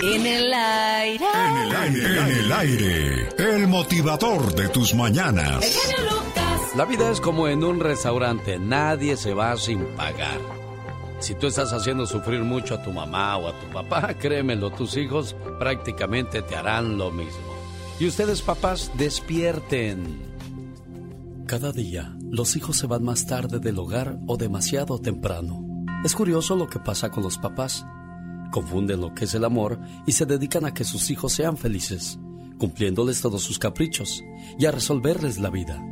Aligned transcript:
En 0.00 0.26
el 0.26 0.52
aire. 0.52 1.26
En 1.34 1.56
el 1.56 1.76
aire. 1.76 2.18
En 2.18 2.44
el 2.44 2.52
aire. 2.52 3.28
El 3.38 3.68
motivador 3.68 4.54
de 4.54 4.68
tus 4.68 4.94
mañanas. 4.94 5.78
La 6.74 6.84
vida 6.86 7.10
es 7.10 7.20
como 7.20 7.48
en 7.48 7.62
un 7.62 7.78
restaurante. 7.80 8.58
Nadie 8.58 9.16
se 9.16 9.34
va 9.34 9.56
sin 9.56 9.84
pagar. 9.96 10.40
Si 11.20 11.34
tú 11.34 11.46
estás 11.46 11.72
haciendo 11.72 12.06
sufrir 12.06 12.40
mucho 12.40 12.74
a 12.74 12.82
tu 12.82 12.90
mamá 12.90 13.36
o 13.36 13.48
a 13.48 13.60
tu 13.60 13.66
papá, 13.72 14.14
créemelo, 14.18 14.70
tus 14.70 14.96
hijos 14.96 15.36
prácticamente 15.58 16.42
te 16.42 16.56
harán 16.56 16.96
lo 16.96 17.10
mismo. 17.10 17.52
Y 18.00 18.06
ustedes, 18.06 18.42
papás, 18.42 18.90
despierten. 18.96 20.32
Cada 21.46 21.70
día, 21.70 22.16
los 22.30 22.56
hijos 22.56 22.78
se 22.78 22.86
van 22.86 23.04
más 23.04 23.26
tarde 23.26 23.58
del 23.58 23.78
hogar 23.78 24.16
o 24.26 24.36
demasiado 24.36 24.98
temprano. 24.98 25.62
Es 26.02 26.14
curioso 26.14 26.56
lo 26.56 26.66
que 26.68 26.78
pasa 26.78 27.10
con 27.10 27.22
los 27.22 27.38
papás. 27.38 27.84
Confunden 28.52 29.00
lo 29.00 29.12
que 29.14 29.24
es 29.24 29.34
el 29.34 29.44
amor 29.44 29.80
y 30.06 30.12
se 30.12 30.26
dedican 30.26 30.64
a 30.64 30.72
que 30.72 30.84
sus 30.84 31.10
hijos 31.10 31.32
sean 31.32 31.56
felices, 31.56 32.20
cumpliéndoles 32.58 33.20
todos 33.20 33.42
sus 33.42 33.58
caprichos 33.58 34.22
y 34.56 34.66
a 34.66 34.70
resolverles 34.70 35.40
la 35.40 35.50
vida. 35.50 35.84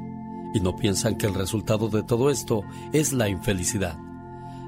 Y 0.55 0.61
no 0.61 0.77
piensan 0.77 1.19
que 1.19 1.27
el 1.27 1.35
resultado 1.35 1.89
de 1.89 2.05
todo 2.05 2.31
esto 2.31 2.63
es 2.93 3.13
la 3.13 3.29
infelicidad 3.29 3.99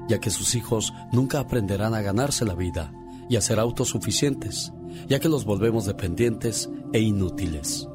ya 0.07 0.19
que 0.19 0.29
sus 0.29 0.55
hijos 0.55 0.93
nunca 1.11 1.39
aprenderán 1.39 1.93
a 1.93 2.01
ganarse 2.01 2.45
la 2.45 2.55
vida 2.55 2.93
y 3.29 3.35
a 3.35 3.41
ser 3.41 3.59
autosuficientes, 3.59 4.73
ya 5.07 5.19
que 5.19 5.29
los 5.29 5.45
volvemos 5.45 5.85
dependientes 5.85 6.69
e 6.91 6.99
inútiles. 6.99 7.87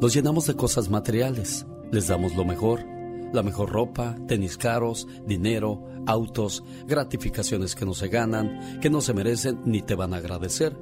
Los 0.00 0.14
llenamos 0.14 0.46
de 0.46 0.54
cosas 0.54 0.90
materiales, 0.90 1.66
les 1.90 2.08
damos 2.08 2.36
lo 2.36 2.44
mejor, 2.44 2.84
la 3.32 3.42
mejor 3.42 3.70
ropa, 3.70 4.16
tenis 4.26 4.56
caros, 4.56 5.06
dinero, 5.26 5.82
autos, 6.06 6.64
gratificaciones 6.86 7.74
que 7.74 7.84
no 7.84 7.94
se 7.94 8.08
ganan, 8.08 8.80
que 8.80 8.90
no 8.90 9.00
se 9.00 9.14
merecen 9.14 9.60
ni 9.64 9.82
te 9.82 9.94
van 9.94 10.14
a 10.14 10.18
agradecer. 10.18 10.76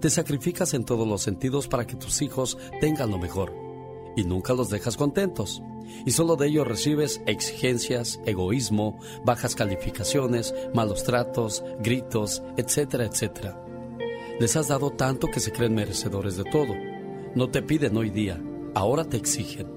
Te 0.00 0.10
sacrificas 0.10 0.74
en 0.74 0.84
todos 0.84 1.06
los 1.06 1.22
sentidos 1.22 1.68
para 1.68 1.86
que 1.86 1.96
tus 1.96 2.22
hijos 2.22 2.58
tengan 2.80 3.10
lo 3.10 3.18
mejor 3.18 3.54
y 4.16 4.24
nunca 4.24 4.54
los 4.54 4.70
dejas 4.70 4.96
contentos 4.96 5.62
y 6.04 6.10
solo 6.12 6.36
de 6.36 6.48
ellos 6.48 6.66
recibes 6.66 7.20
exigencias, 7.26 8.20
egoísmo, 8.26 8.98
bajas 9.24 9.54
calificaciones, 9.54 10.54
malos 10.74 11.04
tratos, 11.04 11.64
gritos, 11.80 12.42
etcétera, 12.56 13.04
etcétera. 13.04 13.62
Les 14.38 14.56
has 14.56 14.68
dado 14.68 14.90
tanto 14.90 15.28
que 15.28 15.40
se 15.40 15.52
creen 15.52 15.74
merecedores 15.74 16.36
de 16.36 16.44
todo. 16.44 16.74
No 17.34 17.50
te 17.50 17.62
piden 17.62 17.96
hoy 17.96 18.10
día, 18.10 18.40
ahora 18.74 19.04
te 19.04 19.16
exigen. 19.16 19.68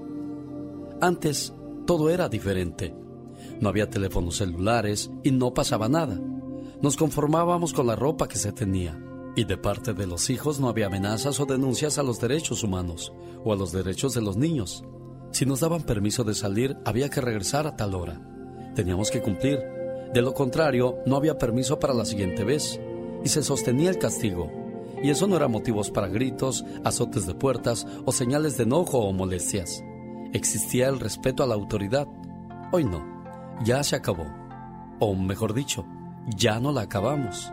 Antes 1.00 1.52
todo 1.84 2.10
era 2.10 2.28
diferente. 2.28 2.94
No 3.60 3.68
había 3.68 3.90
teléfonos 3.90 4.36
celulares 4.36 5.10
y 5.22 5.30
no 5.30 5.54
pasaba 5.54 5.88
nada. 5.88 6.20
Nos 6.82 6.96
conformábamos 6.96 7.72
con 7.72 7.86
la 7.86 7.96
ropa 7.96 8.28
que 8.28 8.36
se 8.36 8.52
tenía. 8.52 9.00
Y 9.36 9.44
de 9.44 9.56
parte 9.56 9.94
de 9.94 10.06
los 10.06 10.30
hijos 10.30 10.60
no 10.60 10.68
había 10.68 10.86
amenazas 10.86 11.40
o 11.40 11.46
denuncias 11.46 11.98
a 11.98 12.02
los 12.02 12.20
derechos 12.20 12.62
humanos 12.62 13.12
o 13.44 13.52
a 13.52 13.56
los 13.56 13.72
derechos 13.72 14.14
de 14.14 14.22
los 14.22 14.36
niños. 14.36 14.84
Si 15.32 15.44
nos 15.44 15.60
daban 15.60 15.82
permiso 15.82 16.22
de 16.22 16.34
salir, 16.34 16.76
había 16.84 17.10
que 17.10 17.20
regresar 17.20 17.66
a 17.66 17.76
tal 17.76 17.94
hora. 17.94 18.20
Teníamos 18.74 19.10
que 19.10 19.22
cumplir. 19.22 19.58
De 20.12 20.22
lo 20.22 20.32
contrario, 20.34 20.98
no 21.06 21.16
había 21.16 21.38
permiso 21.38 21.80
para 21.80 21.94
la 21.94 22.04
siguiente 22.04 22.44
vez. 22.44 22.80
Y 23.24 23.28
se 23.28 23.42
sostenía 23.42 23.90
el 23.90 23.98
castigo. 23.98 24.50
Y 25.02 25.10
eso 25.10 25.26
no 25.26 25.36
era 25.36 25.48
motivos 25.48 25.90
para 25.90 26.08
gritos, 26.08 26.64
azotes 26.84 27.26
de 27.26 27.34
puertas 27.34 27.86
o 28.04 28.12
señales 28.12 28.56
de 28.56 28.62
enojo 28.62 29.00
o 29.00 29.12
molestias. 29.12 29.82
Existía 30.34 30.88
el 30.88 31.00
respeto 31.00 31.42
a 31.42 31.46
la 31.46 31.54
autoridad. 31.54 32.06
Hoy 32.72 32.84
no. 32.84 33.02
Ya 33.64 33.82
se 33.82 33.96
acabó. 33.96 34.26
O 35.00 35.14
mejor 35.14 35.54
dicho, 35.54 35.86
ya 36.36 36.60
no 36.60 36.72
la 36.72 36.82
acabamos. 36.82 37.50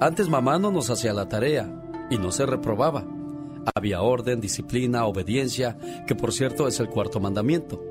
Antes 0.00 0.28
mamá 0.28 0.58
no 0.58 0.72
nos 0.72 0.90
hacía 0.90 1.12
la 1.12 1.28
tarea 1.28 1.70
y 2.10 2.18
no 2.18 2.32
se 2.32 2.44
reprobaba 2.44 3.04
había 3.74 4.02
orden, 4.02 4.40
disciplina, 4.40 5.06
obediencia, 5.06 5.76
que 6.06 6.14
por 6.14 6.32
cierto 6.32 6.66
es 6.68 6.80
el 6.80 6.88
cuarto 6.88 7.20
mandamiento. 7.20 7.82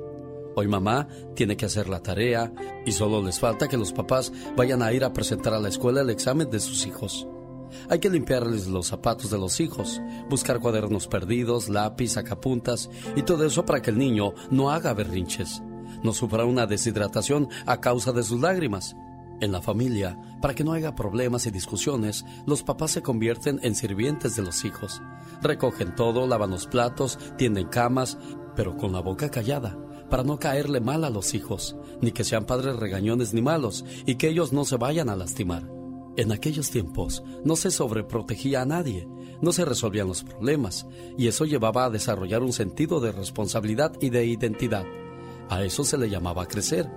Hoy 0.56 0.68
mamá 0.68 1.08
tiene 1.36 1.56
que 1.56 1.66
hacer 1.66 1.88
la 1.88 2.02
tarea 2.02 2.52
y 2.86 2.92
solo 2.92 3.22
les 3.22 3.40
falta 3.40 3.68
que 3.68 3.78
los 3.78 3.94
papás 3.94 4.32
vayan 4.58 4.82
a 4.82 4.92
ir 4.92 5.04
a 5.04 5.14
presentar 5.14 5.54
a 5.54 5.60
la 5.60 5.70
escuela 5.70 6.02
el 6.02 6.10
examen 6.10 6.50
de 6.50 6.60
sus 6.60 6.86
hijos. 6.86 7.28
Hay 7.90 8.00
que 8.00 8.10
limpiarles 8.10 8.68
los 8.68 8.88
zapatos 8.88 9.30
de 9.30 9.38
los 9.38 9.60
hijos, 9.60 10.02
buscar 10.30 10.60
cuadernos 10.60 11.08
perdidos, 11.08 11.70
lápiz, 11.70 12.14
sacapuntas 12.14 12.90
y 13.16 13.24
todo 13.24 13.46
eso 13.46 13.66
para 13.66 13.82
que 13.82 13.92
el 13.92 13.98
niño 13.98 14.34
no 14.52 14.72
haga 14.72 14.94
berrinches, 14.94 15.62
no 16.04 16.14
sufra 16.14 16.46
una 16.46 16.66
deshidratación 16.66 17.50
a 17.66 17.80
causa 17.80 18.12
de 18.12 18.24
sus 18.24 18.42
lágrimas 18.42 18.96
en 19.42 19.52
la 19.52 19.62
familia, 19.62 20.18
para 20.42 20.54
que 20.54 20.64
no 20.64 20.74
haya 20.74 20.96
problemas 20.96 21.46
y 21.46 21.52
discusiones, 21.52 22.26
los 22.46 22.64
papás 22.64 22.92
se 22.92 23.02
convierten 23.02 23.60
en 23.64 23.76
sirvientes 23.76 24.36
de 24.36 24.42
los 24.42 24.66
hijos. 24.66 25.02
Recogen 25.42 25.96
todo, 25.96 26.28
lavan 26.28 26.52
los 26.52 26.68
platos, 26.68 27.18
tienden 27.38 27.68
camas, 27.68 28.18
pero 28.56 28.76
con 28.76 28.92
la 28.92 29.00
boca 29.00 29.30
callada, 29.30 29.78
para 30.10 30.24
no 30.24 30.40
caerle 30.40 30.82
mal 30.82 31.04
a 31.06 31.10
los 31.10 31.34
hijos, 31.34 31.76
ni 32.02 32.12
que 32.12 32.24
sean 32.24 32.46
padres 32.46 32.76
regañones 32.76 33.34
ni 33.34 33.42
malos, 33.42 33.86
y 34.06 34.16
que 34.16 34.28
ellos 34.30 34.52
no 34.52 34.66
se 34.66 34.78
vayan 34.78 35.10
a 35.10 35.16
lastimar. 35.16 35.79
En 36.20 36.34
aquellos 36.34 36.70
tiempos 36.70 37.24
no 37.46 37.56
se 37.56 37.72
sobreprotegía 37.72 38.62
a 38.62 38.66
nadie, 38.66 39.08
no 39.42 39.54
se 39.54 39.64
resolvían 39.64 40.10
los 40.10 40.24
problemas, 40.24 40.86
y 41.18 41.28
eso 41.28 41.46
llevaba 41.46 41.86
a 41.86 41.90
desarrollar 41.90 42.44
un 42.44 42.52
sentido 42.52 43.00
de 43.00 43.14
responsabilidad 43.14 43.94
y 44.02 44.10
de 44.10 44.26
identidad. 44.26 44.86
A 45.50 45.64
eso 45.64 45.86
se 45.86 45.98
le 45.98 46.10
llamaba 46.10 46.46
crecer 46.46 46.90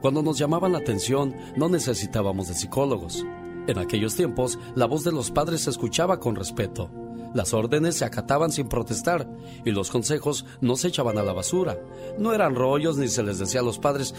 cuando 0.00 0.22
nos 0.22 0.38
llamaban 0.38 0.72
la 0.72 0.78
atención, 0.78 1.34
no 1.56 1.68
necesitábamos 1.68 2.48
de 2.48 2.54
psicólogos. 2.54 3.24
En 3.66 3.78
aquellos 3.78 4.14
tiempos, 4.14 4.58
la 4.74 4.86
voz 4.86 5.04
de 5.04 5.12
los 5.12 5.30
padres 5.30 5.62
se 5.62 5.70
escuchaba 5.70 6.20
con 6.20 6.36
respeto. 6.36 6.90
Las 7.34 7.52
órdenes 7.52 7.96
se 7.96 8.04
acataban 8.04 8.50
sin 8.50 8.68
protestar 8.68 9.28
y 9.64 9.70
los 9.72 9.90
consejos 9.90 10.46
no 10.60 10.76
se 10.76 10.88
echaban 10.88 11.18
a 11.18 11.22
la 11.22 11.32
basura. 11.32 11.78
No 12.18 12.32
eran 12.32 12.54
rollos 12.54 12.96
ni 12.96 13.08
se 13.08 13.22
les 13.22 13.38
decía 13.38 13.60
a 13.60 13.64
los 13.64 13.78
padres, 13.78 14.14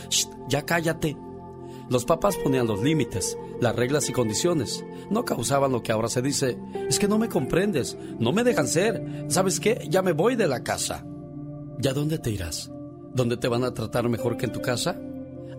ya 0.47 0.66
cállate. 0.66 1.17
Los 1.89 2.05
papás 2.05 2.38
ponían 2.38 2.67
los 2.67 2.83
límites, 2.83 3.38
las 3.59 3.75
reglas 3.75 4.09
y 4.09 4.13
condiciones. 4.13 4.85
No 5.09 5.25
causaban 5.25 5.72
lo 5.72 5.81
que 5.81 5.91
ahora 5.91 6.07
se 6.07 6.22
dice, 6.22 6.57
es 6.88 7.00
que 7.00 7.07
no 7.07 7.17
me 7.17 7.29
comprendes, 7.29 7.97
no 8.19 8.31
me 8.31 8.44
dejan 8.44 8.67
ser. 8.67 9.25
¿Sabes 9.27 9.59
qué? 9.59 9.88
Ya 9.89 10.03
me 10.03 10.11
voy 10.11 10.35
de 10.35 10.47
la 10.47 10.63
casa. 10.63 11.05
¿Ya 11.79 11.94
dónde 11.94 12.19
te 12.19 12.29
irás? 12.29 12.72
¿Dónde 13.13 13.38
te 13.38 13.47
van 13.47 13.63
a 13.63 13.73
tratar 13.73 14.07
mejor 14.07 14.38
que 14.38 14.45
en 14.45 14.51
tu 14.51 14.61
casa? 14.61 15.01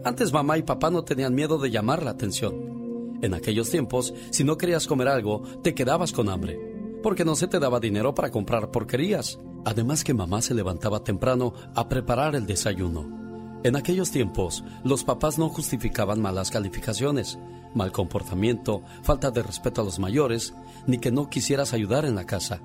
Antes 0.05 0.33
mamá 0.33 0.57
y 0.57 0.63
papá 0.63 0.91
no 0.91 1.03
tenían 1.03 1.35
miedo 1.35 1.59
de 1.59 1.71
llamar 1.71 2.03
la 2.03 2.13
atención. 2.13 3.19
En 3.23 3.35
aquellos 3.35 3.69
tiempos, 3.69 4.15
si 4.31 4.45
no 4.45 4.57
querías 4.57 4.87
comer 4.87 5.09
algo, 5.09 5.43
te 5.63 5.75
quedabas 5.75 6.13
con 6.13 6.29
hambre, 6.29 6.59
porque 7.03 7.25
no 7.25 7.35
se 7.35 7.49
te 7.49 7.59
daba 7.59 7.81
dinero 7.81 8.15
para 8.15 8.31
comprar 8.31 8.71
porquerías. 8.71 9.39
Además 9.65 10.05
que 10.05 10.15
mamá 10.15 10.41
se 10.41 10.55
levantaba 10.55 11.05
temprano 11.05 11.53
a 11.75 11.89
preparar 11.89 12.35
el 12.35 12.47
desayuno. 12.47 13.20
En 13.63 13.77
aquellos 13.77 14.11
tiempos, 14.11 14.65
los 14.85 15.05
papás 15.05 15.39
no 15.39 15.49
justificaban 15.49 16.21
malas 16.21 16.51
calificaciones, 16.51 17.39
mal 17.75 17.93
comportamiento, 17.93 18.83
falta 19.03 19.31
de 19.31 19.43
respeto 19.43 19.83
a 19.83 19.85
los 19.85 19.99
mayores, 19.99 20.55
ni 20.87 20.99
que 20.99 21.11
no 21.11 21.29
quisieras 21.29 21.73
ayudar 21.73 22.05
en 22.05 22.15
la 22.15 22.25
casa. 22.25 22.61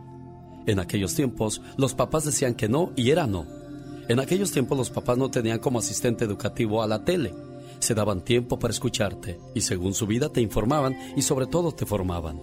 En 0.66 0.80
aquellos 0.80 1.14
tiempos, 1.14 1.62
los 1.78 1.94
papás 1.94 2.26
decían 2.26 2.56
que 2.56 2.70
no 2.70 2.92
y 2.96 3.12
era 3.12 3.28
no 3.28 3.46
en 4.08 4.20
aquellos 4.20 4.52
tiempos 4.52 4.78
los 4.78 4.90
papás 4.92 5.18
no 5.18 5.32
tenían 5.32 5.60
como 5.60 5.80
asistente 5.80 6.26
educativo 6.26 6.84
a 6.84 6.88
la 6.88 7.04
tele. 7.04 7.34
Se 7.80 7.96
daban 7.96 8.24
tiempo 8.24 8.60
para 8.60 8.72
escucharte 8.72 9.40
y 9.56 9.62
según 9.62 9.94
su 9.94 10.06
vida 10.06 10.30
te 10.30 10.42
informaban 10.42 10.96
y 11.16 11.24
sobre 11.24 11.48
todo 11.48 11.72
te 11.72 11.86
formaban. 11.86 12.40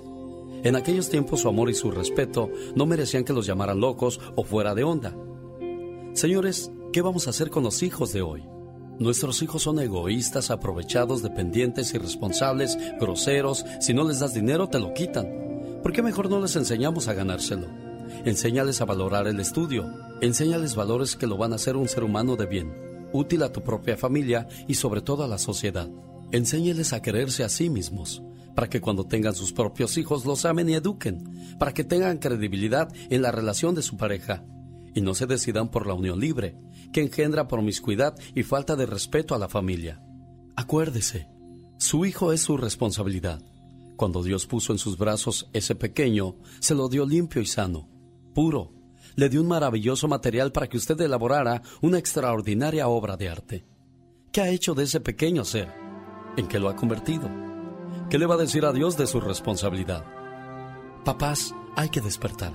En 0.65 0.77
aquellos 0.77 1.09
tiempos 1.09 1.41
su 1.41 1.49
amor 1.49 1.71
y 1.71 1.75
su 1.75 1.91
respeto 1.91 2.51
no 2.75 2.87
merecían 2.87 3.25
que 3.25 3.33
los 3.33 3.47
llamaran 3.47 3.81
locos 3.81 4.21
o 4.35 4.45
fuera 4.45 4.75
de 4.75 4.85
onda. 4.85 5.17
Señores, 6.15 6.71
¿qué 6.93 7.01
vamos 7.01 7.27
a 7.27 7.31
hacer 7.31 7.49
con 7.49 7.65
los 7.65 7.83
hijos 7.83 8.13
de 8.13 8.21
hoy? 8.21 8.45
Nuestros 8.99 9.43
hijos 9.43 9.63
son 9.63 9.81
egoístas, 9.81 10.51
aprovechados, 10.51 11.23
dependientes, 11.23 11.95
irresponsables, 11.95 12.77
groseros. 13.01 13.65
Si 13.81 13.95
no 13.95 14.07
les 14.07 14.21
das 14.21 14.35
dinero, 14.35 14.69
te 14.69 14.79
lo 14.79 14.93
quitan. 14.93 15.81
¿Por 15.83 15.93
qué 15.93 16.03
mejor 16.03 16.29
no 16.29 16.41
les 16.41 16.55
enseñamos 16.55 17.09
a 17.09 17.15
ganárselo? 17.15 17.67
Enséñales 18.27 18.83
a 18.83 18.85
valorar 18.85 19.27
el 19.27 19.41
estudio. 19.41 19.91
Enséñales 20.21 20.77
valores 20.77 21.17
que 21.17 21.27
lo 21.27 21.39
van 21.39 21.53
a 21.53 21.57
hacer 21.57 21.77
un 21.77 21.89
ser 21.89 22.05
humano 22.05 22.37
de 22.37 22.47
bien, 22.47 22.73
útil 23.13 23.43
a 23.43 23.53
tu 23.53 23.63
propia 23.63 23.97
familia 23.97 24.47
y 24.69 24.75
sobre 24.75 25.01
todo 25.01 25.25
a 25.25 25.29
la 25.29 25.39
sociedad. 25.39 25.89
Enséñales 26.31 26.93
a 26.93 27.01
quererse 27.01 27.43
a 27.43 27.49
sí 27.49 27.71
mismos, 27.71 28.23
para 28.55 28.69
que 28.69 28.83
cuando 28.83 29.07
tengan 29.07 29.35
sus 29.35 29.53
propios 29.53 29.97
hijos 29.97 30.27
los 30.27 30.45
amen 30.45 30.69
y 30.69 30.75
eduquen, 30.75 31.57
para 31.59 31.73
que 31.73 31.85
tengan 31.85 32.19
credibilidad 32.19 32.93
en 33.09 33.23
la 33.23 33.33
relación 33.33 33.75
de 33.75 33.83
su 33.83 33.97
pareja 33.97 34.45
y 34.95 35.01
no 35.01 35.15
se 35.15 35.27
decidan 35.27 35.71
por 35.71 35.87
la 35.87 35.95
unión 35.95 36.21
libre, 36.21 36.57
que 36.93 37.03
engendra 37.03 37.49
promiscuidad 37.49 38.15
y 38.35 38.43
falta 38.43 38.77
de 38.77 38.87
respeto 38.87 39.35
a 39.35 39.39
la 39.39 39.49
familia. 39.49 40.03
Acuérdese, 40.57 41.29
su 41.79 42.05
hijo 42.05 42.33
es 42.33 42.43
su 42.43 42.57
responsabilidad. 42.57 43.43
Cuando 43.97 44.23
Dios 44.23 44.47
puso 44.47 44.73
en 44.73 44.79
sus 44.79 44.99
brazos 44.99 45.49
ese 45.53 45.75
pequeño, 45.75 46.37
se 46.61 46.75
lo 46.75 46.89
dio 46.89 47.07
limpio 47.07 47.41
y 47.43 47.47
sano 47.47 47.93
puro. 48.33 48.73
Le 49.15 49.29
dio 49.29 49.43
un 49.43 49.49
maravilloso 49.49 50.09
material 50.09 50.53
para 50.53 50.69
que 50.69 50.79
usted 50.79 51.01
elaborara 51.01 51.63
una 51.83 51.99
extraordinaria 51.99 52.89
obra 52.89 53.17
de 53.17 53.29
arte. 53.29 53.67
¿Qué 54.33 54.41
ha 54.41 54.49
hecho 54.49 54.75
de 54.75 54.85
ese 54.85 55.01
pequeño 55.01 55.45
ser? 55.45 55.71
¿En 56.37 56.49
qué 56.49 56.59
lo 56.59 56.71
ha 56.71 56.77
convertido? 56.77 57.29
¿Qué 58.09 58.19
le 58.19 58.27
va 58.27 58.35
a 58.35 58.39
decir 58.39 58.65
a 58.65 58.73
Dios 58.73 58.97
de 58.97 59.07
su 59.07 59.21
responsabilidad? 59.21 60.05
Papás, 61.05 61.55
hay 61.77 61.91
que 61.91 62.01
despertar. 62.01 62.53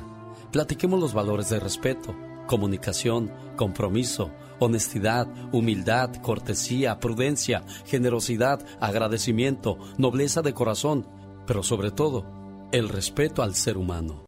Platiquemos 0.52 1.00
los 1.00 1.14
valores 1.14 1.50
de 1.50 1.60
respeto, 1.60 2.16
comunicación, 2.48 3.32
compromiso, 3.56 4.32
honestidad, 4.60 5.28
humildad, 5.52 6.10
cortesía, 6.22 7.00
prudencia, 7.00 7.64
generosidad, 7.86 8.66
agradecimiento, 8.80 9.78
nobleza 9.98 10.42
de 10.42 10.54
corazón, 10.54 11.08
pero 11.46 11.64
sobre 11.64 11.92
todo, 11.92 12.26
el 12.72 12.90
respeto 12.90 13.44
al 13.44 13.56
ser 13.56 13.78
humano. 13.78 14.26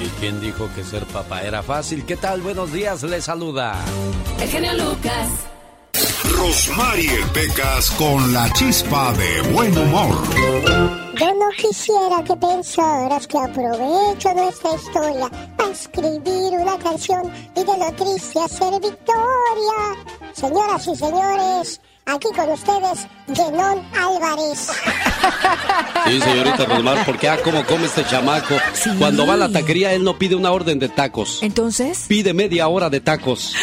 ¿Y 0.00 0.08
quién 0.18 0.40
dijo 0.40 0.68
que 0.74 0.82
ser 0.82 1.04
papá 1.04 1.42
era 1.42 1.62
fácil? 1.62 2.06
¿Qué 2.06 2.16
tal? 2.16 2.40
Buenos 2.40 2.72
días, 2.72 3.02
le 3.02 3.20
saluda. 3.20 3.74
El 4.40 4.48
genio 4.48 4.72
Lucas. 4.72 5.28
Rosmarie 6.38 7.18
Pecas 7.34 7.90
con 7.92 8.32
la 8.32 8.50
chispa 8.54 9.12
de 9.12 9.52
buen 9.52 9.76
humor. 9.76 10.99
Yo 11.20 11.34
no 11.34 11.50
quisiera 11.50 12.24
que 12.24 12.34
pensaras 12.34 13.26
que 13.26 13.38
aprovecho 13.38 14.32
nuestra 14.32 14.74
historia 14.74 15.30
para 15.54 15.70
escribir 15.70 16.52
una 16.58 16.78
canción 16.78 17.30
y 17.54 17.60
de 17.62 17.76
lo 17.76 17.92
triste 17.92 18.40
hacer 18.40 18.72
victoria. 18.80 19.80
Señoras 20.32 20.86
y 20.86 20.96
señores, 20.96 21.80
Aquí 22.06 22.28
con 22.34 22.50
ustedes, 22.50 23.06
Genón 23.32 23.86
Álvarez. 23.94 24.72
Sí, 26.06 26.20
señorita 26.20 26.64
Rosmar, 26.64 27.04
porque 27.04 27.28
ah, 27.28 27.38
cómo 27.44 27.64
come 27.64 27.86
este 27.86 28.04
chamaco. 28.04 28.56
Cuando 28.98 29.26
va 29.26 29.34
a 29.34 29.36
la 29.36 29.52
taquería, 29.52 29.92
él 29.92 30.02
no 30.02 30.18
pide 30.18 30.34
una 30.34 30.50
orden 30.50 30.78
de 30.78 30.88
tacos. 30.88 31.40
¿Entonces? 31.42 32.06
Pide 32.08 32.32
media 32.32 32.66
hora 32.66 32.90
de 32.90 33.00
tacos. 33.00 33.54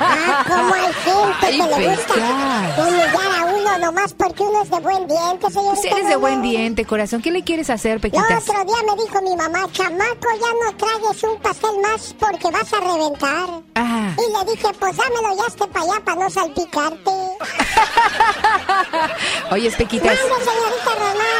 Ah, 0.00 0.44
como 0.46 0.74
hay 0.74 0.92
gente 1.04 1.50
que 1.50 1.80
le 1.80 1.88
gusta 1.88 2.14
uno 3.76 3.86
nomás 3.86 4.14
porque 4.14 4.42
uno 4.42 4.62
es 4.62 4.70
de 4.70 4.80
buen 4.80 5.06
diente, 5.06 5.50
señorita. 5.50 5.82
Si 5.82 5.88
eres 5.88 6.08
de 6.08 6.16
buen 6.16 6.42
diente, 6.42 6.84
corazón, 6.84 7.22
¿qué 7.22 7.30
le 7.30 7.42
quieres 7.42 7.70
hacer, 7.70 8.00
Pequitas? 8.00 8.30
El 8.30 8.36
otro 8.36 8.64
día 8.64 8.76
me 8.86 8.94
dijo 9.02 9.22
mi 9.22 9.36
mamá, 9.36 9.66
chamaco, 9.72 10.28
ya 10.40 10.52
no 10.64 10.76
tragues 10.76 11.22
un 11.22 11.40
pastel 11.40 11.70
más 11.82 12.14
porque 12.18 12.50
vas 12.50 12.72
a 12.72 12.80
reventar. 12.80 13.48
Ah. 13.74 14.14
Y 14.16 14.32
le 14.32 14.52
dije, 14.52 14.68
pues 14.78 14.96
dámelo 14.96 15.36
ya 15.36 15.46
este 15.48 15.66
para 15.66 15.84
allá 15.84 16.04
para 16.04 16.20
no 16.20 16.30
salpicarte. 16.30 17.10
Oye, 19.50 19.70
Pequitas. 19.72 20.18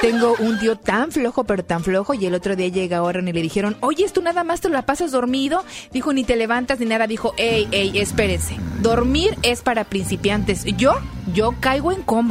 Tengo 0.01 0.35
un 0.39 0.59
tío 0.59 0.77
tan 0.77 1.13
flojo, 1.13 1.45
pero 1.45 1.65
tan 1.65 1.83
flojo, 1.83 2.15
y 2.15 2.27
el 2.27 2.35
otro 2.35 2.57
día 2.57 2.69
llega 2.69 3.03
Warren 3.03 3.29
y 3.29 3.33
le 3.33 3.41
dijeron, 3.41 3.77
oye, 3.81 4.07
¿tú 4.13 4.21
nada 4.21 4.45
más 4.45 4.61
te 4.61 4.69
la 4.69 4.83
pasas 4.83 5.13
dormido? 5.13 5.65
Dijo, 5.93 6.13
ni 6.13 6.25
te 6.25 6.37
levantas 6.37 6.79
ni 6.79 6.87
nada. 6.87 7.07
Dijo, 7.07 7.33
ey, 7.39 7.69
ey, 7.71 7.99
espérense. 7.99 8.57
Dormir 8.81 9.37
es 9.43 9.63
para 9.63 9.85
principiantes. 9.85 10.65
Yo, 10.77 10.95
yo 11.33 11.55
caigo 11.61 11.91
en 11.91 12.03
coma. 12.03 12.24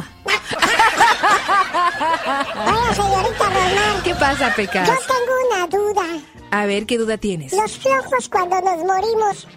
Oye, 2.65 2.95
señorita 2.95 3.45
Román. 3.45 4.01
¿Qué 4.03 4.15
pasa, 4.15 4.53
Pecas? 4.55 4.87
Yo 4.87 4.95
tengo 5.07 5.33
una 5.47 5.67
duda. 5.67 6.03
A 6.51 6.65
ver, 6.65 6.85
¿qué 6.85 6.97
duda 6.97 7.17
tienes? 7.17 7.53
Los 7.53 7.77
flojos 7.77 8.27
cuando 8.29 8.59
nos 8.61 8.77
morimos, 8.83 9.47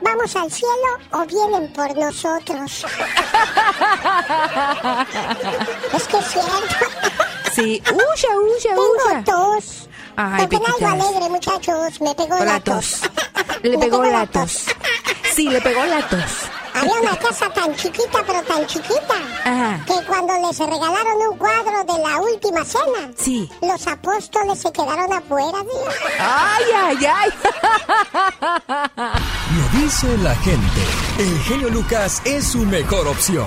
¿vamos 0.00 0.34
al 0.36 0.50
cielo 0.50 0.98
o 1.12 1.24
vienen 1.26 1.72
por 1.72 1.94
nosotros? 1.96 2.84
es 5.94 6.08
que 6.08 6.18
es 6.18 6.26
cierto. 6.26 6.86
Sí, 7.54 7.82
uya, 7.90 8.38
uya, 8.38 8.74
Tengo 8.74 9.22
tos. 9.24 9.88
Ay, 10.16 10.42
me 10.42 10.48
pegó 10.48 10.66
algo 10.66 10.88
alegre, 11.04 11.28
muchachos. 11.30 12.00
Me 12.00 12.14
pegó 12.14 12.38
la 12.44 12.60
tos. 12.60 13.00
Le 13.62 13.78
pegó 13.78 14.02
la 14.04 14.26
tos. 14.26 14.64
Sí, 15.34 15.48
le 15.48 15.60
pegó 15.60 15.84
la 15.86 16.06
tos. 16.08 16.20
Había 16.74 17.00
una 17.00 17.16
casa 17.18 17.48
tan 17.52 17.74
chiquita, 17.74 18.22
pero 18.26 18.42
tan 18.42 18.66
chiquita, 18.66 19.14
Ajá. 19.44 19.80
que 19.86 19.94
cuando 20.06 20.34
les 20.46 20.58
regalaron 20.58 21.16
un 21.30 21.38
cuadro 21.38 21.84
de 21.84 22.02
la 22.02 22.18
última 22.18 22.64
cena, 22.64 23.10
Sí. 23.16 23.50
los 23.62 23.86
apóstoles 23.86 24.60
se 24.60 24.70
quedaron 24.72 25.10
afuera, 25.12 25.58
tío. 25.62 25.88
Ay, 26.20 26.64
ay, 26.84 27.06
ay. 27.06 27.30
Lo 29.56 29.80
dice 29.80 30.18
la 30.18 30.34
gente. 30.36 30.80
El 31.18 31.38
genio 31.44 31.70
Lucas 31.70 32.20
es 32.26 32.46
su 32.48 32.58
mejor 32.58 33.08
opción. 33.08 33.46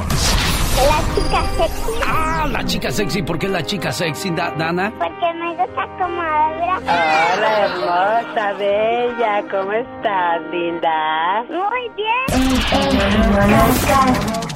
La 0.77 1.01
chica 1.13 1.43
sexy, 1.57 1.91
Ah, 2.07 2.47
la 2.51 2.65
chica 2.65 2.91
sexy. 2.91 3.21
¿Por 3.23 3.37
qué 3.39 3.47
la 3.47 3.63
chica 3.63 3.91
sexy, 3.91 4.29
Da- 4.31 4.51
Dana? 4.57 4.91
porque 4.97 5.33
me 5.33 5.49
gusta 5.55 5.85
como 5.97 6.21
habla. 6.21 6.79
Hola, 6.79 7.59
hermosa, 7.65 8.53
bella, 8.53 9.43
¿cómo 9.51 9.73
estás, 9.73 10.41
linda? 10.51 11.43
Muy 11.49 11.89
bien. 11.97 12.59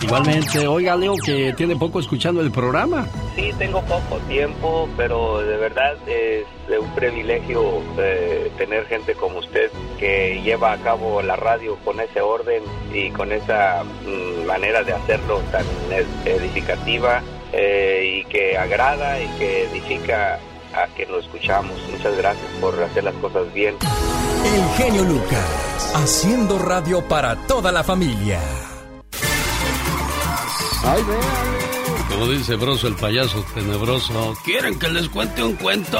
Igualmente, 0.01 0.67
oiga, 0.67 0.95
Leo, 0.95 1.15
que 1.25 1.53
tiene 1.53 1.75
poco 1.75 1.99
escuchando 1.99 2.41
el 2.41 2.51
programa. 2.51 3.05
Sí, 3.35 3.51
tengo 3.57 3.81
poco 3.81 4.17
tiempo, 4.27 4.87
pero 4.95 5.39
de 5.39 5.57
verdad 5.57 5.93
es 6.07 6.45
de 6.67 6.79
un 6.79 6.89
privilegio 6.93 7.81
eh, 7.97 8.51
tener 8.57 8.85
gente 8.85 9.15
como 9.15 9.39
usted 9.39 9.69
que 9.99 10.41
lleva 10.43 10.73
a 10.73 10.77
cabo 10.77 11.21
la 11.21 11.35
radio 11.35 11.75
con 11.83 11.99
ese 11.99 12.21
orden 12.21 12.63
y 12.93 13.09
con 13.11 13.31
esa 13.31 13.83
mm, 14.05 14.45
manera 14.45 14.83
de 14.83 14.93
hacerlo 14.93 15.39
tan 15.51 15.65
edificativa 16.25 17.21
eh, 17.51 18.21
y 18.21 18.25
que 18.25 18.57
agrada 18.57 19.21
y 19.21 19.27
que 19.37 19.65
edifica 19.65 20.39
a 20.73 20.87
quien 20.95 21.11
lo 21.11 21.19
escuchamos. 21.19 21.77
Muchas 21.91 22.17
gracias 22.17 22.47
por 22.59 22.81
hacer 22.81 23.03
las 23.03 23.15
cosas 23.15 23.51
bien. 23.53 23.75
El 24.45 24.83
genio 24.83 25.03
Lucas. 25.03 25.91
Haciendo 25.95 26.59
radio 26.59 27.01
para 27.07 27.35
toda 27.47 27.71
la 27.71 27.83
familia. 27.83 28.39
Ay, 30.85 31.03
véale. 31.03 31.73
Como 32.09 32.27
dice 32.27 32.55
Broso, 32.55 32.87
el 32.87 32.95
payaso 32.95 33.43
tenebroso. 33.53 34.35
¿Quieren 34.43 34.77
que 34.77 34.89
les 34.89 35.09
cuente 35.09 35.43
un 35.43 35.55
cuento? 35.55 35.99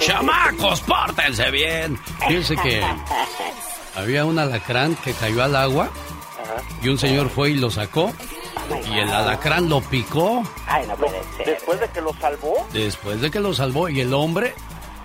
¡Chamacos, 0.00 0.80
pórtense 0.82 1.50
bien! 1.50 1.98
Fíjense 2.26 2.56
que 2.56 2.82
había 3.96 4.24
un 4.24 4.38
alacrán 4.38 4.94
que 4.96 5.12
cayó 5.12 5.42
al 5.42 5.56
agua 5.56 5.90
y 6.82 6.88
un 6.88 6.98
señor 6.98 7.28
fue 7.30 7.50
y 7.50 7.54
lo 7.54 7.70
sacó 7.70 8.12
y 8.92 8.98
el 8.98 9.08
alacrán 9.10 9.68
lo 9.68 9.80
picó 9.80 10.42
Ay, 10.66 10.86
no 10.86 10.94
puede 10.96 11.20
ser. 11.36 11.46
Después 11.46 11.80
de 11.80 11.88
que 11.88 12.00
lo 12.00 12.12
salvó, 12.20 12.54
después 12.72 13.20
de 13.20 13.30
que 13.30 13.40
lo 13.40 13.54
salvó 13.54 13.88
y 13.88 14.00
el 14.00 14.12
hombre 14.14 14.54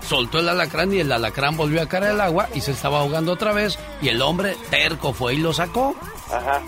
soltó 0.08 0.40
el 0.40 0.50
alacrán 0.50 0.94
y 0.94 1.00
el 1.00 1.12
alacrán 1.12 1.56
volvió 1.56 1.82
a 1.82 1.88
caer 1.88 2.04
al 2.06 2.22
agua 2.22 2.50
y 2.54 2.62
se 2.62 2.72
estaba 2.72 3.00
ahogando 3.00 3.32
otra 3.32 3.54
vez 3.54 3.80
y 4.02 4.10
el 4.10 4.22
hombre 4.22 4.58
terco 4.70 5.14
fue 5.14 5.36
y 5.36 5.38
lo 5.38 5.54
sacó. 5.54 5.96
ajá, 6.32 6.62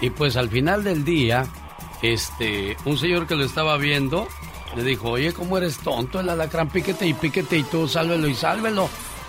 Y 0.00 0.08
pues 0.10 0.36
al 0.36 0.48
final 0.48 0.82
del 0.82 1.04
día, 1.04 1.46
este, 2.00 2.76
un 2.86 2.96
señor 2.96 3.26
que 3.26 3.34
lo 3.34 3.44
estaba 3.44 3.76
viendo 3.76 4.26
le 4.76 4.84
dijo, 4.84 5.10
oye, 5.10 5.32
¿cómo 5.32 5.58
eres 5.58 5.78
tonto? 5.78 6.20
El 6.20 6.28
alacrán 6.28 6.68
píquete 6.68 7.06
y 7.06 7.12
píquete 7.12 7.58
y 7.58 7.62
tú 7.64 7.88
sálvelo 7.88 8.28
y 8.28 8.34
sálvelo. 8.34 8.88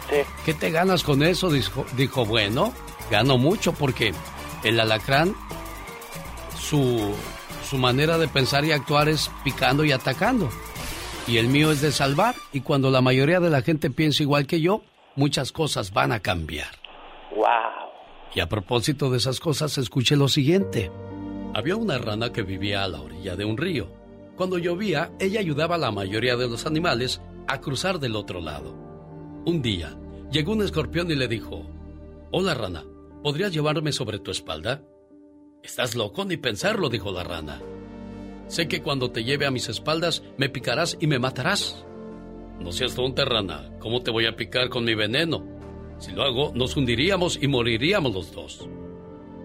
sí, 0.10 0.18
¿Qué 0.46 0.54
te 0.54 0.70
ganas 0.72 1.04
con 1.04 1.24
eso? 1.24 1.50
Dijo, 1.50 1.86
dijo 1.98 2.26
bueno, 2.26 2.72
gano 3.10 3.38
mucho 3.38 3.74
porque 3.74 4.14
el 4.64 4.80
alacrán, 4.80 5.36
su, 6.58 7.14
su 7.68 7.78
manera 7.78 8.18
de 8.18 8.28
pensar 8.28 8.66
y 8.66 8.72
actuar 8.72 9.10
es 9.10 9.32
picando 9.44 9.84
y 9.84 9.92
atacando. 9.92 10.50
Y 11.28 11.38
el 11.38 11.48
mío 11.48 11.72
es 11.72 11.82
de 11.82 11.92
salvar. 11.92 12.36
Y 12.52 12.62
cuando 12.62 12.90
la 12.90 13.02
mayoría 13.02 13.40
de 13.40 13.50
la 13.50 13.62
gente 13.62 13.90
piensa 13.90 14.24
igual 14.24 14.48
que 14.48 14.62
yo, 14.62 14.84
muchas 15.16 15.52
cosas 15.52 15.94
van 15.94 16.12
a 16.12 16.20
cambiar. 16.20 16.70
wow. 17.36 17.46
Y 18.34 18.40
a 18.40 18.48
propósito 18.48 19.10
de 19.10 19.18
esas 19.18 19.40
cosas, 19.40 19.78
escuche 19.78 20.16
lo 20.16 20.30
siguiente. 20.30 20.90
Había 21.54 21.76
una 21.76 21.98
rana 21.98 22.32
que 22.32 22.44
vivía 22.44 22.84
a 22.84 22.88
la 22.88 23.02
orilla 23.02 23.36
de 23.36 23.44
un 23.44 23.58
río. 23.58 23.92
Cuando 24.38 24.58
llovía, 24.58 25.12
ella 25.20 25.42
ayudaba 25.42 25.76
a 25.76 25.80
la 25.80 25.92
mayoría 25.92 26.38
de 26.38 26.48
los 26.48 26.66
animales 26.66 27.22
a 27.48 27.60
cruzar 27.60 28.00
del 28.00 28.16
otro 28.16 28.40
lado. 28.40 28.74
Un 29.46 29.62
día, 29.62 29.98
llegó 30.32 30.54
un 30.54 30.62
escorpión 30.62 31.12
y 31.12 31.16
le 31.16 31.28
dijo, 31.28 31.70
Hola 32.32 32.54
rana, 32.54 32.86
¿podrías 33.22 33.54
llevarme 33.54 33.92
sobre 33.92 34.20
tu 34.20 34.32
espalda? 34.32 34.84
Estás 35.64 35.96
loco 35.96 36.26
ni 36.26 36.38
pensarlo, 36.38 36.90
dijo 36.90 37.12
la 37.12 37.24
rana. 37.24 37.62
Sé 38.48 38.68
que 38.68 38.82
cuando 38.82 39.12
te 39.12 39.24
lleve 39.24 39.46
a 39.46 39.52
mis 39.52 39.70
espaldas 39.70 40.24
me 40.38 40.50
picarás 40.50 40.98
y 41.00 41.08
me 41.08 41.20
matarás. 41.20 41.86
No 42.60 42.72
seas 42.72 42.96
tonta, 42.96 43.26
rana. 43.26 43.72
¿Cómo 43.80 44.02
te 44.02 44.12
voy 44.12 44.26
a 44.26 44.36
picar 44.36 44.70
con 44.70 44.84
mi 44.84 44.96
veneno? 44.96 45.46
Si 46.00 46.12
lo 46.12 46.24
hago, 46.24 46.52
nos 46.56 46.76
hundiríamos 46.76 47.42
y 47.42 47.48
moriríamos 47.48 48.14
los 48.14 48.32
dos. 48.32 48.68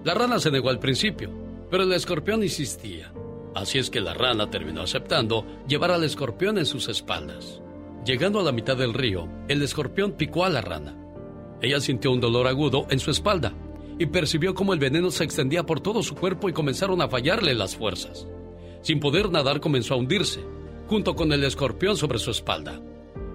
La 0.05 0.15
rana 0.15 0.39
se 0.39 0.51
negó 0.51 0.71
al 0.71 0.79
principio, 0.79 1.31
pero 1.71 1.83
el 1.83 1.93
escorpión 1.93 2.43
insistía. 2.43 3.13
Así 3.55 3.79
es 3.79 3.91
que 3.91 4.01
la 4.01 4.15
rana 4.15 4.51
terminó 4.51 4.83
aceptando 4.83 5.47
llevar 5.67 5.91
al 5.91 6.05
escorpión 6.05 6.59
en 6.59 6.67
sus 6.67 6.89
espaldas. 6.89 7.63
Llegando 8.05 8.41
a 8.41 8.43
la 8.43 8.53
mitad 8.53 8.77
del 8.77 8.95
río, 8.95 9.29
el 9.49 9.63
escorpión 9.63 10.13
picó 10.13 10.45
a 10.45 10.51
la 10.51 10.61
rana. 10.61 10.97
Ella 11.61 11.81
sintió 11.81 12.13
un 12.13 12.21
dolor 12.21 12.47
agudo 12.47 12.87
en 12.91 12.99
su 12.99 13.11
espalda 13.11 13.55
y 13.99 14.07
percibió 14.07 14.55
cómo 14.55 14.73
el 14.73 14.79
veneno 14.79 15.11
se 15.11 15.25
extendía 15.25 15.65
por 15.65 15.81
todo 15.81 16.03
su 16.03 16.15
cuerpo 16.15 16.49
y 16.49 16.53
comenzaron 16.53 17.01
a 17.01 17.09
fallarle 17.09 17.55
las 17.55 17.77
fuerzas. 17.77 18.27
Sin 18.83 19.01
poder 19.01 19.31
nadar 19.31 19.61
comenzó 19.61 19.95
a 19.95 19.97
hundirse, 19.97 20.45
junto 20.89 21.15
con 21.15 21.33
el 21.33 21.45
escorpión 21.45 21.97
sobre 21.97 22.19
su 22.19 22.31
espalda. 22.31 22.81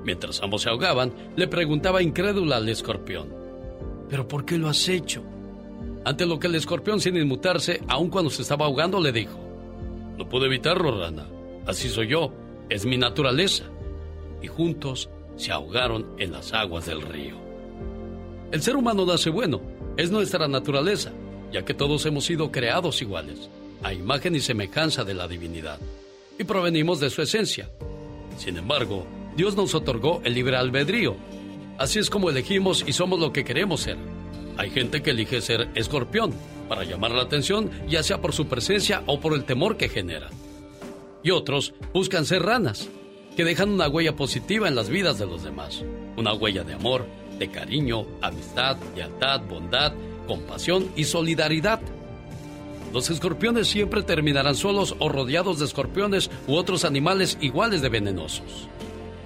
Mientras 0.04 0.42
ambos 0.42 0.64
se 0.64 0.70
ahogaban, 0.70 1.14
le 1.36 1.48
preguntaba 1.48 2.02
incrédula 2.02 2.58
al 2.58 2.70
escorpión, 2.70 3.34
¿pero 4.10 4.28
por 4.28 4.46
qué 4.46 4.58
lo 4.58 4.70
has 4.70 4.88
hecho? 4.88 5.24
Ante 6.04 6.26
lo 6.26 6.40
que 6.40 6.48
el 6.48 6.56
escorpión, 6.56 7.00
sin 7.00 7.16
inmutarse, 7.16 7.82
aun 7.88 8.10
cuando 8.10 8.32
se 8.32 8.42
estaba 8.42 8.66
ahogando, 8.66 9.00
le 9.00 9.12
dijo, 9.12 9.38
No 10.18 10.28
puedo 10.28 10.46
evitarlo, 10.46 11.00
rana. 11.00 11.28
Así 11.66 11.90
soy 11.90 12.08
yo. 12.08 12.34
Es 12.70 12.86
mi 12.86 12.98
naturaleza. 12.98 13.66
y 14.42 14.48
juntos 14.48 15.10
se 15.36 15.52
ahogaron 15.52 16.16
en 16.18 16.32
las 16.32 16.52
aguas 16.54 16.88
del 16.88 17.02
río. 17.02 17.36
El 18.52 18.62
ser 18.62 18.76
humano 18.76 19.06
nace 19.06 19.30
bueno, 19.30 19.62
es 19.98 20.12
nuestra 20.12 20.48
naturaleza, 20.48 21.12
ya 21.52 21.66
que 21.66 21.74
todos 21.74 22.06
hemos 22.06 22.26
sido 22.26 22.52
creados 22.52 23.02
iguales, 23.02 23.50
a 23.84 23.94
imagen 23.94 24.36
y 24.36 24.40
semejanza 24.40 25.04
de 25.04 25.14
la 25.14 25.28
divinidad, 25.28 25.80
y 26.40 26.44
provenimos 26.44 27.00
de 27.00 27.10
su 27.10 27.22
esencia. 27.22 27.70
Sin 28.38 28.58
embargo, 28.58 29.06
Dios 29.36 29.56
nos 29.56 29.76
otorgó 29.76 30.22
el 30.24 30.34
libre 30.34 30.58
albedrío. 30.58 31.16
Así 31.78 32.00
es 32.00 32.10
como 32.10 32.30
elegimos 32.30 32.84
y 32.88 32.94
somos 32.94 33.20
lo 33.20 33.34
que 33.34 33.44
queremos 33.44 33.82
ser. 33.82 33.98
Hay 34.58 34.70
gente 34.70 35.02
que 35.02 35.12
elige 35.12 35.42
ser 35.42 35.70
escorpión 35.76 36.34
para 36.68 36.84
llamar 36.84 37.12
la 37.12 37.24
atención, 37.24 37.70
ya 37.88 38.04
sea 38.04 38.22
por 38.22 38.34
su 38.34 38.48
presencia 38.48 39.04
o 39.06 39.20
por 39.20 39.34
el 39.34 39.44
temor 39.44 39.78
que 39.78 39.90
genera. 39.90 40.30
Y 41.24 41.32
otros 41.32 41.74
buscan 41.94 42.26
ser 42.26 42.44
ranas, 42.44 42.90
que 43.36 43.44
dejan 43.44 43.70
una 43.70 43.88
huella 43.88 44.16
positiva 44.16 44.68
en 44.68 44.76
las 44.76 44.90
vidas 44.90 45.20
de 45.20 45.26
los 45.26 45.44
demás. 45.44 45.84
Una 46.18 46.34
huella 46.34 46.64
de 46.64 46.74
amor, 46.74 47.06
de 47.42 47.50
cariño, 47.50 48.06
amistad, 48.22 48.78
lealtad, 48.96 49.42
bondad, 49.50 49.94
compasión 50.28 50.92
y 50.96 51.06
solidaridad. 51.06 51.82
Los 52.94 53.10
escorpiones 53.10 53.68
siempre 53.68 54.04
terminarán 54.04 54.54
solos 54.54 54.96
o 55.00 55.10
rodeados 55.10 55.58
de 55.58 55.66
escorpiones 55.66 56.30
u 56.46 56.54
otros 56.54 56.86
animales 56.86 57.40
iguales 57.42 57.82
de 57.82 57.90
venenosos. 57.90 58.68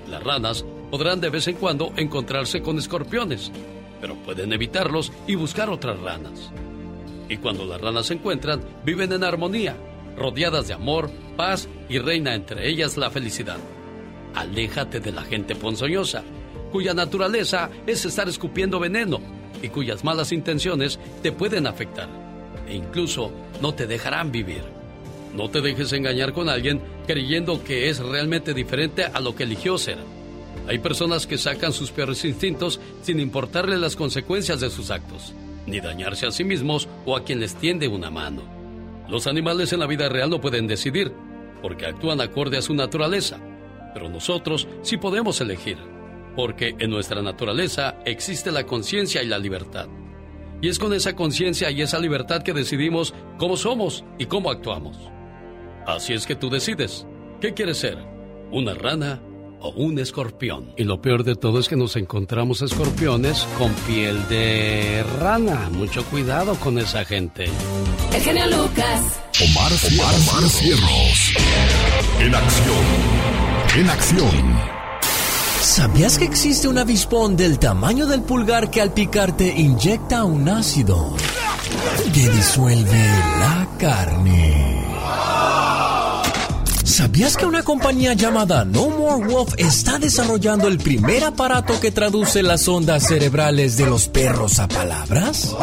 Las 0.09 0.23
ranas 0.23 0.63
podrán 0.89 1.19
de 1.19 1.29
vez 1.29 1.49
en 1.49 1.57
cuando 1.57 1.91
encontrarse 1.97 2.61
con 2.61 2.77
escorpiones, 2.77 3.51
pero 3.99 4.15
pueden 4.15 4.53
evitarlos 4.53 5.11
y 5.27 5.35
buscar 5.35 5.69
otras 5.69 5.99
ranas. 5.99 6.51
Y 7.27 7.35
cuando 7.37 7.65
las 7.65 7.81
ranas 7.81 8.05
se 8.05 8.13
encuentran, 8.13 8.61
viven 8.85 9.11
en 9.11 9.25
armonía, 9.25 9.75
rodeadas 10.15 10.69
de 10.69 10.73
amor, 10.73 11.11
paz 11.35 11.67
y 11.89 11.97
reina 11.99 12.33
entre 12.33 12.69
ellas 12.69 12.95
la 12.95 13.09
felicidad. 13.09 13.57
Aléjate 14.35 15.01
de 15.01 15.11
la 15.11 15.23
gente 15.23 15.53
ponzoñosa, 15.53 16.23
cuya 16.75 16.93
naturaleza 16.93 17.69
es 17.87 18.03
estar 18.03 18.27
escupiendo 18.27 18.81
veneno 18.81 19.21
y 19.63 19.69
cuyas 19.69 20.03
malas 20.03 20.33
intenciones 20.33 20.99
te 21.23 21.31
pueden 21.31 21.67
afectar 21.67 22.09
e 22.67 22.75
incluso 22.75 23.31
no 23.61 23.73
te 23.73 23.87
dejarán 23.87 24.29
vivir. 24.29 24.61
No 25.33 25.49
te 25.49 25.61
dejes 25.61 25.93
engañar 25.93 26.33
con 26.33 26.49
alguien 26.49 26.81
creyendo 27.07 27.63
que 27.63 27.87
es 27.87 27.99
realmente 27.99 28.53
diferente 28.53 29.05
a 29.05 29.21
lo 29.21 29.37
que 29.37 29.43
eligió 29.43 29.77
ser. 29.77 29.99
Hay 30.67 30.79
personas 30.79 31.25
que 31.27 31.37
sacan 31.37 31.71
sus 31.71 31.91
peores 31.91 32.25
instintos 32.25 32.81
sin 33.03 33.21
importarle 33.21 33.77
las 33.77 33.95
consecuencias 33.95 34.59
de 34.59 34.69
sus 34.69 34.91
actos, 34.91 35.33
ni 35.67 35.79
dañarse 35.79 36.27
a 36.27 36.31
sí 36.31 36.43
mismos 36.43 36.89
o 37.05 37.15
a 37.15 37.23
quien 37.23 37.39
les 37.39 37.55
tiende 37.55 37.87
una 37.87 38.11
mano. 38.11 38.41
Los 39.07 39.27
animales 39.27 39.71
en 39.71 39.79
la 39.79 39.87
vida 39.87 40.09
real 40.09 40.29
no 40.29 40.41
pueden 40.41 40.67
decidir, 40.67 41.13
porque 41.61 41.85
actúan 41.85 42.19
acorde 42.19 42.57
a 42.57 42.61
su 42.61 42.73
naturaleza, 42.73 43.39
pero 43.93 44.09
nosotros 44.09 44.67
sí 44.81 44.97
podemos 44.97 45.39
elegir, 45.39 45.77
porque 46.35 46.75
en 46.79 46.89
nuestra 46.89 47.21
naturaleza 47.21 47.97
existe 48.05 48.51
la 48.51 48.65
conciencia 48.65 49.23
y 49.23 49.27
la 49.27 49.39
libertad. 49.39 49.87
Y 50.61 50.69
es 50.69 50.79
con 50.79 50.93
esa 50.93 51.15
conciencia 51.15 51.69
y 51.71 51.81
esa 51.81 51.99
libertad 51.99 52.41
que 52.41 52.53
decidimos 52.53 53.13
cómo 53.37 53.57
somos 53.57 54.03
y 54.17 54.25
cómo 54.25 54.49
actuamos. 54.49 54.97
Así 55.85 56.13
es 56.13 56.25
que 56.25 56.35
tú 56.35 56.49
decides, 56.49 57.05
¿qué 57.39 57.53
quieres 57.53 57.77
ser? 57.77 57.97
¿Una 58.51 58.73
rana 58.73 59.21
o 59.59 59.69
un 59.69 59.99
escorpión? 59.99 60.73
Y 60.77 60.83
lo 60.83 61.01
peor 61.01 61.23
de 61.23 61.35
todo 61.35 61.59
es 61.59 61.67
que 61.67 61.75
nos 61.75 61.95
encontramos 61.95 62.61
escorpiones 62.61 63.47
con 63.57 63.71
piel 63.87 64.27
de 64.27 65.03
rana. 65.19 65.69
Mucho 65.71 66.03
cuidado 66.05 66.55
con 66.55 66.79
esa 66.79 67.05
gente. 67.05 67.45
El 68.13 68.21
genio 68.21 68.47
Lucas. 68.47 69.21
Omar, 69.43 69.71
Omar, 69.71 70.15
Omar 70.15 70.49
Cierros. 70.49 71.33
En 72.19 72.33
acción. 72.33 72.85
En 73.77 73.89
acción. 73.89 74.84
¿Sabías 75.65 76.19
que 76.19 76.25
existe 76.25 76.67
un 76.67 76.77
avispón 76.77 77.35
del 77.35 77.57
tamaño 77.57 78.05
del 78.05 78.21
pulgar 78.21 78.69
que 78.69 78.81
al 78.81 78.93
picarte 78.93 79.47
inyecta 79.47 80.23
un 80.23 80.47
ácido 80.47 81.15
que 82.13 82.29
disuelve 82.29 83.03
la 83.39 83.67
carne? 83.79 84.85
¿Sabías 86.83 87.35
que 87.35 87.47
una 87.47 87.63
compañía 87.63 88.13
llamada 88.13 88.63
No 88.63 88.89
More 88.89 89.25
Wolf 89.25 89.55
está 89.57 89.97
desarrollando 89.97 90.67
el 90.67 90.77
primer 90.77 91.23
aparato 91.23 91.79
que 91.79 91.91
traduce 91.91 92.43
las 92.43 92.67
ondas 92.67 93.07
cerebrales 93.07 93.75
de 93.75 93.87
los 93.87 94.07
perros 94.07 94.59
a 94.59 94.67
palabras? 94.67 95.55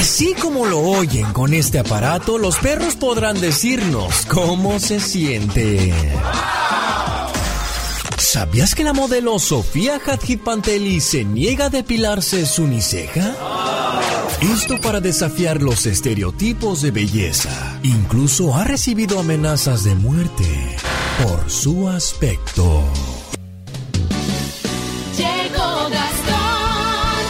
Así 0.00 0.34
como 0.34 0.66
lo 0.66 0.80
oyen 0.80 1.32
con 1.32 1.54
este 1.54 1.78
aparato, 1.78 2.36
los 2.38 2.56
perros 2.56 2.96
podrán 2.96 3.40
decirnos 3.40 4.26
cómo 4.26 4.80
se 4.80 4.98
sienten. 4.98 5.94
¿Sabías 8.34 8.74
que 8.74 8.82
la 8.82 8.92
modelo 8.92 9.38
Sofía 9.38 10.00
Hadjit 10.04 10.42
Panteli 10.42 11.00
se 11.00 11.24
niega 11.24 11.66
a 11.66 11.70
depilarse 11.70 12.46
su 12.46 12.64
uniceja? 12.64 13.32
Esto 14.40 14.80
para 14.80 15.00
desafiar 15.00 15.62
los 15.62 15.86
estereotipos 15.86 16.82
de 16.82 16.90
belleza. 16.90 17.78
Incluso 17.84 18.52
ha 18.56 18.64
recibido 18.64 19.20
amenazas 19.20 19.84
de 19.84 19.94
muerte 19.94 20.44
por 21.22 21.48
su 21.48 21.88
aspecto. 21.88 22.82
Llegó 25.16 25.88
Gastón 25.90 27.24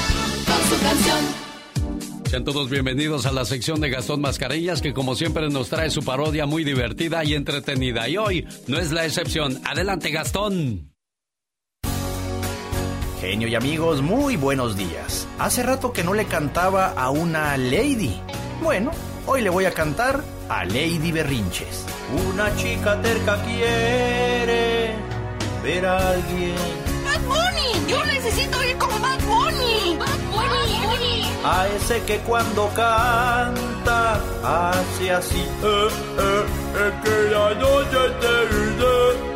con 0.46 0.70
su 0.70 0.82
canción. 0.82 2.30
Sean 2.30 2.44
todos 2.44 2.70
bienvenidos 2.70 3.26
a 3.26 3.32
la 3.32 3.44
sección 3.44 3.78
de 3.82 3.90
Gastón 3.90 4.22
Mascarillas 4.22 4.80
que 4.80 4.94
como 4.94 5.16
siempre 5.16 5.50
nos 5.50 5.68
trae 5.68 5.90
su 5.90 6.02
parodia 6.02 6.46
muy 6.46 6.64
divertida 6.64 7.24
y 7.24 7.34
entretenida. 7.34 8.08
Y 8.08 8.16
hoy 8.16 8.46
no 8.68 8.78
es 8.78 8.90
la 8.90 9.04
excepción. 9.04 9.60
Adelante 9.66 10.10
Gastón. 10.10 10.93
Genio 13.24 13.48
y 13.48 13.54
amigos, 13.54 14.02
muy 14.02 14.36
buenos 14.36 14.76
días. 14.76 15.26
Hace 15.38 15.62
rato 15.62 15.94
que 15.94 16.04
no 16.04 16.12
le 16.12 16.26
cantaba 16.26 16.88
a 16.88 17.08
una 17.08 17.56
lady. 17.56 18.20
Bueno, 18.62 18.90
hoy 19.24 19.40
le 19.40 19.48
voy 19.48 19.64
a 19.64 19.70
cantar 19.70 20.22
a 20.50 20.66
Lady 20.66 21.10
Berrinches. 21.10 21.86
Una 22.28 22.54
chica 22.56 23.00
terca 23.00 23.42
quiere 23.44 24.92
ver 25.62 25.86
a 25.86 26.10
alguien. 26.10 26.54
¡Bad 27.02 27.20
Bunny! 27.22 27.88
¡Yo 27.88 28.04
necesito 28.04 28.62
ir 28.62 28.76
como 28.76 28.98
Bad 28.98 29.20
Bunny! 29.20 29.96
¡Bad 29.96 30.18
Bunny! 30.30 31.24
A 31.46 31.66
ese 31.68 32.02
que 32.02 32.18
cuando 32.18 32.68
canta 32.74 34.20
hace 34.44 35.10
así. 35.10 35.40
Eh, 35.62 35.88
eh, 36.18 36.44
es 36.74 37.10
que 37.10 37.30
la 37.30 37.54
noche 37.54 37.98
termina 38.20 39.33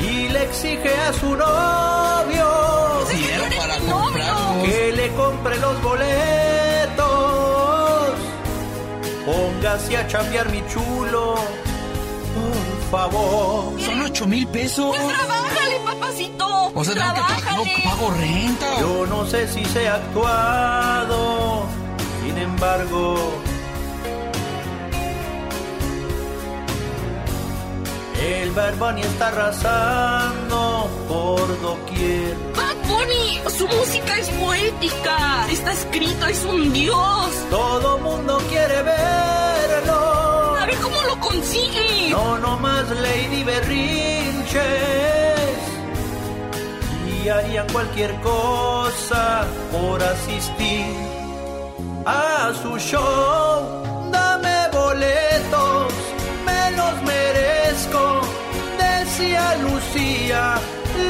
y 0.00 0.28
le 0.28 0.42
exige 0.44 0.94
a 0.94 1.12
su 1.12 1.36
novio 1.36 2.70
que 4.62 4.92
le 4.92 5.08
compre 5.14 5.58
los 5.58 5.82
boletos. 5.82 7.10
Póngase 9.24 9.96
a 9.96 10.06
chambear 10.06 10.48
mi 10.50 10.62
chulo, 10.66 11.34
por 12.34 12.90
favor. 12.90 13.80
Son 13.80 14.02
ocho 14.02 14.26
mil 14.26 14.46
pesos. 14.48 14.96
Pues 14.96 15.16
trabájale, 15.16 15.80
papacito. 15.84 16.72
O 16.74 16.84
sea, 16.84 17.14
tengo 17.14 17.62
que 17.64 17.82
no, 17.82 17.90
pago 17.90 18.10
renta. 18.18 18.80
Yo 18.80 19.06
no 19.06 19.26
sé 19.26 19.48
si 19.48 19.64
se 19.64 19.88
ha 19.88 19.96
actuado, 19.96 21.62
sin 22.24 22.38
embargo. 22.38 23.32
El 28.20 28.50
Bad 28.50 28.74
Bunny 28.76 29.00
está 29.00 29.28
arrasando 29.28 30.90
por 31.08 31.60
doquier. 31.62 32.36
Bad 32.54 32.76
Bunny, 32.86 33.40
su 33.56 33.66
música 33.66 34.18
es 34.18 34.28
poética. 34.28 35.46
Está 35.50 35.72
escrito, 35.72 36.26
es 36.26 36.44
un 36.44 36.70
dios. 36.72 37.30
Todo 37.48 37.98
mundo 37.98 38.38
quiere 38.50 38.82
verlo. 38.82 40.56
A 40.58 40.66
ver 40.66 40.76
cómo 40.78 41.02
lo 41.02 41.18
consigue. 41.18 42.10
No, 42.10 42.38
no 42.38 42.58
más 42.58 42.90
Lady 42.90 43.42
Berrinches. 43.42 44.60
Y 47.22 47.28
harían 47.28 47.66
cualquier 47.72 48.14
cosa 48.20 49.46
por 49.72 50.02
asistir 50.02 50.94
a 52.04 52.52
su 52.62 52.78
show. 52.78 54.10
Dame 54.10 54.68
boletos, 54.72 55.92
me 56.44 56.70
los. 56.76 57.19
Lucía, 59.20 60.54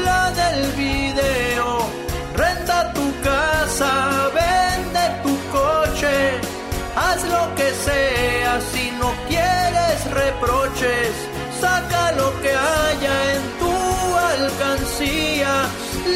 la 0.03 0.31
del 0.31 0.71
video. 0.73 1.87
Renta 2.35 2.91
tu 2.93 3.13
casa, 3.21 4.29
vende 4.33 5.03
tu 5.23 5.33
coche. 5.49 6.39
Haz 6.95 7.23
lo 7.23 7.55
que 7.55 7.71
sea 7.71 8.59
si 8.71 8.91
no 8.99 9.13
quieres 9.29 9.99
reproches. 10.11 11.11
Saca 11.61 12.11
lo 12.13 12.29
que 12.41 12.51
haya 12.51 13.33
en 13.35 13.43
tu 13.59 13.75
alcancía. 14.33 15.53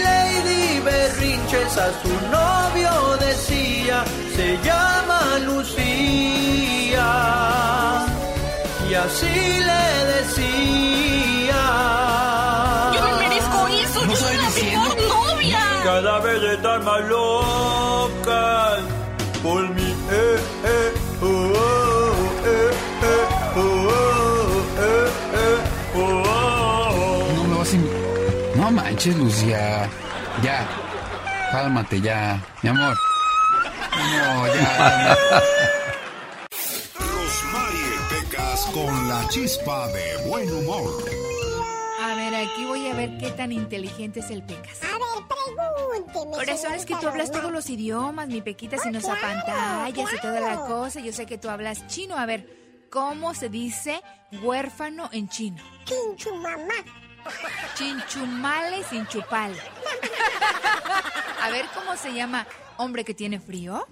Lady 0.04 0.82
Berrinches 0.82 1.78
a 1.78 1.90
su 2.02 2.14
novio 2.30 3.18
decía, 3.20 4.04
se 4.36 4.58
llama 4.68 5.40
Lucía 5.46 6.75
y 8.96 8.98
así 8.98 9.36
le 9.70 9.86
decía. 10.14 11.64
Yo 12.94 13.02
no 13.06 13.12
merezco 13.18 13.68
eso, 13.68 14.00
no 14.06 14.16
soy 14.16 14.38
la 14.38 14.50
mejor 14.50 14.94
novia. 15.10 15.64
Cada 15.84 16.20
vez 16.20 16.42
está 16.44 16.80
más 16.80 17.02
loca 17.02 18.78
por 19.44 19.70
mi. 19.75 19.96
No 27.36 27.44
me 27.50 27.56
vas 27.58 27.74
a... 27.74 27.78
No 28.56 28.72
manches, 28.72 29.16
Lucía. 29.18 29.90
Ya. 30.42 30.66
Cálmate 31.52 32.00
ya, 32.00 32.40
mi 32.62 32.70
amor. 32.70 32.96
No, 33.92 34.48
ya. 34.56 35.18
La 39.15 39.29
chispa 39.29 39.88
de 39.93 40.27
buen 40.27 40.51
humor. 40.51 41.05
A 42.03 42.15
ver, 42.15 42.36
aquí 42.36 42.65
voy 42.65 42.86
a 42.89 42.93
ver 42.93 43.17
qué 43.17 43.31
tan 43.31 43.53
inteligente 43.53 44.19
es 44.19 44.29
el 44.29 44.43
Pecas. 44.43 44.81
A 44.84 44.88
ver, 44.98 45.25
pregúnteme. 45.29 46.36
Por 46.36 46.50
eso 46.50 46.67
es 46.67 46.86
que 46.86 46.95
tú 46.98 47.07
hablas 47.07 47.31
todos 47.31 47.50
los 47.50 47.69
idiomas, 47.69 48.27
mi 48.27 48.41
Pequita, 48.41 48.77
si 48.77 48.89
nos 48.89 49.05
apantallas 49.05 50.13
y 50.13 50.19
toda 50.19 50.41
la 50.41 50.57
cosa. 50.65 51.00
Yo 51.00 51.13
sé 51.13 51.25
que 51.25 51.38
tú 51.38 51.48
hablas 51.48 51.88
chino. 51.88 52.17
A 52.17 52.25
ver, 52.25 52.88
¿cómo 52.91 53.34
se 53.34 53.48
dice 53.48 54.01
huérfano 54.43 55.10
en 55.13 55.29
chino? 55.29 55.63
Chinchumamá. 55.86 56.74
Chinchumale 57.75 58.84
sin 58.84 59.07
chupal. 59.07 59.55
A 61.41 61.50
ver, 61.51 61.65
¿cómo 61.74 61.95
se 61.95 62.13
llama 62.13 62.45
hombre 62.75 63.05
que 63.05 63.13
tiene 63.13 63.39
frío? 63.39 63.88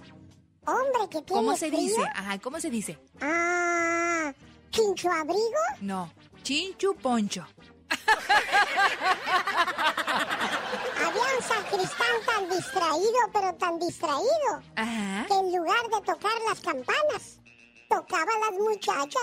Hombre 0.66 1.08
que 1.08 1.22
tiene 1.22 1.40
¿Cómo 1.42 1.56
se 1.56 1.68
frío. 1.68 1.80
dice? 1.80 2.02
Ajá, 2.14 2.38
¿cómo 2.40 2.60
se 2.60 2.68
dice? 2.68 2.98
Ah, 3.22 4.34
¿chincho 4.74 5.08
abrigo? 5.10 5.62
No, 5.80 6.10
chinchu 6.42 6.94
poncho. 6.96 7.46
Había 10.96 11.36
un 11.36 11.42
sacristán 11.42 12.16
tan 12.26 12.48
distraído, 12.50 13.20
pero 13.32 13.54
tan 13.54 13.78
distraído, 13.78 14.62
Ajá. 14.76 15.26
que 15.28 15.34
en 15.34 15.56
lugar 15.56 15.82
de 15.92 16.00
tocar 16.04 16.32
las 16.48 16.60
campanas, 16.60 17.40
tocaba 17.88 18.32
a 18.32 18.50
las 18.50 18.58
muchachas. 18.58 19.22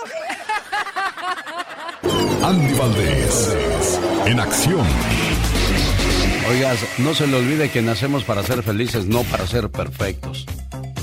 Andy 2.44 2.74
Valdés, 2.74 3.56
en 4.26 4.40
acción. 4.40 4.86
Oigas, 6.48 6.78
no 6.98 7.14
se 7.14 7.26
le 7.26 7.36
olvide 7.36 7.70
que 7.70 7.82
nacemos 7.82 8.24
para 8.24 8.42
ser 8.42 8.62
felices, 8.62 9.06
no 9.06 9.22
para 9.24 9.46
ser 9.46 9.70
perfectos. 9.70 10.46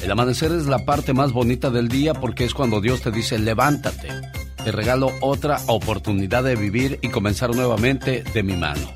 El 0.04 0.12
amanecer 0.12 0.52
es 0.52 0.66
la 0.66 0.86
parte 0.86 1.14
más 1.14 1.32
bonita 1.34 1.70
del 1.70 1.88
día 1.88 2.14
porque 2.14 2.46
es 2.46 2.54
cuando 2.54 2.82
Dios 2.82 3.02
te 3.02 3.12
dice 3.12 3.38
levántate. 3.38 4.10
Te 4.64 4.72
regalo 4.72 5.12
otra 5.22 5.62
oportunidad 5.68 6.44
de 6.44 6.56
vivir 6.56 7.00
y 7.02 7.10
comenzar 7.10 7.56
nuevamente 7.56 8.24
de 8.34 8.44
mi 8.44 8.56
mano. 8.56 8.92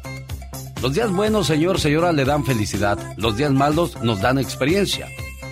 Los 0.81 0.93
días 0.93 1.09
buenos, 1.11 1.47
señor, 1.47 1.79
señora, 1.79 2.11
le 2.11 2.25
dan 2.25 2.45
felicidad. 2.45 2.99
Los 3.15 3.37
días 3.37 3.51
malos 3.51 4.01
nos 4.03 4.19
dan 4.19 4.37
experiencia. 4.37 5.07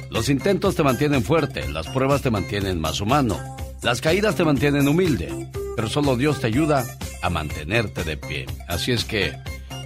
Los 0.09 0.27
intentos 0.27 0.75
te 0.75 0.83
mantienen 0.83 1.23
fuerte, 1.23 1.69
las 1.69 1.87
pruebas 1.87 2.21
te 2.21 2.29
mantienen 2.29 2.81
más 2.81 2.99
humano. 2.99 3.39
Las 3.81 4.01
caídas 4.01 4.35
te 4.35 4.43
mantienen 4.43 4.89
humilde, 4.89 5.49
pero 5.77 5.87
solo 5.87 6.17
Dios 6.17 6.41
te 6.41 6.47
ayuda 6.47 6.85
a 7.21 7.29
mantenerte 7.29 8.03
de 8.03 8.17
pie. 8.17 8.45
Así 8.67 8.91
es 8.91 9.05
que, 9.05 9.33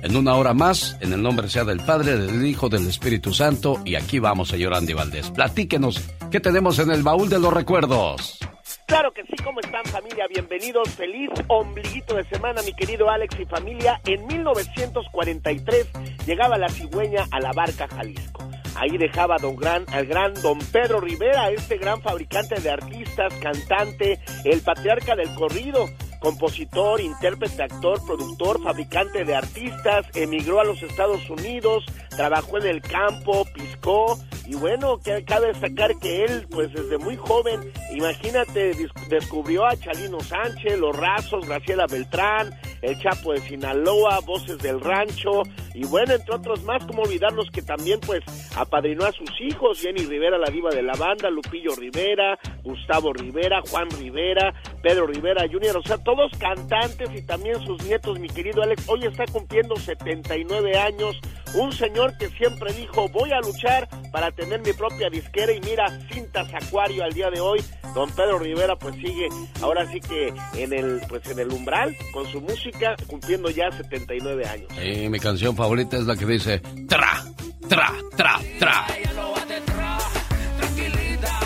en 0.01 0.15
una 0.15 0.34
hora 0.34 0.55
más, 0.55 0.98
en 1.00 1.13
el 1.13 1.22
nombre 1.22 1.48
sea 1.48 1.63
del 1.63 1.79
Padre, 1.79 2.17
del 2.17 2.44
Hijo, 2.44 2.67
del 2.67 2.88
Espíritu 2.88 3.32
Santo, 3.32 3.79
y 3.86 3.94
aquí 3.94 4.17
vamos, 4.17 4.50
señor 4.50 4.74
Andy 4.74 4.94
Valdés. 4.94 5.29
Platíquenos, 5.29 6.01
¿qué 6.32 6.39
tenemos 6.39 6.79
en 6.79 6.89
el 6.89 7.03
baúl 7.03 7.29
de 7.29 7.39
los 7.39 7.53
recuerdos? 7.53 8.39
Claro 8.86 9.12
que 9.13 9.24
sí, 9.24 9.36
¿cómo 9.44 9.60
están 9.62 9.84
familia? 9.86 10.27
Bienvenidos, 10.30 10.89
feliz 10.92 11.32
ombliguito 11.48 12.15
de 12.15 12.24
semana, 12.25 12.62
mi 12.62 12.72
querido 12.72 13.10
Alex 13.10 13.36
y 13.39 13.46
familia. 13.46 14.00
En 14.06 14.27
1943 14.27 15.88
llegaba 16.27 16.59
la 16.59 16.70
cigüeña 16.70 17.25
a 17.31 17.40
la 17.40 17.51
barca 17.51 17.88
Jalisco. 17.88 18.48
Ahí 18.75 18.96
dejaba 19.00 19.38
don 19.38 19.55
gran, 19.55 19.86
al 19.92 20.05
gran 20.05 20.36
don 20.36 20.59
Pedro 20.72 21.00
Rivera, 21.00 21.50
este 21.50 21.77
gran 21.77 22.00
fabricante 22.03 22.62
de 22.62 22.70
artistas, 22.70 23.33
cantante, 23.42 24.20
el 24.44 24.62
patriarca 24.62 25.16
del 25.16 25.33
corrido, 25.33 25.88
compositor, 26.25 27.01
intérprete, 27.01 27.61
actor, 27.61 28.03
productor, 28.03 28.59
fabricante 28.64 29.24
de 29.24 29.35
artistas, 29.35 30.07
emigró 30.16 30.59
a 30.59 30.64
los 30.64 30.81
Estados 30.81 31.29
Unidos, 31.29 31.85
trabajó 32.09 32.57
en 32.57 32.66
el 32.66 32.81
campo, 32.81 33.46
piscó 33.53 34.18
y 34.48 34.55
bueno, 34.55 34.98
que 35.03 35.24
cabe 35.24 35.48
destacar 35.48 36.00
que 36.00 36.24
él, 36.24 36.48
pues 36.50 36.74
desde 36.74 36.98
muy 36.98 37.16
joven, 37.16 37.59
imagínate, 37.92 38.74
descubrió 39.07 39.66
a 39.66 39.75
Chalino 39.75 40.20
Sánchez, 40.20 40.79
Los 40.79 40.96
Razos, 40.96 41.48
Graciela 41.48 41.85
Beltrán, 41.85 42.51
El 42.81 43.00
Chapo 43.00 43.33
de 43.33 43.42
Sinaloa, 43.42 44.20
Voces 44.22 44.57
del 44.59 44.81
Rancho 44.81 45.44
y 45.75 45.85
bueno, 45.85 46.14
entre 46.14 46.35
otros 46.35 46.64
más, 46.64 46.83
como 46.85 47.03
olvidarnos 47.03 47.50
que 47.51 47.61
también 47.61 48.00
pues 48.00 48.24
apadrinó 48.55 49.05
a 49.05 49.11
sus 49.11 49.29
hijos, 49.42 49.79
Jenny 49.79 50.05
Rivera, 50.05 50.38
la 50.38 50.50
diva 50.50 50.70
de 50.70 50.81
la 50.81 50.94
banda, 50.94 51.29
Lupillo 51.29 51.75
Rivera, 51.75 52.40
Gustavo 52.64 53.14
Rivera, 53.14 53.61
Juan 53.70 53.90
Rivera, 53.92 54.53
Pedro 54.81 55.07
Rivera 55.07 55.46
Jr., 55.51 55.77
o 55.77 55.83
sea, 55.83 55.98
todos 56.16 56.32
cantantes 56.38 57.10
y 57.14 57.22
también 57.24 57.60
sus 57.66 57.82
nietos, 57.84 58.20
mi 58.20 58.28
querido 58.30 58.64
Alex, 58.64 58.84
hoy 58.88 59.06
está 59.06 59.25
cumpliendo 59.25 59.75
79 59.75 60.78
años, 60.78 61.20
un 61.56 61.74
señor 61.74 62.18
que 62.18 62.30
siempre 62.30 62.74
dijo, 62.74 63.10
voy 63.10 63.32
a 63.32 63.40
luchar 63.42 63.88
para 64.12 64.32
tener 64.32 64.62
mi 64.62 64.72
propia 64.74 65.10
disquera 65.10 65.51
y 65.51 65.60
mira, 65.62 65.86
cintas 66.12 66.48
Acuario 66.54 67.04
al 67.04 67.14
día 67.14 67.30
de 67.30 67.42
hoy, 67.42 67.62
don 67.94 68.10
Pedro 68.12 68.40
Rivera 68.40 68.75
pues 68.78 68.96
sigue 68.96 69.28
ahora 69.62 69.86
sí 69.92 70.00
que 70.00 70.34
en 70.54 70.74
el, 70.74 71.01
pues 71.10 71.25
en 71.28 71.40
el 71.40 71.51
umbral 71.51 71.96
con 72.14 72.25
su 72.32 72.40
música, 72.40 72.96
cumpliendo 73.08 73.50
ya 73.50 73.70
79 73.72 74.46
años. 74.48 74.70
Y 74.82 75.10
mi 75.10 75.20
canción 75.20 75.56
favorita 75.56 75.98
es 75.98 76.06
la 76.06 76.16
que 76.16 76.25
dice 76.25 76.60
tra, 76.88 77.25
tra, 77.68 77.92
tra, 78.16 78.40
tra. 78.60 78.86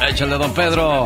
Échale, 0.07 0.37
don 0.37 0.53
Pedro. 0.53 1.05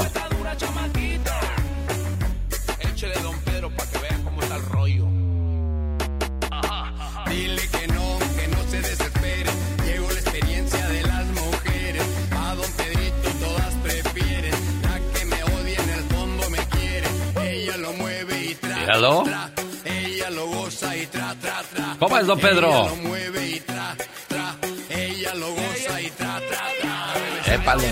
Míralo. 18.83 19.23
tra. 19.23 19.49
Ella 19.85 20.29
lo 20.29 20.47
goza 20.47 20.97
y 20.97 21.05
tra, 21.07 21.33
tra, 21.39 21.63
tra. 21.73 21.95
¿Cómo 21.99 22.17
es, 22.17 22.27
don 22.27 22.37
Pedro? 22.37 22.67
Ella 22.67 22.89
lo 22.89 22.95
mueve 22.97 23.49
y 23.49 23.59
tra, 23.61 23.95
tra. 24.27 24.55
Ella 24.89 25.35
lo 25.35 25.49
goza 25.51 26.01
y 26.01 26.09
tra, 26.09 26.41
tra, 26.49 26.63
tra. 26.81 27.53
Épale. 27.53 27.91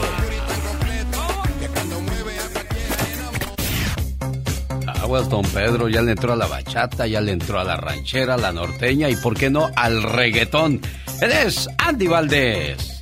Aguas, 5.02 5.30
don 5.30 5.44
Pedro, 5.44 5.88
ya 5.88 6.02
le 6.02 6.12
entró 6.12 6.34
a 6.34 6.36
la 6.36 6.48
bachata, 6.48 7.08
ya 7.08 7.22
le 7.22 7.32
entró 7.32 7.62
a 7.62 7.64
la 7.64 7.78
ranchera, 7.78 8.34
a 8.34 8.38
la 8.38 8.52
norteña 8.52 9.08
y, 9.08 9.16
¿por 9.16 9.38
qué 9.38 9.50
no, 9.50 9.70
al 9.76 10.04
reggaetón? 10.04 10.82
Él 11.22 11.32
es 11.32 11.70
Andy 11.78 12.08
Valdés. 12.08 13.01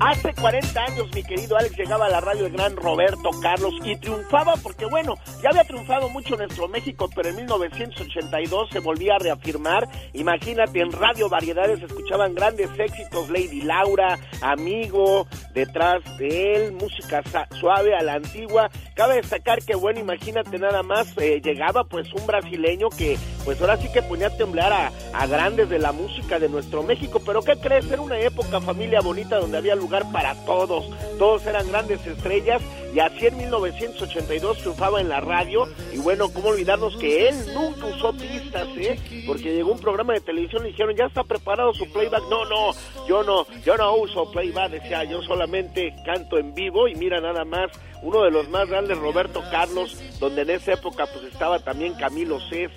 Hace 0.00 0.32
40 0.32 0.80
años, 0.80 1.08
mi 1.12 1.24
querido 1.24 1.56
Alex, 1.56 1.76
llegaba 1.76 2.06
a 2.06 2.08
la 2.08 2.20
radio 2.20 2.46
el 2.46 2.52
gran 2.52 2.76
Roberto 2.76 3.30
Carlos 3.42 3.74
y 3.82 3.96
triunfaba 3.96 4.54
porque, 4.62 4.86
bueno, 4.86 5.16
ya 5.42 5.50
había 5.50 5.64
triunfado 5.64 6.08
mucho 6.08 6.34
en 6.34 6.40
nuestro 6.40 6.68
México, 6.68 7.10
pero 7.14 7.30
en 7.30 7.36
1982 7.36 8.70
se 8.70 8.78
volvía 8.78 9.16
a 9.16 9.18
reafirmar. 9.18 9.88
Imagínate, 10.12 10.80
en 10.80 10.92
Radio 10.92 11.28
Variedades 11.28 11.82
escuchaban 11.82 12.34
grandes 12.34 12.70
éxitos, 12.78 13.28
Lady 13.28 13.62
Laura, 13.62 14.18
Amigo, 14.40 15.26
Detrás 15.52 16.00
de 16.18 16.54
él, 16.54 16.72
música 16.72 17.22
suave 17.58 17.96
a 17.96 18.02
la 18.02 18.14
antigua. 18.14 18.70
Cabe 18.94 19.16
destacar 19.16 19.60
que, 19.64 19.74
bueno, 19.74 19.98
imagínate 19.98 20.58
nada 20.58 20.84
más, 20.84 21.12
eh, 21.18 21.40
llegaba 21.42 21.82
pues 21.82 22.12
un 22.14 22.24
brasileño 22.24 22.88
que, 22.90 23.18
pues 23.48 23.62
ahora 23.62 23.78
sí 23.78 23.88
que 23.90 24.02
ponía 24.02 24.26
a 24.26 24.36
temblar 24.36 24.70
a, 24.74 24.92
a 25.14 25.26
grandes 25.26 25.70
de 25.70 25.78
la 25.78 25.90
música 25.90 26.38
de 26.38 26.50
nuestro 26.50 26.82
México. 26.82 27.18
Pero, 27.24 27.40
¿qué 27.40 27.56
crees? 27.56 27.90
Era 27.90 28.02
una 28.02 28.20
época, 28.20 28.60
familia 28.60 29.00
bonita, 29.00 29.38
donde 29.38 29.56
había 29.56 29.74
lugar 29.74 30.04
para 30.12 30.34
todos. 30.44 30.84
Todos 31.18 31.46
eran 31.46 31.66
grandes 31.66 32.06
estrellas 32.06 32.60
y 32.94 33.00
así 33.00 33.26
en 33.26 33.38
1982 33.38 34.58
triunfaba 34.58 35.00
en 35.00 35.08
la 35.08 35.20
radio. 35.20 35.66
Y 35.94 35.96
bueno, 35.96 36.30
¿cómo 36.30 36.48
olvidarnos 36.48 36.94
que 36.98 37.30
él 37.30 37.36
nunca 37.54 37.86
usó 37.86 38.12
pistas, 38.12 38.68
eh? 38.76 38.98
Porque 39.26 39.54
llegó 39.54 39.72
un 39.72 39.80
programa 39.80 40.12
de 40.12 40.20
televisión 40.20 40.66
y 40.66 40.72
dijeron, 40.72 40.94
¿ya 40.94 41.06
está 41.06 41.24
preparado 41.24 41.72
su 41.72 41.90
playback? 41.90 42.24
No, 42.28 42.44
no, 42.44 42.72
yo 43.08 43.22
no, 43.22 43.46
yo 43.64 43.78
no 43.78 43.96
uso 43.96 44.30
playback, 44.30 44.72
decía, 44.72 45.04
yo 45.04 45.22
solamente 45.22 45.94
canto 46.04 46.36
en 46.36 46.52
vivo 46.52 46.86
y 46.86 46.94
mira 46.96 47.18
nada 47.22 47.46
más, 47.46 47.70
uno 48.02 48.22
de 48.22 48.30
los 48.30 48.48
más 48.48 48.68
grandes, 48.68 48.98
Roberto 48.98 49.42
Carlos, 49.50 49.98
donde 50.20 50.42
en 50.42 50.50
esa 50.50 50.74
época 50.74 51.06
pues 51.06 51.24
estaba 51.24 51.58
también 51.58 51.94
Camilo 51.94 52.38
VI, 52.50 52.68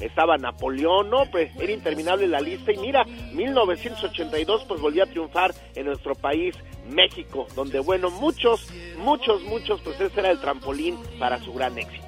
estaba 0.00 0.36
Napoleón, 0.36 1.10
no, 1.10 1.26
pues 1.30 1.50
era 1.56 1.72
interminable 1.72 2.26
la 2.26 2.40
lista 2.40 2.72
y 2.72 2.78
mira, 2.78 3.04
1982 3.04 4.64
pues 4.66 4.80
volvió 4.80 5.04
a 5.04 5.06
triunfar 5.06 5.54
en 5.74 5.86
nuestro 5.86 6.14
país, 6.14 6.56
México, 6.88 7.46
donde 7.54 7.80
bueno, 7.80 8.10
muchos, 8.10 8.68
muchos, 8.98 9.42
muchos, 9.42 9.80
pues 9.82 10.00
ese 10.00 10.20
era 10.20 10.30
el 10.30 10.40
trampolín 10.40 10.98
para 11.18 11.38
su 11.40 11.52
gran 11.52 11.76
éxito. 11.78 12.05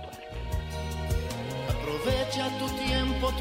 Aprovecha 2.09 2.49
tu 2.59 2.67
tiempo 2.69 3.33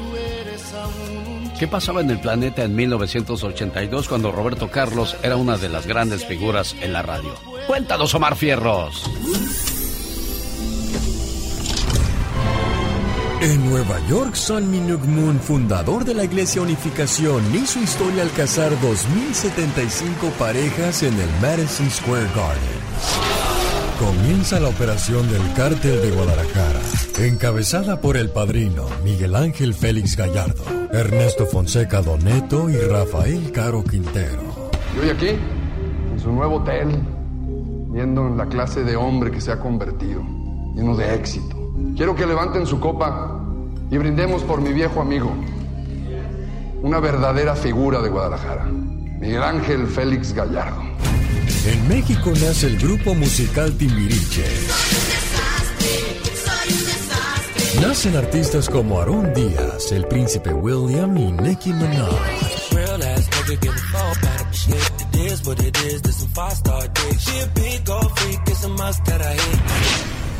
¿Qué 1.58 1.66
pasaba 1.66 2.02
en 2.02 2.10
el 2.10 2.20
planeta 2.20 2.64
en 2.64 2.76
1982 2.76 4.08
cuando 4.08 4.30
Roberto 4.30 4.70
Carlos 4.70 5.16
era 5.22 5.36
una 5.36 5.56
de 5.56 5.68
las 5.70 5.86
grandes 5.86 6.26
figuras 6.26 6.76
en 6.80 6.92
la 6.92 7.02
radio? 7.02 7.34
Cuéntanos, 7.66 8.14
Omar 8.14 8.36
Fierros. 8.36 9.10
En 13.40 13.70
Nueva 13.70 13.98
York, 14.08 14.34
San 14.34 14.70
Minuk 14.70 15.04
Moon, 15.04 15.40
fundador 15.40 16.04
de 16.04 16.14
la 16.14 16.24
Iglesia 16.24 16.60
Unificación, 16.60 17.42
hizo 17.54 17.80
historia 17.80 18.22
al 18.22 18.30
casar 18.32 18.72
2.075 18.72 20.30
parejas 20.38 21.02
en 21.02 21.14
el 21.18 21.30
Madison 21.40 21.90
Square 21.90 22.26
Garden. 22.34 23.67
Comienza 23.98 24.60
la 24.60 24.68
operación 24.68 25.28
del 25.28 25.42
Cártel 25.54 26.00
de 26.00 26.12
Guadalajara, 26.12 26.80
encabezada 27.18 28.00
por 28.00 28.16
el 28.16 28.30
padrino 28.30 28.84
Miguel 29.02 29.34
Ángel 29.34 29.74
Félix 29.74 30.16
Gallardo, 30.16 30.62
Ernesto 30.92 31.46
Fonseca 31.46 32.00
Doneto 32.00 32.70
y 32.70 32.76
Rafael 32.76 33.50
Caro 33.50 33.82
Quintero. 33.82 34.70
Y 34.94 35.00
hoy 35.00 35.10
aquí, 35.10 35.30
en 36.12 36.20
su 36.20 36.30
nuevo 36.30 36.58
hotel, 36.58 36.96
viendo 37.90 38.28
la 38.28 38.46
clase 38.46 38.84
de 38.84 38.94
hombre 38.94 39.32
que 39.32 39.40
se 39.40 39.50
ha 39.50 39.58
convertido, 39.58 40.22
lleno 40.76 40.96
de 40.96 41.16
éxito. 41.16 41.56
Quiero 41.96 42.14
que 42.14 42.24
levanten 42.24 42.66
su 42.66 42.78
copa 42.78 43.44
y 43.90 43.98
brindemos 43.98 44.44
por 44.44 44.60
mi 44.60 44.72
viejo 44.72 45.00
amigo, 45.00 45.34
una 46.82 47.00
verdadera 47.00 47.56
figura 47.56 48.00
de 48.00 48.10
Guadalajara, 48.10 48.66
Miguel 48.66 49.42
Ángel 49.42 49.88
Félix 49.88 50.32
Gallardo. 50.32 50.82
En 51.68 51.86
México 51.86 52.32
nace 52.40 52.66
el 52.66 52.78
grupo 52.78 53.14
musical 53.14 53.70
Timbiriche. 53.76 54.44
Nacen 57.82 58.16
artistas 58.16 58.70
como 58.70 58.98
Aarón 58.98 59.34
Díaz, 59.34 59.92
el 59.92 60.06
príncipe 60.06 60.50
William 60.50 61.14
y 61.18 61.30
Nicki 61.30 61.74
Minaj. 61.74 62.08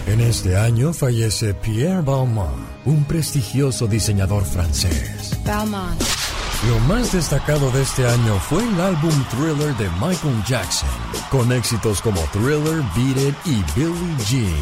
En 0.07 0.21
este 0.21 0.57
año 0.57 0.93
fallece 0.95 1.53
Pierre 1.53 2.01
Balmain, 2.01 2.49
un 2.87 3.05
prestigioso 3.05 3.87
diseñador 3.87 4.47
francés. 4.47 5.37
Balmain. 5.45 6.18
Lo 6.67 6.79
más 6.81 7.13
destacado 7.13 7.71
de 7.71 7.83
este 7.83 8.05
año 8.05 8.35
fue 8.41 8.65
el 8.65 8.81
álbum 8.81 9.13
Thriller 9.31 9.77
de 9.77 9.89
Michael 10.01 10.43
Jackson, 10.45 10.89
con 11.31 11.53
éxitos 11.53 12.03
como 12.03 12.21
Thriller, 12.33 12.83
Beat 12.97 13.17
It 13.17 13.35
y 13.45 13.63
Billie 13.77 14.17
Jean. 14.27 14.57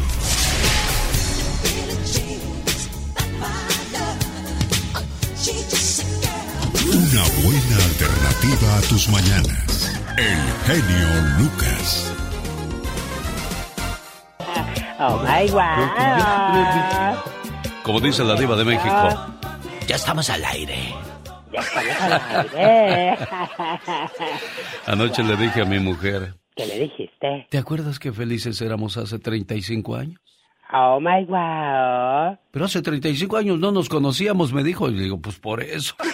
Una 6.85 7.23
buena 7.43 7.77
alternativa 7.83 8.77
a 8.77 8.81
tus 8.81 9.09
mañanas. 9.09 9.91
El 10.17 10.37
genio 10.67 11.07
Lucas. 11.39 12.13
Oh 14.99 15.17
my 15.23 15.49
wow. 15.49 15.61
Como 17.81 17.99
dice 17.99 18.23
la 18.23 18.35
diva 18.35 18.55
de 18.55 18.65
México, 18.65 19.33
ya 19.87 19.95
estamos 19.95 20.29
al 20.29 20.45
aire. 20.45 21.06
Anoche 24.85 25.23
le 25.23 25.37
dije 25.37 25.61
a 25.61 25.65
mi 25.65 25.79
mujer, 25.79 26.33
¿Qué 26.55 26.65
le 26.65 26.79
dijiste? 26.79 27.47
¿te 27.49 27.57
acuerdas 27.57 27.99
qué 27.99 28.11
felices 28.11 28.61
éramos 28.61 28.97
hace 28.97 29.19
35 29.19 29.95
años? 29.95 30.19
Oh 30.73 30.99
my 30.99 31.23
wow. 31.25 32.37
Pero 32.51 32.65
hace 32.65 32.81
35 32.81 33.37
años 33.37 33.57
no 33.57 33.71
nos 33.71 33.87
conocíamos, 33.87 34.51
me 34.51 34.63
dijo. 34.63 34.89
Y 34.89 34.95
le 34.95 35.03
digo, 35.03 35.21
pues 35.21 35.39
por 35.39 35.61
eso. 35.61 35.95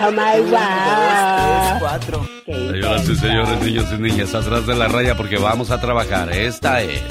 Oh 0.00 0.10
my 0.10 0.40
wow. 0.50 1.78
cuatro. 1.80 2.28
Señoras 2.44 3.08
y 3.08 3.16
señores, 3.16 3.60
niños 3.62 3.86
y 3.92 3.96
niñas, 4.00 4.34
atrás 4.34 4.66
de 4.66 4.76
la 4.76 4.88
raya 4.88 5.16
porque 5.16 5.38
vamos 5.38 5.70
a 5.70 5.80
trabajar. 5.80 6.30
Esta 6.30 6.82
es 6.82 7.02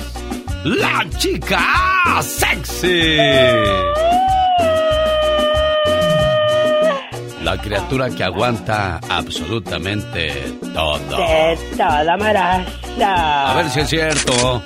la 0.63 1.05
chica 1.17 2.21
sexy. 2.21 3.17
La 7.43 7.57
criatura 7.57 8.09
que 8.09 8.23
aguanta 8.23 8.99
absolutamente 9.09 10.53
todo. 10.73 11.17
De 11.17 11.57
toda 11.77 12.17
maraza. 12.17 13.51
A 13.51 13.53
ver 13.55 13.69
si 13.69 13.79
es 13.79 13.89
cierto. 13.89 14.63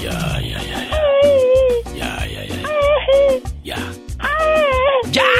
Ya, 0.00 0.40
ya, 0.40 0.60
ya, 0.62 0.80
ya. 0.90 1.02
Ya, 1.94 2.10
ya, 2.26 2.42
ya. 2.44 2.60
Ya. 3.64 3.80
¡Ya! 5.10 5.30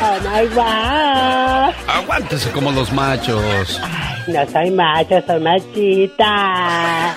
Oh 0.00 0.20
my 0.20 0.44
wow. 0.54 1.75
Aguántese 2.06 2.52
como 2.52 2.70
los 2.70 2.92
machos. 2.92 3.80
No 4.28 4.48
soy 4.52 4.70
macho, 4.70 5.20
soy 5.26 5.40
machita. 5.40 7.16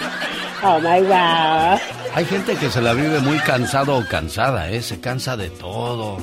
Oh 0.63 0.80
my 0.80 1.02
wow. 1.02 1.80
Hay 2.15 2.25
gente 2.25 2.56
que 2.56 2.71
se 2.71 2.82
la 2.82 2.93
vive 2.93 3.19
muy 3.19 3.38
cansado 3.38 3.95
o 3.95 4.06
cansada, 4.08 4.67
¿eh? 4.71 4.82
Se 4.82 4.99
cansa 4.99 5.38
de 5.38 5.52
todo. 5.52 6.17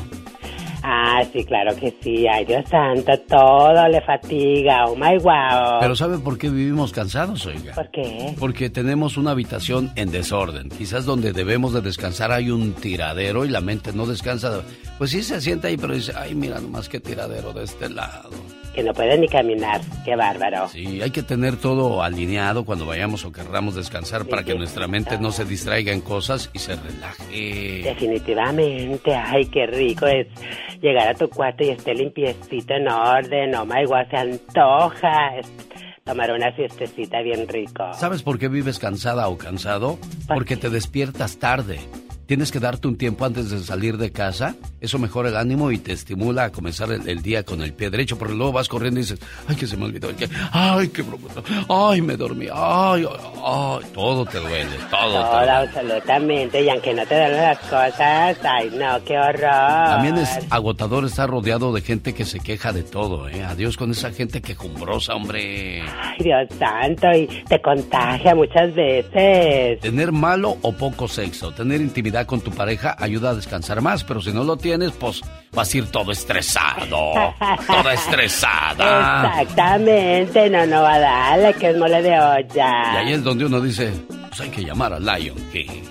Ah, 1.17 1.25
sí, 1.33 1.45
claro 1.45 1.75
que 1.77 1.95
sí. 2.03 2.27
Ay, 2.29 2.45
Dios 2.45 2.69
santo, 2.69 3.19
todo 3.21 3.89
le 3.89 4.03
fatiga. 4.03 4.85
Oh 4.85 4.95
my 4.95 5.17
wow. 5.17 5.81
Pero 5.81 5.97
¿sabe 5.97 6.19
por 6.19 6.37
qué 6.37 6.51
vivimos 6.51 6.93
cansados, 6.93 7.47
oiga? 7.47 7.75
¿Por 7.75 7.91
qué? 7.91 8.35
Porque 8.39 8.69
tenemos 8.69 9.17
una 9.17 9.31
habitación 9.31 9.91
en 9.97 10.11
desorden. 10.11 10.69
Quizás 10.69 11.07
donde 11.07 11.33
debemos 11.33 11.73
de 11.73 11.81
descansar 11.81 12.33
hay 12.33 12.51
un 12.51 12.75
tiradero 12.75 13.47
y 13.47 13.49
la 13.49 13.63
mente 13.63 13.95
no 13.95 14.05
descansa. 14.05 14.61
Pues 14.99 15.11
sí 15.11 15.23
se 15.23 15.41
sienta 15.41 15.69
ahí, 15.69 15.79
pero 15.79 15.95
dice, 15.95 16.13
ay, 16.15 16.35
mira 16.35 16.61
nomás 16.61 16.91
qué 16.91 17.01
tiradero 17.01 17.55
de 17.55 17.65
este 17.65 17.89
lado. 17.89 18.29
Que 18.77 18.83
no 18.83 18.93
puede 18.93 19.17
ni 19.17 19.27
caminar. 19.27 19.81
Qué 20.05 20.15
bárbaro. 20.17 20.69
Sí, 20.69 21.01
hay 21.01 21.11
que 21.11 21.23
tener 21.23 21.57
todo 21.57 22.03
alineado 22.03 22.67
cuando 22.67 22.85
vayamos 22.85 23.25
o 23.25 23.33
querramos 23.33 23.75
descansar 23.75 24.27
para 24.27 24.45
que 24.45 24.55
nuestra 24.55 24.87
mente 24.87 25.19
no 25.19 25.33
se 25.33 25.47
distraiga 25.47 25.93
en 25.93 26.03
cosas 26.03 26.51
y 26.53 26.59
se 26.59 26.77
relaje. 26.77 27.83
Definitivamente. 27.83 29.15
Ay, 29.15 29.47
qué 29.47 29.67
rico 29.67 30.07
es 30.07 30.27
llegar 30.83 31.09
a 31.09 31.15
tu 31.15 31.27
cuarto 31.31 31.65
y 31.65 31.71
esté 31.71 31.95
limpiecito 31.95 32.75
en 32.75 32.87
orden. 32.89 33.55
Oh 33.55 33.65
my 33.65 33.87
god, 33.87 34.11
se 34.11 34.17
antoja. 34.19 35.39
Es 35.39 35.47
tomar 36.05 36.31
una 36.33 36.55
siestecita 36.55 37.23
bien 37.23 37.49
rico. 37.49 37.95
¿Sabes 37.95 38.23
por 38.23 38.39
qué 38.39 38.49
vives 38.49 38.79
cansada 38.79 39.27
o 39.29 39.39
cansado? 39.39 39.99
Porque 40.29 40.59
te 40.59 40.69
despiertas 40.69 41.39
tarde. 41.39 41.81
Tienes 42.27 42.51
que 42.51 42.59
darte 42.59 42.89
un 42.89 42.99
tiempo 42.99 43.25
antes 43.25 43.51
de 43.51 43.61
salir 43.61 43.99
de 43.99 44.11
casa. 44.11 44.57
Eso 44.81 44.99
mejora 44.99 45.29
el 45.29 45.37
ánimo 45.37 45.71
y 45.71 45.79
te 45.79 45.93
estimula 45.93 46.45
a 46.45 46.51
comenzar 46.53 46.91
el, 46.91 47.09
el 47.09 47.23
día 47.23 47.45
con 47.45 47.63
el 47.63 47.73
pie 47.73 47.89
derecho. 47.89 48.19
Porque 48.19 48.35
luego 48.35 48.51
vas 48.53 48.69
corriendo 48.69 48.99
y 48.99 49.05
dices, 49.05 49.21
ay, 49.49 49.55
que 49.57 49.67
se 49.67 49.77
me 49.77 49.85
olvidó. 49.85 50.11
el 50.11 50.17
que- 50.17 50.29
Ay, 50.53 50.89
qué 50.89 51.03
broma. 51.03 51.29
Ay, 51.69 52.03
me 52.03 52.17
dormí. 52.17 52.47
Ay, 52.53 53.05
ay, 53.09 53.31
ay. 53.45 53.85
Todo 53.95 54.25
te 54.27 54.39
duele, 54.41 54.67
todo 54.91 55.13
te 55.13 55.19
Todo, 55.19 55.37
duele. 55.37 55.51
absolutamente. 55.51 56.63
Y 56.65 56.69
aunque 56.69 56.95
no 56.95 57.07
te 57.07 57.15
den 57.15 57.33
las 57.33 57.59
cosas, 57.61 58.37
ay, 58.45 58.71
no, 58.77 59.05
qué 59.05 59.19
horror. 59.19 59.87
También 59.89 60.19
es 60.19 60.39
agotador 60.51 61.05
estar 61.05 61.29
rodeado 61.31 61.73
de 61.73 61.81
gente 61.81 62.13
que 62.13 62.25
se 62.25 62.41
queja 62.41 62.73
de 62.73 62.83
todo, 62.83 63.29
¿eh? 63.29 63.45
Adiós 63.45 63.77
con 63.77 63.91
esa 63.93 64.11
gente 64.11 64.41
quejumbrosa, 64.43 65.15
hombre. 65.15 65.83
Ay, 65.83 66.19
Dios 66.25 66.49
santo, 66.59 67.07
y 67.17 67.27
te 67.49 67.61
contagia 67.63 68.35
muchas 68.35 68.75
veces. 68.75 69.81
Tener 69.81 70.11
malo 70.13 70.57
o 70.63 70.73
poco 70.73 71.07
sexo, 71.09 71.53
tener 71.53 71.81
intimidad 71.81 72.16
con 72.25 72.41
tu 72.41 72.51
pareja 72.51 72.97
ayuda 72.99 73.31
a 73.31 73.35
descansar 73.35 73.81
más, 73.83 74.05
pero 74.05 74.21
si 74.23 74.33
no 74.33 74.43
lo 74.45 74.57
tienes, 74.57 74.93
pues 74.93 75.21
vas 75.53 75.73
a 75.75 75.77
ir 75.77 75.91
todo 75.91 76.13
estresado, 76.13 77.35
toda 77.67 77.93
estresada. 77.93 79.41
Exactamente, 79.43 80.49
no, 80.51 80.65
no 80.67 80.83
va 80.83 80.95
a 80.95 80.99
darle, 81.01 81.55
que 81.55 81.71
es 81.71 81.77
mole 81.77 82.01
de 82.03 82.11
Y 82.11 82.13
olla. 82.13 82.99
ahí 82.99 83.13
es 83.13 83.23
donde 83.25 83.45
uno 83.45 83.61
dice, 83.61 83.93
pues 84.29 84.41
hay 84.41 84.49
que 84.51 84.65
llamar 84.65 84.93
a 84.93 84.99
Lion 85.01 85.37
King. 85.53 85.83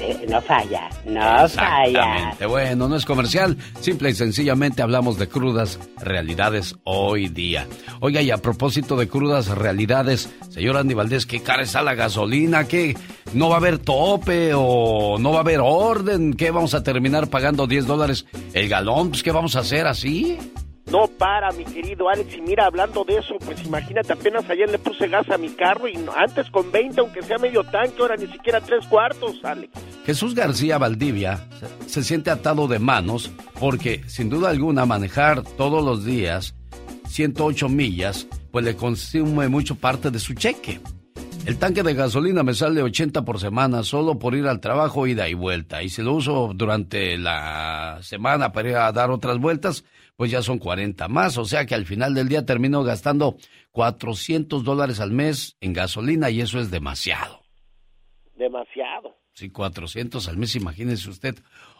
Eh, 0.00 0.26
no 0.28 0.40
falla, 0.40 0.88
no 1.04 1.20
falla. 1.48 1.86
Exactamente. 1.86 2.46
Bueno, 2.46 2.88
no 2.88 2.96
es 2.96 3.04
comercial. 3.04 3.56
Simple 3.80 4.10
y 4.10 4.14
sencillamente 4.14 4.82
hablamos 4.82 5.18
de 5.18 5.28
crudas 5.28 5.78
realidades 5.98 6.74
hoy 6.84 7.28
día. 7.28 7.66
Oiga, 8.00 8.22
y 8.22 8.30
a 8.30 8.38
propósito 8.38 8.96
de 8.96 9.08
crudas 9.08 9.48
realidades, 9.48 10.30
señor 10.48 10.78
Andy 10.78 10.94
Valdés, 10.94 11.26
¿qué 11.26 11.40
cara 11.40 11.62
está 11.62 11.82
la 11.82 11.94
gasolina? 11.94 12.64
¿Qué? 12.64 12.96
¿No 13.34 13.48
va 13.50 13.56
a 13.56 13.58
haber 13.58 13.78
tope 13.78 14.52
o 14.54 15.18
no 15.18 15.32
va 15.32 15.38
a 15.38 15.42
haber 15.42 15.60
orden? 15.62 16.32
¿Qué 16.34 16.50
vamos 16.50 16.74
a 16.74 16.82
terminar 16.82 17.28
pagando 17.28 17.66
10 17.66 17.86
dólares 17.86 18.24
el 18.54 18.68
galón? 18.68 19.10
Pues, 19.10 19.22
¿qué 19.22 19.32
vamos 19.32 19.54
a 19.56 19.60
hacer 19.60 19.86
así? 19.86 20.38
No 20.90 21.06
para, 21.06 21.52
mi 21.52 21.64
querido 21.64 22.08
Alex. 22.08 22.36
Y 22.36 22.40
mira, 22.40 22.66
hablando 22.66 23.04
de 23.04 23.18
eso, 23.18 23.36
pues 23.44 23.64
imagínate, 23.64 24.12
apenas 24.12 24.48
ayer 24.50 24.68
le 24.68 24.78
puse 24.78 25.06
gas 25.08 25.28
a 25.30 25.38
mi 25.38 25.50
carro 25.50 25.86
y 25.88 25.98
antes 26.16 26.50
con 26.50 26.70
20, 26.72 27.00
aunque 27.00 27.22
sea 27.22 27.38
medio 27.38 27.62
tanque, 27.64 27.96
ahora 28.00 28.16
ni 28.16 28.26
siquiera 28.26 28.60
tres 28.60 28.86
cuartos, 28.86 29.44
Alex. 29.44 29.72
Jesús 30.04 30.34
García 30.34 30.78
Valdivia 30.78 31.46
se, 31.86 31.90
se 31.90 32.02
siente 32.02 32.30
atado 32.30 32.66
de 32.66 32.78
manos 32.78 33.30
porque, 33.58 34.02
sin 34.08 34.28
duda 34.30 34.50
alguna, 34.50 34.84
manejar 34.84 35.42
todos 35.42 35.84
los 35.84 36.04
días 36.04 36.54
108 37.08 37.68
millas, 37.68 38.26
pues 38.50 38.64
le 38.64 38.74
consume 38.76 39.48
mucho 39.48 39.76
parte 39.76 40.10
de 40.10 40.18
su 40.18 40.34
cheque. 40.34 40.80
El 41.46 41.58
tanque 41.58 41.82
de 41.82 41.94
gasolina 41.94 42.42
me 42.42 42.52
sale 42.52 42.82
80 42.82 43.24
por 43.24 43.40
semana 43.40 43.82
solo 43.82 44.18
por 44.18 44.34
ir 44.34 44.46
al 44.46 44.60
trabajo, 44.60 45.06
ida 45.06 45.28
y 45.28 45.34
vuelta. 45.34 45.82
Y 45.82 45.88
si 45.88 46.02
lo 46.02 46.12
uso 46.12 46.52
durante 46.54 47.16
la 47.16 47.98
semana 48.02 48.52
para 48.52 48.68
ir 48.68 48.76
a 48.76 48.92
dar 48.92 49.10
otras 49.10 49.38
vueltas, 49.38 49.84
pues 50.20 50.30
ya 50.30 50.42
son 50.42 50.58
40 50.58 51.08
más. 51.08 51.38
O 51.38 51.46
sea 51.46 51.64
que 51.64 51.74
al 51.74 51.86
final 51.86 52.12
del 52.12 52.28
día 52.28 52.44
termino 52.44 52.82
gastando 52.84 53.38
400 53.70 54.62
dólares 54.64 55.00
al 55.00 55.12
mes 55.12 55.56
en 55.62 55.72
gasolina 55.72 56.28
y 56.28 56.42
eso 56.42 56.60
es 56.60 56.70
demasiado. 56.70 57.40
Demasiado. 58.34 59.16
Sí, 59.32 59.48
400 59.48 60.28
al 60.28 60.36
mes, 60.36 60.54
imagínese 60.56 61.08
usted. 61.08 61.36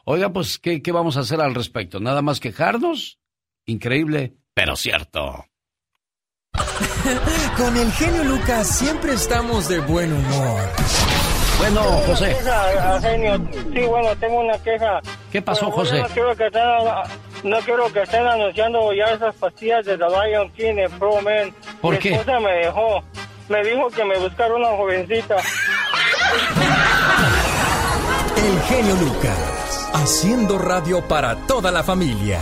Oiga, 0.06 0.32
pues, 0.32 0.58
¿qué, 0.58 0.80
¿qué 0.80 0.90
vamos 0.90 1.18
a 1.18 1.20
hacer 1.20 1.38
al 1.38 1.54
respecto? 1.54 2.00
¿Nada 2.00 2.22
más 2.22 2.40
quejarnos? 2.40 3.18
Increíble, 3.66 4.32
pero 4.54 4.74
cierto. 4.74 5.44
Con 7.58 7.76
el 7.76 7.92
genio 7.92 8.24
Lucas 8.24 8.78
siempre 8.78 9.12
estamos 9.12 9.68
de 9.68 9.80
buen 9.80 10.14
humor. 10.14 10.62
Bueno, 11.58 11.82
José. 12.06 12.34
Queja, 12.38 13.00
genio. 13.02 13.50
Sí, 13.52 13.80
bueno, 13.86 14.16
tengo 14.16 14.40
una 14.40 14.56
queja. 14.62 15.00
¿Qué 15.30 15.42
pasó, 15.42 15.66
Bueno, 15.66 15.76
José? 15.76 16.02
Quiero 16.14 16.34
que 16.34 16.50
no 17.44 17.58
quiero 17.60 17.90
que 17.92 18.02
estén 18.02 18.26
anunciando 18.26 18.92
ya 18.92 19.04
esas 19.14 19.34
pastillas 19.36 19.86
de 19.86 19.96
The 19.96 20.04
Lion 20.06 20.50
King 20.52 20.76
en 20.78 20.90
Pro 20.98 21.20
Man. 21.22 21.54
¿Por 21.80 21.94
Mi 21.94 21.98
qué? 22.00 22.10
esposa 22.12 22.38
me 22.40 22.52
dejó. 22.52 23.02
Me 23.48 23.64
dijo 23.64 23.88
que 23.88 24.04
me 24.04 24.18
buscara 24.18 24.54
una 24.54 24.68
jovencita. 24.68 25.36
El 28.36 28.60
genio 28.62 28.94
Lucas, 28.96 29.90
haciendo 29.94 30.58
radio 30.58 31.00
para 31.08 31.34
toda 31.46 31.70
la 31.72 31.82
familia. 31.82 32.38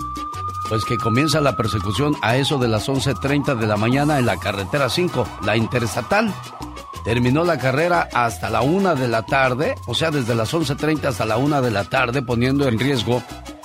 Pues 0.70 0.84
que 0.86 0.98
comienza 0.98 1.40
la 1.40 1.56
persecución 1.56 2.16
a 2.22 2.36
eso 2.36 2.58
de 2.58 2.68
las 2.68 2.90
11.30 2.90 3.58
de 3.58 3.68
la 3.68 3.78
mañana 3.78 4.20
en 4.20 4.26
la 4.26 4.38
carretera 4.38 4.90
5, 4.90 5.28
la 5.46 5.56
interestatal. 5.56 6.34
Terminó 7.08 7.46
la 7.46 7.58
carrera 7.58 8.10
hasta 8.12 8.50
la 8.50 8.64
1 8.64 8.96
de 8.96 9.08
la 9.08 9.24
tarde, 9.24 9.76
o 9.88 9.96
sea, 9.96 10.12
desde 10.12 10.36
las 10.36 10.54
11.30 10.54 11.06
hasta 11.06 11.26
la 11.26 11.38
1 11.38 11.62
de 11.62 11.72
la 11.72 11.86
tarde, 11.86 12.22
poniendo 12.22 12.68
en 12.68 12.78
riesgo 12.78 13.24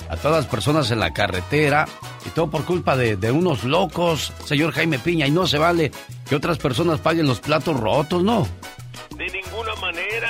a 0.09 0.15
todas 0.15 0.45
las 0.45 0.45
personas 0.45 0.89
en 0.91 1.01
la 1.01 1.11
carretera 1.11 1.85
y 2.25 2.29
todo 2.29 2.49
por 2.49 2.63
culpa 2.63 2.95
de 2.95 3.31
unos 3.33 3.65
locos, 3.65 4.31
señor 4.45 4.71
Jaime 4.71 4.97
Piña, 4.97 5.27
y 5.27 5.31
no 5.31 5.45
se 5.45 5.57
vale 5.57 5.91
que 6.29 6.35
otras 6.35 6.57
personas 6.57 7.01
paguen 7.01 7.27
los 7.27 7.41
platos 7.41 7.77
rotos, 7.77 8.23
¿no? 8.23 8.47
De 9.17 9.27
ninguna 9.27 9.75
manera, 9.75 10.29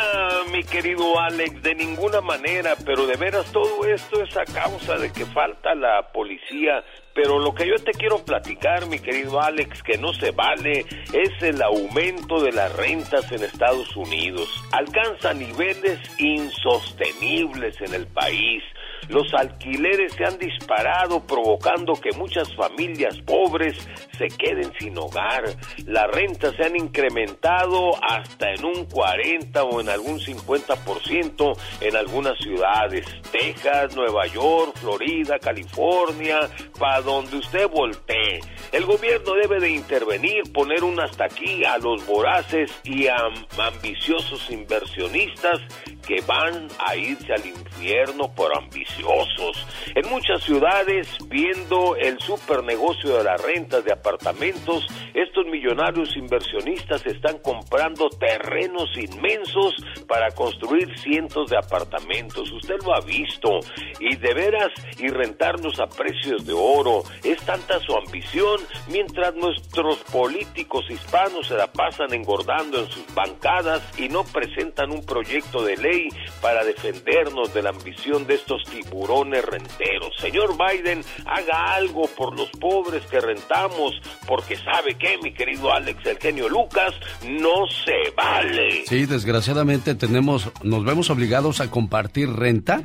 mi 0.52 0.64
querido 0.64 1.20
Alex, 1.20 1.62
de 1.62 1.76
ninguna 1.76 2.20
manera, 2.20 2.76
pero 2.84 3.06
de 3.06 3.16
veras 3.16 3.46
todo 3.52 3.86
esto 3.86 4.24
es 4.24 4.36
a 4.36 4.44
causa 4.52 4.98
de 4.98 5.12
que 5.12 5.28
falta 5.28 5.76
la 5.76 6.12
policía. 6.12 6.84
Pero 7.14 7.38
lo 7.38 7.54
que 7.54 7.68
yo 7.68 7.76
te 7.76 7.92
quiero 7.92 8.26
platicar, 8.26 8.88
mi 8.88 8.98
querido 9.00 9.40
Alex, 9.40 9.84
que 9.84 9.98
no 9.98 10.14
se 10.14 10.32
vale, 10.32 10.86
es 11.14 11.44
el 11.44 11.62
aumento 11.62 12.42
de 12.42 12.52
las 12.52 12.76
rentas 12.76 13.32
en 13.32 13.44
Estados 13.44 13.96
Unidos. 13.96 14.50
Alcanza 14.72 15.34
niveles 15.34 16.00
insostenibles 16.20 17.80
en 17.82 17.94
el 17.94 18.08
país. 18.08 18.64
Los 19.10 19.34
alquileres 19.34 20.14
se 20.14 20.26
han 20.26 20.38
disparado 20.38 21.26
provocando 21.26 21.94
que 21.94 22.12
muchas 22.14 22.54
familias 22.56 23.18
pobres 23.26 23.76
se 24.18 24.28
queden 24.28 24.72
sin 24.80 24.98
hogar. 24.98 25.44
Las 25.86 26.08
rentas 26.12 26.56
se 26.56 26.64
han 26.64 26.76
incrementado 26.76 27.92
hasta 28.04 28.52
en 28.54 28.66
un 28.66 28.86
40 28.86 29.64
o 29.64 29.82
en 29.82 29.90
algún 29.90 30.20
50% 30.20 31.58
en 31.82 31.96
algunas 31.96 32.38
ciudades. 32.40 33.06
Texas, 33.32 33.96
Nueva 33.96 34.28
York, 34.28 34.76
Florida, 34.80 35.40
California, 35.40 36.40
para 36.80 37.02
donde 37.02 37.38
usted 37.38 37.68
voltee. 37.70 38.40
El 38.72 38.86
gobierno 38.86 39.34
debe 39.36 39.60
de 39.60 39.70
intervenir, 39.72 40.44
poner 40.54 40.84
un 40.84 41.00
hasta 41.00 41.26
aquí 41.26 41.64
a 41.66 41.78
los 41.78 42.06
voraces 42.06 42.72
y 42.84 43.08
am- 43.08 43.46
ambiciosos 43.60 44.50
inversionistas 44.50 45.60
que 46.06 46.22
van 46.28 46.68
a 46.86 46.96
irse 46.96 47.34
al 47.34 47.46
infierno 47.46 48.34
por 48.34 48.56
ambiciosos. 48.58 49.66
En 49.96 50.10
muchas 50.10 50.44
ciudades, 50.44 51.08
viendo 51.28 51.96
el 51.96 52.20
super 52.20 52.64
negocio 52.64 53.18
de 53.18 53.24
las 53.24 53.42
rentas 53.42 53.84
de 53.84 53.94
apartamentos, 53.94 54.88
estos 55.14 55.46
millonarios 55.46 56.16
inversionistas 56.18 57.06
están 57.06 57.38
comprando 57.40 58.10
terrenos 58.10 58.90
inmensos 58.98 59.76
para 60.08 60.32
construir 60.32 60.88
cientos 61.00 61.50
de 61.50 61.58
apartamentos. 61.58 62.52
Usted 62.52 62.76
lo 62.86 62.96
ha 62.96 63.02
visto. 63.02 63.60
Y 64.00 64.16
de 64.16 64.34
veras, 64.34 64.72
y 64.98 65.08
rentarlos 65.08 65.80
a 65.80 65.88
precios 65.88 66.46
de 66.46 66.54
oro. 66.54 67.04
Es 67.24 67.42
tanta 67.44 67.80
su 67.80 67.96
ambición, 67.96 68.60
mientras 68.88 69.36
nuestros 69.36 69.98
políticos 70.12 70.86
hispanos 70.90 71.48
se 71.48 71.56
la 71.56 71.68
pasan 71.72 72.14
engordando 72.14 72.80
en 72.80 72.90
sus 72.90 73.14
bancadas 73.14 73.82
y 73.98 74.10
no 74.10 74.24
presentan 74.24 74.92
un 74.92 75.06
proyecto 75.06 75.64
de 75.64 75.78
ley 75.78 75.93
para 76.42 76.64
defendernos 76.64 77.54
de 77.54 77.64
la 77.64 77.70
ambición 77.70 78.26
de 78.28 78.36
estos 78.36 78.64
tiburones 78.66 79.44
renteros. 79.46 80.14
Señor 80.20 80.56
Biden, 80.58 81.04
haga 81.26 81.74
algo 81.74 82.08
por 82.18 82.38
los 82.38 82.50
pobres 82.52 83.04
que 83.06 83.20
rentamos, 83.20 83.94
porque 84.28 84.58
sabe 84.58 84.96
que, 84.98 85.18
mi 85.24 85.34
querido 85.34 85.72
Alex, 85.72 86.06
el 86.06 86.18
genio 86.18 86.50
Lucas, 86.50 86.94
no 87.28 87.68
se 87.68 88.12
vale. 88.16 88.86
Sí, 88.86 89.06
desgraciadamente 89.06 89.96
tenemos, 89.96 90.50
nos 90.64 90.84
vemos 90.84 91.10
obligados 91.10 91.62
a 91.62 91.70
compartir 91.70 92.30
renta 92.30 92.82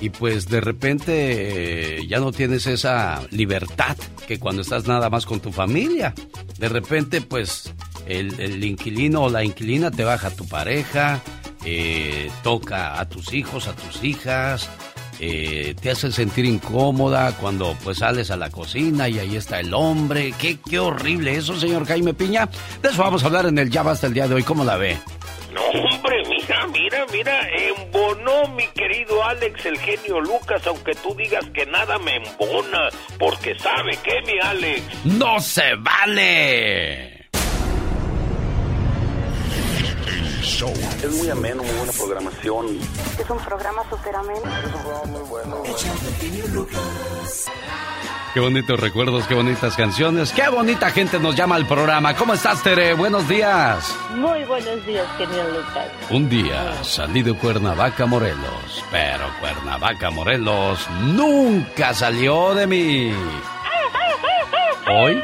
y 0.00 0.10
pues 0.10 0.48
de 0.48 0.60
repente 0.60 1.98
eh, 1.98 2.06
ya 2.06 2.20
no 2.20 2.32
tienes 2.32 2.66
esa 2.66 3.22
libertad 3.30 3.96
que 4.26 4.38
cuando 4.38 4.62
estás 4.62 4.86
nada 4.86 5.10
más 5.10 5.26
con 5.26 5.40
tu 5.40 5.52
familia. 5.52 6.14
De 6.58 6.68
repente 6.68 7.20
pues 7.20 7.74
el, 8.08 8.38
el 8.40 8.64
inquilino 8.64 9.22
o 9.24 9.30
la 9.30 9.44
inquilina 9.44 9.90
te 9.90 10.04
baja 10.04 10.28
a 10.28 10.30
tu 10.30 10.46
pareja, 10.48 11.20
eh, 11.64 12.30
toca 12.42 12.98
a 13.00 13.08
tus 13.08 13.32
hijos, 13.34 13.68
a 13.68 13.74
tus 13.76 14.02
hijas. 14.02 14.68
eh, 15.20 15.74
te 15.82 15.90
hace 15.90 16.12
sentir 16.12 16.44
incómoda 16.44 17.32
cuando 17.40 17.76
pues 17.82 17.98
sales 17.98 18.30
a 18.30 18.36
la 18.36 18.50
cocina 18.50 19.08
y 19.08 19.18
ahí 19.18 19.36
está 19.36 19.58
el 19.60 19.74
hombre. 19.74 20.32
Qué, 20.38 20.58
qué 20.68 20.78
horrible 20.78 21.34
eso, 21.36 21.58
señor 21.58 21.86
Jaime 21.86 22.14
Piña. 22.14 22.48
De 22.82 22.88
eso 22.90 23.02
vamos 23.02 23.22
a 23.22 23.26
hablar 23.26 23.46
en 23.46 23.58
el 23.58 23.68
Ya 23.68 23.82
Basta 23.82 24.06
el 24.06 24.14
día 24.14 24.28
de 24.28 24.34
hoy. 24.36 24.42
¿Cómo 24.44 24.64
la 24.64 24.76
ve? 24.76 24.96
No, 25.52 25.62
hombre, 25.62 26.22
mira, 26.28 26.66
mira, 26.68 27.06
mira, 27.12 27.40
embonó 27.50 28.46
mi 28.54 28.66
querido 28.68 29.24
Alex, 29.24 29.66
el 29.66 29.78
genio 29.78 30.20
Lucas, 30.20 30.64
aunque 30.66 30.94
tú 30.94 31.14
digas 31.16 31.44
que 31.52 31.66
nada 31.66 31.98
me 31.98 32.16
embona, 32.16 32.88
porque 33.18 33.58
sabe 33.58 33.96
que 34.04 34.20
mi 34.26 34.38
Alex. 34.40 34.82
¡No 35.04 35.40
se 35.40 35.74
vale! 35.78 37.17
Es 40.48 41.12
muy 41.12 41.28
ameno, 41.28 41.62
muy 41.62 41.74
buena 41.74 41.92
programación. 41.92 42.78
Es 43.18 43.28
un 43.28 43.38
programa 43.38 43.82
súper 43.90 44.16
ameno. 44.16 44.40
Es 44.40 44.74
un 44.74 44.80
programa 44.80 45.04
muy 45.04 45.28
bueno. 45.28 45.62
Qué 48.32 48.40
bonitos 48.40 48.80
recuerdos, 48.80 49.26
qué 49.26 49.34
bonitas 49.34 49.76
canciones, 49.76 50.32
qué 50.32 50.48
bonita 50.48 50.88
gente 50.88 51.18
nos 51.18 51.36
llama 51.36 51.56
al 51.56 51.66
programa. 51.66 52.16
¿Cómo 52.16 52.32
estás, 52.32 52.62
Tere? 52.62 52.94
Buenos 52.94 53.28
días. 53.28 53.94
Muy 54.14 54.42
buenos 54.44 54.86
días, 54.86 55.06
genio 55.18 55.44
Lucas. 55.50 55.90
Un 56.08 56.30
día 56.30 56.82
salí 56.82 57.20
de 57.20 57.34
Cuernavaca, 57.34 58.06
Morelos, 58.06 58.84
pero 58.90 59.26
Cuernavaca, 59.40 60.10
Morelos 60.10 60.88
nunca 61.12 61.92
salió 61.92 62.54
de 62.54 62.66
mí. 62.66 63.12
Hoy, 64.90 65.12
Hoy 65.12 65.22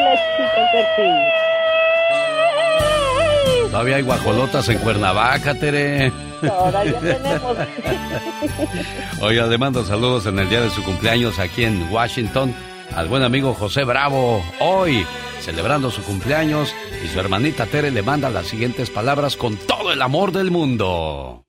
las 0.00 0.20
chicas 0.38 0.72
de 0.72 0.80
aquí. 0.80 1.49
Todavía 3.70 3.96
hay 3.96 4.02
guajolotas 4.02 4.68
en 4.68 4.78
Cuernavaca, 4.78 5.54
Tere. 5.54 6.12
Todavía 6.40 7.00
tenemos. 7.00 7.56
Oiga, 9.20 9.46
le 9.46 9.58
mando 9.58 9.84
saludos 9.84 10.26
en 10.26 10.38
el 10.38 10.48
día 10.48 10.60
de 10.60 10.70
su 10.70 10.82
cumpleaños 10.82 11.38
aquí 11.38 11.64
en 11.64 11.90
Washington 11.90 12.54
al 12.94 13.08
buen 13.08 13.22
amigo 13.22 13.54
José 13.54 13.84
Bravo. 13.84 14.42
Hoy, 14.60 15.06
celebrando 15.40 15.90
su 15.90 16.02
cumpleaños, 16.02 16.74
y 17.04 17.08
su 17.08 17.20
hermanita 17.20 17.66
Tere 17.66 17.90
le 17.90 18.02
manda 18.02 18.30
las 18.30 18.46
siguientes 18.46 18.90
palabras 18.90 19.36
con 19.36 19.56
todo 19.56 19.92
el 19.92 20.02
amor 20.02 20.32
del 20.32 20.50
mundo. 20.50 21.46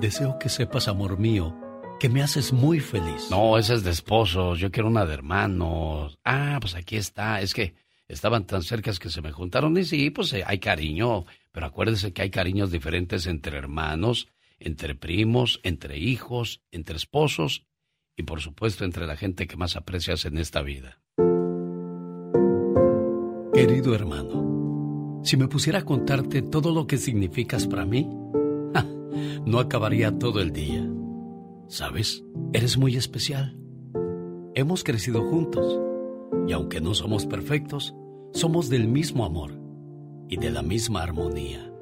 Deseo 0.00 0.38
que 0.38 0.48
sepas, 0.48 0.88
amor 0.88 1.18
mío, 1.18 1.54
que 1.98 2.08
me 2.08 2.22
haces 2.22 2.52
muy 2.52 2.80
feliz. 2.80 3.28
No, 3.30 3.58
esa 3.58 3.74
es 3.74 3.84
de 3.84 3.90
esposos, 3.90 4.58
yo 4.58 4.70
quiero 4.70 4.88
una 4.88 5.04
de 5.04 5.14
hermanos. 5.14 6.18
Ah, 6.24 6.58
pues 6.60 6.74
aquí 6.74 6.96
está, 6.96 7.40
es 7.40 7.54
que 7.54 7.74
estaban 8.10 8.44
tan 8.44 8.62
cercas 8.62 8.98
que 8.98 9.08
se 9.08 9.22
me 9.22 9.32
juntaron 9.32 9.76
y 9.78 9.84
sí, 9.84 10.10
pues 10.10 10.32
eh, 10.32 10.42
hay 10.44 10.58
cariño, 10.58 11.26
pero 11.52 11.66
acuérdese 11.66 12.12
que 12.12 12.22
hay 12.22 12.30
cariños 12.30 12.70
diferentes 12.70 13.26
entre 13.26 13.56
hermanos, 13.56 14.28
entre 14.58 14.94
primos, 14.94 15.60
entre 15.62 15.98
hijos, 15.98 16.60
entre 16.72 16.96
esposos 16.96 17.66
y 18.16 18.24
por 18.24 18.40
supuesto 18.40 18.84
entre 18.84 19.06
la 19.06 19.16
gente 19.16 19.46
que 19.46 19.56
más 19.56 19.76
aprecias 19.76 20.24
en 20.24 20.38
esta 20.38 20.62
vida. 20.62 21.00
Querido 23.54 23.94
hermano, 23.94 25.20
si 25.22 25.36
me 25.36 25.48
pusiera 25.48 25.80
a 25.80 25.84
contarte 25.84 26.42
todo 26.42 26.72
lo 26.72 26.86
que 26.86 26.98
significas 26.98 27.66
para 27.66 27.84
mí, 27.84 28.08
no 29.46 29.58
acabaría 29.58 30.18
todo 30.18 30.40
el 30.40 30.52
día. 30.52 30.88
¿Sabes? 31.68 32.24
Eres 32.52 32.76
muy 32.76 32.96
especial. 32.96 33.56
Hemos 34.54 34.82
crecido 34.82 35.22
juntos 35.30 35.89
y 36.46 36.52
aunque 36.52 36.80
no 36.80 36.94
somos 36.94 37.26
perfectos, 37.26 37.94
somos 38.32 38.68
del 38.68 38.88
mismo 38.88 39.24
amor 39.24 39.52
y 40.28 40.36
de 40.36 40.50
la 40.50 40.62
misma 40.62 41.02
armonía. 41.02 41.72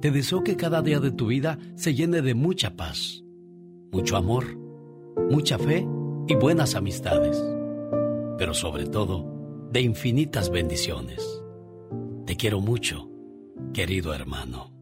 Te 0.00 0.10
deseo 0.10 0.42
que 0.42 0.56
cada 0.56 0.82
día 0.82 0.98
de 1.00 1.12
tu 1.12 1.26
vida 1.26 1.58
se 1.74 1.94
llene 1.94 2.22
de 2.22 2.34
mucha 2.34 2.76
paz, 2.76 3.24
mucho 3.92 4.16
amor, 4.16 4.44
mucha 5.30 5.58
fe 5.58 5.86
y 6.26 6.34
buenas 6.34 6.74
amistades, 6.74 7.42
pero 8.38 8.54
sobre 8.54 8.86
todo 8.86 9.68
de 9.70 9.80
infinitas 9.80 10.50
bendiciones. 10.50 11.42
Te 12.26 12.36
quiero 12.36 12.60
mucho, 12.60 13.08
querido 13.72 14.14
hermano. 14.14 14.72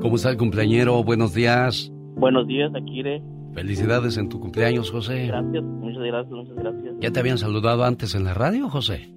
¿Cómo 0.00 0.16
está 0.16 0.30
el 0.30 0.36
cumpleañero? 0.36 1.02
Buenos 1.04 1.32
días. 1.32 1.92
Buenos 2.16 2.46
días, 2.46 2.72
Akire. 2.74 3.22
Felicidades 3.54 4.16
en 4.16 4.28
tu 4.28 4.40
cumpleaños, 4.40 4.90
José. 4.90 5.26
Gracias, 5.26 5.62
muchas 5.62 6.02
gracias, 6.02 6.32
muchas 6.32 6.56
gracias. 6.56 6.94
¿Ya 7.00 7.10
te 7.10 7.20
habían 7.20 7.38
saludado 7.38 7.84
antes 7.84 8.14
en 8.14 8.24
la 8.24 8.34
radio, 8.34 8.68
José? 8.68 9.12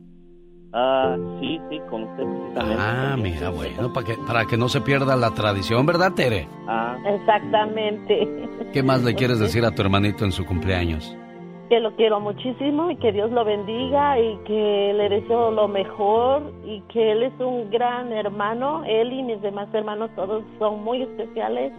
Ah, 0.73 1.15
sí, 1.39 1.57
sí, 1.69 1.79
con 1.89 2.03
usted 2.03 2.23
precisamente. 2.23 2.75
Ah, 2.77 3.15
mira, 3.17 3.49
bueno, 3.49 3.93
para 3.93 4.05
que, 4.05 4.13
para 4.27 4.45
que 4.45 4.57
no 4.57 4.67
se 4.67 4.81
pierda 4.81 5.15
la 5.15 5.31
tradición, 5.33 5.85
¿verdad, 5.85 6.13
Tere? 6.13 6.49
Ah, 6.67 6.97
Exactamente. 7.05 8.27
¿Qué 8.73 8.83
más 8.83 9.03
le 9.03 9.15
quieres 9.15 9.39
decir 9.39 9.63
a 9.63 9.71
tu 9.71 9.81
hermanito 9.81 10.25
en 10.25 10.31
su 10.31 10.45
cumpleaños? 10.45 11.15
Que 11.69 11.79
lo 11.79 11.95
quiero 11.95 12.19
muchísimo 12.19 12.91
y 12.91 12.97
que 12.97 13.11
Dios 13.11 13.31
lo 13.31 13.45
bendiga 13.45 14.19
y 14.19 14.37
que 14.45 14.93
le 14.95 15.09
deseo 15.09 15.49
lo 15.51 15.67
mejor 15.67 16.53
y 16.65 16.81
que 16.91 17.11
él 17.13 17.23
es 17.23 17.33
un 17.39 17.69
gran 17.71 18.11
hermano. 18.11 18.83
Él 18.85 19.13
y 19.13 19.23
mis 19.23 19.41
demás 19.41 19.67
hermanos 19.73 20.11
todos 20.15 20.43
son 20.59 20.83
muy 20.83 21.01
especiales. 21.03 21.71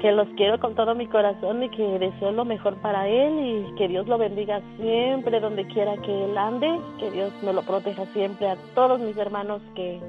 Que 0.00 0.12
los 0.12 0.28
quiero 0.36 0.60
con 0.60 0.74
todo 0.74 0.94
mi 0.94 1.06
corazón 1.06 1.62
y 1.62 1.70
que 1.70 1.98
deseo 1.98 2.32
lo 2.32 2.44
mejor 2.44 2.76
para 2.76 3.08
él 3.08 3.66
y 3.68 3.74
que 3.76 3.88
Dios 3.88 4.06
lo 4.06 4.18
bendiga 4.18 4.60
siempre 4.76 5.40
donde 5.40 5.66
quiera 5.68 5.96
que 5.98 6.24
él 6.24 6.36
ande. 6.36 6.78
Que 6.98 7.10
Dios 7.10 7.32
me 7.42 7.52
lo 7.52 7.62
proteja 7.62 8.04
siempre 8.12 8.48
a 8.48 8.56
todos 8.74 9.00
mis 9.00 9.16
hermanos 9.16 9.62
que 9.74 10.00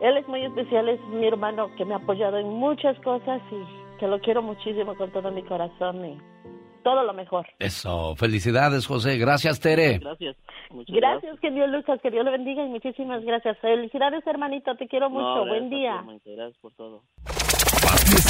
él 0.00 0.16
es 0.16 0.26
muy 0.28 0.44
especial, 0.44 0.88
es 0.88 1.00
mi 1.08 1.26
hermano 1.26 1.70
que 1.76 1.84
me 1.84 1.92
ha 1.92 1.98
apoyado 1.98 2.38
en 2.38 2.48
muchas 2.48 2.98
cosas 3.00 3.42
y 3.50 3.98
que 3.98 4.08
lo 4.08 4.18
quiero 4.20 4.40
muchísimo 4.40 4.94
con 4.94 5.10
todo 5.10 5.30
mi 5.30 5.42
corazón 5.42 6.04
y 6.04 6.18
todo 6.82 7.04
lo 7.04 7.12
mejor. 7.12 7.46
Eso, 7.58 8.14
felicidades, 8.16 8.86
José. 8.86 9.18
Gracias, 9.18 9.60
Tere. 9.60 9.98
Gracias. 9.98 10.36
Muchas 10.70 10.94
Gracias, 10.94 11.40
que 11.40 11.50
Dios 11.50 11.68
Lucas, 11.70 12.00
que 12.02 12.10
Dios 12.10 12.24
le 12.24 12.30
bendiga 12.30 12.64
y 12.64 12.68
muchísimas 12.68 13.24
gracias. 13.24 13.58
Felicidades, 13.58 14.24
hermanito, 14.26 14.74
te 14.76 14.86
quiero 14.86 15.10
mucho. 15.10 15.44
No, 15.44 15.46
Buen 15.46 15.70
día. 15.70 16.04
Gracias 16.24 16.58
por 16.60 16.72
todo. 16.74 17.02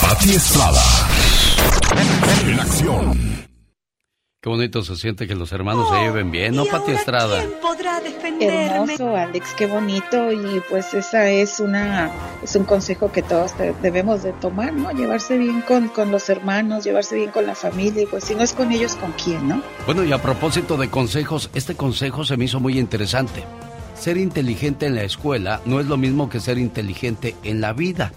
Pati 0.00 0.30
Estrada. 0.30 0.80
En 2.46 2.60
acción. 2.60 3.49
Qué 4.42 4.48
bonito 4.48 4.80
se 4.82 4.96
siente 4.96 5.28
que 5.28 5.34
los 5.34 5.52
hermanos 5.52 5.90
se 5.90 5.96
lleven 6.00 6.30
bien, 6.30 6.56
¿no, 6.56 6.64
Pati 6.64 6.92
Estrada? 6.92 7.44
podrá 7.60 8.00
defenderme? 8.00 8.68
Hermoso, 8.68 9.14
Alex, 9.14 9.52
qué 9.54 9.66
bonito 9.66 10.32
y 10.32 10.62
pues 10.70 10.94
esa 10.94 11.28
es 11.28 11.60
una 11.60 12.10
es 12.42 12.56
un 12.56 12.64
consejo 12.64 13.12
que 13.12 13.20
todos 13.22 13.52
te- 13.52 13.74
debemos 13.82 14.22
de 14.22 14.32
tomar, 14.32 14.72
¿no? 14.72 14.92
Llevarse 14.92 15.36
bien 15.36 15.60
con, 15.60 15.88
con 15.88 16.10
los 16.10 16.30
hermanos, 16.30 16.84
llevarse 16.84 17.16
bien 17.16 17.30
con 17.32 17.46
la 17.46 17.54
familia 17.54 18.04
y 18.04 18.06
pues 18.06 18.24
si 18.24 18.34
no 18.34 18.40
es 18.42 18.54
con 18.54 18.72
ellos, 18.72 18.94
¿con 18.94 19.12
quién, 19.22 19.46
no? 19.46 19.62
Bueno, 19.84 20.04
y 20.04 20.12
a 20.12 20.22
propósito 20.22 20.78
de 20.78 20.88
consejos, 20.88 21.50
este 21.52 21.74
consejo 21.74 22.24
se 22.24 22.38
me 22.38 22.46
hizo 22.46 22.60
muy 22.60 22.78
interesante. 22.78 23.44
Ser 23.94 24.16
inteligente 24.16 24.86
en 24.86 24.94
la 24.94 25.02
escuela 25.02 25.60
no 25.66 25.80
es 25.80 25.86
lo 25.86 25.98
mismo 25.98 26.30
que 26.30 26.40
ser 26.40 26.56
inteligente 26.56 27.36
en 27.44 27.60
la 27.60 27.74
vida. 27.74 28.14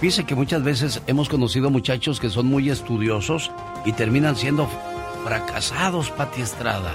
Fíjese 0.00 0.24
que 0.24 0.34
muchas 0.34 0.64
veces 0.64 1.02
hemos 1.06 1.28
conocido 1.28 1.68
muchachos 1.68 2.20
que 2.20 2.30
son 2.30 2.46
muy 2.46 2.70
estudiosos 2.70 3.50
y 3.84 3.92
terminan 3.92 4.34
siendo 4.34 4.66
fracasados, 5.24 6.10
Pati 6.10 6.42
Estrada. 6.42 6.92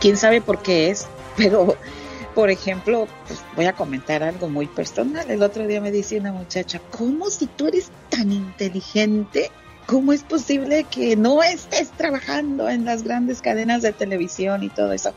quién 0.00 0.16
sabe 0.16 0.40
por 0.40 0.62
qué 0.62 0.90
es, 0.90 1.06
pero 1.36 1.76
por 2.34 2.50
ejemplo, 2.50 3.06
pues 3.26 3.42
voy 3.56 3.66
a 3.66 3.74
comentar 3.74 4.22
algo 4.22 4.48
muy 4.48 4.66
personal. 4.66 5.30
El 5.30 5.42
otro 5.42 5.66
día 5.66 5.80
me 5.80 5.90
dice 5.90 6.18
una 6.18 6.32
muchacha, 6.32 6.80
¿cómo 6.90 7.28
si 7.30 7.46
tú 7.46 7.66
eres 7.68 7.90
tan 8.08 8.32
inteligente? 8.32 9.50
¿Cómo 9.86 10.12
es 10.12 10.22
posible 10.22 10.84
que 10.84 11.16
no 11.16 11.42
estés 11.42 11.90
trabajando 11.90 12.68
en 12.68 12.84
las 12.84 13.02
grandes 13.02 13.42
cadenas 13.42 13.82
de 13.82 13.92
televisión 13.92 14.62
y 14.62 14.70
todo 14.70 14.92
eso? 14.92 15.12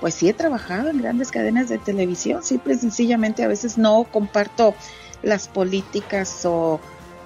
Pues 0.00 0.14
sí 0.14 0.28
he 0.28 0.34
trabajado 0.34 0.88
en 0.88 1.02
grandes 1.02 1.30
cadenas 1.30 1.68
de 1.68 1.78
televisión, 1.78 2.42
simple 2.42 2.74
y 2.74 2.78
sencillamente 2.78 3.42
a 3.42 3.48
veces 3.48 3.76
no 3.76 4.04
comparto 4.04 4.74
las 5.22 5.48
políticas 5.48 6.44
o 6.44 6.80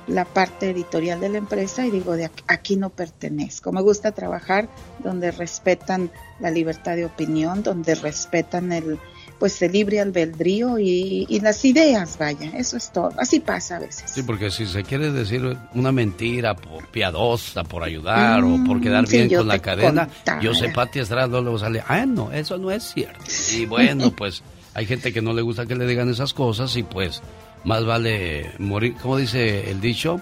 la 0.09 0.25
parte 0.25 0.71
editorial 0.71 1.21
de 1.21 1.29
la 1.29 1.39
empresa 1.39 1.87
y 1.87 1.91
digo, 1.91 2.15
de 2.17 2.31
aquí, 2.47 2.77
no 2.77 2.91
pertenezco. 2.91 3.73
Me 3.73 3.83
gusta 3.83 4.13
trabajar 4.13 4.69
donde 5.05 5.31
respetan 5.31 6.11
la 6.41 6.51
libertad 6.51 6.97
de 6.97 7.05
opinión, 7.05 7.63
donde 7.63 7.95
respetan 7.95 8.73
el 8.73 8.99
pues 9.39 9.63
el 9.63 9.71
libre 9.71 10.01
albedrío 10.01 10.81
y, 10.81 11.25
y 11.29 11.39
las 11.39 11.65
ideas, 11.65 12.19
vaya, 12.19 12.51
eso 12.57 12.77
es 12.77 12.91
todo. 12.91 13.13
Así 13.19 13.39
pasa 13.39 13.77
a 13.77 13.79
veces. 13.79 14.11
Sí, 14.11 14.25
porque 14.25 14.51
si 14.51 14.67
se 14.67 14.83
quiere 14.83 15.13
decir 15.13 15.57
una 15.75 15.93
mentira 15.93 16.57
por 16.57 16.89
piadosa, 16.89 17.63
por 17.63 17.85
ayudar 17.85 18.43
o 18.43 18.59
por 18.67 18.79
Mm, 18.79 18.83
quedar 18.83 19.07
sí, 19.07 19.17
bien 19.19 19.39
con 19.39 19.47
la 19.47 19.61
cadena, 19.61 20.07
contara. 20.09 20.41
yo 20.41 20.55
sé 20.55 20.71
Pati 20.71 20.99
Estrada 20.99 21.41
luego 21.41 21.57
sale, 21.57 21.85
ah, 21.87 22.05
no, 22.05 22.33
eso 22.33 22.59
no 22.59 22.73
es 22.73 22.83
cierto. 22.93 23.21
Y 23.57 23.65
bueno, 23.67 24.11
pues 24.11 24.43
hay 24.75 24.87
gente 24.87 25.13
que 25.13 25.23
no 25.23 25.33
le 25.33 25.43
gusta 25.43 25.67
que 25.67 25.77
le 25.77 25.87
digan 25.87 26.09
esas 26.11 26.35
cosas 26.35 26.75
y 26.77 26.83
pues 26.83 27.23
más 27.65 27.85
vale 27.85 28.53
morir, 28.59 28.95
¿cómo 29.01 29.17
dice 29.17 29.71
el 29.71 29.81
dicho? 29.81 30.21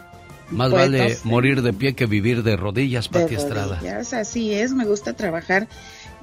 Más 0.50 0.70
vale 0.70 1.18
morir 1.24 1.62
de 1.62 1.72
pie 1.72 1.94
que 1.94 2.06
vivir 2.06 2.42
de 2.42 2.56
rodillas, 2.56 3.08
Pati 3.08 3.34
Estrada. 3.34 3.76
rodillas, 3.76 4.12
así 4.12 4.52
es, 4.52 4.72
me 4.72 4.84
gusta 4.84 5.14
trabajar 5.14 5.68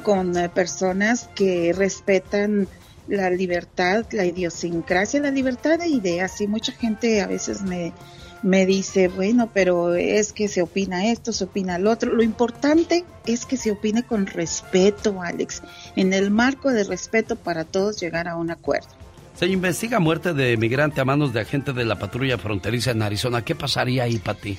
con 0.04 0.38
eh, 0.38 0.50
personas 0.50 1.30
que 1.36 1.74
respetan 1.74 2.68
la 3.08 3.30
libertad, 3.30 4.06
la 4.12 4.26
idiosincrasia, 4.26 5.20
la 5.20 5.32
libertad 5.32 5.80
de 5.80 5.88
ideas. 5.88 6.40
Y 6.42 6.48
mucha 6.48 6.72
gente 6.72 7.22
a 7.22 7.28
veces 7.28 7.64
me, 7.64 7.94
me 8.44 8.66
dice, 8.66 9.08
bueno, 9.08 9.50
pero 9.54 9.96
es 9.96 10.34
que 10.34 10.48
se 10.48 10.62
opina 10.62 11.08
esto, 11.12 11.34
se 11.34 11.46
opina 11.46 11.78
lo 11.78 11.92
otro. 11.92 12.14
Lo 12.14 12.24
importante 12.24 13.04
es 13.26 13.46
que 13.46 13.58
se 13.58 13.72
opine 13.72 14.04
con 14.04 14.26
respeto, 14.28 15.22
Alex, 15.22 15.64
en 15.96 16.14
el 16.14 16.32
marco 16.32 16.72
de 16.72 16.84
respeto 16.84 17.36
para 17.36 17.66
todos 17.66 18.00
llegar 18.00 18.28
a 18.28 18.36
un 18.36 18.52
acuerdo. 18.52 19.03
Se 19.36 19.48
investiga 19.48 20.00
muerte 20.00 20.34
de 20.34 20.56
migrante 20.58 21.02
a 21.02 21.06
manos 21.06 21.34
de 21.34 21.42
agente 21.42 21.74
de 21.74 21.86
la 21.86 21.98
patrulla 21.98 22.38
fronteriza 22.38 22.92
en 22.92 23.02
Arizona. 23.02 23.44
¿Qué 23.44 23.56
pasaría 23.56 24.04
ahí, 24.04 24.18
Pati? 24.18 24.58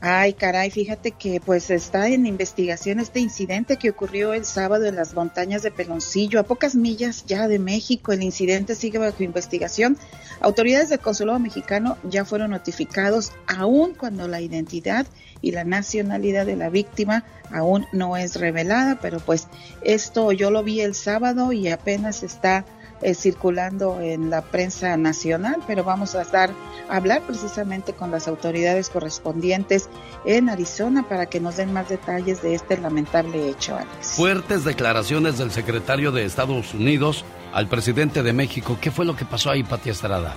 Ay, 0.00 0.34
caray, 0.34 0.70
fíjate 0.70 1.12
que 1.12 1.40
pues 1.40 1.70
está 1.70 2.08
en 2.08 2.26
investigación 2.26 3.00
este 3.00 3.20
incidente 3.20 3.78
que 3.78 3.88
ocurrió 3.88 4.34
el 4.34 4.44
sábado 4.44 4.84
en 4.84 4.94
las 4.94 5.14
montañas 5.14 5.62
de 5.62 5.70
Peloncillo, 5.70 6.38
a 6.38 6.42
pocas 6.42 6.74
millas 6.74 7.24
ya 7.26 7.48
de 7.48 7.58
México. 7.58 8.12
El 8.12 8.22
incidente 8.22 8.74
sigue 8.74 8.98
bajo 8.98 9.22
investigación. 9.22 9.96
Autoridades 10.40 10.90
del 10.90 11.00
consulado 11.00 11.38
mexicano 11.38 11.96
ya 12.02 12.26
fueron 12.26 12.50
notificados, 12.50 13.32
aun 13.46 13.94
cuando 13.94 14.28
la 14.28 14.42
identidad 14.42 15.06
y 15.40 15.52
la 15.52 15.64
nacionalidad 15.64 16.44
de 16.44 16.56
la 16.56 16.68
víctima 16.68 17.24
aún 17.50 17.86
no 17.92 18.18
es 18.18 18.36
revelada, 18.36 18.98
pero 19.00 19.18
pues 19.18 19.48
esto 19.82 20.30
yo 20.32 20.50
lo 20.50 20.62
vi 20.62 20.82
el 20.82 20.94
sábado 20.94 21.52
y 21.52 21.68
apenas 21.68 22.22
está 22.22 22.66
eh, 23.02 23.14
circulando 23.14 24.00
en 24.00 24.30
la 24.30 24.42
prensa 24.42 24.96
nacional, 24.96 25.62
pero 25.66 25.84
vamos 25.84 26.14
a 26.14 26.22
estar 26.22 26.50
a 26.88 26.96
hablar 26.96 27.22
precisamente 27.22 27.92
con 27.92 28.10
las 28.10 28.28
autoridades 28.28 28.88
correspondientes 28.88 29.88
en 30.24 30.48
Arizona 30.48 31.06
para 31.08 31.26
que 31.26 31.40
nos 31.40 31.56
den 31.56 31.72
más 31.72 31.88
detalles 31.88 32.42
de 32.42 32.54
este 32.54 32.78
lamentable 32.78 33.48
hecho, 33.48 33.76
Alex. 33.76 34.16
Fuertes 34.16 34.64
declaraciones 34.64 35.38
del 35.38 35.50
secretario 35.50 36.12
de 36.12 36.24
Estados 36.24 36.74
Unidos 36.74 37.24
al 37.52 37.68
presidente 37.68 38.22
de 38.22 38.32
México. 38.32 38.78
¿Qué 38.80 38.90
fue 38.90 39.04
lo 39.04 39.16
que 39.16 39.24
pasó 39.24 39.50
ahí, 39.50 39.62
Pati 39.62 39.90
Estrada? 39.90 40.34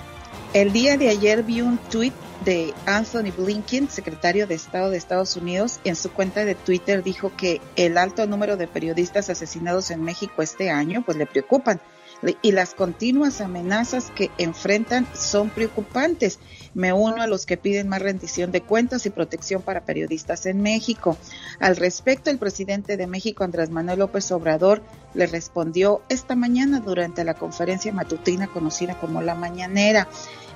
El 0.52 0.72
día 0.72 0.96
de 0.96 1.08
ayer 1.08 1.44
vi 1.44 1.60
un 1.60 1.78
tuit 1.78 2.12
de 2.44 2.74
Anthony 2.86 3.30
Blinken, 3.36 3.88
secretario 3.88 4.46
de 4.46 4.54
Estado 4.54 4.90
de 4.90 4.96
Estados 4.96 5.36
Unidos, 5.36 5.78
en 5.84 5.94
su 5.94 6.10
cuenta 6.10 6.44
de 6.44 6.54
Twitter 6.54 7.02
dijo 7.02 7.30
que 7.36 7.60
el 7.76 7.98
alto 7.98 8.26
número 8.26 8.56
de 8.56 8.66
periodistas 8.66 9.30
asesinados 9.30 9.90
en 9.90 10.02
México 10.02 10.42
este 10.42 10.70
año 10.70 11.02
pues 11.04 11.18
le 11.18 11.26
preocupan 11.26 11.80
y 12.42 12.52
las 12.52 12.74
continuas 12.74 13.40
amenazas 13.40 14.10
que 14.14 14.30
enfrentan 14.38 15.06
son 15.14 15.48
preocupantes. 15.50 16.38
Me 16.74 16.92
uno 16.92 17.22
a 17.22 17.26
los 17.26 17.46
que 17.46 17.56
piden 17.56 17.88
más 17.88 18.02
rendición 18.02 18.52
de 18.52 18.60
cuentas 18.60 19.06
y 19.06 19.10
protección 19.10 19.62
para 19.62 19.84
periodistas 19.84 20.46
en 20.46 20.60
México. 20.60 21.16
Al 21.58 21.76
respecto, 21.76 22.30
el 22.30 22.38
presidente 22.38 22.96
de 22.96 23.06
México, 23.06 23.44
Andrés 23.44 23.70
Manuel 23.70 24.00
López 24.00 24.30
Obrador, 24.32 24.82
le 25.14 25.26
respondió 25.26 26.02
esta 26.08 26.36
mañana 26.36 26.80
durante 26.80 27.24
la 27.24 27.34
conferencia 27.34 27.92
matutina 27.92 28.48
conocida 28.48 28.98
como 28.98 29.22
La 29.22 29.34
Mañanera 29.34 30.08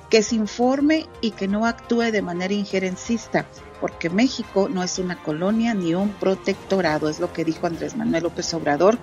que 0.09 0.21
se 0.21 0.35
informe 0.35 1.07
y 1.21 1.31
que 1.31 1.47
no 1.47 1.65
actúe 1.65 2.11
de 2.11 2.21
manera 2.21 2.53
injerencista, 2.53 3.45
porque 3.81 4.09
México 4.09 4.69
no 4.69 4.83
es 4.83 4.99
una 4.99 5.21
colonia 5.21 5.73
ni 5.73 5.95
un 5.95 6.09
protectorado, 6.09 7.09
es 7.09 7.19
lo 7.19 7.33
que 7.33 7.43
dijo 7.43 7.67
Andrés 7.67 7.95
Manuel 7.95 8.23
López 8.23 8.53
Obrador 8.53 8.99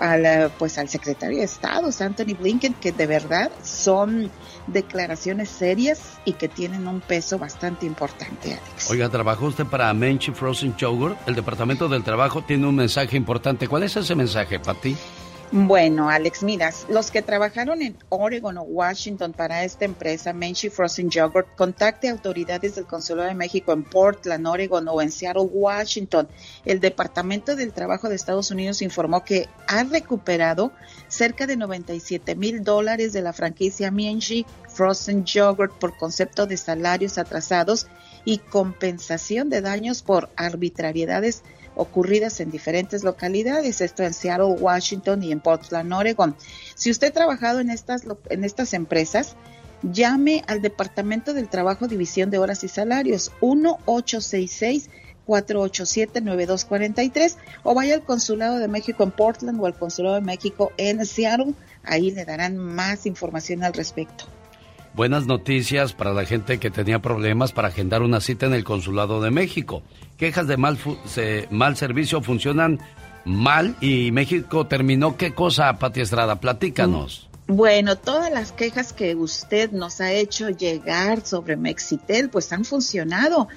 al, 0.00 0.50
pues 0.58 0.78
al 0.78 0.88
secretario 0.88 1.38
de 1.38 1.44
Estado, 1.44 1.90
Anthony 2.00 2.34
Blinken, 2.38 2.74
que 2.74 2.90
de 2.90 3.06
verdad 3.06 3.50
son 3.62 4.30
declaraciones 4.66 5.50
serias 5.50 6.18
y 6.24 6.32
que 6.32 6.48
tienen 6.48 6.88
un 6.88 7.00
peso 7.00 7.38
bastante 7.38 7.86
importante, 7.86 8.52
Alex. 8.52 8.90
Oiga, 8.90 9.08
¿trabajó 9.10 9.46
usted 9.46 9.66
para 9.66 9.92
Menchi 9.92 10.32
Frozen 10.32 10.74
Yogurt? 10.76 11.16
El 11.28 11.34
Departamento 11.34 11.88
del 11.88 12.02
Trabajo 12.02 12.42
tiene 12.42 12.66
un 12.66 12.76
mensaje 12.76 13.16
importante. 13.16 13.68
¿Cuál 13.68 13.82
es 13.82 13.96
ese 13.96 14.14
mensaje, 14.14 14.58
Pati? 14.58 14.96
Bueno, 15.52 16.08
Alex, 16.08 16.44
mira, 16.44 16.72
los 16.88 17.10
que 17.10 17.22
trabajaron 17.22 17.82
en 17.82 17.96
Oregon 18.08 18.56
o 18.56 18.62
Washington 18.62 19.32
para 19.32 19.64
esta 19.64 19.84
empresa, 19.84 20.32
Menchie 20.32 20.70
Frozen 20.70 21.10
Yogurt, 21.10 21.56
contacte 21.56 22.08
a 22.08 22.12
autoridades 22.12 22.76
del 22.76 22.86
Consulado 22.86 23.28
de 23.28 23.34
México 23.34 23.72
en 23.72 23.82
Portland, 23.82 24.46
Oregon 24.46 24.86
o 24.86 25.02
en 25.02 25.10
Seattle, 25.10 25.48
Washington. 25.52 26.28
El 26.64 26.78
Departamento 26.78 27.56
del 27.56 27.72
Trabajo 27.72 28.08
de 28.08 28.14
Estados 28.14 28.52
Unidos 28.52 28.80
informó 28.80 29.24
que 29.24 29.48
ha 29.66 29.82
recuperado 29.82 30.70
cerca 31.08 31.48
de 31.48 31.56
97 31.56 32.36
mil 32.36 32.62
dólares 32.62 33.12
de 33.12 33.22
la 33.22 33.32
franquicia 33.32 33.90
Menchie 33.90 34.46
Frozen 34.68 35.24
Yogurt 35.24 35.72
por 35.80 35.96
concepto 35.98 36.46
de 36.46 36.56
salarios 36.56 37.18
atrasados 37.18 37.88
y 38.24 38.38
compensación 38.38 39.50
de 39.50 39.62
daños 39.62 40.02
por 40.02 40.30
arbitrariedades 40.36 41.42
ocurridas 41.80 42.40
en 42.40 42.50
diferentes 42.50 43.04
localidades, 43.04 43.80
esto 43.80 44.02
en 44.02 44.12
Seattle, 44.12 44.56
Washington 44.60 45.22
y 45.22 45.32
en 45.32 45.40
Portland, 45.40 45.90
Oregon. 45.92 46.36
Si 46.74 46.90
usted 46.90 47.08
ha 47.08 47.12
trabajado 47.12 47.60
en 47.60 47.70
estas, 47.70 48.02
en 48.28 48.44
estas 48.44 48.74
empresas, 48.74 49.36
llame 49.82 50.44
al 50.46 50.60
Departamento 50.60 51.32
del 51.32 51.48
Trabajo 51.48 51.88
División 51.88 52.30
de 52.30 52.36
Horas 52.38 52.62
y 52.64 52.68
Salarios 52.68 53.32
1866 53.40 54.90
487-9243 55.26 57.36
o 57.62 57.74
vaya 57.74 57.94
al 57.94 58.02
Consulado 58.02 58.58
de 58.58 58.66
México 58.66 59.04
en 59.04 59.12
Portland 59.12 59.60
o 59.60 59.66
al 59.66 59.78
Consulado 59.78 60.16
de 60.16 60.22
México 60.22 60.72
en 60.76 61.06
Seattle. 61.06 61.54
Ahí 61.84 62.10
le 62.10 62.24
darán 62.24 62.56
más 62.56 63.06
información 63.06 63.62
al 63.62 63.72
respecto. 63.72 64.24
Buenas 65.00 65.26
noticias 65.26 65.94
para 65.94 66.12
la 66.12 66.26
gente 66.26 66.58
que 66.58 66.70
tenía 66.70 66.98
problemas 66.98 67.52
para 67.52 67.68
agendar 67.68 68.02
una 68.02 68.20
cita 68.20 68.44
en 68.44 68.52
el 68.52 68.64
Consulado 68.64 69.22
de 69.22 69.30
México. 69.30 69.82
Quejas 70.18 70.46
de 70.46 70.58
mal, 70.58 70.76
mal 71.48 71.76
servicio 71.78 72.20
funcionan 72.20 72.78
mal 73.24 73.76
y 73.80 74.12
México 74.12 74.66
terminó. 74.66 75.16
¿Qué 75.16 75.32
cosa, 75.32 75.72
Pati 75.78 76.02
Estrada? 76.02 76.38
Platícanos. 76.38 77.30
Bueno, 77.46 77.96
todas 77.96 78.30
las 78.30 78.52
quejas 78.52 78.92
que 78.92 79.14
usted 79.14 79.70
nos 79.70 80.02
ha 80.02 80.12
hecho 80.12 80.50
llegar 80.50 81.26
sobre 81.26 81.56
Mexitel, 81.56 82.28
pues 82.28 82.52
han 82.52 82.66
funcionado. 82.66 83.48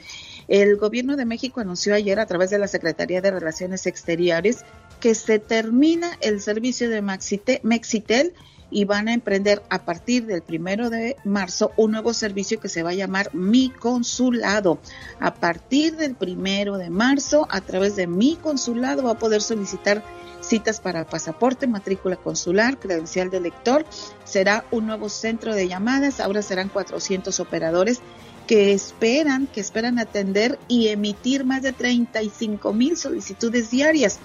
El 0.47 0.77
gobierno 0.77 1.17
de 1.17 1.25
México 1.25 1.59
anunció 1.59 1.93
ayer 1.93 2.21
a 2.21 2.25
través 2.25 2.51
de 2.51 2.59
la 2.59 2.69
Secretaría 2.69 3.19
de 3.19 3.31
Relaciones 3.31 3.85
Exteriores 3.85 4.63
que 5.01 5.13
se 5.13 5.39
termina 5.39 6.17
el 6.21 6.39
servicio 6.39 6.89
de 6.89 7.01
Mexitel 7.01 8.33
y 8.71 8.85
van 8.85 9.07
a 9.07 9.13
emprender 9.13 9.61
a 9.69 9.85
partir 9.85 10.25
del 10.25 10.41
primero 10.41 10.89
de 10.89 11.17
marzo 11.23 11.71
un 11.77 11.91
nuevo 11.91 12.13
servicio 12.13 12.59
que 12.59 12.69
se 12.69 12.83
va 12.83 12.91
a 12.91 12.95
llamar 12.95 13.33
Mi 13.33 13.69
Consulado. 13.69 14.79
A 15.19 15.33
partir 15.33 15.95
del 15.95 16.15
primero 16.15 16.77
de 16.77 16.89
marzo, 16.89 17.47
a 17.49 17.61
través 17.61 17.95
de 17.95 18.07
Mi 18.07 18.35
Consulado 18.35 19.03
va 19.03 19.11
a 19.11 19.19
poder 19.19 19.41
solicitar 19.41 20.03
citas 20.43 20.79
para 20.79 21.05
pasaporte, 21.05 21.67
matrícula 21.67 22.15
consular, 22.15 22.77
credencial 22.77 23.29
de 23.29 23.39
lector. 23.39 23.85
Será 24.25 24.65
un 24.71 24.87
nuevo 24.87 25.09
centro 25.09 25.55
de 25.55 25.67
llamadas. 25.67 26.19
Ahora 26.19 26.41
serán 26.41 26.69
400 26.69 27.39
operadores 27.39 28.01
que 28.47 28.73
esperan, 28.73 29.47
que 29.47 29.61
esperan 29.61 29.99
atender 29.99 30.59
y 30.67 30.89
emitir 30.89 31.45
más 31.45 31.61
de 31.61 31.71
35 31.71 32.73
mil 32.73 32.97
solicitudes 32.97 33.71
diarias. 33.71 34.19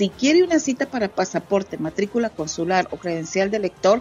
Si 0.00 0.08
quiere 0.08 0.42
una 0.42 0.58
cita 0.60 0.86
para 0.86 1.08
pasaporte, 1.08 1.76
matrícula 1.76 2.30
consular 2.30 2.88
o 2.90 2.96
credencial 2.96 3.50
de 3.50 3.58
lector, 3.58 4.00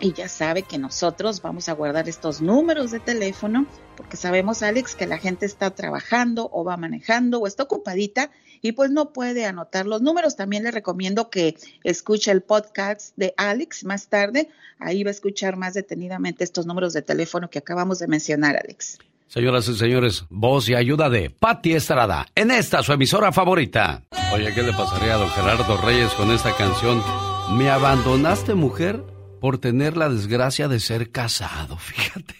y 0.00 0.12
ya 0.12 0.28
sabe 0.28 0.62
que 0.62 0.78
nosotros 0.78 1.42
vamos 1.42 1.68
a 1.68 1.72
guardar 1.72 2.08
estos 2.08 2.40
números 2.40 2.90
de 2.90 3.00
teléfono 3.00 3.66
porque 3.96 4.16
sabemos, 4.16 4.62
Alex, 4.62 4.94
que 4.94 5.08
la 5.08 5.18
gente 5.18 5.44
está 5.44 5.72
trabajando 5.72 6.48
o 6.52 6.62
va 6.62 6.76
manejando 6.76 7.40
o 7.40 7.48
está 7.48 7.64
ocupadita 7.64 8.30
y 8.62 8.72
pues 8.72 8.92
no 8.92 9.12
puede 9.12 9.44
anotar 9.44 9.86
los 9.86 10.02
números. 10.02 10.36
También 10.36 10.62
le 10.62 10.70
recomiendo 10.70 11.30
que 11.30 11.56
escuche 11.82 12.30
el 12.30 12.42
podcast 12.42 13.12
de 13.16 13.34
Alex 13.36 13.84
más 13.84 14.06
tarde. 14.06 14.50
Ahí 14.78 15.02
va 15.02 15.08
a 15.08 15.12
escuchar 15.12 15.56
más 15.56 15.74
detenidamente 15.74 16.44
estos 16.44 16.64
números 16.64 16.92
de 16.92 17.02
teléfono 17.02 17.50
que 17.50 17.58
acabamos 17.58 17.98
de 17.98 18.06
mencionar, 18.06 18.56
Alex. 18.56 18.98
Señoras 19.26 19.68
y 19.68 19.76
señores, 19.76 20.24
voz 20.30 20.68
y 20.68 20.76
ayuda 20.76 21.10
de 21.10 21.28
Patti 21.28 21.74
Estrada 21.74 22.26
en 22.36 22.52
esta 22.52 22.84
su 22.84 22.92
emisora 22.92 23.32
favorita. 23.32 24.04
Oye, 24.32 24.54
¿qué 24.54 24.62
le 24.62 24.72
pasaría 24.72 25.14
a 25.14 25.18
don 25.18 25.28
Gerardo 25.30 25.76
Reyes 25.78 26.12
con 26.12 26.30
esta 26.30 26.54
canción? 26.56 27.02
¿Me 27.50 27.68
abandonaste, 27.68 28.54
mujer? 28.54 29.02
Por 29.40 29.58
tener 29.58 29.96
la 29.96 30.08
desgracia 30.08 30.68
de 30.68 30.80
ser 30.80 31.10
casado, 31.10 31.76
fíjate. 31.78 32.34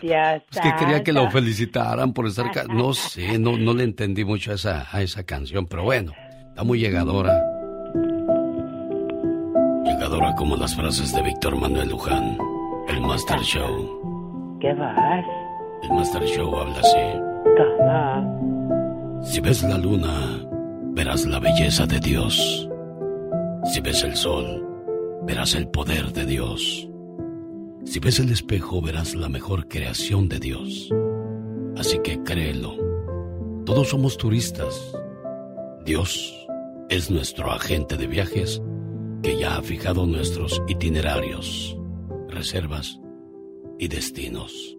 Dios 0.00 0.42
Es 0.50 0.60
que 0.60 0.74
quería 0.76 1.04
que 1.04 1.12
lo 1.12 1.30
felicitaran 1.30 2.12
por 2.12 2.26
estar 2.26 2.50
casado. 2.50 2.74
No 2.74 2.94
sé, 2.94 3.38
no, 3.38 3.56
no 3.56 3.74
le 3.74 3.84
entendí 3.84 4.24
mucho 4.24 4.50
a 4.50 4.54
esa, 4.54 4.88
a 4.90 5.02
esa 5.02 5.22
canción, 5.24 5.66
pero 5.66 5.84
bueno, 5.84 6.12
está 6.48 6.64
muy 6.64 6.80
llegadora. 6.80 7.32
Llegadora 9.84 10.34
como 10.34 10.56
las 10.56 10.74
frases 10.74 11.14
de 11.14 11.22
Víctor 11.22 11.56
Manuel 11.56 11.90
Luján, 11.90 12.38
el 12.88 13.00
Master 13.00 13.40
Show. 13.40 14.58
¿Qué 14.60 14.72
vas? 14.74 15.24
El 15.84 15.90
Master 15.90 16.22
Show 16.24 16.56
habla 16.56 16.80
así. 16.80 17.28
Si 19.32 19.40
ves 19.40 19.62
la 19.62 19.78
luna, 19.78 20.44
verás 20.92 21.24
la 21.26 21.38
belleza 21.38 21.86
de 21.86 22.00
Dios. 22.00 22.68
Si 23.72 23.80
ves 23.80 24.02
el 24.04 24.16
sol, 24.16 24.67
verás 25.28 25.54
el 25.54 25.68
poder 25.68 26.14
de 26.14 26.24
Dios. 26.24 26.88
Si 27.84 28.00
ves 28.00 28.18
el 28.18 28.32
espejo, 28.32 28.80
verás 28.80 29.14
la 29.14 29.28
mejor 29.28 29.68
creación 29.68 30.26
de 30.26 30.38
Dios. 30.38 30.88
Así 31.76 31.98
que 32.02 32.22
créelo. 32.22 32.74
Todos 33.66 33.90
somos 33.90 34.16
turistas. 34.16 34.96
Dios 35.84 36.34
es 36.88 37.10
nuestro 37.10 37.52
agente 37.52 37.98
de 37.98 38.06
viajes 38.06 38.62
que 39.22 39.36
ya 39.36 39.58
ha 39.58 39.62
fijado 39.62 40.06
nuestros 40.06 40.62
itinerarios, 40.66 41.76
reservas 42.28 42.98
y 43.78 43.88
destinos. 43.88 44.78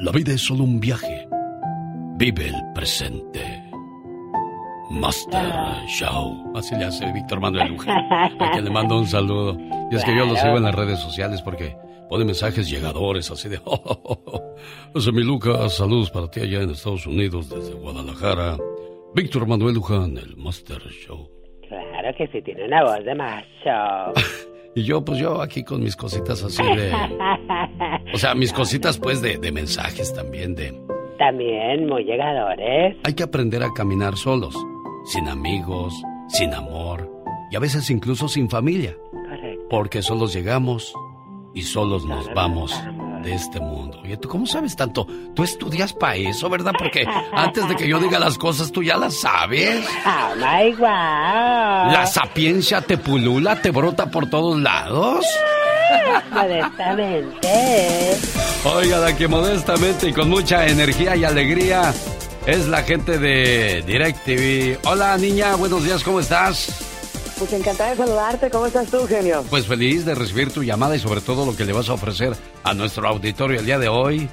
La 0.00 0.10
vida 0.10 0.32
es 0.32 0.40
solo 0.40 0.64
un 0.64 0.80
viaje. 0.80 1.28
Vive 2.18 2.48
el 2.48 2.56
presente. 2.74 3.69
Master 4.90 5.86
Show. 5.86 6.52
Así 6.56 6.74
le 6.74 6.84
hace 6.84 7.10
Víctor 7.12 7.40
Manuel 7.40 7.68
Luján, 7.68 8.12
a 8.12 8.50
quien 8.52 8.64
le 8.64 8.70
mando 8.70 8.98
un 8.98 9.06
saludo. 9.06 9.56
Y 9.90 9.94
es 9.94 10.04
que 10.04 10.14
yo 10.16 10.26
lo 10.26 10.34
sigo 10.36 10.56
en 10.56 10.64
las 10.64 10.74
redes 10.74 10.98
sociales 10.98 11.40
porque 11.42 11.76
pone 12.08 12.24
mensajes 12.24 12.68
llegadores 12.68 13.30
así 13.30 13.48
de... 13.48 13.60
Oh, 13.64 13.80
oh, 13.84 14.00
oh, 14.04 14.54
oh. 14.94 15.12
Mi 15.12 15.22
Lucas, 15.22 15.74
saludos 15.76 16.10
para 16.10 16.28
ti 16.28 16.40
allá 16.40 16.62
en 16.62 16.70
Estados 16.70 17.06
Unidos 17.06 17.48
desde 17.48 17.72
Guadalajara. 17.74 18.58
Víctor 19.14 19.46
Manuel 19.46 19.74
Luján, 19.74 20.18
el 20.18 20.36
Master 20.36 20.82
Show. 20.88 21.30
Claro 21.68 22.08
que 22.18 22.26
sí, 22.26 22.42
tiene 22.42 22.66
una 22.66 22.82
voz 22.82 23.04
de 23.04 23.14
macho. 23.14 24.12
Y 24.72 24.84
yo, 24.84 25.04
pues 25.04 25.18
yo 25.18 25.42
aquí 25.42 25.64
con 25.64 25.82
mis 25.82 25.96
cositas 25.96 26.44
así 26.44 26.62
de... 26.62 26.92
O 28.14 28.18
sea, 28.18 28.36
mis 28.36 28.52
cositas 28.52 28.98
pues 28.98 29.20
de, 29.20 29.36
de 29.36 29.50
mensajes 29.50 30.14
también, 30.14 30.54
de... 30.54 30.72
También 31.18 31.88
muy 31.88 32.04
llegadores. 32.04 32.96
Hay 33.02 33.14
que 33.14 33.24
aprender 33.24 33.64
a 33.64 33.72
caminar 33.74 34.16
solos, 34.16 34.54
sin 35.10 35.28
amigos, 35.28 35.92
sin 36.28 36.54
amor 36.54 37.10
y 37.50 37.56
a 37.56 37.58
veces 37.58 37.90
incluso 37.90 38.28
sin 38.28 38.48
familia. 38.48 38.96
Correcto. 39.10 39.66
Porque 39.68 40.02
solos 40.02 40.32
llegamos 40.32 40.94
y 41.52 41.62
solos 41.62 42.04
nos 42.04 42.32
vamos 42.32 42.72
de 43.24 43.34
este 43.34 43.58
mundo. 43.58 44.00
Oye, 44.02 44.16
¿tú 44.16 44.28
cómo 44.28 44.46
sabes 44.46 44.76
tanto? 44.76 45.06
Tú 45.34 45.42
estudias 45.42 45.92
para 45.92 46.14
eso, 46.14 46.48
¿verdad? 46.48 46.72
Porque 46.78 47.04
antes 47.32 47.68
de 47.68 47.74
que 47.74 47.88
yo 47.88 47.98
diga 47.98 48.20
las 48.20 48.38
cosas, 48.38 48.70
tú 48.70 48.84
ya 48.84 48.96
las 48.96 49.20
sabes. 49.20 49.84
Oh 50.06 50.36
my 50.36 50.72
wow. 50.74 51.90
La 51.92 52.06
sapiencia 52.06 52.80
te 52.80 52.96
pulula, 52.96 53.60
te 53.60 53.72
brota 53.72 54.10
por 54.10 54.30
todos 54.30 54.60
lados. 54.60 55.26
Modestamente. 56.32 58.16
Oigan, 58.64 59.04
aquí 59.04 59.26
modestamente 59.26 60.08
y 60.08 60.12
con 60.12 60.30
mucha 60.30 60.66
energía 60.66 61.16
y 61.16 61.24
alegría 61.24 61.92
es 62.46 62.68
la 62.68 62.82
gente 62.82 63.18
de 63.18 63.82
DirecTV. 63.86 64.78
Hola, 64.88 65.16
niña, 65.18 65.54
buenos 65.56 65.84
días, 65.84 66.02
¿cómo 66.02 66.20
estás? 66.20 66.68
Pues 67.38 67.52
encantada 67.52 67.90
de 67.90 67.96
saludarte. 67.96 68.48
¿Cómo 68.50 68.64
estás 68.66 68.88
tú, 68.88 69.06
genio? 69.06 69.44
Pues 69.48 69.66
feliz 69.66 70.04
de 70.04 70.14
recibir 70.14 70.52
tu 70.52 70.62
llamada 70.62 70.94
y 70.96 70.98
sobre 70.98 71.22
todo 71.22 71.46
lo 71.46 71.56
que 71.56 71.64
le 71.64 71.72
vas 71.72 71.88
a 71.88 71.94
ofrecer 71.94 72.34
a 72.62 72.74
nuestro 72.74 73.08
auditorio 73.08 73.60
el 73.60 73.66
día 73.66 73.78
de 73.78 73.88
hoy. 73.88 74.28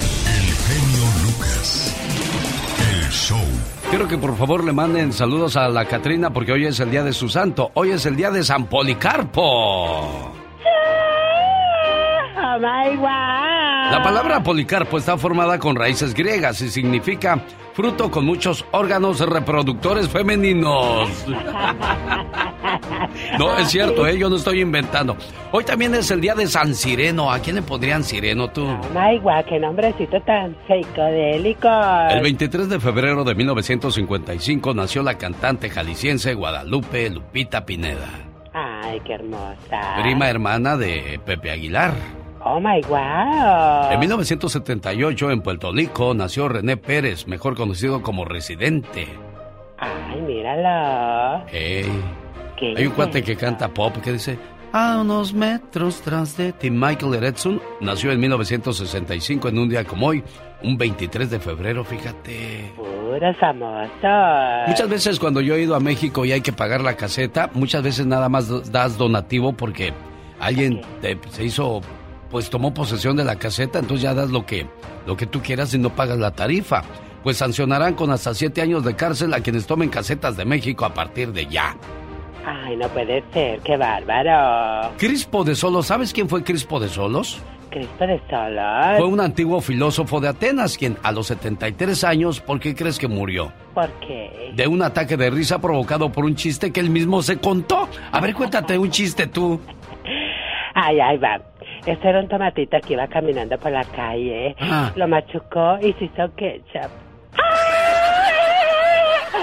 Quiero 3.90 4.08
que 4.08 4.18
por 4.20 4.38
favor 4.38 4.64
le 4.64 4.72
manden 4.72 5.12
saludos 5.12 5.58
a 5.58 5.68
la 5.68 5.86
Catrina 5.86 6.30
porque 6.32 6.52
hoy 6.52 6.66
es 6.68 6.80
el 6.80 6.92
día 6.92 7.04
de 7.04 7.12
su 7.12 7.28
santo. 7.28 7.72
Hoy 7.74 7.90
es 7.92 8.06
el 8.06 8.16
día 8.16 8.30
de 8.30 8.44
San 8.44 8.68
Policarpo. 8.68 9.42
Oh. 9.42 10.32
La 12.62 14.02
palabra 14.04 14.44
policarpo 14.44 14.98
está 14.98 15.18
formada 15.18 15.58
con 15.58 15.76
raíces 15.76 16.14
griegas 16.14 16.62
y 16.62 16.70
significa 16.70 17.44
fruto 17.74 18.12
con 18.12 18.26
muchos 18.26 18.66
órganos 18.72 19.20
reproductores 19.22 20.08
femeninos. 20.10 21.10
No, 23.38 23.58
es 23.58 23.70
cierto, 23.70 24.06
¿eh? 24.08 24.18
yo 24.18 24.30
no 24.30 24.36
estoy 24.36 24.62
inventando. 24.62 25.16
Hoy 25.52 25.64
también 25.64 25.96
es 25.96 26.12
el 26.12 26.22
día 26.22 26.36
de 26.36 26.46
San 26.48 26.76
Sireno. 26.76 27.32
¿A 27.32 27.40
quién 27.40 27.56
le 27.56 27.62
pondrían 27.62 28.04
Sireno 28.04 28.50
tú? 28.50 28.66
Oh 28.68 28.80
my 28.94 29.18
wow, 29.20 29.44
qué 29.48 29.60
nombrecito 29.60 30.20
tan 30.22 30.56
psicodélico. 30.68 31.70
El 32.10 32.22
23 32.22 32.70
de 32.70 32.80
febrero 32.80 33.24
de 33.24 33.36
1955 33.36 34.74
nació 34.74 35.04
la 35.04 35.18
cantante 35.18 35.70
jalisciense 35.70 36.34
Guadalupe 36.34 37.10
Lupita 37.10 37.66
Pineda, 37.66 38.08
Ay, 38.54 39.00
qué 39.06 39.14
hermosa. 39.14 39.96
prima 40.02 40.30
hermana 40.30 40.76
de 40.76 41.20
Pepe 41.26 41.52
Aguilar. 41.52 41.94
Oh 42.44 42.60
my 42.60 42.82
wow. 42.88 43.92
En 43.92 44.00
1978 44.00 45.32
en 45.32 45.42
Puerto 45.42 45.72
Rico 45.74 46.14
nació 46.14 46.48
René 46.48 46.78
Pérez, 46.78 47.28
mejor 47.28 47.56
conocido 47.56 48.02
como 48.02 48.24
Residente. 48.26 49.08
Ay, 49.78 50.22
míralo. 50.22 51.46
Ey. 51.52 51.86
Qué 52.60 52.74
Hay 52.78 52.86
un 52.88 52.94
cuate 52.94 53.24
que 53.24 53.36
canta 53.36 53.70
pop 53.70 53.96
que 53.98 54.14
dice 54.14 54.38
a 54.72 55.00
unos 55.02 55.34
metros 55.34 56.00
tras 56.02 56.38
de 56.38 56.52
ti. 56.54 56.70
Michael 56.70 57.16
Eretson 57.16 57.60
nació 57.82 58.12
en 58.12 58.20
1965 58.20 59.48
en 59.50 59.58
un 59.58 59.68
día 59.70 59.84
como 59.84 60.08
hoy, 60.08 60.24
un 60.62 60.78
23 60.78 61.30
de 61.32 61.40
febrero, 61.40 61.84
fíjate. 61.84 62.72
Puros 62.76 63.36
famosos. 63.40 63.90
Muchas 64.68 64.88
veces 64.90 65.20
cuando 65.20 65.42
yo 65.42 65.56
he 65.56 65.62
ido 65.62 65.74
a 65.76 65.80
México 65.80 66.24
y 66.26 66.32
hay 66.34 66.42
que 66.42 66.54
pagar 66.54 66.82
la 66.82 66.96
caseta, 66.96 67.50
muchas 67.54 67.82
veces 67.82 68.06
nada 68.06 68.30
más 68.30 68.72
das 68.72 68.98
donativo 68.98 69.54
porque 69.54 69.92
alguien 70.40 70.82
te- 71.02 71.18
se 71.32 71.46
hizo, 71.46 71.82
pues 72.30 72.50
tomó 72.52 72.72
posesión 72.74 73.16
de 73.18 73.24
la 73.24 73.38
caseta, 73.38 73.80
entonces 73.80 74.04
ya 74.04 74.14
das 74.14 74.30
lo 74.30 74.46
que, 74.46 74.68
lo 75.08 75.18
que 75.18 75.26
tú 75.26 75.42
quieras 75.42 75.74
y 75.74 75.80
no 75.80 75.90
pagas 75.96 76.20
la 76.20 76.32
tarifa. 76.32 76.84
Pues 77.24 77.38
sancionarán 77.38 77.96
con 77.96 78.12
hasta 78.12 78.34
siete 78.36 78.62
años 78.62 78.84
de 78.86 78.96
cárcel 78.96 79.34
a 79.34 79.42
quienes 79.42 79.66
tomen 79.66 79.90
casetas 79.90 80.38
de 80.38 80.46
México 80.46 80.86
a 80.86 80.94
partir 80.94 81.34
de 81.34 81.48
ya. 81.48 81.76
Ay, 82.52 82.76
no 82.78 82.88
puede 82.88 83.24
ser, 83.32 83.60
qué 83.60 83.78
bárbaro. 83.78 84.92
Crispo 84.98 85.44
de 85.44 85.54
Solos, 85.54 85.86
¿sabes 85.86 86.12
quién 86.12 86.28
fue 86.28 86.44
Crispo 86.44 86.80
de 86.80 86.88
Solos? 86.88 87.40
Cristo 87.70 88.08
de 88.08 88.20
Solos. 88.28 88.98
Fue 88.98 89.06
un 89.06 89.20
antiguo 89.20 89.62
filósofo 89.62 90.20
de 90.20 90.30
Atenas, 90.30 90.76
quien 90.76 90.98
a 91.04 91.12
los 91.12 91.28
73 91.28 92.04
años, 92.04 92.40
¿por 92.42 92.60
qué 92.60 92.74
crees 92.74 92.98
que 92.98 93.08
murió? 93.08 93.54
¿Por 93.76 93.92
qué? 94.00 94.52
De 94.56 94.66
un 94.66 94.82
ataque 94.82 95.16
de 95.16 95.30
risa 95.30 95.60
provocado 95.60 96.12
por 96.12 96.26
un 96.26 96.34
chiste 96.34 96.72
que 96.74 96.80
él 96.80 96.90
mismo 96.90 97.22
se 97.22 97.38
contó. 97.38 97.88
A 98.12 98.20
ver, 98.20 98.34
cuéntate 98.34 98.80
un 98.80 98.90
chiste 98.90 99.28
tú. 99.28 99.60
Ay, 100.74 101.00
ay, 101.00 101.18
va. 101.18 101.42
Este 101.86 102.08
era 102.08 102.22
un 102.22 102.28
tomatito 102.28 102.78
que 102.80 102.94
iba 102.94 103.06
caminando 103.08 103.58
por 103.58 103.72
la 103.72 103.84
calle. 103.84 104.56
Ah. 104.62 104.92
Lo 104.96 105.08
machucó 105.08 105.78
y 105.82 105.94
se 105.94 106.06
hizo 106.06 106.34
ketchup. 106.36 107.09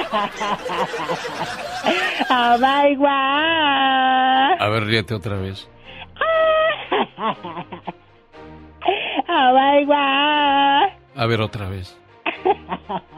oh 2.31 2.59
my 2.59 2.95
god. 2.97 4.61
A 4.61 4.69
ver, 4.71 4.85
ríete 4.85 5.15
otra 5.15 5.37
vez. 5.37 5.69
Oh 9.29 9.53
my 9.53 9.85
god. 9.85 10.93
A 11.17 11.27
ver, 11.27 11.41
otra 11.41 11.69
vez. 11.69 11.97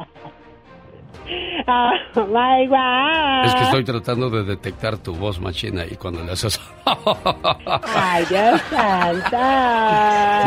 Oh 1.66 2.24
my 2.26 2.66
god. 2.66 3.44
Es 3.44 3.54
que 3.54 3.62
estoy 3.64 3.84
tratando 3.84 4.30
de 4.30 4.44
detectar 4.44 4.96
tu 4.96 5.14
voz 5.14 5.38
machina 5.38 5.84
y 5.84 5.96
cuando 5.96 6.24
le 6.24 6.32
haces... 6.32 6.58
Ay, 6.86 8.24
Dios 8.30 8.58
santo. 8.70 9.36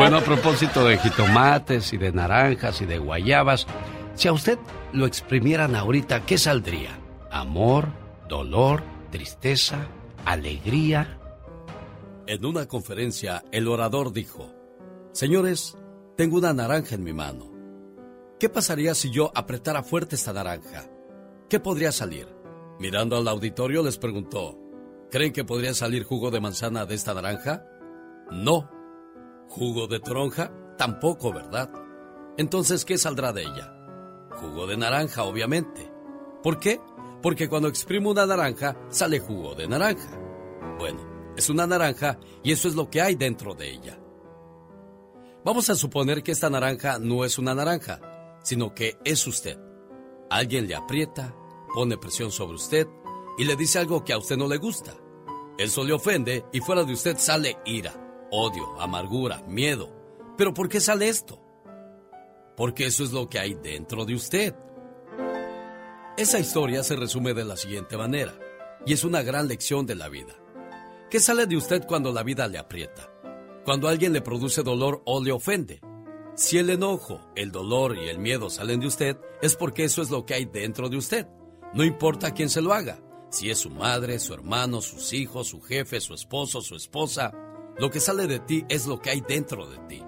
Bueno, 0.00 0.16
a 0.16 0.20
propósito 0.22 0.84
de 0.84 0.98
jitomates 0.98 1.92
y 1.92 1.98
de 1.98 2.10
naranjas 2.10 2.82
y 2.82 2.86
de 2.86 2.98
guayabas, 2.98 3.68
si 4.14 4.28
a 4.28 4.32
usted 4.32 4.58
lo 4.92 5.06
exprimieran 5.06 5.74
ahorita, 5.74 6.24
¿qué 6.26 6.38
saldría? 6.38 6.98
¿Amor? 7.30 7.88
¿Dolor? 8.28 8.82
¿Tristeza? 9.10 9.86
¿Alegría? 10.24 11.18
En 12.26 12.44
una 12.44 12.66
conferencia, 12.66 13.44
el 13.50 13.68
orador 13.68 14.12
dijo, 14.12 14.52
Señores, 15.12 15.76
tengo 16.16 16.38
una 16.38 16.52
naranja 16.52 16.94
en 16.94 17.04
mi 17.04 17.12
mano. 17.12 17.50
¿Qué 18.38 18.48
pasaría 18.48 18.94
si 18.94 19.10
yo 19.10 19.30
apretara 19.34 19.82
fuerte 19.82 20.16
esta 20.16 20.32
naranja? 20.32 20.84
¿Qué 21.48 21.60
podría 21.60 21.92
salir? 21.92 22.26
Mirando 22.78 23.16
al 23.16 23.28
auditorio 23.28 23.82
les 23.82 23.98
preguntó, 23.98 24.58
¿creen 25.10 25.32
que 25.32 25.44
podría 25.44 25.74
salir 25.74 26.04
jugo 26.04 26.30
de 26.30 26.40
manzana 26.40 26.86
de 26.86 26.94
esta 26.94 27.14
naranja? 27.14 27.64
No. 28.30 28.70
¿Jugo 29.48 29.86
de 29.86 30.00
toronja? 30.00 30.50
Tampoco, 30.78 31.32
¿verdad? 31.32 31.70
Entonces, 32.38 32.84
¿qué 32.84 32.96
saldrá 32.96 33.32
de 33.32 33.42
ella? 33.42 33.81
Jugo 34.42 34.66
de 34.66 34.76
naranja, 34.76 35.22
obviamente. 35.22 35.88
¿Por 36.42 36.58
qué? 36.58 36.80
Porque 37.22 37.48
cuando 37.48 37.68
exprimo 37.68 38.10
una 38.10 38.26
naranja, 38.26 38.76
sale 38.88 39.20
jugo 39.20 39.54
de 39.54 39.68
naranja. 39.68 40.18
Bueno, 40.80 41.32
es 41.36 41.48
una 41.48 41.64
naranja 41.64 42.18
y 42.42 42.50
eso 42.50 42.66
es 42.66 42.74
lo 42.74 42.90
que 42.90 43.00
hay 43.00 43.14
dentro 43.14 43.54
de 43.54 43.70
ella. 43.70 44.00
Vamos 45.44 45.70
a 45.70 45.76
suponer 45.76 46.24
que 46.24 46.32
esta 46.32 46.50
naranja 46.50 46.98
no 46.98 47.24
es 47.24 47.38
una 47.38 47.54
naranja, 47.54 48.00
sino 48.42 48.74
que 48.74 48.98
es 49.04 49.24
usted. 49.28 49.58
Alguien 50.28 50.66
le 50.66 50.74
aprieta, 50.74 51.36
pone 51.72 51.96
presión 51.96 52.32
sobre 52.32 52.56
usted 52.56 52.88
y 53.38 53.44
le 53.44 53.54
dice 53.54 53.78
algo 53.78 54.04
que 54.04 54.12
a 54.12 54.18
usted 54.18 54.36
no 54.36 54.48
le 54.48 54.56
gusta. 54.56 54.92
Eso 55.56 55.84
le 55.84 55.92
ofende 55.92 56.44
y 56.52 56.58
fuera 56.60 56.82
de 56.82 56.92
usted 56.92 57.16
sale 57.16 57.58
ira, 57.64 57.94
odio, 58.32 58.80
amargura, 58.80 59.44
miedo. 59.46 59.88
¿Pero 60.36 60.52
por 60.52 60.68
qué 60.68 60.80
sale 60.80 61.08
esto? 61.08 61.41
Porque 62.56 62.86
eso 62.86 63.04
es 63.04 63.12
lo 63.12 63.28
que 63.28 63.38
hay 63.38 63.54
dentro 63.54 64.04
de 64.04 64.14
usted. 64.14 64.54
Esa 66.16 66.38
historia 66.38 66.82
se 66.82 66.96
resume 66.96 67.34
de 67.34 67.44
la 67.44 67.56
siguiente 67.56 67.96
manera, 67.96 68.38
y 68.84 68.92
es 68.92 69.04
una 69.04 69.22
gran 69.22 69.48
lección 69.48 69.86
de 69.86 69.94
la 69.94 70.08
vida. 70.08 70.34
¿Qué 71.10 71.20
sale 71.20 71.46
de 71.46 71.56
usted 71.56 71.84
cuando 71.86 72.12
la 72.12 72.22
vida 72.22 72.48
le 72.48 72.58
aprieta? 72.58 73.10
Cuando 73.64 73.88
alguien 73.88 74.12
le 74.12 74.20
produce 74.20 74.62
dolor 74.62 75.02
o 75.04 75.22
le 75.22 75.32
ofende. 75.32 75.80
Si 76.34 76.58
el 76.58 76.70
enojo, 76.70 77.20
el 77.36 77.52
dolor 77.52 77.96
y 77.96 78.08
el 78.08 78.18
miedo 78.18 78.50
salen 78.50 78.80
de 78.80 78.86
usted, 78.86 79.18
es 79.40 79.56
porque 79.56 79.84
eso 79.84 80.02
es 80.02 80.10
lo 80.10 80.24
que 80.24 80.34
hay 80.34 80.46
dentro 80.46 80.88
de 80.88 80.96
usted. 80.96 81.26
No 81.74 81.84
importa 81.84 82.32
quién 82.32 82.48
se 82.50 82.62
lo 82.62 82.72
haga, 82.72 83.00
si 83.30 83.50
es 83.50 83.58
su 83.58 83.70
madre, 83.70 84.18
su 84.18 84.34
hermano, 84.34 84.82
sus 84.82 85.12
hijos, 85.14 85.48
su 85.48 85.60
jefe, 85.60 86.00
su 86.00 86.12
esposo, 86.12 86.60
su 86.60 86.76
esposa, 86.76 87.32
lo 87.78 87.90
que 87.90 88.00
sale 88.00 88.26
de 88.26 88.40
ti 88.40 88.64
es 88.68 88.86
lo 88.86 89.00
que 89.00 89.10
hay 89.10 89.22
dentro 89.22 89.66
de 89.66 89.78
ti. 89.88 90.02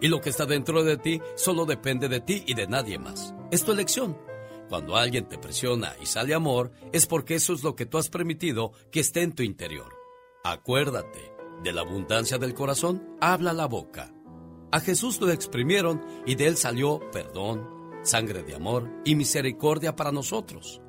Y 0.00 0.08
lo 0.08 0.20
que 0.20 0.30
está 0.30 0.46
dentro 0.46 0.84
de 0.84 0.96
ti 0.96 1.20
solo 1.36 1.64
depende 1.64 2.08
de 2.08 2.20
ti 2.20 2.44
y 2.46 2.54
de 2.54 2.66
nadie 2.66 2.98
más. 2.98 3.34
Es 3.50 3.64
tu 3.64 3.72
elección. 3.72 4.16
Cuando 4.68 4.96
alguien 4.96 5.28
te 5.28 5.38
presiona 5.38 5.94
y 6.02 6.06
sale 6.06 6.34
amor, 6.34 6.72
es 6.92 7.06
porque 7.06 7.36
eso 7.36 7.52
es 7.52 7.62
lo 7.62 7.76
que 7.76 7.86
tú 7.86 7.98
has 7.98 8.08
permitido 8.08 8.72
que 8.90 9.00
esté 9.00 9.22
en 9.22 9.32
tu 9.32 9.42
interior. 9.42 9.94
Acuérdate, 10.44 11.32
de 11.62 11.72
la 11.72 11.82
abundancia 11.82 12.38
del 12.38 12.54
corazón 12.54 13.16
habla 13.20 13.52
la 13.52 13.66
boca. 13.66 14.12
A 14.72 14.80
Jesús 14.80 15.20
lo 15.20 15.30
exprimieron 15.30 16.04
y 16.26 16.34
de 16.34 16.48
él 16.48 16.56
salió 16.56 17.00
perdón, 17.12 17.68
sangre 18.02 18.42
de 18.42 18.54
amor 18.54 18.90
y 19.04 19.14
misericordia 19.14 19.94
para 19.94 20.12
nosotros. 20.12 20.80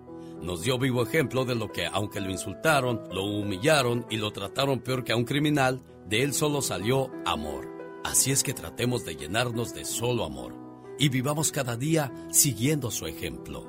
Nos 0.42 0.62
dio 0.62 0.78
vivo 0.78 1.04
ejemplo 1.04 1.46
de 1.46 1.56
lo 1.56 1.72
que, 1.72 1.86
aunque 1.86 2.20
lo 2.20 2.30
insultaron, 2.30 3.04
lo 3.12 3.24
humillaron 3.24 4.06
y 4.10 4.18
lo 4.18 4.32
trataron 4.32 4.80
peor 4.80 5.04
que 5.04 5.14
a 5.14 5.16
un 5.16 5.26
criminal, 5.26 5.82
de 6.08 6.24
él 6.24 6.34
solo 6.34 6.62
salió 6.62 7.12
amor. 7.26 7.77
Así 8.08 8.32
es 8.32 8.42
que 8.42 8.54
tratemos 8.54 9.04
de 9.04 9.18
llenarnos 9.18 9.74
de 9.74 9.84
solo 9.84 10.24
amor 10.24 10.56
y 10.98 11.10
vivamos 11.10 11.52
cada 11.52 11.76
día 11.76 12.10
siguiendo 12.32 12.90
su 12.90 13.06
ejemplo. 13.06 13.66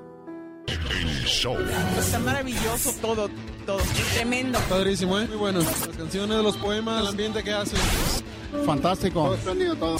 Está 1.98 2.20
maravilloso 2.20 2.92
todo, 3.02 3.28
todo. 3.66 3.80
Tremendo. 4.14 4.60
Padrísimo, 4.68 5.18
¿eh? 5.18 5.26
Muy 5.26 5.36
bueno. 5.36 5.58
Las 5.58 5.96
canciones, 5.96 6.38
los 6.38 6.56
poemas, 6.56 7.02
el 7.02 7.08
ambiente 7.08 7.42
que 7.42 7.52
hace. 7.52 7.76
Fantástico. 8.64 9.24
Todo 9.24 9.34
espléndido, 9.34 9.74
todo. 9.74 9.96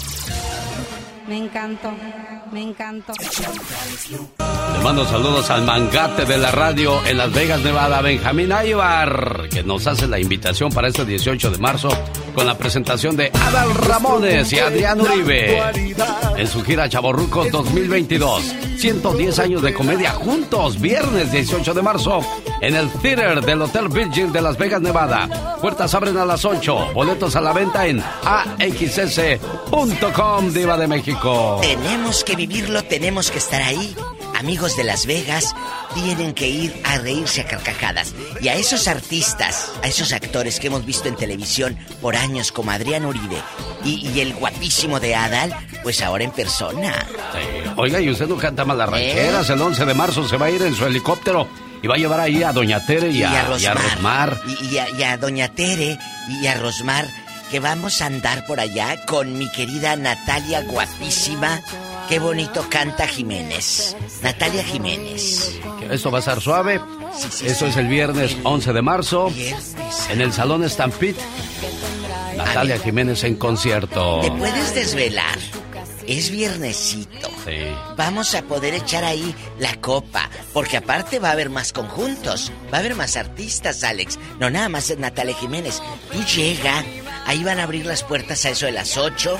Me 1.27 1.37
encantó, 1.37 1.91
me 2.53 2.61
encantó. 2.61 3.13
Le 4.09 4.83
mando 4.83 5.05
saludos 5.05 5.49
al 5.49 5.63
mangate 5.65 6.25
de 6.25 6.37
la 6.37 6.49
radio 6.51 7.05
en 7.05 7.17
Las 7.17 7.33
Vegas, 7.33 7.61
Nevada, 7.61 8.01
Benjamín 8.01 8.53
Aybar, 8.53 9.49
que 9.49 9.63
nos 9.63 9.85
hace 9.85 10.07
la 10.07 10.19
invitación 10.19 10.71
para 10.71 10.87
este 10.87 11.03
18 11.03 11.51
de 11.51 11.57
marzo 11.57 11.89
con 12.39 12.47
la 12.47 12.57
presentación 12.57 13.17
de 13.17 13.29
Adal 13.33 13.75
Ramones 13.75 14.53
y 14.53 14.59
Adrián 14.59 15.01
Uribe 15.01 15.61
en 16.37 16.47
su 16.47 16.63
gira 16.63 16.87
Chaborrucos 16.87 17.51
2022. 17.51 18.55
110 18.77 19.39
años 19.39 19.61
de 19.61 19.73
comedia 19.73 20.11
juntos, 20.11 20.79
viernes 20.79 21.33
18 21.33 21.73
de 21.73 21.81
marzo 21.81 22.21
en 22.61 22.77
el 22.77 22.89
Theater 22.89 23.41
del 23.41 23.61
Hotel 23.63 23.89
Virgin 23.89 24.31
de 24.31 24.41
Las 24.41 24.57
Vegas, 24.57 24.79
Nevada. 24.79 25.57
Puertas 25.59 25.93
abren 25.93 26.15
a 26.15 26.23
las 26.23 26.45
8, 26.45 26.93
boletos 26.93 27.35
a 27.35 27.41
la 27.41 27.51
venta 27.51 27.85
en 27.87 28.01
axs.com, 28.23 29.33
Diva 30.53 30.77
de 30.77 30.87
México. 30.87 31.59
Tenemos 31.61 32.23
que 32.23 32.37
vivirlo, 32.37 32.81
tenemos 32.85 33.31
que 33.31 33.39
estar 33.39 33.61
ahí. 33.61 33.93
Amigos 34.39 34.77
de 34.77 34.85
Las 34.85 35.05
Vegas, 35.05 35.53
tienen 35.93 36.33
que 36.33 36.47
ir 36.47 36.81
a 36.85 36.97
reírse 36.97 37.41
a 37.41 37.45
carcajadas. 37.45 38.13
Y 38.41 38.47
a 38.47 38.55
esos 38.55 38.87
artistas, 38.87 39.69
a 39.83 39.87
esos 39.87 40.13
actores 40.13 40.59
que 40.59 40.67
hemos 40.67 40.85
visto 40.85 41.09
en 41.09 41.15
televisión 41.17 41.77
por 42.01 42.15
años, 42.15 42.51
como 42.53 42.71
Adrián 42.71 43.05
Uribe 43.05 43.41
y, 43.83 44.07
y 44.07 44.21
el 44.21 44.33
guapísimo 44.33 44.99
de 45.01 45.13
Adal, 45.13 45.53
pues 45.83 46.01
ahora 46.01 46.23
en 46.23 46.31
persona. 46.31 47.05
Oiga, 47.75 47.99
y 47.99 48.09
usted 48.09 48.27
no 48.27 48.37
canta 48.37 48.63
más 48.63 48.77
las 48.77 48.89
rancheras. 48.89 49.49
El 49.49 49.61
11 49.61 49.85
de 49.85 49.93
marzo 49.93 50.27
se 50.27 50.37
va 50.37 50.45
a 50.45 50.49
ir 50.51 50.61
en 50.61 50.73
su 50.73 50.85
helicóptero 50.85 51.47
y 51.81 51.87
va 51.87 51.95
a 51.95 51.97
llevar 51.97 52.21
ahí 52.21 52.41
a 52.41 52.53
Doña 52.53 52.85
Tere 52.85 53.09
y, 53.09 53.23
a, 53.23 53.31
y 53.59 53.65
a 53.65 53.73
Rosmar. 53.73 54.41
Y, 54.47 54.67
y 54.67 54.77
a, 54.77 54.89
y 54.89 55.03
a 55.03 55.17
Doña 55.17 55.49
Tere 55.49 55.97
y 56.41 56.47
a 56.47 56.55
Rosmar, 56.55 57.07
que 57.51 57.59
vamos 57.59 58.01
a 58.01 58.05
andar 58.05 58.45
por 58.45 58.59
allá 58.59 59.05
con 59.05 59.37
mi 59.37 59.49
querida 59.51 59.95
Natalia 59.95 60.61
guapísima. 60.61 61.61
Qué 62.09 62.17
bonito 62.17 62.65
canta 62.69 63.07
Jiménez. 63.07 63.95
Natalia 64.23 64.63
Jiménez. 64.63 65.59
Esto 65.91 66.09
va 66.09 66.17
a 66.17 66.19
estar 66.19 66.41
suave. 66.41 66.81
Eso 67.43 67.67
es 67.67 67.77
el 67.77 67.87
viernes 67.87 68.35
11 68.43 68.73
de 68.73 68.81
marzo 68.81 69.31
en 70.09 70.19
el 70.19 70.33
Salón 70.33 70.67
Stampede. 70.67 71.19
Natalia 72.35 72.79
Jiménez 72.79 73.23
en 73.25 73.35
concierto. 73.35 74.21
¿Te 74.21 74.31
puedes 74.31 74.73
desvelar? 74.73 75.37
Es 76.07 76.31
viernesito. 76.31 77.29
Sí. 77.45 77.57
Vamos 77.95 78.33
a 78.33 78.41
poder 78.41 78.73
echar 78.73 79.03
ahí 79.03 79.35
la 79.59 79.79
copa, 79.79 80.31
porque 80.51 80.77
aparte 80.77 81.19
va 81.19 81.29
a 81.29 81.33
haber 81.33 81.51
más 81.51 81.71
conjuntos, 81.71 82.51
va 82.73 82.77
a 82.77 82.79
haber 82.79 82.95
más 82.95 83.17
artistas, 83.17 83.83
Alex. 83.83 84.17
No 84.39 84.49
nada 84.49 84.69
más 84.69 84.89
es 84.89 84.97
Natalia 84.97 85.35
Jiménez. 85.35 85.79
Tú 86.11 86.23
llega, 86.23 86.83
ahí 87.27 87.43
van 87.43 87.59
a 87.59 87.63
abrir 87.63 87.85
las 87.85 88.01
puertas 88.03 88.43
a 88.45 88.49
eso 88.49 88.65
de 88.65 88.71
las 88.71 88.97
8, 88.97 89.37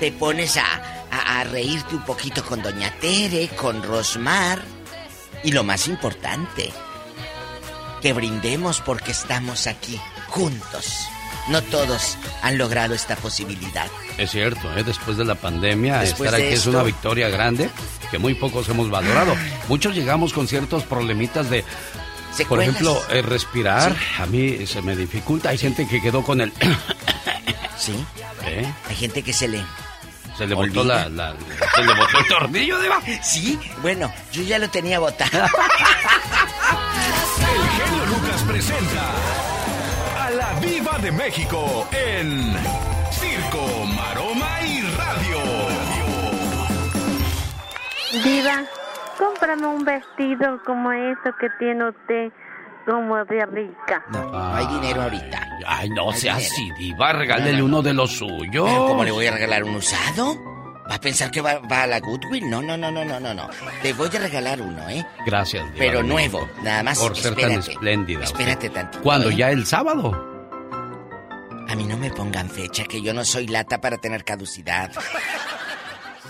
te 0.00 0.12
pones 0.12 0.58
a, 0.58 0.93
a, 1.14 1.40
a 1.40 1.44
reírte 1.44 1.94
un 1.94 2.04
poquito 2.04 2.44
con 2.44 2.62
Doña 2.62 2.90
Tere, 3.00 3.48
con 3.48 3.82
Rosmar. 3.82 4.62
Y 5.42 5.52
lo 5.52 5.62
más 5.62 5.88
importante, 5.88 6.72
que 8.00 8.12
brindemos 8.12 8.80
porque 8.80 9.12
estamos 9.12 9.66
aquí, 9.66 10.00
juntos. 10.28 11.06
No 11.48 11.60
todos 11.62 12.16
han 12.42 12.56
logrado 12.56 12.94
esta 12.94 13.16
posibilidad. 13.16 13.88
Es 14.16 14.30
cierto, 14.30 14.74
¿eh? 14.76 14.82
después 14.82 15.18
de 15.18 15.26
la 15.26 15.34
pandemia, 15.34 16.00
Después 16.00 16.28
estar 16.28 16.40
aquí 16.40 16.54
es 16.54 16.66
una 16.66 16.82
victoria 16.82 17.28
grande 17.28 17.68
que 18.10 18.18
muy 18.18 18.34
pocos 18.34 18.68
hemos 18.68 18.88
valorado. 18.88 19.36
Muchos 19.68 19.94
llegamos 19.94 20.32
con 20.32 20.48
ciertos 20.48 20.84
problemitas 20.84 21.50
de, 21.50 21.64
por 22.48 22.62
ejemplo, 22.62 23.00
eh, 23.10 23.22
respirar. 23.22 23.96
A 24.18 24.26
mí 24.26 24.66
se 24.66 24.82
me 24.82 24.96
dificulta. 24.96 25.50
Hay 25.50 25.58
gente 25.58 25.86
que 25.86 26.00
quedó 26.00 26.22
con 26.22 26.40
el... 26.40 26.52
Sí. 27.78 27.92
¿Eh? 28.44 28.72
Hay 28.88 28.96
gente 28.96 29.22
que 29.22 29.32
se 29.32 29.48
le... 29.48 29.62
Se 30.36 30.46
le 30.46 30.54
botó 30.54 30.82
la, 30.84 31.08
la- 31.08 31.34
Se 31.76 31.82
le 31.84 31.94
botó 31.94 32.18
el 32.18 32.26
tornillo, 32.26 32.78
Diva. 32.80 33.00
Sí, 33.22 33.58
bueno, 33.82 34.12
yo 34.32 34.42
ya 34.42 34.58
lo 34.58 34.68
tenía 34.68 34.98
botado. 34.98 35.46
El 37.38 37.68
genio 37.86 38.06
Lucas 38.06 38.42
presenta 38.42 39.12
a 40.26 40.30
la 40.30 40.52
Viva 40.60 40.98
de 40.98 41.12
México 41.12 41.88
en 41.92 42.54
Circo, 43.12 43.84
Maroma 43.96 44.60
y 44.62 44.80
Radio. 44.96 45.38
Diva, 48.24 48.62
cómprame 49.18 49.66
un 49.66 49.84
vestido 49.84 50.60
como 50.64 50.90
eso 50.92 51.34
que 51.40 51.48
tiene 51.58 51.88
usted, 51.88 52.32
como 52.84 53.24
de 53.24 53.46
rica. 53.46 54.04
No 54.10 54.54
hay 54.54 54.66
dinero 54.66 55.02
ahorita. 55.02 55.48
Ay, 55.66 55.88
no 55.90 56.10
Hay 56.10 56.18
sea 56.18 56.36
así, 56.36 56.70
Diva. 56.78 57.12
Regálele 57.12 57.62
uno 57.62 57.82
de 57.82 57.94
los 57.94 58.12
suyos. 58.12 58.68
¿Pero 58.68 58.86
cómo 58.86 59.04
le 59.04 59.10
voy 59.10 59.26
a 59.26 59.32
regalar 59.32 59.64
un 59.64 59.76
usado? 59.76 60.36
¿Va 60.90 60.96
a 60.96 61.00
pensar 61.00 61.30
que 61.30 61.40
va, 61.40 61.60
va 61.60 61.84
a 61.84 61.86
la 61.86 62.00
Goodwill? 62.00 62.48
No, 62.48 62.60
no, 62.60 62.76
no, 62.76 62.90
no, 62.90 63.04
no, 63.04 63.18
no, 63.18 63.32
no. 63.32 63.48
Le 63.82 63.92
voy 63.94 64.08
a 64.14 64.18
regalar 64.18 64.60
uno, 64.60 64.86
¿eh? 64.90 65.04
Gracias, 65.24 65.64
Diva 65.72 65.76
Pero 65.78 66.02
nuevo, 66.02 66.46
nada 66.62 66.82
más. 66.82 66.98
Por 66.98 67.16
ser 67.16 67.32
espérate, 67.32 67.60
tan 67.60 67.70
espléndida. 67.70 68.24
Espérate 68.24 68.68
tantito. 68.68 69.02
¿Cuándo? 69.02 69.30
¿eh? 69.30 69.36
¿Ya 69.36 69.50
el 69.50 69.64
sábado? 69.64 70.12
A 71.68 71.74
mí 71.74 71.84
no 71.84 71.96
me 71.96 72.10
pongan 72.10 72.50
fecha, 72.50 72.84
que 72.84 73.00
yo 73.00 73.14
no 73.14 73.24
soy 73.24 73.46
lata 73.46 73.80
para 73.80 73.96
tener 73.96 74.24
caducidad. 74.24 74.92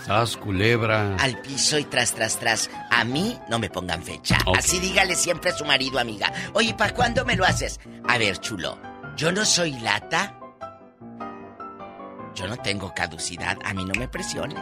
Sas, 0.05 0.37
culebra. 0.37 1.15
Al 1.17 1.41
piso 1.41 1.79
y 1.79 1.83
tras, 1.83 2.13
tras, 2.13 2.39
tras. 2.39 2.69
A 2.91 3.03
mí 3.03 3.39
no 3.49 3.57
me 3.57 3.71
pongan 3.71 4.03
fecha. 4.03 4.37
Así 4.55 4.79
dígale 4.79 5.15
siempre 5.15 5.49
a 5.49 5.57
su 5.57 5.65
marido, 5.65 5.97
amiga. 5.97 6.31
Oye, 6.53 6.75
¿para 6.75 6.93
cuándo 6.93 7.25
me 7.25 7.35
lo 7.35 7.43
haces? 7.43 7.79
A 8.07 8.19
ver, 8.19 8.37
chulo. 8.37 8.77
Yo 9.17 9.31
no 9.31 9.43
soy 9.45 9.71
lata 9.79 10.37
Yo 12.35 12.47
no 12.47 12.57
tengo 12.57 12.93
caducidad, 12.93 13.57
a 13.63 13.73
mí 13.73 13.85
no 13.85 13.93
me 13.97 14.07
presiones. 14.07 14.59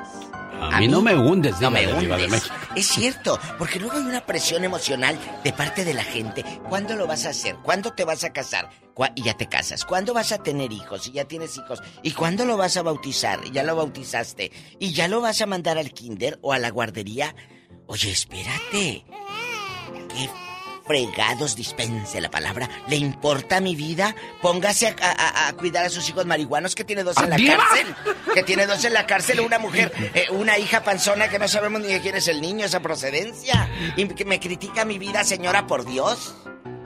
A, 0.62 0.80
mí, 0.80 0.88
no 0.88 1.02
me 1.02 1.14
hundes, 1.16 1.60
No 1.60 1.70
me 1.72 1.86
hundes. 1.92 2.44
Es 2.76 2.88
cierto, 2.88 3.38
porque 3.58 3.80
luego 3.80 3.98
hay 3.98 4.04
una 4.04 4.26
presión 4.26 4.64
emocional 4.64 5.18
de 5.44 5.52
parte 5.52 5.84
de 5.84 5.94
la 5.94 6.04
gente. 6.04 6.46
¿Cuándo 6.70 6.96
lo 6.96 7.06
vas 7.08 7.26
a 7.26 7.30
hacer? 7.30 7.58
¿Cuándo 7.64 7.92
te 7.92 8.06
vas 8.06 8.24
a 8.24 8.32
casar? 8.32 8.70
¿Cuá- 8.94 9.12
Y 9.16 9.24
ya 9.24 9.34
te 9.34 9.50
casas. 9.50 9.84
¿Cuándo 9.84 10.14
vas 10.14 10.32
a 10.32 10.38
tener 10.38 10.72
hijos? 10.72 11.08
Y 11.08 11.14
ya 11.14 11.26
tienes 11.26 11.58
hijos. 11.58 11.82
¿Y 12.04 12.12
cuándo 12.12 12.46
lo 12.46 12.56
vas 12.56 12.78
a 12.78 12.84
bautizar? 12.84 13.40
Y 13.46 13.52
ya 13.52 13.64
lo 13.64 13.76
bautizaste. 13.76 14.52
¿Y 14.80 14.94
ya 14.94 15.08
lo 15.08 15.20
vas 15.20 15.42
a 15.42 15.48
mandar 15.48 15.78
al 15.78 15.92
kinder 15.92 16.40
o 16.42 16.54
a 16.54 16.60
la 16.60 16.70
guardería? 16.70 17.36
Oye, 17.88 18.12
espérate. 18.12 19.04
¿Qué 20.10 20.30
fregados 20.86 21.56
dispense 21.56 22.20
la 22.22 22.30
palabra? 22.30 22.70
¿Le 22.88 22.96
importa 22.98 23.60
mi 23.62 23.76
vida? 23.76 24.16
Póngase 24.42 24.88
a, 24.88 24.96
a- 25.02 25.48
a 25.48 25.54
cuidar 25.54 25.86
a 25.86 25.90
sus 25.90 26.08
hijos 26.10 26.26
marihuanos 26.26 26.76
que 26.76 26.84
tiene 26.84 27.04
dos 27.04 27.18
en 27.18 27.30
la 27.30 27.38
cárcel. 27.38 27.96
Que 28.34 28.44
tiene 28.44 28.66
dos 28.66 28.84
en 28.86 28.94
la 28.94 29.06
cárcel, 29.06 29.40
una 29.42 29.60
mujer, 29.60 29.92
eh, 30.14 30.26
una 30.32 30.58
hija 30.58 30.84
panzona 30.84 31.30
que 31.30 31.40
no 31.40 31.48
sabemos 31.48 31.82
ni 31.82 31.88
de 31.88 32.02
quién 32.02 32.16
es 32.16 32.28
el 32.28 32.42
niño, 32.42 32.66
esa 32.66 32.82
procedencia. 32.82 33.70
Y 33.96 34.08
que 34.08 34.26
me 34.26 34.40
critica 34.40 34.86
mi 34.86 35.00
vida, 35.00 35.24
señora, 35.24 35.68
por 35.68 35.86
Dios. 35.86 36.36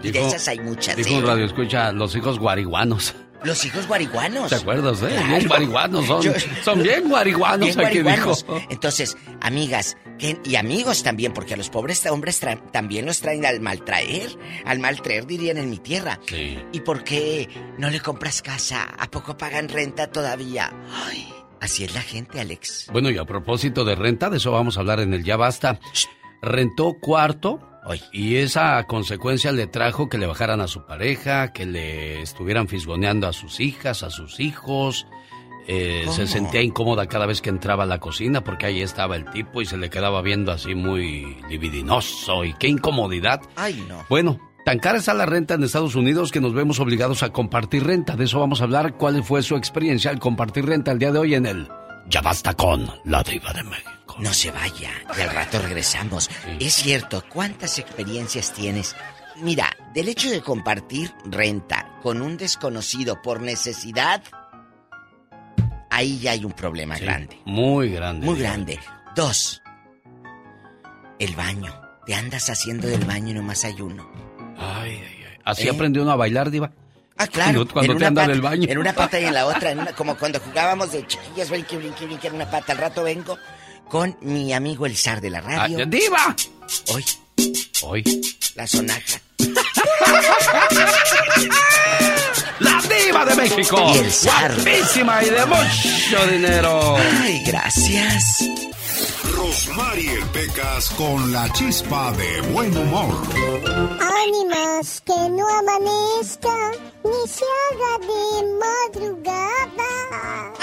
Y 0.03 0.11
de 0.11 0.27
esas 0.27 0.47
hay 0.47 0.59
muchas. 0.59 0.95
Dijo 0.95 1.09
¿eh? 1.09 1.17
un 1.17 1.25
radio 1.25 1.45
escucha 1.45 1.91
los 1.91 2.15
hijos 2.15 2.37
guariguanos. 2.39 3.15
Los 3.43 3.63
hijos 3.65 3.87
guariguanos. 3.87 4.49
¿Te 4.49 4.55
acuerdas, 4.55 5.01
eh? 5.03 5.07
Claro. 5.09 5.27
Bien 5.27 5.47
guariguanos 5.47 6.05
son. 6.05 6.21
Yo- 6.23 6.31
Son 6.63 6.81
bien 6.83 7.07
guariguanos, 7.09 7.67
Bien 7.67 7.79
guariguanos. 7.79 8.45
dijo. 8.45 8.61
Entonces, 8.69 9.15
amigas 9.41 9.95
que- 10.17 10.39
y 10.43 10.55
amigos 10.55 11.03
también, 11.03 11.33
porque 11.33 11.53
a 11.53 11.57
los 11.57 11.69
pobres 11.69 12.05
hombres 12.07 12.41
también 12.71 13.05
los 13.05 13.21
traen 13.21 13.45
al 13.45 13.59
maltraer. 13.61 14.37
Al 14.65 14.79
maltraer, 14.79 15.27
dirían 15.27 15.57
en 15.57 15.69
mi 15.69 15.77
tierra. 15.77 16.19
Sí. 16.27 16.57
¿Y 16.71 16.79
por 16.81 17.03
qué 17.03 17.47
no 17.77 17.89
le 17.89 17.99
compras 17.99 18.41
casa? 18.41 18.83
¿A 18.97 19.09
poco 19.11 19.37
pagan 19.37 19.69
renta 19.69 20.07
todavía? 20.07 20.73
Ay, 21.07 21.31
así 21.61 21.83
es 21.83 21.93
la 21.93 22.01
gente, 22.01 22.39
Alex. 22.39 22.87
Bueno, 22.91 23.09
y 23.11 23.17
a 23.17 23.25
propósito 23.25 23.85
de 23.85 23.95
renta, 23.95 24.29
de 24.29 24.37
eso 24.37 24.51
vamos 24.51 24.77
a 24.77 24.79
hablar 24.79 24.99
en 24.99 25.13
el 25.13 25.23
Ya 25.23 25.37
Basta. 25.37 25.79
Rentó 26.41 26.95
cuarto 26.99 27.59
y 28.11 28.35
esa 28.37 28.83
consecuencia 28.85 29.51
le 29.51 29.67
trajo 29.67 30.09
que 30.09 30.17
le 30.17 30.27
bajaran 30.27 30.61
a 30.61 30.67
su 30.67 30.85
pareja, 30.85 31.53
que 31.53 31.65
le 31.65 32.21
estuvieran 32.21 32.67
fisgoneando 32.67 33.27
a 33.27 33.33
sus 33.33 33.59
hijas, 33.59 34.03
a 34.03 34.09
sus 34.09 34.39
hijos. 34.39 35.07
Eh, 35.69 36.05
se 36.11 36.27
sentía 36.27 36.61
incómoda 36.61 37.07
cada 37.07 37.25
vez 37.25 37.41
que 37.41 37.49
entraba 37.49 37.83
a 37.83 37.87
la 37.87 37.99
cocina 37.99 38.41
porque 38.41 38.67
ahí 38.67 38.81
estaba 38.81 39.17
el 39.17 39.25
tipo 39.25 39.61
y 39.61 39.65
se 39.65 39.75
le 39.75 39.89
quedaba 39.89 40.21
viendo 40.21 40.53
así 40.53 40.75
muy 40.75 41.37
libidinoso 41.49 42.45
y 42.45 42.53
qué 42.53 42.67
incomodidad. 42.67 43.41
Ay, 43.57 43.83
no. 43.87 44.05
Bueno, 44.09 44.39
tan 44.63 44.79
cara 44.79 44.97
está 44.97 45.13
la 45.13 45.25
renta 45.25 45.55
en 45.55 45.63
Estados 45.63 45.95
Unidos 45.95 46.31
que 46.31 46.39
nos 46.39 46.53
vemos 46.53 46.79
obligados 46.79 47.21
a 47.21 47.31
compartir 47.31 47.85
renta. 47.85 48.15
De 48.15 48.25
eso 48.25 48.39
vamos 48.39 48.61
a 48.61 48.63
hablar. 48.63 48.95
¿Cuál 48.95 49.23
fue 49.23 49.43
su 49.43 49.57
experiencia 49.57 50.09
al 50.09 50.19
compartir 50.19 50.65
renta 50.65 50.93
el 50.93 50.99
día 50.99 51.11
de 51.11 51.19
hoy 51.19 51.35
en 51.35 51.45
el 51.45 51.67
Ya 52.07 52.21
Basta 52.21 52.53
con 52.53 52.89
la 53.03 53.21
Diva 53.23 53.51
de 53.51 53.63
México? 53.63 53.96
No 54.19 54.33
se 54.33 54.49
vaya, 54.51 54.91
y 55.17 55.21
al 55.21 55.29
rato 55.29 55.59
regresamos. 55.59 56.29
Es 56.59 56.73
cierto, 56.73 57.23
¿cuántas 57.29 57.77
experiencias 57.79 58.51
tienes? 58.53 58.95
Mira, 59.37 59.69
del 59.93 60.09
hecho 60.09 60.29
de 60.31 60.41
compartir 60.41 61.13
renta 61.25 61.99
con 62.01 62.21
un 62.23 62.37
desconocido 62.37 63.21
por 63.21 63.41
necesidad, 63.41 64.23
ahí 65.89 66.19
ya 66.19 66.31
hay 66.31 66.45
un 66.45 66.53
problema 66.53 66.97
grande. 66.97 67.39
Muy 67.45 67.89
grande. 67.91 68.25
Muy 68.25 68.39
grande. 68.39 68.79
Dos, 69.15 69.61
el 71.19 71.35
baño. 71.35 71.73
Te 72.05 72.15
andas 72.15 72.49
haciendo 72.49 72.87
del 72.87 73.03
baño 73.05 73.31
y 73.31 73.33
nomás 73.33 73.65
hay 73.65 73.81
uno. 73.81 74.09
Ay, 74.57 74.91
ay, 74.91 75.23
ay. 75.29 75.37
¿Así 75.43 75.67
¿Eh? 75.67 75.71
aprendió 75.71 76.01
uno 76.03 76.11
a 76.11 76.15
bailar, 76.15 76.49
Diva? 76.49 76.71
Ah, 77.17 77.27
claro. 77.31 77.67
Cuando, 77.67 77.91
en 77.93 77.97
te 77.97 78.01
una 78.01 78.07
anda 78.07 78.21
pata- 78.21 78.31
del 78.31 78.41
baño. 78.41 78.65
En 78.69 78.77
una 78.77 78.93
pata 78.93 79.19
y 79.19 79.25
en 79.25 79.33
la 79.33 79.45
otra, 79.47 79.71
en 79.71 79.79
una- 79.79 79.91
como 79.93 80.15
cuando 80.17 80.39
jugábamos 80.39 80.91
de 80.91 81.05
chiquillas, 81.05 81.49
brinque, 81.49 81.77
brinque, 81.77 82.05
brinque 82.05 82.27
en 82.27 82.35
una 82.35 82.49
pata. 82.49 82.71
Al 82.71 82.77
rato 82.79 83.03
vengo 83.03 83.37
con 83.89 84.17
mi 84.21 84.53
amigo 84.53 84.85
el 84.85 84.95
zar 84.95 85.21
de 85.21 85.29
la 85.29 85.41
radio. 85.41 85.79
Ah, 85.81 85.85
¡Diva! 85.85 86.35
Hoy. 86.93 87.05
Hoy. 87.83 88.03
La 88.55 88.65
sonaja. 88.67 89.21
¡La 92.59 92.81
Diva 92.81 93.25
de 93.25 93.35
México! 93.35 93.91
Y 93.93 93.97
el 93.99 94.11
zar. 94.11 94.53
Guapísima 94.55 95.23
y 95.23 95.29
de 95.29 95.45
mucho 95.45 96.27
dinero. 96.31 96.97
Ay, 97.21 97.43
gracias. 97.45 98.43
Rosmarie 99.35 100.19
Pecas 100.33 100.89
con 100.91 101.31
la 101.31 101.51
chispa 101.53 102.11
de 102.13 102.41
buen 102.51 102.75
humor. 102.75 103.15
Ánimas, 103.99 105.01
que 105.05 105.29
no 105.29 105.47
amanezca, 105.47 106.71
ni 107.03 107.27
se 107.29 107.45
haga 107.63 107.99
de 108.07 108.21
madrugada. 108.63 110.53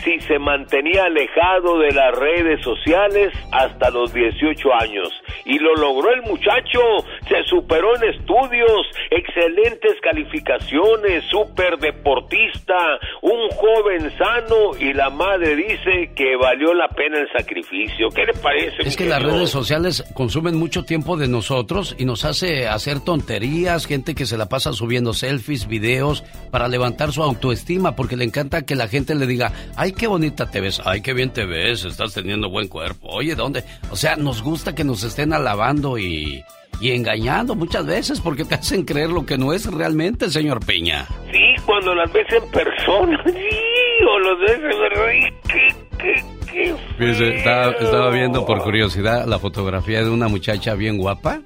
si 0.03 0.21
se 0.21 0.39
mantenía 0.39 1.05
alejado 1.05 1.79
de 1.79 1.93
las 1.93 2.15
redes 2.19 2.63
sociales 2.63 3.33
hasta 3.53 3.91
los 3.91 4.13
18 4.13 4.75
años. 4.75 5.09
Y 5.45 5.59
lo 5.59 5.75
logró 5.75 6.13
el 6.13 6.23
muchacho, 6.23 6.81
se 7.29 7.43
superó 7.45 7.97
en 7.97 8.15
estudios, 8.15 8.87
excelentes 9.11 9.95
calificaciones, 10.03 11.25
súper 11.31 11.79
deportista, 11.79 12.77
un 13.23 13.49
joven 13.51 14.11
sano 14.17 14.77
y 14.79 14.93
la 14.93 15.11
madre 15.11 15.57
dice 15.57 16.13
que 16.15 16.37
valió 16.37 16.75
la 16.75 16.89
pena 16.89 17.19
el 17.19 17.29
sacrificio. 17.33 18.09
¿Qué 18.11 18.25
le 18.25 18.35
parece? 18.35 18.83
Es 18.83 18.97
que 18.97 19.07
las 19.07 19.23
redes 19.23 19.51
sociales 19.51 20.05
consumen 20.15 20.57
mucho 20.57 20.85
tiempo 20.85 21.17
de 21.17 21.29
nosotros 21.29 21.95
y 21.99 22.05
nos 22.05 22.25
hace 22.25 22.69
hacer 22.69 23.01
tonterías, 23.01 23.87
gente 23.87 24.15
que 24.15 24.27
se 24.27 24.37
la 24.37 24.49
pasa 24.49 24.73
subiendo 24.73 25.13
selfies, 25.13 25.67
videos, 25.67 26.23
para 26.51 26.69
levantar 26.69 27.13
su 27.13 27.23
autoestima, 27.23 27.97
porque 27.97 28.17
le 28.17 28.25
encanta 28.25 28.63
que 28.63 28.75
la 28.75 28.89
gente 28.89 29.15
le 29.15 29.27
diga, 29.27 29.53
ay, 29.77 29.90
qué 29.93 30.07
bonita 30.07 30.51
te 30.51 30.61
ves, 30.61 30.81
ay, 30.85 31.01
qué 31.01 31.13
bien 31.13 31.31
te 31.31 31.45
ves, 31.45 31.85
estás 31.85 32.15
teniendo 32.15 32.51
buen 32.51 32.69
cuerpo, 32.69 33.09
oye, 33.09 33.35
¿dónde? 33.35 33.65
O 33.91 33.97
sea, 33.97 34.17
nos 34.17 34.43
gusta 34.43 34.75
que 34.75 34.85
nos 34.85 35.03
estén 35.03 35.33
alabando 35.33 35.99
y, 35.99 36.43
y 36.81 36.93
engañando 36.93 37.55
muchas 37.55 37.87
veces 37.87 38.21
porque 38.21 38.45
te 38.45 38.55
hacen 38.55 38.85
creer 38.85 39.11
lo 39.11 39.27
que 39.27 39.39
no 39.39 39.53
es 39.53 39.67
realmente, 39.67 40.31
señor 40.31 40.65
Piña. 40.65 41.07
Sí, 41.33 41.63
cuando 41.65 41.95
las 41.95 42.13
ves 42.13 42.27
en 42.33 42.51
persona, 42.51 43.23
sí, 43.27 44.05
o 44.09 44.19
los 44.19 44.41
ves 44.41 44.57
en 44.57 44.63
verdad, 44.63 45.13
y 45.13 45.49
qué, 45.49 45.75
qué, 45.99 46.25
qué 46.51 46.75
Fíjese, 46.99 47.37
estaba, 47.37 47.73
estaba 47.73 48.11
viendo 48.11 48.45
por 48.47 48.63
curiosidad 48.63 49.27
la 49.27 49.39
fotografía 49.39 50.03
de 50.03 50.11
una 50.11 50.29
muchacha 50.29 50.75
bien 50.75 50.99
guapa 50.99 51.41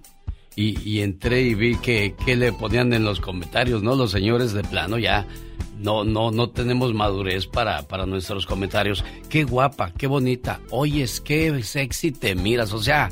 y, 0.57 0.81
y 0.89 1.03
entré 1.03 1.43
y 1.43 1.55
vi 1.55 1.77
que, 1.77 2.15
que 2.25 2.37
le 2.37 2.53
ponían 2.53 2.93
en 2.93 3.05
los 3.05 3.21
comentarios, 3.21 3.83
¿no? 3.83 3.95
Los 3.95 4.11
señores 4.11 4.53
de 4.53 4.63
plano 4.63 4.99
ya 4.99 5.27
no, 5.79 6.05
no, 6.05 6.31
no 6.31 6.51
tenemos 6.51 6.95
madurez 6.95 7.47
para, 7.47 7.83
para 7.83 8.07
nuestros 8.07 8.47
comentarios. 8.47 9.05
Qué 9.29 9.45
guapa, 9.45 9.93
qué 9.97 10.07
bonita. 10.07 10.61
Oyes, 10.71 11.21
qué 11.21 11.63
sexy 11.63 12.13
te 12.13 12.35
miras. 12.35 12.73
O 12.73 12.79
sea, 12.81 13.11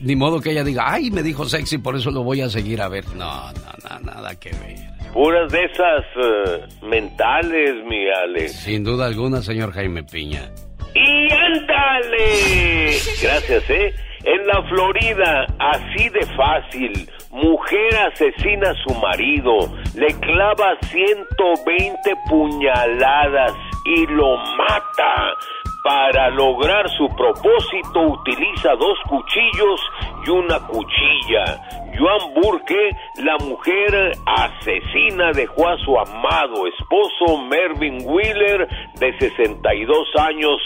ni 0.00 0.16
modo 0.16 0.40
que 0.40 0.50
ella 0.50 0.64
diga, 0.64 0.84
ay, 0.86 1.10
me 1.10 1.22
dijo 1.22 1.44
sexy, 1.44 1.78
por 1.78 1.96
eso 1.96 2.10
lo 2.10 2.22
voy 2.22 2.40
a 2.40 2.48
seguir 2.48 2.80
a 2.80 2.88
ver. 2.88 3.06
No, 3.14 3.52
no, 3.52 3.90
no 3.90 4.00
nada 4.00 4.38
que 4.38 4.50
ver. 4.50 4.76
Puras 5.12 5.50
de 5.50 5.64
esas 5.64 6.04
eh, 6.16 6.86
mentales, 6.86 7.84
mi 7.86 8.08
Alex. 8.08 8.52
Sin 8.52 8.84
duda 8.84 9.06
alguna, 9.06 9.42
señor 9.42 9.72
Jaime 9.72 10.02
Piña. 10.04 10.50
¡Y 10.94 11.32
ándale! 11.32 12.96
Gracias, 13.22 13.70
¿eh? 13.70 13.94
En 14.30 14.46
la 14.46 14.62
Florida, 14.64 15.46
así 15.58 16.10
de 16.10 16.20
fácil, 16.36 16.92
mujer 17.30 17.96
asesina 18.12 18.72
a 18.72 18.74
su 18.74 18.94
marido, 19.00 19.56
le 19.94 20.08
clava 20.20 20.76
120 20.82 22.14
puñaladas 22.28 23.54
y 23.86 24.06
lo 24.08 24.36
mata. 24.36 25.32
Para 25.82 26.28
lograr 26.28 26.86
su 26.90 27.08
propósito 27.16 28.00
utiliza 28.02 28.74
dos 28.78 28.98
cuchillos 29.08 29.80
y 30.26 30.28
una 30.28 30.58
cuchilla. 30.66 31.87
Joan 31.96 32.34
Burke, 32.34 32.90
la 33.22 33.36
mujer 33.38 34.12
asesina, 34.26 35.32
dejó 35.32 35.68
a 35.68 35.78
su 35.78 35.98
amado 35.98 36.66
esposo 36.66 37.38
Mervyn 37.48 37.98
Wheeler, 38.04 38.68
de 38.98 39.18
62 39.18 40.08
años, 40.18 40.60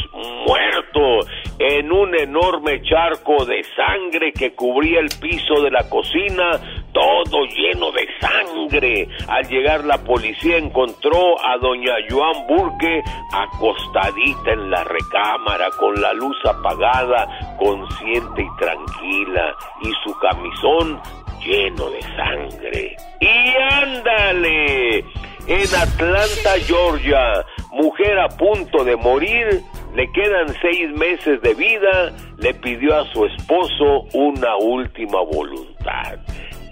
muerto 0.47 1.21
en 1.59 1.93
un 1.93 2.15
enorme 2.19 2.83
charco 2.83 3.45
de 3.45 3.63
sangre 3.77 4.33
que 4.33 4.55
cubría 4.55 5.01
el 5.01 5.09
piso 5.21 5.63
de 5.63 5.71
la 5.71 5.89
cocina, 5.89 6.59
todo 6.93 7.45
lleno 7.47 7.91
de 7.93 8.09
sangre. 8.21 9.09
Al 9.29 9.49
llegar 9.49 9.85
la 9.85 9.99
policía 10.03 10.59
encontró 10.59 11.39
a 11.45 11.57
doña 11.59 11.95
Joan 12.11 12.47
Burke 12.47 13.03
acostadita 13.33 14.53
en 14.53 14.71
la 14.71 14.85
recámara 14.85 15.71
con 15.79 16.01
la 16.01 16.13
luz 16.15 16.37
apagada, 16.45 17.57
consciente 17.59 18.43
y 18.43 18.57
tranquila, 18.59 19.55
y 19.83 19.93
su 20.05 20.19
camisón 20.19 21.01
lleno 21.45 21.91
de 21.91 22.03
sangre. 22.17 22.97
¡Y 23.21 23.75
ándale! 23.75 25.05
En 25.47 25.75
Atlanta, 25.75 26.53
Georgia, 26.67 27.45
mujer 27.73 28.19
a 28.19 28.29
punto 28.29 28.85
de 28.85 28.97
morir, 28.97 29.61
le 29.95 30.11
quedan 30.13 30.49
seis 30.61 30.91
meses 30.97 31.43
de 31.43 31.55
vida, 31.55 32.13
le 32.39 32.55
pidió 32.55 32.97
a 32.97 33.05
su 33.13 33.27
esposo 33.27 34.07
una 34.15 34.57
última 34.57 35.21
voluntad. 35.23 36.19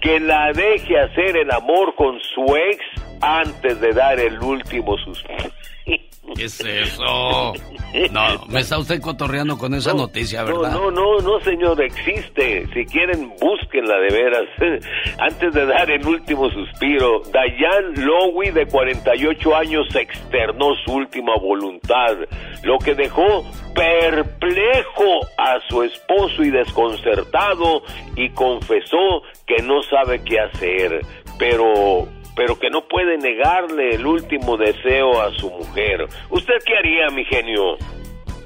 Que 0.01 0.19
la 0.19 0.51
deje 0.53 0.99
hacer 0.99 1.37
el 1.37 1.51
amor 1.51 1.93
con 1.95 2.19
su 2.33 2.55
ex 2.55 2.83
antes 3.21 3.79
de 3.81 3.93
dar 3.93 4.19
el 4.19 4.39
último 4.39 4.97
suspiro. 4.97 5.60
¿Qué 5.85 6.45
es 6.45 6.59
eso? 6.61 7.53
No, 8.11 8.45
me 8.47 8.61
está 8.61 8.77
usted 8.77 9.01
cotorreando 9.01 9.57
con 9.57 9.73
esa 9.73 9.93
noticia, 9.93 10.43
¿verdad? 10.43 10.71
No, 10.71 10.91
no, 10.91 11.17
no, 11.17 11.39
señor, 11.41 11.81
existe. 11.81 12.67
Si 12.73 12.85
quieren, 12.85 13.33
búsquenla 13.39 13.97
de 13.97 14.13
veras. 14.13 14.47
Antes 15.19 15.53
de 15.53 15.65
dar 15.65 15.89
el 15.89 16.05
último 16.05 16.49
suspiro, 16.51 17.21
Diane 17.31 18.05
Lowy, 18.05 18.51
de 18.51 18.65
48 18.65 19.55
años, 19.55 19.87
externó 19.95 20.75
su 20.85 20.93
última 20.93 21.35
voluntad, 21.37 22.15
lo 22.63 22.77
que 22.77 22.95
dejó 22.95 23.43
perplejo 23.73 25.27
a 25.37 25.59
su 25.69 25.83
esposo 25.83 26.43
y 26.43 26.51
desconcertado 26.51 27.81
y 28.15 28.29
confesó 28.29 29.23
que 29.47 29.61
no 29.63 29.81
sabe 29.83 30.23
qué 30.23 30.39
hacer, 30.39 31.01
pero 31.37 32.07
pero 32.35 32.57
que 32.57 32.69
no 32.69 32.81
puede 32.81 33.17
negarle 33.17 33.95
el 33.95 34.05
último 34.05 34.57
deseo 34.57 35.21
a 35.21 35.31
su 35.33 35.49
mujer. 35.49 36.07
¿Usted 36.29 36.55
qué 36.65 36.77
haría, 36.77 37.09
mi 37.09 37.25
genio? 37.25 37.77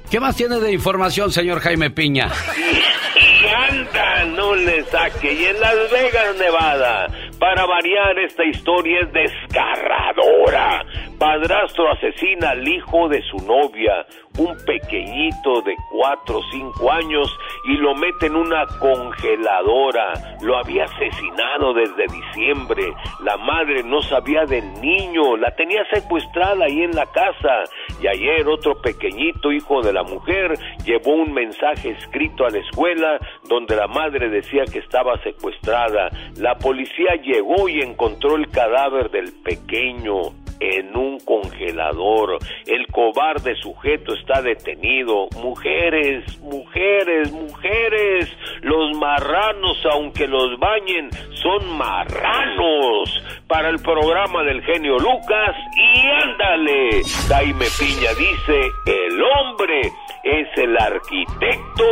¿Qué 0.10 0.20
más 0.20 0.36
tiene 0.36 0.60
de 0.60 0.72
información, 0.72 1.32
señor 1.32 1.60
Jaime 1.60 1.90
Piña? 1.90 2.30
Y 2.56 3.48
anda, 3.72 4.26
no 4.26 4.56
le 4.56 4.84
saque. 4.86 5.34
Y 5.34 5.46
en 5.46 5.60
Las 5.60 5.76
Vegas, 5.92 6.36
Nevada, 6.38 7.08
para 7.40 7.66
variar, 7.66 8.18
esta 8.20 8.44
historia 8.44 9.02
es 9.02 9.14
desgarradora. 9.14 10.86
Padrastro 11.18 11.92
asesina 11.92 12.50
al 12.52 12.68
hijo 12.68 13.08
de 13.08 13.22
su 13.24 13.38
novia, 13.46 14.06
un 14.38 14.54
pequeñito 14.66 15.62
de 15.62 15.76
4 15.92 16.38
o 16.38 16.42
5 16.52 16.92
años, 16.92 17.38
y 17.66 17.78
lo 17.78 17.96
mete 17.96 18.28
en 18.28 18.36
una 18.36 18.66
congeladora. 18.80 20.14
Lo 20.42 20.58
había 20.58 20.84
asesinado 20.84 21.74
desde 21.74 22.06
diciembre. 22.08 22.84
La 23.24 23.38
madre 23.38 23.82
no 23.84 24.02
sabía 24.02 24.46
del 24.46 24.74
niño, 24.82 25.38
la 25.38 25.56
tenía 25.56 25.86
secuestrada 25.94 26.66
ahí 26.66 26.84
en 26.84 26.96
la 26.96 27.06
casa. 27.06 27.64
Y 28.02 28.08
ayer 28.08 28.48
otro 28.48 28.76
pequeñito 28.82 29.52
hijo 29.52 29.82
de 29.82 29.94
la 29.94 30.04
mujer 30.04 30.54
llevó 30.84 31.14
un 31.14 31.34
mensaje 31.34 31.92
escrito 31.92 32.46
a 32.46 32.50
la 32.50 32.60
escuela 32.60 33.20
donde 33.48 33.76
la 33.76 33.88
madre 33.88 34.30
decía 34.30 34.64
que 34.66 34.80
estaba 34.80 35.18
secuestrada. 35.24 36.10
La 36.38 36.56
policía 36.56 37.16
llegó 37.26 37.68
y 37.68 37.82
encontró 37.82 38.36
el 38.36 38.50
cadáver 38.50 39.10
del 39.10 39.34
pequeño 39.44 40.34
en 40.60 40.96
un 40.96 41.20
congelador. 41.20 42.38
El 42.66 42.88
cobarde 42.88 43.56
sujeto 43.56 44.14
está 44.14 44.42
detenido. 44.42 45.28
Mujeres, 45.42 46.40
mujeres, 46.40 47.32
mujeres. 47.32 48.30
Los 48.62 48.98
marranos, 48.98 49.78
aunque 49.92 50.28
los 50.28 50.58
bañen, 50.60 51.10
son 51.42 51.78
marranos. 51.78 53.24
Para 53.48 53.70
el 53.70 53.80
programa 53.80 54.44
del 54.44 54.62
genio 54.64 54.98
Lucas, 54.98 55.56
y 55.76 56.08
ándale. 56.08 57.02
Jaime 57.28 57.66
Piña 57.78 58.12
dice, 58.18 58.70
el 58.88 59.22
hombre 59.22 59.82
es 60.24 60.48
el 60.58 60.76
arquitecto 60.78 61.86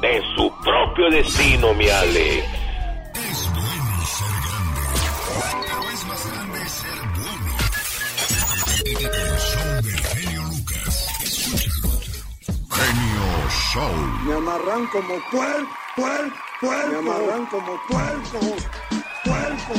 de 0.00 0.22
su 0.36 0.52
propio 0.62 1.10
destino, 1.10 1.74
mi 1.74 1.88
Ale. 1.88 2.59
El 9.00 9.38
show 9.38 9.82
del 9.82 9.96
genio 9.96 10.42
Lucas. 10.42 11.06
Escúchalo. 11.22 11.88
Genio 12.68 13.48
Show. 13.72 13.92
Me 14.26 14.34
amarran 14.34 14.86
como 14.88 15.14
puer, 15.30 15.64
puer, 15.96 16.32
puerco. 16.60 16.90
Me 16.90 16.98
amarran 16.98 17.46
como 17.46 17.80
puerco, 17.88 18.40
puerco. 19.24 19.74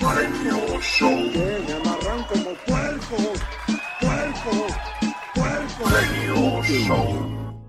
Genio 0.00 0.80
Show. 0.80 1.30
Me 1.32 1.72
amarran 1.72 2.24
como 2.24 2.50
puerco, 2.66 3.16
puerco, 4.00 4.66
puerco. 5.36 5.84
Genio 5.86 6.62
Show. 6.64 7.64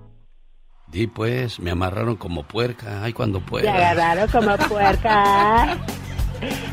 Di 0.88 1.06
pues, 1.06 1.60
me 1.60 1.70
amarraron 1.70 2.16
como 2.16 2.48
puerca. 2.48 3.04
Ay, 3.04 3.14
cuando 3.14 3.40
pueda. 3.46 3.72
agarraron 3.72 4.28
como 4.30 4.58
puerca. 4.68 5.78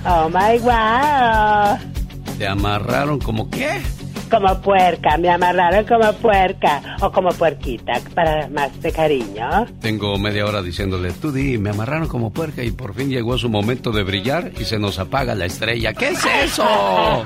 Oh 0.05 0.29
my 0.29 0.59
wow. 0.59 2.00
Te 2.41 2.49
amarraron 2.49 3.19
como 3.19 3.51
qué? 3.51 3.83
Como 4.31 4.61
puerca, 4.61 5.17
me 5.19 5.29
amarraron 5.29 5.85
como 5.85 6.13
puerca. 6.15 6.97
O 7.01 7.11
como 7.11 7.31
puerquita, 7.31 8.01
para 8.15 8.49
más 8.49 8.81
de 8.81 8.93
cariño. 8.93 9.67
Tengo 9.81 10.17
media 10.19 10.47
hora 10.47 10.63
diciéndole, 10.63 11.13
tú 11.13 11.33
di, 11.33 11.59
me 11.59 11.71
amarraron 11.71 12.09
como 12.09 12.33
puerca 12.33 12.63
y 12.63 12.71
por 12.71 12.95
fin 12.95 13.11
llegó 13.11 13.37
su 13.39 13.49
momento 13.49 13.91
de 13.91 14.03
brillar 14.05 14.53
y 14.59 14.65
se 14.65 14.79
nos 14.79 14.99
apaga 14.99 15.35
la 15.35 15.47
estrella. 15.47 15.93
¿Qué 15.95 16.11
es 16.11 16.25
eso? 16.45 16.65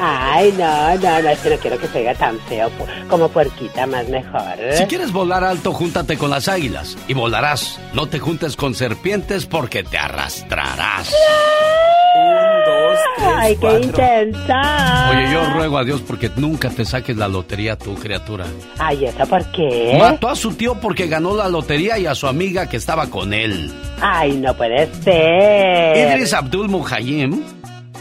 Ay, 0.00 0.54
no, 0.58 0.94
no, 0.96 1.22
no, 1.22 1.28
es 1.28 1.38
que 1.40 1.50
no 1.50 1.56
quiero 1.56 1.78
que 1.78 1.88
se 1.88 1.98
oiga 1.98 2.14
tan 2.14 2.38
feo. 2.40 2.70
Como 3.08 3.28
puerquita, 3.28 3.86
más 3.86 4.08
mejor. 4.08 4.54
Si 4.72 4.84
quieres 4.84 5.12
volar 5.12 5.44
alto, 5.44 5.72
júntate 5.72 6.16
con 6.16 6.30
las 6.30 6.48
águilas 6.48 6.96
y 7.08 7.14
volarás. 7.14 7.78
No 7.92 8.06
te 8.08 8.18
juntes 8.18 8.56
con 8.56 8.74
serpientes 8.74 9.46
porque 9.46 9.82
te 9.82 9.98
arrastrarás. 9.98 11.14
Ay, 13.18 13.56
qué 13.56 13.80
intensa. 13.80 15.10
Oye, 15.10 15.32
yo 15.32 15.40
ruego 15.54 15.78
a 15.78 15.84
Dios 15.84 16.00
porque 16.06 16.30
nunca 16.36 16.70
te 16.70 16.84
saques 16.84 17.16
la 17.16 17.28
lotería 17.28 17.76
tú, 17.76 17.94
criatura. 17.94 18.46
Ay, 18.78 19.04
¿eso 19.04 19.26
por 19.26 19.44
qué? 19.52 19.96
Mató 19.98 20.28
a 20.28 20.36
su 20.36 20.52
tío 20.54 20.74
porque 20.80 21.06
ganó 21.06 21.34
la 21.36 21.48
lotería 21.48 21.98
y 21.98 22.06
a 22.06 22.14
su 22.14 22.26
amiga 22.26 22.68
que 22.68 22.76
estaba 22.76 23.08
con 23.08 23.32
él. 23.34 23.72
Ay, 24.00 24.32
no 24.38 24.56
puede 24.56 24.88
ser. 25.02 25.96
Idris 26.16 26.32
Abdul 26.32 26.68
Muhayyim, 26.68 27.42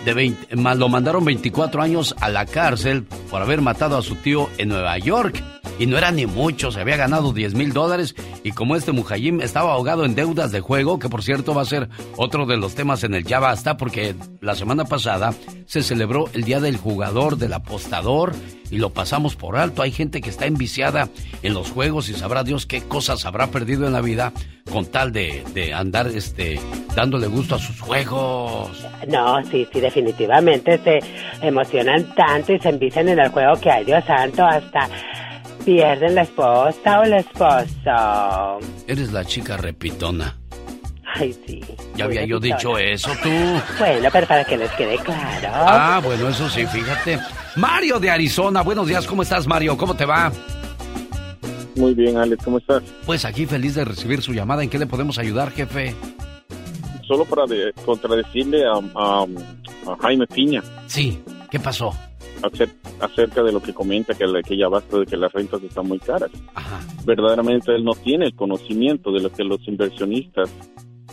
de 0.05 0.13
20 0.13 0.55
ma- 0.55 0.75
lo 0.75 0.87
mandaron 0.89 1.25
24 1.25 1.81
años 1.81 2.15
a 2.21 2.29
la 2.29 2.45
cárcel 2.45 3.05
por 3.29 3.41
haber 3.41 3.61
matado 3.61 3.97
a 3.97 4.01
su 4.01 4.15
tío 4.15 4.49
en 4.57 4.69
Nueva 4.69 4.97
York. 4.97 5.43
Y 5.77 5.85
no 5.85 5.97
era 5.97 6.11
ni 6.11 6.25
mucho, 6.25 6.71
se 6.71 6.81
había 6.81 6.97
ganado 6.97 7.33
10 7.33 7.53
mil 7.53 7.73
dólares 7.73 8.15
y 8.43 8.51
como 8.51 8.75
este 8.75 8.91
Mujayim 8.91 9.41
estaba 9.41 9.73
ahogado 9.73 10.05
en 10.05 10.15
deudas 10.15 10.51
de 10.51 10.59
juego, 10.59 10.99
que 10.99 11.09
por 11.09 11.23
cierto 11.23 11.53
va 11.53 11.61
a 11.61 11.65
ser 11.65 11.89
otro 12.17 12.45
de 12.45 12.57
los 12.57 12.75
temas 12.75 13.03
en 13.03 13.13
el 13.13 13.23
Ya 13.23 13.39
Basta, 13.39 13.77
porque 13.77 14.15
la 14.41 14.55
semana 14.55 14.85
pasada 14.85 15.33
se 15.65 15.83
celebró 15.83 16.25
el 16.33 16.43
Día 16.43 16.59
del 16.59 16.77
Jugador, 16.77 17.37
del 17.37 17.53
Apostador 17.53 18.33
y 18.71 18.77
lo 18.77 18.91
pasamos 18.91 19.35
por 19.35 19.57
alto. 19.57 19.81
Hay 19.81 19.91
gente 19.91 20.21
que 20.21 20.29
está 20.29 20.45
enviciada 20.45 21.09
en 21.43 21.53
los 21.53 21.71
juegos 21.71 22.09
y 22.09 22.13
sabrá 22.13 22.43
Dios 22.43 22.65
qué 22.65 22.81
cosas 22.81 23.25
habrá 23.25 23.47
perdido 23.47 23.87
en 23.87 23.93
la 23.93 24.01
vida 24.01 24.33
con 24.71 24.85
tal 24.85 25.11
de, 25.11 25.43
de 25.53 25.73
andar 25.73 26.07
este 26.07 26.59
dándole 26.95 27.27
gusto 27.27 27.55
a 27.55 27.59
sus 27.59 27.79
juegos. 27.79 28.85
No, 29.07 29.43
sí, 29.45 29.67
sí, 29.71 29.79
definitivamente 29.79 30.77
se 30.79 30.99
emocionan 31.41 32.13
tanto 32.15 32.53
y 32.53 32.59
se 32.59 32.69
envician 32.69 33.09
en 33.09 33.19
el 33.19 33.29
juego 33.29 33.59
que, 33.59 33.71
ay 33.71 33.85
Dios 33.85 34.03
santo, 34.05 34.43
hasta 34.45 34.89
pierden 35.65 36.15
la 36.15 36.21
esposa 36.23 36.99
o 36.99 37.03
el 37.03 37.13
esposo. 37.13 38.59
Eres 38.87 39.11
la 39.11 39.25
chica 39.25 39.57
repitona. 39.57 40.35
Ay, 41.15 41.33
sí. 41.45 41.61
Ya 41.95 42.05
había 42.05 42.23
yo 42.25 42.39
dicho 42.39 42.77
eso, 42.77 43.09
tú. 43.23 43.29
Bueno, 43.79 44.09
pero 44.11 44.27
para 44.27 44.43
que 44.45 44.57
les 44.57 44.71
quede 44.73 44.97
claro. 44.99 45.49
Ah, 45.53 45.99
bueno, 46.03 46.29
eso 46.29 46.47
sí, 46.49 46.65
fíjate. 46.67 47.19
Mario 47.55 47.99
de 47.99 48.09
Arizona, 48.11 48.61
buenos 48.61 48.87
días, 48.87 49.07
¿cómo 49.07 49.23
estás, 49.23 49.47
Mario? 49.47 49.75
¿Cómo 49.75 49.95
te 49.95 50.05
va? 50.05 50.31
Muy 51.75 51.93
bien, 51.93 52.17
Alex, 52.17 52.43
¿cómo 52.43 52.57
estás? 52.59 52.83
Pues 53.05 53.25
aquí 53.25 53.45
feliz 53.45 53.73
de 53.75 53.85
recibir 53.85 54.21
su 54.21 54.33
llamada. 54.33 54.63
¿En 54.63 54.69
qué 54.69 54.77
le 54.77 54.85
podemos 54.85 55.17
ayudar, 55.17 55.51
jefe? 55.51 55.95
Solo 57.07 57.25
para 57.25 57.45
de- 57.47 57.73
contradecirle 57.85 58.63
a, 58.65 58.73
a- 58.95 59.23
a 59.91 59.97
Jaime 60.01 60.27
Piña. 60.27 60.61
Sí, 60.87 61.21
¿qué 61.49 61.59
pasó? 61.59 61.93
Acer- 62.41 62.73
acerca 63.01 63.43
de 63.43 63.51
lo 63.51 63.61
que 63.61 63.73
comenta, 63.73 64.13
que, 64.13 64.25
la- 64.25 64.41
que 64.41 64.57
ya 64.57 64.67
basta 64.69 64.97
de 64.99 65.05
que 65.05 65.17
las 65.17 65.31
rentas 65.33 65.61
están 65.63 65.87
muy 65.87 65.99
caras. 65.99 66.29
Verdaderamente 67.05 67.73
él 67.75 67.83
no 67.83 67.93
tiene 67.93 68.25
el 68.25 68.35
conocimiento 68.35 69.11
de 69.11 69.21
lo 69.21 69.31
que 69.31 69.43
los 69.43 69.59
inversionistas 69.67 70.49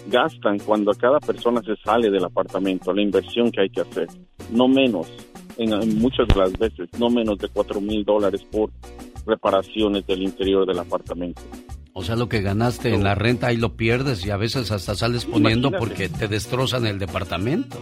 gastan 0.08 0.58
cuando 0.60 0.92
cada 0.92 1.18
persona 1.18 1.60
se 1.62 1.74
sale 1.84 2.10
del 2.10 2.24
apartamento, 2.24 2.92
la 2.92 3.02
inversión 3.02 3.50
que 3.50 3.62
hay 3.62 3.70
que 3.70 3.80
hacer. 3.80 4.06
No 4.52 4.68
menos, 4.68 5.08
en, 5.56 5.72
en 5.72 5.98
muchas 5.98 6.28
de 6.28 6.36
las 6.36 6.52
veces, 6.52 6.88
no 6.98 7.10
menos 7.10 7.38
de 7.38 7.48
cuatro 7.48 7.80
mil 7.80 8.04
dólares 8.04 8.44
por 8.50 8.70
reparaciones 9.26 10.06
del 10.06 10.22
interior 10.22 10.66
del 10.66 10.78
apartamento. 10.78 11.42
O 11.92 12.04
sea, 12.04 12.14
lo 12.14 12.28
que 12.28 12.42
ganaste 12.42 12.94
en 12.94 13.02
la 13.02 13.14
renta 13.14 13.48
ahí 13.48 13.56
lo 13.56 13.74
pierdes 13.74 14.24
y 14.26 14.30
a 14.30 14.36
veces 14.36 14.70
hasta 14.70 14.94
sales 14.94 15.24
poniendo 15.24 15.68
Imagínate. 15.68 15.78
porque 15.78 16.08
te 16.10 16.28
destrozan 16.28 16.86
el 16.86 16.98
departamento. 16.98 17.78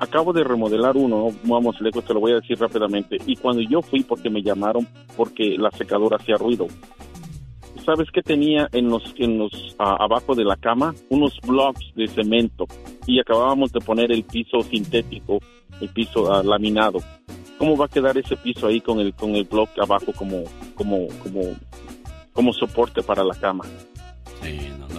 Acabo 0.00 0.32
de 0.32 0.42
remodelar 0.42 0.96
uno, 0.96 1.30
no 1.44 1.54
vamos 1.54 1.78
lejos, 1.80 2.02
te 2.06 2.14
lo 2.14 2.20
voy 2.20 2.32
a 2.32 2.36
decir 2.36 2.58
rápidamente. 2.58 3.18
Y 3.26 3.36
cuando 3.36 3.60
yo 3.60 3.82
fui, 3.82 4.02
porque 4.02 4.30
me 4.30 4.42
llamaron, 4.42 4.88
porque 5.14 5.58
la 5.58 5.70
secadora 5.72 6.16
hacía 6.16 6.36
ruido. 6.36 6.66
¿Sabes 7.84 8.08
qué 8.10 8.22
tenía 8.22 8.66
en 8.72 8.88
los, 8.88 9.02
en 9.18 9.38
los 9.38 9.76
abajo 9.78 10.34
de 10.34 10.44
la 10.44 10.56
cama? 10.56 10.94
Unos 11.10 11.38
blocks 11.46 11.92
de 11.94 12.08
cemento. 12.08 12.66
Y 13.06 13.20
acabábamos 13.20 13.72
de 13.72 13.80
poner 13.80 14.10
el 14.10 14.24
piso 14.24 14.62
sintético, 14.62 15.38
el 15.82 15.90
piso 15.90 16.32
ah, 16.32 16.42
laminado. 16.42 17.00
¿Cómo 17.58 17.76
va 17.76 17.84
a 17.84 17.88
quedar 17.88 18.16
ese 18.16 18.38
piso 18.38 18.68
ahí 18.68 18.80
con 18.80 19.00
el, 19.00 19.12
con 19.12 19.36
el 19.36 19.44
block 19.44 19.68
abajo 19.82 20.12
como, 20.16 20.44
como, 20.74 21.08
como, 21.22 21.42
como 22.32 22.52
soporte 22.54 23.02
para 23.02 23.22
la 23.22 23.34
cama? 23.34 23.64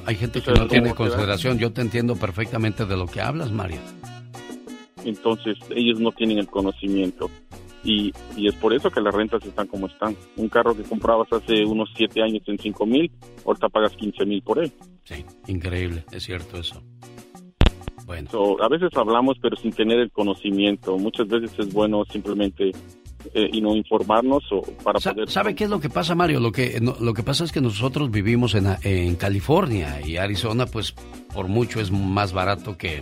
Hay 0.06 0.16
gente 0.16 0.42
que 0.42 0.52
no 0.52 0.68
tiene 0.68 0.94
consideración. 0.94 1.58
Yo 1.58 1.72
te 1.72 1.82
entiendo 1.82 2.16
perfectamente 2.16 2.86
de 2.86 2.98
lo 2.98 3.08
que 3.08 3.22
hablas, 3.22 3.52
Mario. 3.52 3.80
Entonces 5.06 5.58
ellos 5.76 6.00
no 6.00 6.12
tienen 6.12 6.38
el 6.40 6.48
conocimiento. 6.48 7.30
Y, 7.84 8.12
y 8.38 8.48
es 8.48 8.54
por 8.56 8.74
eso 8.76 8.92
que 8.92 9.02
las 9.02 9.14
rentas 9.14 9.44
están 9.44 9.66
como 9.68 9.88
están. 9.88 10.16
Un 10.38 10.50
carro 10.50 10.76
que 10.76 10.84
comprabas 10.84 11.28
hace 11.34 11.66
unos 11.66 11.90
7 11.98 12.22
años 12.22 12.44
en 12.46 12.60
5 12.60 12.86
mil, 12.86 13.12
ahorita 13.44 13.70
pagas 13.70 13.92
15 13.94 14.24
mil 14.26 14.42
por 14.44 14.60
él. 14.64 14.72
Sí, 15.04 15.26
increíble, 15.48 16.06
es 16.12 16.24
cierto 16.24 16.58
eso. 16.60 16.82
So, 18.30 18.62
a 18.62 18.68
veces 18.68 18.90
hablamos 18.96 19.38
pero 19.42 19.56
sin 19.56 19.72
tener 19.72 19.98
el 20.00 20.12
conocimiento. 20.12 20.98
Muchas 20.98 21.28
veces 21.28 21.52
es 21.58 21.72
bueno 21.74 22.04
simplemente 22.12 22.72
eh, 23.34 23.50
y 23.54 23.62
no 23.62 23.74
informarnos 23.76 24.44
o 24.52 24.62
para 24.84 25.00
Sa- 25.00 25.14
poder... 25.14 25.30
¿Sabe 25.30 25.56
qué 25.56 25.64
es 25.64 25.70
lo 25.70 25.80
que 25.80 25.90
pasa, 25.90 26.14
Mario? 26.14 26.40
Lo 26.42 26.52
que, 26.52 26.80
no- 26.82 26.98
lo 27.00 27.14
que 27.14 27.24
pasa 27.24 27.46
es 27.46 27.54
que 27.54 27.62
nosotros 27.62 28.12
vivimos 28.12 28.54
en, 28.54 28.68
en 28.84 29.16
California 29.16 30.02
y 30.06 30.18
Arizona, 30.18 30.66
pues 30.66 30.94
por 31.34 31.48
mucho 31.48 31.80
es 31.80 31.90
más 31.90 32.34
barato 32.34 32.78
que, 32.78 33.02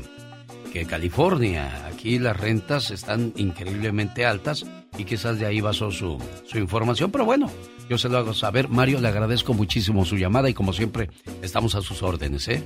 que 0.71 0.85
California. 0.85 1.87
Aquí 1.87 2.19
las 2.19 2.37
rentas 2.37 2.91
están 2.91 3.33
increíblemente 3.35 4.25
altas 4.25 4.65
y 4.97 5.05
quizás 5.05 5.39
de 5.39 5.45
ahí 5.45 5.61
basó 5.61 5.91
su, 5.91 6.17
su 6.45 6.57
información. 6.57 7.11
Pero 7.11 7.25
bueno, 7.25 7.49
yo 7.89 7.97
se 7.97 8.09
lo 8.09 8.17
hago 8.17 8.33
saber. 8.33 8.69
Mario, 8.69 9.01
le 9.01 9.07
agradezco 9.07 9.53
muchísimo 9.53 10.05
su 10.05 10.17
llamada 10.17 10.49
y 10.49 10.53
como 10.53 10.73
siempre 10.73 11.09
estamos 11.41 11.75
a 11.75 11.81
sus 11.81 12.03
órdenes, 12.03 12.47
¿eh? 12.47 12.63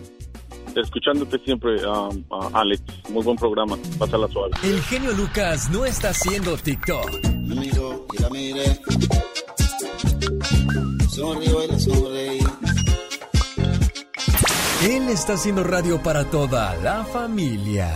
Escuchándote 0.75 1.37
siempre, 1.39 1.85
um, 1.85 2.23
uh, 2.29 2.49
Alex. 2.53 2.81
Muy 3.09 3.23
buen 3.23 3.37
programa. 3.37 3.77
Pásala 3.99 4.27
suave. 4.27 4.53
El 4.63 4.81
genio 4.81 5.11
Lucas 5.11 5.69
no 5.69 5.85
está 5.85 6.09
haciendo 6.09 6.57
TikTok. 6.57 7.23
Me 7.25 7.55
miró 7.55 8.07
y 8.11 8.21
la 8.21 8.29
miré. 8.29 8.79
Sonrió 11.09 11.63
y 11.63 11.79
sonreí. 11.79 12.12
Él 14.83 15.07
está 15.07 15.35
haciendo 15.35 15.63
radio 15.63 16.03
para 16.03 16.25
toda 16.25 16.75
la 16.75 17.05
familia. 17.05 17.89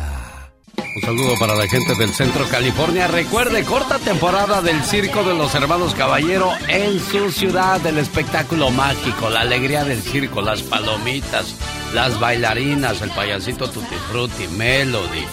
Un 0.96 1.02
saludo 1.02 1.34
para 1.38 1.54
la 1.54 1.68
gente 1.68 1.94
del 1.96 2.14
Centro 2.14 2.48
California. 2.48 3.08
Recuerde, 3.08 3.66
corta 3.66 4.00
temporada 4.00 4.62
del 4.62 4.82
Circo 4.84 5.22
de 5.24 5.34
los 5.34 5.54
Hermanos 5.54 5.94
Caballero 5.96 6.50
en 6.70 6.98
su 7.02 7.30
ciudad. 7.30 7.86
El 7.86 7.98
espectáculo 7.98 8.72
mágico, 8.72 9.30
la 9.30 9.42
alegría 9.42 9.84
del 9.84 10.02
circo, 10.02 10.42
las 10.42 10.64
palomitas, 10.64 11.56
las 11.94 12.18
bailarinas, 12.22 13.02
el 13.02 13.10
payasito 13.10 13.70
Tutti 13.70 13.96
Frutti, 14.10 14.48
Melody, 14.48 15.26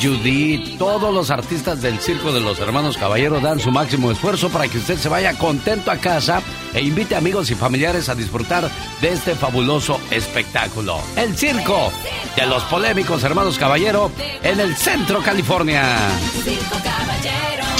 Judith. 0.00 0.78
Todos 0.78 1.12
los 1.12 1.30
artistas 1.30 1.82
del 1.82 1.98
Circo 1.98 2.32
de 2.32 2.40
los 2.40 2.58
Hermanos 2.58 2.96
Caballero 2.96 3.40
dan 3.40 3.60
su 3.60 3.70
máximo 3.70 4.10
esfuerzo 4.10 4.48
para 4.48 4.68
que 4.68 4.78
usted 4.78 4.96
se 4.96 5.08
vaya 5.08 5.36
contento 5.38 5.90
a 5.90 5.96
casa 5.96 6.42
e 6.72 6.82
invite 6.82 7.14
amigos 7.16 7.50
y 7.50 7.54
familiares 7.54 8.08
a 8.08 8.14
disfrutar 8.14 8.70
de 9.00 9.08
este 9.08 9.34
fabuloso 9.34 10.00
espectáculo. 10.10 10.98
El 11.16 11.36
Circo 11.36 11.92
de 12.36 12.46
los 12.46 12.62
polémicos 12.64 13.22
Hermanos 13.22 13.58
Caballero 13.58 14.10
en 14.42 14.60
el 14.60 14.76
Centro 14.76 15.22
California. 15.22 15.82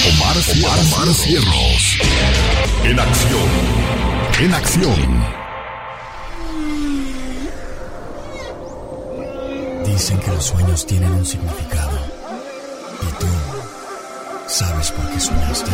Omar, 0.03 0.35
Cierros. 0.37 0.93
Omar 0.93 1.13
Cierros. 1.13 1.97
En 2.83 2.99
acción. 2.99 3.49
En 4.39 4.53
acción. 4.53 5.41
Dicen 9.85 10.19
que 10.19 10.31
los 10.31 10.45
sueños 10.45 10.85
tienen 10.85 11.11
un 11.11 11.25
significado. 11.25 12.00
¿Y 14.51 14.53
tú 14.53 14.65
sabes 14.65 14.91
por 14.91 15.09
qué 15.09 15.19
soñaste? 15.19 15.71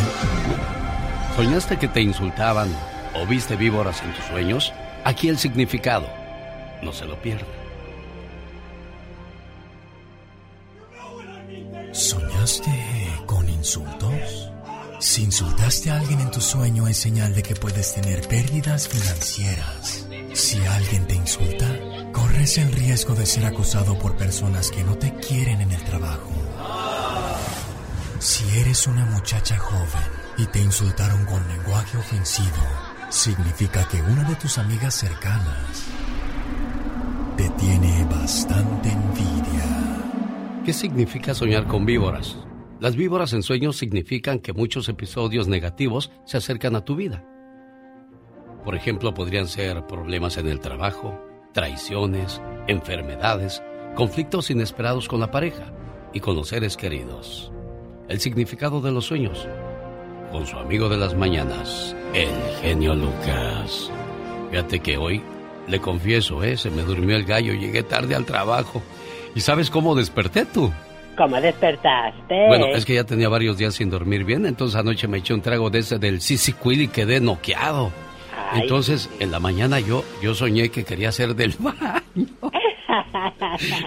¿Soñaste 1.36 1.80
que 1.80 1.88
te 1.88 2.00
insultaban 2.00 2.70
o 3.16 3.26
viste 3.26 3.56
víboras 3.56 4.04
en 4.04 4.14
tus 4.14 4.26
sueños? 4.26 4.72
Aquí 5.04 5.30
el 5.30 5.40
significado. 5.40 6.08
No 6.84 6.94
se 6.94 7.06
lo 7.06 7.20
pierda. 7.20 7.48
¿Soñaste 11.92 12.72
con 13.26 13.50
insultos? 13.50 14.52
Si 15.00 15.24
insultaste 15.24 15.90
a 15.90 16.00
alguien 16.00 16.20
en 16.20 16.30
tu 16.30 16.40
sueño 16.40 16.88
es 16.88 16.98
señal 16.98 17.34
de 17.34 17.42
que 17.42 17.56
puedes 17.56 17.96
tener 17.96 18.28
pérdidas 18.28 18.88
financieras. 18.88 20.08
Si 20.34 20.64
alguien 20.68 21.08
te 21.08 21.16
insulta, 21.16 21.66
corres 22.14 22.60
el 22.60 22.72
riesgo 22.72 23.16
de 23.16 23.26
ser 23.26 23.46
acusado 23.48 23.98
por 23.98 24.16
personas 24.16 24.70
que 24.70 24.84
no 24.84 24.96
te 24.98 25.16
quieren 25.16 25.62
en 25.62 25.72
el 25.72 25.84
trabajo. 25.84 26.47
Si 28.20 28.60
eres 28.60 28.88
una 28.88 29.06
muchacha 29.06 29.58
joven 29.58 30.02
y 30.38 30.48
te 30.48 30.60
insultaron 30.60 31.24
con 31.26 31.48
lenguaje 31.48 31.98
ofensivo, 32.00 32.64
significa 33.10 33.88
que 33.88 34.02
una 34.02 34.24
de 34.24 34.36
tus 34.36 34.58
amigas 34.58 34.96
cercanas 34.96 35.88
te 37.38 37.48
tiene 37.52 38.06
bastante 38.06 38.90
envidia. 38.90 40.64
¿Qué 40.66 40.74
significa 40.74 41.36
soñar 41.36 41.68
con 41.68 41.86
víboras? 41.86 42.38
Las 42.80 42.96
víboras 42.96 43.34
en 43.34 43.44
sueños 43.44 43.78
significan 43.78 44.40
que 44.40 44.52
muchos 44.52 44.90
episodios 44.90 45.48
negativos 45.48 46.12
se 46.26 46.38
acercan 46.38 46.76
a 46.76 46.84
tu 46.84 46.96
vida. 46.96 47.24
Por 48.66 48.76
ejemplo, 48.76 49.14
podrían 49.14 49.48
ser 49.48 49.86
problemas 49.86 50.38
en 50.38 50.48
el 50.48 50.60
trabajo, 50.60 51.24
traiciones, 51.54 52.42
enfermedades, 52.68 53.62
conflictos 53.96 54.50
inesperados 54.50 55.08
con 55.08 55.20
la 55.20 55.30
pareja 55.30 55.72
y 56.14 56.20
con 56.20 56.36
los 56.36 56.48
seres 56.48 56.76
queridos. 56.76 57.52
El 58.08 58.22
significado 58.22 58.80
de 58.80 58.92
los 58.92 59.06
sueños. 59.06 59.48
Con 60.32 60.46
su 60.46 60.58
amigo 60.58 60.88
de 60.88 60.98
las 60.98 61.14
mañanas, 61.14 61.96
el 62.14 62.30
genio 62.62 62.96
Lucas. 62.96 63.92
Fíjate 64.50 64.80
que 64.80 64.98
hoy, 64.98 65.22
le 65.68 65.80
confieso, 65.80 66.44
¿eh? 66.44 66.56
se 66.56 66.70
me 66.70 66.84
durmió 66.84 67.18
el 67.18 67.26
gallo, 67.26 67.54
llegué 67.54 67.84
tarde 67.84 68.16
al 68.16 68.26
trabajo. 68.26 68.82
¿Y 69.36 69.42
sabes 69.42 69.70
cómo 69.70 69.94
desperté 69.94 70.46
tú? 70.46 70.72
¿Cómo 71.18 71.42
despertaste? 71.42 72.48
Bueno, 72.48 72.68
es 72.68 72.86
que 72.86 72.94
ya 72.94 73.04
tenía 73.04 73.28
varios 73.28 73.58
días 73.58 73.76
sin 73.76 73.90
dormir 73.90 74.24
bien, 74.24 74.46
entonces 74.46 74.80
anoche 74.80 75.08
me 75.08 75.18
eché 75.18 75.34
un 75.34 75.42
trago 75.42 75.70
de 75.70 75.80
ese 75.80 76.00
del 76.00 76.22
Sisi 76.22 76.54
Quill 76.54 76.84
y 76.84 76.88
quedé 76.88 77.20
noqueado. 77.20 77.92
Ay. 78.52 78.62
Entonces, 78.62 79.10
en 79.20 79.32
la 79.32 79.40
mañana 79.40 79.80
yo, 79.80 80.06
yo 80.22 80.34
soñé 80.34 80.70
que 80.70 80.86
quería 80.86 81.10
hacer 81.10 81.36
del 81.36 81.56
baño. 81.60 82.28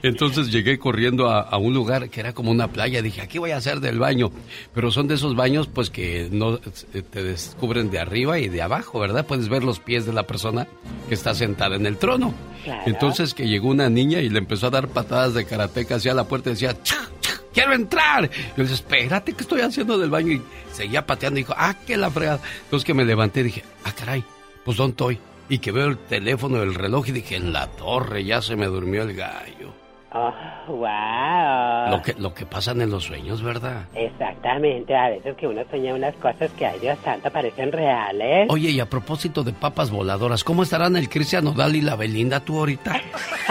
Entonces 0.02 0.50
llegué 0.50 0.78
corriendo 0.78 1.28
a, 1.28 1.40
a 1.40 1.56
un 1.58 1.74
lugar 1.74 2.10
que 2.10 2.20
era 2.20 2.32
como 2.32 2.50
una 2.50 2.68
playa. 2.68 3.02
Dije, 3.02 3.20
aquí 3.20 3.38
voy 3.38 3.50
a 3.50 3.56
hacer 3.56 3.80
del 3.80 3.98
baño. 3.98 4.30
Pero 4.74 4.90
son 4.90 5.08
de 5.08 5.14
esos 5.14 5.36
baños, 5.36 5.68
pues 5.68 5.90
que 5.90 6.28
no 6.30 6.56
eh, 6.94 7.02
te 7.02 7.22
descubren 7.22 7.90
de 7.90 7.98
arriba 7.98 8.38
y 8.38 8.48
de 8.48 8.62
abajo, 8.62 9.00
¿verdad? 9.00 9.26
Puedes 9.26 9.48
ver 9.48 9.64
los 9.64 9.80
pies 9.80 10.06
de 10.06 10.12
la 10.12 10.24
persona 10.24 10.66
que 11.08 11.14
está 11.14 11.34
sentada 11.34 11.76
en 11.76 11.86
el 11.86 11.96
trono. 11.96 12.34
Claro. 12.64 12.82
Entonces 12.86 13.34
que 13.34 13.48
llegó 13.48 13.68
una 13.68 13.88
niña 13.88 14.20
y 14.20 14.28
le 14.28 14.38
empezó 14.38 14.66
a 14.66 14.70
dar 14.70 14.88
patadas 14.88 15.34
de 15.34 15.44
karateca 15.46 15.96
hacia 15.96 16.14
la 16.14 16.24
puerta 16.24 16.50
y 16.50 16.52
decía, 16.52 16.74
"Cha, 16.82 17.08
cha, 17.20 17.32
quiero 17.52 17.72
entrar. 17.72 18.30
Yo 18.30 18.38
le 18.56 18.62
dije, 18.64 18.74
espérate 18.74 19.32
que 19.32 19.42
estoy 19.42 19.60
haciendo 19.62 19.98
del 19.98 20.10
baño. 20.10 20.32
Y 20.32 20.42
seguía 20.72 21.06
pateando 21.06 21.38
y 21.40 21.42
dijo, 21.42 21.54
ah, 21.56 21.74
que 21.86 21.96
la 21.96 22.10
fregada. 22.10 22.40
Entonces 22.64 22.84
que 22.86 22.94
me 22.94 23.04
levanté 23.04 23.40
y 23.40 23.44
dije, 23.44 23.64
ah, 23.84 23.92
caray, 23.92 24.24
pues 24.64 24.76
¿dónde 24.76 24.92
estoy? 24.92 25.18
Y 25.50 25.58
que 25.58 25.72
veo 25.72 25.88
el 25.88 25.98
teléfono, 25.98 26.62
el 26.62 26.74
reloj 26.76 27.08
y 27.08 27.12
dije, 27.12 27.34
en 27.34 27.52
la 27.52 27.66
torre, 27.66 28.24
ya 28.24 28.40
se 28.40 28.54
me 28.54 28.66
durmió 28.66 29.02
el 29.02 29.14
gallo. 29.14 29.74
Oh, 30.12 30.32
wow. 30.68 31.90
Lo 31.90 32.02
que, 32.02 32.14
lo 32.14 32.32
que 32.32 32.46
pasan 32.46 32.80
en 32.80 32.90
los 32.90 33.02
sueños, 33.04 33.42
¿verdad? 33.42 33.84
Exactamente, 33.94 34.96
a 34.96 35.08
veces 35.08 35.36
que 35.36 35.48
uno 35.48 35.62
sueña 35.68 35.92
unas 35.94 36.14
cosas 36.16 36.52
que, 36.52 36.66
ay 36.66 36.78
Dios 36.78 36.96
santo, 37.04 37.30
parecen 37.30 37.72
reales. 37.72 38.46
Oye, 38.48 38.70
y 38.70 38.78
a 38.78 38.88
propósito 38.88 39.42
de 39.42 39.52
papas 39.52 39.90
voladoras, 39.90 40.44
¿cómo 40.44 40.62
estarán 40.62 40.94
el 40.94 41.08
Cristian 41.08 41.44
Nodal 41.44 41.74
y 41.74 41.80
la 41.80 41.96
Belinda 41.96 42.38
tú 42.40 42.58
ahorita? 42.58 43.00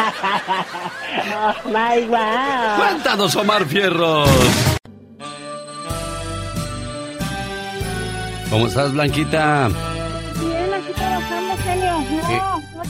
oh, 1.36 1.68
my 1.68 2.08
wow. 2.08 2.78
Cuéntanos, 2.78 3.36
Omar 3.36 3.66
Fierros. 3.66 4.30
¿Cómo 8.50 8.68
estás, 8.68 8.94
Blanquita? 8.94 9.70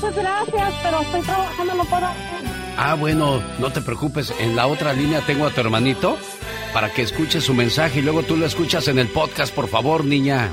Muchas 0.09 0.23
gracias, 0.23 0.73
pero 0.83 1.01
estoy 1.01 1.21
trabajando, 1.21 1.75
no 1.75 1.85
puedo. 1.85 2.07
Ah, 2.77 2.95
bueno, 2.99 3.41
no 3.59 3.71
te 3.71 3.81
preocupes. 3.81 4.33
En 4.39 4.55
la 4.55 4.67
otra 4.67 4.93
línea 4.93 5.21
tengo 5.21 5.45
a 5.45 5.51
tu 5.51 5.61
hermanito 5.61 6.17
para 6.73 6.91
que 6.91 7.01
escuche 7.01 7.41
su 7.41 7.53
mensaje 7.53 7.99
y 7.99 8.01
luego 8.01 8.23
tú 8.23 8.37
lo 8.37 8.45
escuchas 8.45 8.87
en 8.87 8.99
el 8.99 9.07
podcast, 9.07 9.53
por 9.53 9.67
favor, 9.67 10.05
niña. 10.05 10.51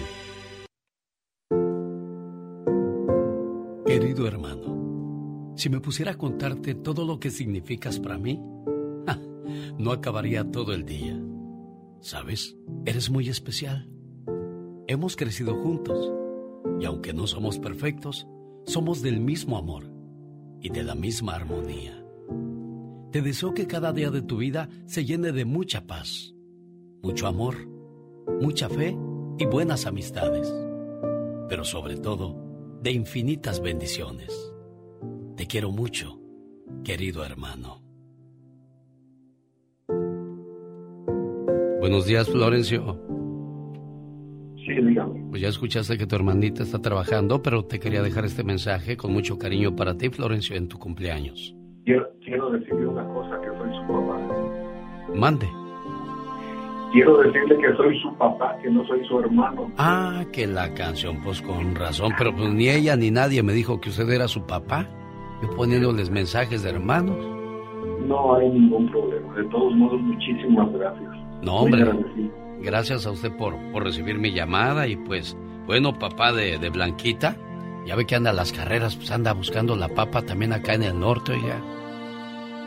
Querido 3.87 4.27
hermano, 4.27 5.55
si 5.57 5.71
me 5.71 5.81
pusiera 5.81 6.13
a 6.13 6.19
contarte 6.19 6.75
todo 6.75 7.05
lo 7.05 7.21
que 7.21 7.31
significas 7.31 8.01
para 8.01 8.19
mí, 8.19 8.41
ja, 9.07 9.19
no 9.79 9.93
acabaría 9.93 10.51
todo 10.51 10.75
el 10.75 10.85
día. 10.85 11.17
¿Sabes? 12.01 12.57
Eres 12.85 13.11
muy 13.11 13.29
especial. 13.29 13.89
Hemos 14.87 15.17
crecido 15.17 15.55
juntos 15.55 16.13
y 16.79 16.85
aunque 16.85 17.13
no 17.15 17.27
somos 17.27 17.59
perfectos, 17.59 18.27
somos 18.67 19.01
del 19.01 19.21
mismo 19.21 19.57
amor 19.57 19.91
y 20.61 20.69
de 20.71 20.83
la 20.83 20.95
misma 20.95 21.35
armonía. 21.35 22.05
Te 23.13 23.23
deseo 23.23 23.55
que 23.55 23.67
cada 23.67 23.93
día 23.93 24.11
de 24.11 24.23
tu 24.23 24.39
vida 24.39 24.69
se 24.87 25.05
llene 25.05 25.33
de 25.33 25.45
mucha 25.45 25.87
paz, 25.87 26.35
mucho 27.03 27.29
amor, 27.29 27.55
mucha 28.41 28.69
fe 28.69 28.99
y 29.39 29.47
buenas 29.47 29.87
amistades, 29.87 30.53
pero 31.49 31.65
sobre 31.65 31.97
todo 31.97 32.37
de 32.83 32.91
infinitas 32.91 33.61
bendiciones. 33.61 34.53
Te 35.37 35.47
quiero 35.47 35.71
mucho, 35.71 36.21
querido 36.85 37.25
hermano. 37.25 37.83
Buenos 41.79 42.07
días, 42.07 42.29
Florencio. 42.29 43.16
Sí, 44.67 44.75
dígame. 44.75 45.23
Pues 45.31 45.41
ya 45.41 45.49
escuchaste 45.49 45.97
que 45.97 46.07
tu 46.07 46.17
hermanita 46.17 46.65
está 46.65 46.81
trabajando, 46.81 47.41
pero 47.41 47.65
te 47.65 47.79
quería 47.79 48.03
dejar 48.03 48.25
este 48.25 48.43
mensaje 48.43 48.97
con 48.97 49.13
mucho 49.13 49.39
cariño 49.39 49.77
para 49.77 49.97
ti, 49.97 50.09
Florencio, 50.11 50.57
en 50.57 50.67
tu 50.67 50.77
cumpleaños. 50.77 51.55
Quiero, 51.85 52.09
quiero 52.25 52.51
decirle 52.51 52.87
una 52.87 53.07
cosa, 53.07 53.41
que 53.41 53.47
soy 53.47 53.71
su 53.77 53.87
papá. 53.87 55.15
Mande. 55.15 55.47
Quiero 56.93 57.19
decirle 57.19 57.59
que 57.59 57.77
soy 57.77 58.01
su 58.01 58.13
papá, 58.17 58.59
que 58.61 58.69
no 58.69 58.85
soy 58.89 59.07
su 59.07 59.21
hermano. 59.21 59.71
Ah, 59.79 60.25
que 60.33 60.49
la 60.49 60.75
canción, 60.75 61.23
pues 61.23 61.41
con 61.43 61.77
razón, 61.77 62.13
pero 62.19 62.35
pues 62.35 62.53
ni 62.53 62.69
ella 62.69 62.97
ni 62.97 63.13
nadie 63.13 63.45
me 63.45 63.53
dijo 63.53 63.81
que 63.81 63.91
usted 63.91 64.11
era 64.11 64.27
su 64.27 64.47
papá. 64.47 64.89
Yo 65.43 65.51
poniéndoles 65.55 66.11
mensajes 66.11 66.65
de 66.65 66.71
hermanos. 66.71 67.17
No 68.09 68.35
hay 68.35 68.49
ningún 68.49 68.91
problema. 68.91 69.33
De 69.35 69.45
todos 69.45 69.75
modos, 69.77 70.01
muchísimas 70.01 70.73
gracias. 70.73 71.13
No, 71.43 71.57
hombre. 71.57 71.85
Gracias 72.61 73.07
a 73.07 73.11
usted 73.11 73.33
por, 73.37 73.57
por 73.73 73.85
recibir 73.85 74.19
mi 74.19 74.33
llamada 74.33 74.87
y 74.87 74.97
pues, 74.97 75.37
bueno, 75.67 75.99
papá 75.99 76.33
de, 76.33 76.59
de 76.59 76.71
Blanquita, 76.71 77.37
ya 77.87 77.95
ve 77.95 78.07
que 78.07 78.17
anda 78.17 78.31
a 78.31 78.35
las 78.35 78.53
carreras, 78.53 78.97
pues 78.97 79.11
anda 79.11 79.33
buscando 79.33 79.77
la 79.77 79.89
papa 79.89 80.23
también 80.23 80.53
acá 80.53 80.75
en 80.75 80.83
el 80.83 80.99
norte, 80.99 81.33
oiga. 81.33 81.61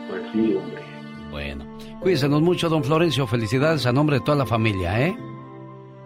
Pues 0.08 0.22
sí, 0.32 0.54
hombre. 0.54 0.82
Bueno, 1.30 1.64
cuídesenos 2.00 2.42
mucho, 2.42 2.68
don 2.68 2.82
Florencio. 2.82 3.26
Felicidades 3.26 3.86
a 3.86 3.92
nombre 3.92 4.18
de 4.18 4.24
toda 4.24 4.38
la 4.38 4.46
familia, 4.46 5.06
¿eh? 5.06 5.16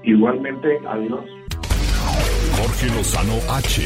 Igualmente, 0.02 0.78
adiós. 0.86 1.24
Jorge 2.58 2.86
Lozano 2.94 3.34
H. 3.50 3.82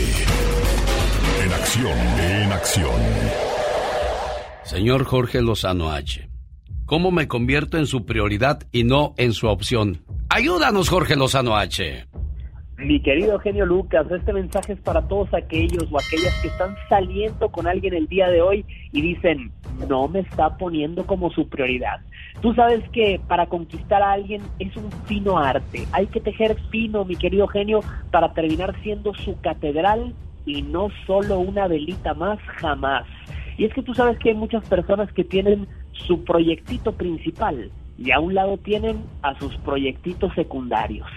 En 1.45 1.53
acción, 1.53 1.99
en 2.19 2.53
acción. 2.53 3.01
Señor 4.65 5.05
Jorge 5.05 5.41
Lozano 5.41 5.91
H. 5.91 6.29
¿Cómo 6.89 7.11
me 7.11 7.29
convierto 7.29 7.77
en 7.77 7.85
su 7.85 8.07
prioridad 8.07 8.61
y 8.73 8.85
no 8.85 9.13
en 9.19 9.35
su 9.35 9.47
opción? 9.47 9.99
Ayúdanos, 10.31 10.89
Jorge 10.89 11.17
Lozano 11.17 11.55
H. 11.55 12.07
Mi 12.79 13.03
querido 13.03 13.39
genio 13.41 13.67
Lucas, 13.67 14.11
este 14.11 14.33
mensaje 14.33 14.73
es 14.73 14.81
para 14.81 15.07
todos 15.07 15.29
aquellos 15.35 15.85
o 15.93 15.99
aquellas 15.99 16.35
que 16.41 16.49
están 16.49 16.75
saliendo 16.89 17.51
con 17.51 17.67
alguien 17.67 17.93
el 17.93 18.07
día 18.07 18.29
de 18.29 18.41
hoy 18.41 18.65
y 18.91 19.03
dicen, 19.03 19.53
no 19.87 20.09
me 20.09 20.21
está 20.21 20.57
poniendo 20.57 21.05
como 21.05 21.31
su 21.31 21.47
prioridad. 21.51 22.01
Tú 22.41 22.55
sabes 22.55 22.83
que 22.89 23.21
para 23.29 23.49
conquistar 23.49 24.01
a 24.01 24.13
alguien 24.13 24.41
es 24.59 24.75
un 24.75 24.91
fino 25.05 25.37
arte. 25.37 25.87
Hay 25.93 26.07
que 26.07 26.21
tejer 26.21 26.57
fino, 26.71 27.05
mi 27.05 27.17
querido 27.17 27.49
genio, 27.49 27.81
para 28.11 28.33
terminar 28.33 28.75
siendo 28.83 29.13
su 29.13 29.39
catedral 29.43 30.15
y 30.47 30.63
no 30.63 30.89
solo 31.07 31.39
una 31.39 31.69
velita 31.69 32.15
más 32.15 32.39
jamás. 32.57 33.05
Y 33.59 33.67
es 33.67 33.75
que 33.75 33.83
tú 33.83 33.93
sabes 33.93 34.19
que 34.21 34.31
hay 34.31 34.37
muchas 34.37 34.67
personas 34.69 35.13
que 35.13 35.25
tienen 35.25 35.67
su 36.07 36.25
proyectito 36.25 36.93
principal 36.93 37.71
y 37.99 38.13
a 38.13 38.21
un 38.21 38.35
lado 38.35 38.57
tienen 38.59 39.03
a 39.23 39.39
sus 39.39 39.57
proyectitos 39.57 40.33
secundarios. 40.35 41.09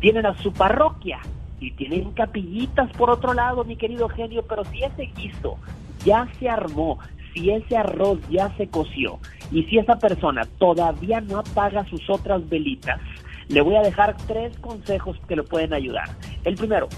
Tienen 0.00 0.26
a 0.26 0.36
su 0.38 0.52
parroquia 0.52 1.18
y 1.60 1.72
tienen 1.72 2.12
capillitas 2.12 2.90
por 2.92 3.10
otro 3.10 3.34
lado, 3.34 3.64
mi 3.64 3.76
querido 3.76 4.08
genio, 4.08 4.42
pero 4.48 4.64
si 4.64 4.82
ese 4.82 5.10
guiso 5.14 5.58
ya 6.04 6.26
se 6.38 6.48
armó, 6.48 6.98
si 7.34 7.50
ese 7.50 7.76
arroz 7.76 8.18
ya 8.30 8.48
se 8.56 8.68
coció 8.68 9.18
y 9.52 9.64
si 9.64 9.78
esa 9.78 9.98
persona 9.98 10.42
todavía 10.58 11.20
no 11.20 11.38
apaga 11.38 11.84
sus 11.84 12.08
otras 12.08 12.48
velitas, 12.48 13.00
le 13.48 13.60
voy 13.60 13.76
a 13.76 13.82
dejar 13.82 14.16
tres 14.26 14.56
consejos 14.58 15.18
que 15.28 15.36
le 15.36 15.42
pueden 15.42 15.74
ayudar. 15.74 16.08
El 16.44 16.54
primero, 16.54 16.88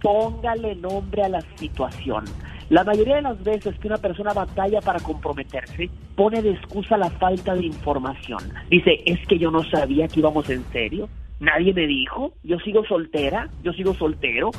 póngale 0.00 0.76
nombre 0.76 1.24
a 1.24 1.28
la 1.28 1.40
situación. 1.56 2.24
La 2.72 2.84
mayoría 2.84 3.16
de 3.16 3.22
las 3.22 3.44
veces 3.44 3.78
que 3.78 3.86
una 3.86 3.98
persona 3.98 4.32
batalla 4.32 4.80
para 4.80 4.98
comprometerse, 4.98 5.90
pone 6.16 6.40
de 6.40 6.52
excusa 6.52 6.96
la 6.96 7.10
falta 7.10 7.54
de 7.54 7.66
información. 7.66 8.38
Dice, 8.70 9.02
es 9.04 9.18
que 9.26 9.38
yo 9.38 9.50
no 9.50 9.62
sabía 9.64 10.08
que 10.08 10.20
íbamos 10.20 10.48
en 10.48 10.64
serio, 10.72 11.06
nadie 11.38 11.74
me 11.74 11.86
dijo, 11.86 12.32
yo 12.42 12.58
sigo 12.60 12.82
soltera, 12.86 13.50
yo 13.62 13.74
sigo 13.74 13.92
soltero. 13.92 14.52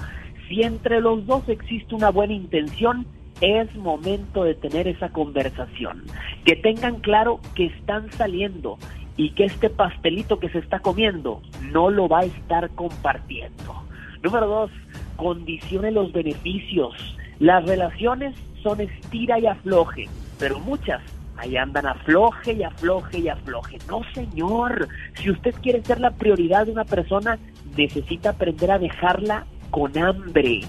Si 0.47 0.61
entre 0.61 1.01
los 1.01 1.25
dos 1.25 1.49
existe 1.49 1.95
una 1.95 2.11
buena 2.11 2.33
intención, 2.33 3.07
es 3.41 3.75
momento 3.77 4.43
de 4.43 4.53
tener 4.53 4.87
esa 4.87 5.09
conversación. 5.09 6.03
Que 6.45 6.55
tengan 6.55 6.99
claro 6.99 7.39
que 7.55 7.65
están 7.65 8.11
saliendo 8.11 8.77
y 9.17 9.31
que 9.31 9.45
este 9.45 9.71
pastelito 9.71 10.37
que 10.37 10.49
se 10.49 10.59
está 10.59 10.81
comiendo 10.81 11.41
no 11.71 11.89
lo 11.89 12.07
va 12.07 12.19
a 12.19 12.25
estar 12.25 12.69
compartiendo. 12.75 13.73
Número 14.21 14.45
dos, 14.45 14.71
condicione 15.15 15.89
los 15.89 16.13
beneficios. 16.13 16.93
Las 17.39 17.65
relaciones 17.65 18.35
son 18.61 18.81
estira 18.81 19.39
y 19.39 19.47
afloje, 19.47 20.07
pero 20.39 20.59
muchas 20.59 21.01
ahí 21.37 21.57
andan 21.57 21.85
afloje 21.85 22.53
y 22.53 22.63
afloje 22.63 23.19
y 23.19 23.29
afloje. 23.29 23.77
No, 23.87 24.01
señor. 24.13 24.87
Si 25.15 25.29
usted 25.29 25.53
quiere 25.61 25.83
ser 25.83 25.99
la 25.99 26.11
prioridad 26.11 26.65
de 26.65 26.71
una 26.71 26.85
persona, 26.85 27.37
necesita 27.75 28.31
aprender 28.31 28.71
a 28.71 28.79
dejarla 28.79 29.45
con 29.69 29.97
hambre. 29.97 30.61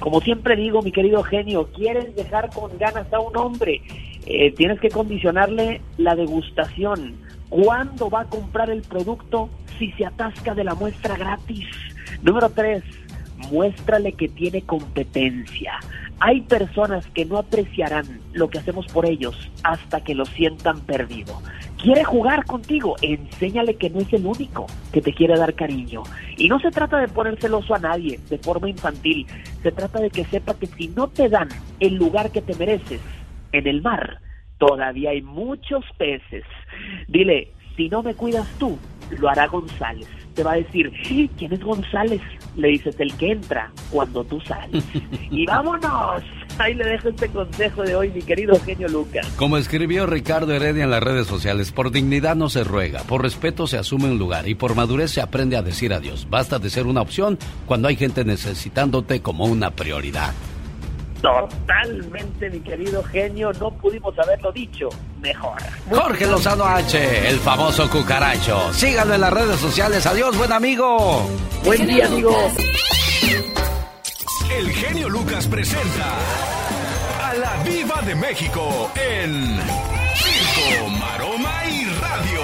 Como 0.00 0.20
siempre 0.20 0.56
digo, 0.56 0.82
mi 0.82 0.92
querido 0.92 1.22
genio, 1.22 1.68
¿quieres 1.74 2.14
dejar 2.16 2.50
con 2.50 2.76
ganas 2.78 3.12
a 3.12 3.20
un 3.20 3.36
hombre? 3.36 3.82
Eh, 4.26 4.52
tienes 4.52 4.80
que 4.80 4.88
condicionarle 4.88 5.80
la 5.98 6.16
degustación. 6.16 7.16
¿Cuándo 7.48 8.10
va 8.10 8.22
a 8.22 8.24
comprar 8.24 8.70
el 8.70 8.82
producto 8.82 9.50
si 9.78 9.92
se 9.92 10.06
atasca 10.06 10.54
de 10.54 10.64
la 10.64 10.74
muestra 10.74 11.16
gratis? 11.16 11.66
Número 12.22 12.48
tres, 12.50 12.82
muéstrale 13.50 14.12
que 14.12 14.28
tiene 14.28 14.62
competencia. 14.62 15.74
Hay 16.18 16.40
personas 16.42 17.06
que 17.08 17.26
no 17.26 17.36
apreciarán 17.38 18.20
lo 18.32 18.48
que 18.48 18.58
hacemos 18.58 18.86
por 18.86 19.04
ellos 19.06 19.50
hasta 19.62 20.02
que 20.02 20.14
lo 20.14 20.24
sientan 20.24 20.80
perdido. 20.80 21.40
quiere 21.82 22.04
jugar 22.04 22.46
contigo, 22.46 22.96
enséñale 23.02 23.76
que 23.76 23.90
no 23.90 24.00
es 24.00 24.12
el 24.12 24.26
único 24.26 24.66
que 24.92 25.02
te 25.02 25.12
quiere 25.12 25.36
dar 25.36 25.54
cariño. 25.54 26.02
Y 26.36 26.48
no 26.48 26.58
se 26.58 26.70
trata 26.70 26.98
de 26.98 27.08
poner 27.08 27.38
celoso 27.38 27.74
a 27.74 27.78
nadie 27.78 28.18
de 28.30 28.38
forma 28.38 28.68
infantil, 28.68 29.26
se 29.62 29.70
trata 29.72 30.00
de 30.00 30.10
que 30.10 30.24
sepa 30.24 30.54
que 30.54 30.66
si 30.66 30.88
no 30.88 31.08
te 31.08 31.28
dan 31.28 31.48
el 31.78 31.94
lugar 31.94 32.32
que 32.32 32.42
te 32.42 32.56
mereces 32.56 33.00
en 33.52 33.66
el 33.66 33.82
mar, 33.82 34.20
todavía 34.58 35.10
hay 35.10 35.22
muchos 35.22 35.84
peces. 35.98 36.44
Dile, 37.08 37.52
si 37.76 37.88
no 37.88 38.02
me 38.02 38.14
cuidas 38.14 38.48
tú, 38.58 38.78
lo 39.10 39.28
hará 39.28 39.46
González. 39.46 40.25
Te 40.36 40.42
va 40.42 40.52
a 40.52 40.56
decir, 40.56 40.92
¿quién 41.38 41.52
es 41.52 41.60
González? 41.60 42.20
Le 42.56 42.68
dices, 42.68 42.94
el 43.00 43.12
que 43.16 43.32
entra 43.32 43.72
cuando 43.90 44.22
tú 44.22 44.38
sales. 44.42 44.84
y 45.30 45.46
vámonos. 45.46 46.22
Ahí 46.58 46.74
le 46.74 46.84
dejo 46.84 47.08
este 47.08 47.28
consejo 47.28 47.82
de 47.82 47.96
hoy, 47.96 48.10
mi 48.10 48.20
querido 48.20 48.58
genio 48.60 48.86
Lucas. 48.88 49.26
Como 49.36 49.56
escribió 49.56 50.06
Ricardo 50.06 50.52
Heredia 50.52 50.84
en 50.84 50.90
las 50.90 51.02
redes 51.02 51.26
sociales, 51.26 51.72
por 51.72 51.90
dignidad 51.90 52.36
no 52.36 52.50
se 52.50 52.64
ruega, 52.64 53.00
por 53.04 53.22
respeto 53.22 53.66
se 53.66 53.78
asume 53.78 54.10
un 54.10 54.18
lugar 54.18 54.46
y 54.46 54.54
por 54.54 54.74
madurez 54.74 55.10
se 55.10 55.22
aprende 55.22 55.56
a 55.56 55.62
decir 55.62 55.94
adiós. 55.94 56.26
Basta 56.28 56.58
de 56.58 56.70
ser 56.70 56.86
una 56.86 57.00
opción 57.00 57.38
cuando 57.64 57.88
hay 57.88 57.96
gente 57.96 58.24
necesitándote 58.24 59.22
como 59.22 59.46
una 59.46 59.70
prioridad. 59.70 60.34
Totalmente, 61.20 62.50
mi 62.50 62.60
querido 62.60 63.02
genio, 63.02 63.52
no 63.54 63.70
pudimos 63.70 64.16
haberlo 64.18 64.52
dicho 64.52 64.88
mejor. 65.20 65.58
Jorge 65.90 66.26
Lozano 66.26 66.64
H, 66.64 67.28
el 67.28 67.38
famoso 67.38 67.88
cucaracho. 67.90 68.72
Síganlo 68.72 69.14
en 69.14 69.20
las 69.22 69.32
redes 69.32 69.56
sociales. 69.56 70.06
Adiós, 70.06 70.36
buen 70.36 70.52
amigo. 70.52 71.28
Buen 71.64 71.86
día, 71.86 72.06
amigo. 72.06 72.36
El 74.56 74.70
genio 74.70 75.08
Lucas 75.08 75.46
presenta 75.48 76.14
a 77.22 77.34
la 77.34 77.62
Viva 77.64 78.00
de 78.02 78.14
México 78.14 78.90
en 78.94 79.58
Circo, 80.14 80.88
Maroma 80.98 81.64
y 81.68 81.84
Radio. 82.00 82.40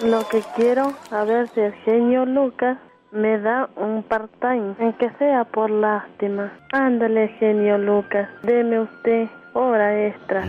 Lo 0.00 0.28
que 0.28 0.42
quiero, 0.54 0.92
a 1.10 1.24
ver 1.24 1.48
si 1.54 1.60
el 1.60 1.72
genio 1.84 2.24
Lucas 2.24 2.78
me 3.12 3.38
da 3.38 3.68
un 3.76 4.02
part-time, 4.02 4.74
aunque 4.80 5.10
sea 5.18 5.44
por 5.44 5.70
lástima. 5.70 6.52
Ándale, 6.72 7.28
genio 7.38 7.78
Lucas, 7.78 8.28
deme 8.42 8.80
usted 8.80 9.28
hora 9.54 10.06
extra. 10.06 10.44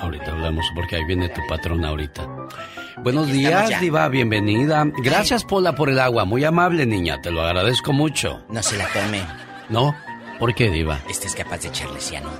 ahorita 0.00 0.32
hablamos 0.32 0.66
porque 0.74 0.96
ahí 0.96 1.04
viene 1.04 1.28
tu 1.28 1.40
patrón 1.48 1.84
ahorita. 1.84 2.26
Buenos 3.02 3.30
días, 3.30 3.68
ya. 3.70 3.80
Diva, 3.80 4.08
bienvenida. 4.08 4.84
Gracias, 5.02 5.44
Pola, 5.44 5.74
por 5.74 5.90
el 5.90 5.98
agua. 5.98 6.24
Muy 6.24 6.44
amable, 6.44 6.86
niña. 6.86 7.20
Te 7.22 7.30
lo 7.30 7.42
agradezco 7.42 7.92
mucho. 7.92 8.44
No 8.48 8.62
se 8.62 8.76
la 8.76 8.86
tome. 8.88 9.20
¿No? 9.68 9.94
¿Por 10.38 10.54
qué, 10.54 10.70
Diva? 10.70 11.00
Este 11.08 11.26
es 11.28 11.34
capaz 11.34 11.58
de 11.62 11.68
echarle 11.68 12.00
cianuro. 12.00 12.36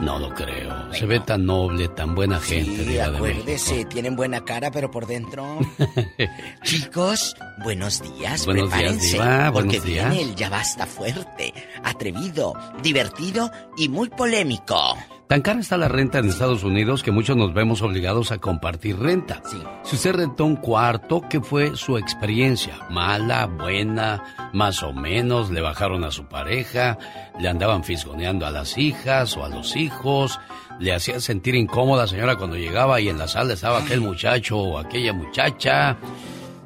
No 0.00 0.18
lo 0.18 0.30
creo. 0.34 0.92
Se 0.94 1.04
ve 1.06 1.20
tan 1.20 1.44
noble, 1.44 1.88
tan 1.88 2.14
buena 2.14 2.40
gente, 2.40 2.84
Sí, 2.84 2.84
Diva 2.84 3.04
de 3.10 3.10
México. 3.20 3.26
acuérdese, 3.40 3.84
tienen 3.86 4.16
buena 4.16 4.44
cara, 4.44 4.70
pero 4.70 4.90
por 4.90 5.06
dentro. 5.06 5.58
Chicos, 6.62 7.36
buenos 7.62 8.00
días. 8.02 8.44
Buenos 8.46 8.68
días, 8.70 8.78
prepárense, 8.80 9.12
Diva, 9.12 9.50
Porque 9.52 9.68
buenos 9.80 9.84
días. 9.84 10.10
viene 10.10 10.30
el 10.30 10.34
ya 10.34 10.48
basta 10.48 10.86
fuerte, 10.86 11.52
atrevido, 11.82 12.54
divertido 12.82 13.50
y 13.76 13.88
muy 13.88 14.08
polémico. 14.08 14.96
Tan 15.28 15.40
cara 15.40 15.60
está 15.60 15.78
la 15.78 15.88
renta 15.88 16.18
en 16.18 16.28
Estados 16.28 16.64
Unidos 16.64 17.02
que 17.02 17.10
muchos 17.10 17.34
nos 17.34 17.54
vemos 17.54 17.80
obligados 17.80 18.30
a 18.30 18.38
compartir 18.38 18.98
renta. 18.98 19.42
Si 19.82 19.96
usted 19.96 20.14
rentó 20.14 20.44
un 20.44 20.56
cuarto, 20.56 21.22
¿qué 21.30 21.40
fue 21.40 21.76
su 21.76 21.96
experiencia? 21.96 22.74
¿Mala, 22.90 23.46
buena, 23.46 24.50
más 24.52 24.82
o 24.82 24.92
menos? 24.92 25.50
¿Le 25.50 25.62
bajaron 25.62 26.04
a 26.04 26.10
su 26.10 26.26
pareja? 26.26 26.98
¿Le 27.40 27.48
andaban 27.48 27.84
fisgoneando 27.84 28.46
a 28.46 28.50
las 28.50 28.76
hijas 28.76 29.34
o 29.38 29.44
a 29.44 29.48
los 29.48 29.76
hijos? 29.76 30.38
¿Le 30.78 30.92
hacían 30.92 31.22
sentir 31.22 31.54
incómoda 31.54 32.06
señora 32.06 32.36
cuando 32.36 32.56
llegaba 32.56 33.00
y 33.00 33.08
en 33.08 33.16
la 33.16 33.26
sala 33.26 33.54
estaba 33.54 33.78
aquel 33.78 34.02
muchacho 34.02 34.58
o 34.58 34.78
aquella 34.78 35.14
muchacha? 35.14 35.96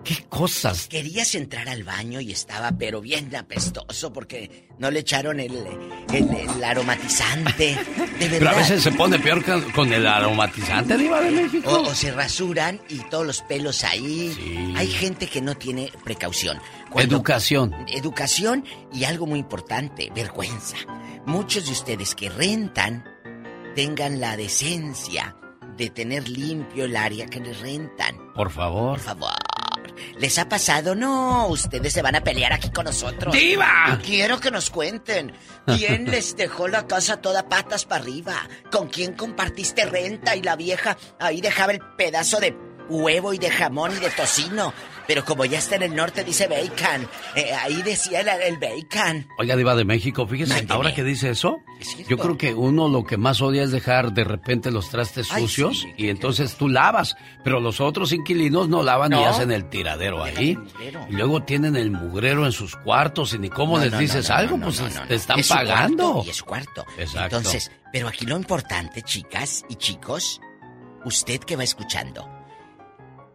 ¿Qué 0.08 0.24
cosas? 0.26 0.88
Querías 0.88 1.34
entrar 1.34 1.68
al 1.68 1.84
baño 1.84 2.18
y 2.18 2.32
estaba 2.32 2.72
pero 2.72 3.02
bien 3.02 3.36
apestoso 3.36 4.10
porque 4.10 4.70
no 4.78 4.90
le 4.90 5.00
echaron 5.00 5.38
el, 5.38 5.54
el, 6.14 6.30
el 6.34 6.64
aromatizante. 6.64 7.76
De 8.18 8.28
verdad. 8.30 8.38
Pero 8.38 8.48
a 8.48 8.54
veces 8.54 8.82
se 8.82 8.92
pone 8.92 9.18
peor 9.18 9.44
con, 9.74 9.92
el 9.92 10.06
aromatizante, 10.06 10.96
Diva 10.96 11.20
de 11.20 11.30
México. 11.30 11.70
O, 11.70 11.90
o 11.90 11.94
se 11.94 12.10
rasuran 12.10 12.80
y 12.88 13.00
todos 13.10 13.26
los 13.26 13.42
pelos 13.42 13.84
ahí. 13.84 14.72
Hay 14.78 14.86
gente 14.86 15.26
que 15.26 15.42
no 15.42 15.58
tiene 15.58 15.92
precaución. 16.04 16.58
Educación. 16.96 17.74
Educación 17.88 18.64
y 18.90 19.04
algo 19.04 19.26
muy 19.26 19.40
importante, 19.40 20.10
vergüenza. 20.14 20.78
Muchos 21.26 21.66
de 21.66 21.72
ustedes 21.72 22.14
que 22.14 22.30
rentan 22.30 23.04
tengan 23.74 24.20
la 24.20 24.38
decencia 24.38 25.36
de 25.76 25.90
tener 25.90 26.30
limpio 26.30 26.86
el 26.86 26.96
área 26.96 27.26
que 27.26 27.40
les 27.40 27.60
rentan. 27.60 28.32
Por 28.32 28.50
favor. 28.50 28.92
Por 28.92 29.00
favor. 29.00 29.57
¿Les 30.18 30.38
ha 30.38 30.48
pasado? 30.48 30.94
No, 30.94 31.46
ustedes 31.48 31.92
se 31.92 32.02
van 32.02 32.16
a 32.16 32.22
pelear 32.22 32.52
aquí 32.52 32.70
con 32.70 32.84
nosotros. 32.84 33.34
¡Diva! 33.34 33.98
Quiero 34.04 34.40
que 34.40 34.50
nos 34.50 34.70
cuenten. 34.70 35.32
¿Quién 35.66 36.04
les 36.10 36.36
dejó 36.36 36.68
la 36.68 36.86
casa 36.86 37.20
toda 37.20 37.48
patas 37.48 37.84
para 37.84 38.02
arriba? 38.02 38.48
¿Con 38.70 38.88
quién 38.88 39.14
compartiste 39.14 39.84
renta 39.84 40.36
y 40.36 40.42
la 40.42 40.56
vieja 40.56 40.96
ahí 41.18 41.40
dejaba 41.40 41.72
el 41.72 41.80
pedazo 41.96 42.40
de 42.40 42.56
huevo 42.88 43.32
y 43.32 43.38
de 43.38 43.50
jamón 43.50 43.96
y 43.96 44.00
de 44.00 44.10
tocino? 44.10 44.72
Pero 45.08 45.24
como 45.24 45.44
ya 45.46 45.58
está 45.58 45.74
en 45.76 45.82
el 45.82 45.96
norte 45.96 46.22
dice 46.22 46.46
bacon. 46.46 47.08
Eh, 47.34 47.50
ahí 47.52 47.82
decía 47.82 48.20
el, 48.20 48.28
el 48.28 48.58
bacon. 48.58 49.26
Oiga, 49.38 49.56
Diva 49.56 49.74
de 49.74 49.84
México, 49.84 50.26
fíjese, 50.26 50.52
Mándeme. 50.52 50.74
ahora 50.74 50.94
que 50.94 51.02
dice 51.02 51.30
eso, 51.30 51.60
yo 52.08 52.18
creo 52.18 52.36
que 52.36 52.52
uno 52.54 52.88
lo 52.88 53.04
que 53.04 53.16
más 53.16 53.40
odia 53.40 53.62
es 53.64 53.70
dejar 53.72 54.12
de 54.12 54.22
repente 54.24 54.70
los 54.70 54.90
trastes 54.90 55.28
Ay, 55.32 55.42
sucios 55.42 55.80
sí, 55.80 55.94
y 55.96 56.08
entonces 56.10 56.54
tú 56.56 56.68
lavas, 56.68 57.16
pero 57.42 57.58
los 57.58 57.80
otros 57.80 58.12
inquilinos 58.12 58.68
no 58.68 58.82
lavan 58.82 59.12
y 59.14 59.24
hacen 59.24 59.50
el 59.50 59.68
tiradero 59.70 60.22
ahí. 60.22 60.58
Y 61.08 61.12
luego 61.14 61.42
tienen 61.42 61.74
el 61.74 61.90
mugrero 61.90 62.44
en 62.44 62.52
sus 62.52 62.76
cuartos 62.76 63.32
y 63.32 63.38
ni 63.38 63.48
cómo 63.48 63.78
No, 63.78 63.84
les 63.84 63.92
no, 63.94 63.98
dices 63.98 64.28
algo, 64.30 64.58
pues 64.60 64.82
te 65.08 65.14
están 65.14 65.38
Es 65.40 65.48
pagando. 65.48 66.12
cuarto 66.12 66.26
y 66.26 66.30
es 66.30 66.42
cuarto. 66.42 66.84
Exacto. 66.98 67.36
Entonces, 67.38 67.72
pero 67.92 68.08
aquí 68.08 68.26
lo 68.26 68.36
importante, 68.36 69.00
chicas 69.00 69.64
y 69.70 69.76
chicos, 69.76 70.40
usted 71.06 71.40
que 71.40 71.56
va 71.56 71.64
escuchando, 71.64 72.28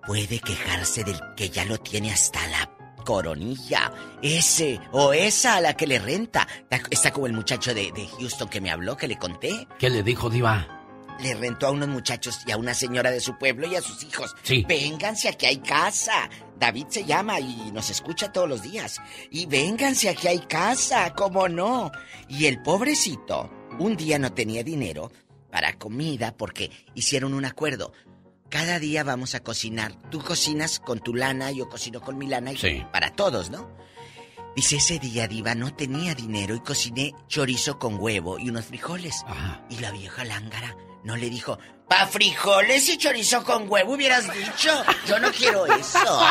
puede 0.06 0.40
quejarse 0.40 1.04
del 1.04 1.20
que 1.36 1.50
ya 1.50 1.66
lo 1.66 1.78
tiene 1.80 2.12
hasta 2.12 2.46
la 2.48 2.70
coronilla. 3.04 3.92
Ese 4.22 4.80
o 4.92 5.14
esa 5.14 5.56
a 5.56 5.62
la 5.62 5.76
que 5.76 5.88
le 5.88 6.00
renta. 6.00 6.48
Está 6.90 7.12
como 7.12 7.28
el 7.28 7.34
muchacho 7.34 7.74
de, 7.74 7.92
de 7.92 8.08
Houston 8.20 8.50
que 8.50 8.62
me 8.62 8.72
habló, 8.72 8.98
que 8.98 9.08
le 9.08 9.18
conté. 9.18 9.68
¿Qué 9.78 9.90
le 9.90 10.04
dijo 10.04 10.30
Diva? 10.30 10.80
Le 11.20 11.36
rentó 11.36 11.68
a 11.68 11.72
unos 11.72 11.90
muchachos 11.90 12.40
y 12.46 12.52
a 12.52 12.58
una 12.58 12.74
señora 12.74 13.12
de 13.12 13.20
su 13.20 13.38
pueblo 13.38 13.68
y 13.68 13.76
a 13.76 13.82
sus 13.82 14.04
hijos. 14.04 14.36
Sí. 14.44 14.66
Vénganse, 14.68 15.30
aquí 15.30 15.46
hay 15.46 15.58
casa. 15.58 16.30
David 16.60 16.88
se 16.90 17.06
llama 17.06 17.40
y 17.40 17.72
nos 17.72 17.90
escucha 17.90 18.32
todos 18.32 18.50
los 18.50 18.64
días. 18.64 19.00
Y 19.30 19.46
vénganse, 19.46 20.10
aquí 20.10 20.28
hay 20.28 20.40
casa, 20.40 21.14
¿cómo 21.14 21.48
no? 21.48 21.92
Y 22.28 22.46
el 22.46 22.62
pobrecito, 22.62 23.52
un 23.80 23.96
día 23.96 24.18
no 24.18 24.34
tenía 24.34 24.64
dinero 24.64 25.12
para 25.52 25.78
comida 25.78 26.36
porque 26.36 26.72
hicieron 26.96 27.34
un 27.34 27.46
acuerdo. 27.46 27.94
Cada 28.50 28.80
día 28.80 29.04
vamos 29.04 29.34
a 29.36 29.42
cocinar. 29.42 29.94
Tú 30.12 30.22
cocinas 30.22 30.80
con 30.80 31.00
tu 31.00 31.16
lana, 31.16 31.52
yo 31.52 31.68
cocino 31.70 32.02
con 32.02 32.18
mi 32.18 32.28
lana 32.28 32.52
y 32.52 32.58
Sí. 32.58 32.86
para 32.92 33.12
todos, 33.16 33.50
¿no? 33.50 33.70
Dice, 34.56 34.76
ese 34.76 35.00
día, 35.00 35.28
Diva, 35.28 35.56
no 35.56 35.74
tenía 35.76 36.14
dinero 36.14 36.54
y 36.54 36.60
cociné 36.60 37.16
chorizo 37.28 37.80
con 37.80 38.00
huevo 38.00 38.38
y 38.38 38.50
unos 38.50 38.66
frijoles. 38.66 39.24
Y 39.70 39.78
la 39.80 39.90
vieja 39.90 40.24
lángara 40.24 40.78
no 41.04 41.16
le 41.16 41.32
dijo, 41.32 41.58
pa' 41.90 42.06
frijoles 42.06 42.88
y 42.90 42.98
chorizo 42.98 43.44
con 43.44 43.68
huevo 43.68 43.94
hubieras 43.94 44.32
dicho. 44.32 44.70
Yo 45.08 45.20
no 45.20 45.32
quiero 45.32 45.66
eso. 45.66 46.22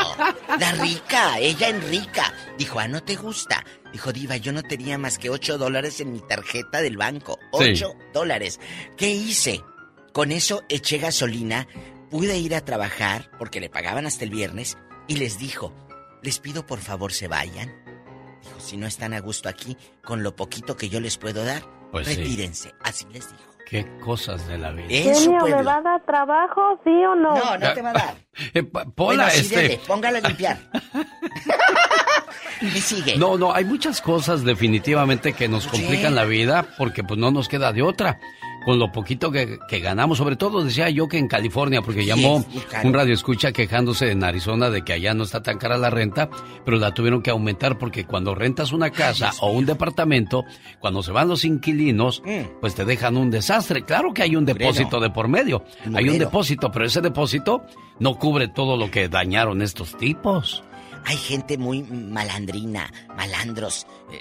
La 0.61 0.71
rica, 0.81 1.41
ella 1.41 1.69
en 1.69 1.83
rica. 1.91 2.33
Dijo, 2.57 2.79
ah, 2.79 2.87
¿no 2.87 3.03
te 3.03 3.17
gusta? 3.17 3.65
Dijo, 3.93 4.13
Diva, 4.13 4.37
yo 4.37 4.53
no 4.53 4.63
tenía 4.63 4.97
más 4.99 5.19
que 5.19 5.29
ocho 5.29 5.59
dólares 5.59 5.99
en 6.01 6.13
mi 6.13 6.21
tarjeta 6.21 6.81
del 6.81 6.97
banco. 6.97 7.41
Sí. 7.59 7.73
Ocho 7.73 7.95
dólares. 8.15 8.61
¿Qué 8.97 9.11
hice? 9.11 9.61
Con 10.13 10.31
eso 10.31 10.63
eché 10.69 10.99
gasolina, 10.99 11.67
pude 12.13 12.37
ir 12.39 12.55
a 12.55 12.61
trabajar 12.61 13.31
porque 13.39 13.59
le 13.59 13.71
pagaban 13.71 14.07
hasta 14.07 14.23
el 14.25 14.31
viernes 14.31 14.77
y 15.09 15.17
les 15.17 15.39
dijo, 15.39 15.73
les 16.23 16.39
pido 16.39 16.67
por 16.67 16.79
favor 16.79 17.13
se 17.13 17.27
vayan. 17.27 17.73
Dijo, 18.43 18.61
si 18.61 18.77
no 18.77 18.87
están 18.87 19.15
a 19.15 19.21
gusto 19.21 19.49
aquí, 19.49 19.77
con 20.05 20.23
lo 20.23 20.37
poquito 20.37 20.77
que 20.77 20.89
yo 20.91 21.01
les 21.01 21.17
puedo 21.17 21.43
dar, 21.45 21.63
Pues 21.91 22.07
sí. 22.07 22.17
retírense. 22.17 22.75
Así 22.85 23.07
les 23.13 23.29
dijo. 23.31 23.43
Qué 23.67 23.87
cosas 24.01 24.47
de 24.49 24.59
la 24.59 24.71
vida. 24.73 24.89
Genio, 24.89 25.47
¿me 25.47 25.63
va 25.63 25.77
a 25.77 25.81
dar 25.81 26.05
trabajo, 26.05 26.79
sí 26.85 26.91
o 26.91 27.15
no? 27.15 27.35
No, 27.35 27.57
no 27.59 27.73
te 27.73 27.81
va 27.83 27.91
a 27.91 27.95
dar. 27.95 28.15
Eh, 28.55 28.63
Pola, 28.63 28.85
Bueno, 28.97 29.25
sí, 29.31 29.41
este... 29.41 29.57
dele, 29.57 29.81
póngala 29.87 30.19
a 30.19 30.21
limpiar. 30.29 30.59
y 32.61 32.81
sigue. 32.81 33.17
No, 33.17 33.37
no, 33.39 33.53
hay 33.55 33.65
muchas 33.65 34.01
cosas 34.01 34.45
definitivamente 34.45 35.33
que 35.33 35.49
nos 35.49 35.67
complican 35.67 36.15
la 36.15 36.25
vida 36.25 36.67
porque 36.79 37.03
pues 37.05 37.19
no 37.19 37.31
nos 37.31 37.49
queda 37.49 37.73
de 37.73 37.83
otra. 37.83 38.21
Con 38.65 38.79
lo 38.79 38.91
poquito 38.93 39.31
que, 39.31 39.59
que 39.69 39.81
ganamos. 39.81 40.19
Sobre 40.19 40.37
todo 40.37 40.65
decía 40.65 40.89
yo 40.91 41.09
que 41.09 41.19
en 41.19 41.29
California, 41.29 41.83
porque 41.83 42.05
llamó 42.05 42.45
un 42.85 42.93
radio 42.93 43.15
escucha 43.15 43.53
quejándose 43.53 44.11
en 44.11 44.23
Arizona 44.25 44.71
de 44.71 44.83
que 44.83 44.93
allá 44.93 45.15
no 45.15 45.25
está 45.25 45.43
tan 45.43 45.59
cara 45.59 45.77
la 45.77 45.91
renta, 45.91 46.29
pero 46.65 46.77
la 46.79 46.95
tuvieron 46.95 47.23
que 47.23 47.31
aumentar 47.31 47.79
porque 47.79 48.05
cuando 48.05 48.35
rentas 48.35 48.73
una 48.73 48.91
casa 48.91 49.33
o 49.41 49.51
un 49.53 49.67
departamento, 49.67 50.45
cuando 50.81 51.03
se 51.03 51.13
van 51.13 51.29
los 51.29 51.45
inquilinos, 51.45 52.23
Mm. 52.25 52.61
pues 52.61 52.75
te 52.75 52.85
dejan 52.85 53.17
un 53.17 53.31
desastre. 53.31 53.85
Claro 53.85 54.13
que 54.15 54.23
hay 54.23 54.37
un 54.37 54.45
depósito 54.45 55.01
de 55.01 55.11
por 55.11 55.29
medio, 55.29 55.65
hay 55.95 56.09
un 56.09 56.19
depósito, 56.19 56.71
pero 56.71 56.85
ese 56.87 57.01
depósito 57.01 57.65
no 57.99 58.19
cubre 58.19 58.49
todo 58.49 58.77
lo 58.77 58.91
que 58.91 59.09
dañaron 59.09 59.63
estos 59.63 59.97
tipos. 59.97 60.63
Hay 61.05 61.17
gente 61.17 61.59
muy 61.59 61.83
malandrina, 61.83 62.93
malandros, 63.17 63.87
eh, 64.13 64.21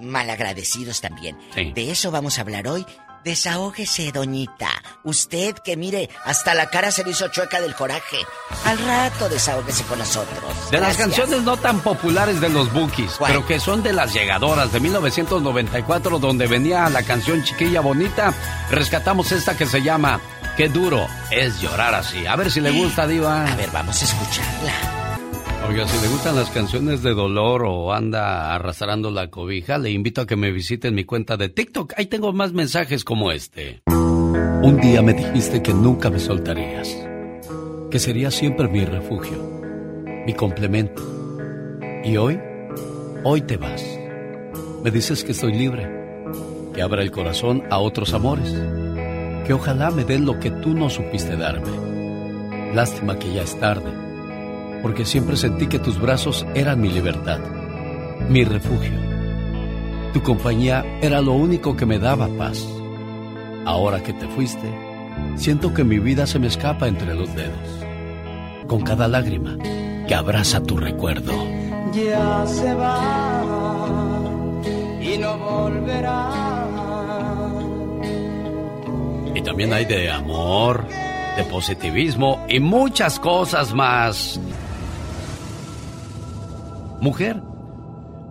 malagradecidos 0.00 1.00
también. 1.00 1.36
Sí. 1.54 1.72
De 1.74 1.90
eso 1.90 2.10
vamos 2.10 2.38
a 2.38 2.42
hablar 2.42 2.68
hoy. 2.68 2.84
Desahógese, 3.24 4.12
doñita. 4.12 4.68
Usted 5.04 5.54
que 5.64 5.76
mire, 5.76 6.08
hasta 6.24 6.54
la 6.54 6.70
cara 6.70 6.90
se 6.90 7.04
le 7.04 7.10
hizo 7.10 7.28
chueca 7.28 7.60
del 7.60 7.74
coraje. 7.74 8.18
Al 8.64 8.78
rato 8.78 9.28
desahógese 9.28 9.84
con 9.84 9.98
nosotros. 9.98 10.70
De 10.70 10.80
las 10.80 10.96
canciones 10.96 11.42
no 11.42 11.56
tan 11.56 11.80
populares 11.80 12.40
de 12.40 12.48
los 12.48 12.72
Bookies, 12.72 13.12
¿Cuál? 13.18 13.32
pero 13.32 13.46
que 13.46 13.60
son 13.60 13.82
de 13.82 13.92
las 13.92 14.12
llegadoras 14.12 14.72
de 14.72 14.80
1994, 14.80 16.18
donde 16.18 16.46
venía 16.46 16.88
la 16.88 17.02
canción 17.02 17.42
Chiquilla 17.44 17.80
Bonita, 17.80 18.32
rescatamos 18.70 19.32
esta 19.32 19.56
que 19.56 19.66
se 19.66 19.82
llama 19.82 20.20
Qué 20.56 20.68
duro 20.68 21.06
es 21.30 21.60
llorar 21.60 21.94
así. 21.94 22.26
A 22.26 22.36
ver 22.36 22.50
si 22.50 22.60
le 22.60 22.70
gusta, 22.70 23.06
Diva. 23.06 23.46
A 23.46 23.56
ver, 23.56 23.70
vamos 23.70 24.00
a 24.02 24.04
escucharla. 24.04 25.07
Oiga, 25.66 25.86
si 25.86 26.00
le 26.00 26.08
gustan 26.08 26.36
las 26.36 26.50
canciones 26.50 27.02
de 27.02 27.12
dolor 27.12 27.64
o 27.66 27.92
anda 27.92 28.54
arrastrando 28.54 29.10
la 29.10 29.28
cobija, 29.28 29.76
le 29.76 29.90
invito 29.90 30.22
a 30.22 30.26
que 30.26 30.36
me 30.36 30.50
visiten 30.50 30.94
mi 30.94 31.04
cuenta 31.04 31.36
de 31.36 31.48
TikTok. 31.48 31.92
Ahí 31.96 32.06
tengo 32.06 32.32
más 32.32 32.52
mensajes 32.52 33.04
como 33.04 33.32
este. 33.32 33.82
Un 33.86 34.78
día 34.80 35.02
me 35.02 35.12
dijiste 35.12 35.62
que 35.62 35.74
nunca 35.74 36.08
me 36.08 36.20
soltarías, 36.20 36.96
que 37.90 37.98
sería 37.98 38.30
siempre 38.30 38.68
mi 38.68 38.84
refugio, 38.84 39.38
mi 40.24 40.32
complemento. 40.32 41.02
Y 42.02 42.16
hoy, 42.16 42.40
hoy 43.24 43.42
te 43.42 43.56
vas. 43.56 43.84
Me 44.82 44.90
dices 44.90 45.22
que 45.22 45.32
estoy 45.32 45.52
libre, 45.52 45.86
que 46.72 46.80
abra 46.80 47.02
el 47.02 47.10
corazón 47.10 47.64
a 47.68 47.78
otros 47.78 48.14
amores, 48.14 48.54
que 49.46 49.52
ojalá 49.52 49.90
me 49.90 50.04
den 50.04 50.24
lo 50.24 50.38
que 50.38 50.50
tú 50.50 50.72
no 50.72 50.88
supiste 50.88 51.36
darme. 51.36 52.74
Lástima 52.74 53.18
que 53.18 53.34
ya 53.34 53.42
es 53.42 53.58
tarde 53.58 54.07
porque 54.82 55.04
siempre 55.04 55.36
sentí 55.36 55.66
que 55.66 55.78
tus 55.78 56.00
brazos 56.00 56.46
eran 56.54 56.80
mi 56.80 56.90
libertad, 56.90 57.40
mi 58.28 58.44
refugio. 58.44 58.92
Tu 60.12 60.22
compañía 60.22 60.84
era 61.00 61.20
lo 61.20 61.32
único 61.32 61.76
que 61.76 61.86
me 61.86 61.98
daba 61.98 62.28
paz. 62.28 62.66
Ahora 63.64 64.02
que 64.02 64.12
te 64.12 64.26
fuiste, 64.28 64.72
siento 65.36 65.74
que 65.74 65.84
mi 65.84 65.98
vida 65.98 66.26
se 66.26 66.38
me 66.38 66.46
escapa 66.46 66.88
entre 66.88 67.14
los 67.14 67.34
dedos, 67.34 67.86
con 68.66 68.80
cada 68.82 69.08
lágrima 69.08 69.56
que 70.06 70.14
abraza 70.14 70.62
tu 70.62 70.76
recuerdo. 70.76 71.32
Ya 71.92 72.46
se 72.46 72.74
va 72.74 73.42
y 75.00 75.18
no 75.18 75.38
volverá. 75.38 76.30
Y 79.34 79.42
también 79.42 79.72
hay 79.72 79.84
de 79.84 80.10
amor, 80.10 80.86
de 81.36 81.44
positivismo 81.44 82.44
y 82.48 82.58
muchas 82.60 83.20
cosas 83.20 83.72
más. 83.74 84.40
Mujer, 87.00 87.40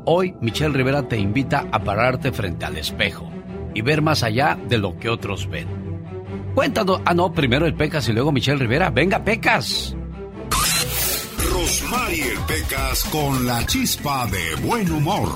hoy 0.06 0.36
Michelle 0.42 0.76
Rivera 0.76 1.08
te 1.08 1.18
invita 1.18 1.68
a 1.72 1.80
pararte 1.80 2.32
frente 2.32 2.66
al 2.66 2.78
espejo 2.78 3.30
y 3.74 3.82
ver 3.82 4.02
más 4.02 4.24
allá 4.24 4.58
de 4.68 4.78
lo 4.78 4.98
que 5.00 5.10
otros 5.10 5.50
ven. 5.50 5.68
Cuéntanos. 6.54 7.02
Ah, 7.06 7.14
no, 7.14 7.32
primero 7.32 7.66
el 7.66 7.76
Pecas 7.76 8.10
y 8.10 8.14
luego 8.14 8.32
Michelle 8.32 8.58
Rivera. 8.58 8.90
Venga, 8.90 9.24
Pecas. 9.24 9.96
Rosmarie 11.52 12.34
Pecas 12.48 13.04
con 13.06 13.46
la 13.46 13.66
chispa 13.68 14.28
de 14.28 14.68
buen 14.68 14.92
humor. 14.92 15.30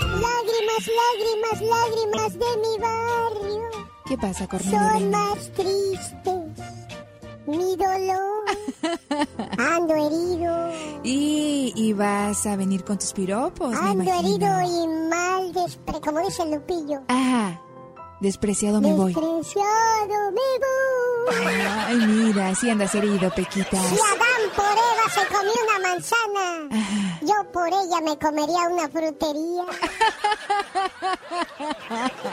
Lágrimas, 0.00 0.90
lágrimas, 1.02 1.60
lágrimas 1.60 2.32
de 2.32 2.46
mi 2.62 2.78
barrio. 2.80 3.68
¿Qué 4.06 4.16
pasa, 4.16 4.46
Cornelio? 4.46 4.78
Son 4.78 5.10
más 5.10 5.52
tristes. 5.52 6.47
Mi 7.48 7.76
dolor. 7.76 8.44
Ando 9.58 9.94
herido. 9.94 10.68
Y, 11.04 11.72
y 11.76 11.92
vas 11.92 12.44
a 12.44 12.56
venir 12.56 12.84
con 12.84 12.98
tus 12.98 13.12
piropos, 13.12 13.72
Ando 13.74 14.12
herido 14.12 14.48
y 14.60 14.86
mal 15.08 15.52
despre... 15.52 16.00
Como 16.00 16.20
dice 16.20 16.44
Lupillo. 16.44 17.02
Ajá. 17.08 17.62
Despreciado 18.20 18.80
me 18.80 18.92
voy. 18.92 19.14
Despreciado 19.14 20.32
me 20.32 20.48
voy. 20.64 21.54
Ay, 21.86 21.96
mira, 21.96 22.54
si 22.54 22.68
andas 22.68 22.94
herido, 22.94 23.30
Pequitas. 23.30 23.80
Si 23.86 23.94
Adán 23.94 24.50
por 24.56 24.64
Eva 24.66 25.08
se 25.14 25.24
comió 25.32 25.52
una 25.68 25.78
manzana, 25.88 26.68
yo 27.22 27.50
por 27.52 27.68
ella 27.68 28.00
me 28.02 28.18
comería 28.18 28.68
una 28.68 28.88
frutería. 28.88 29.64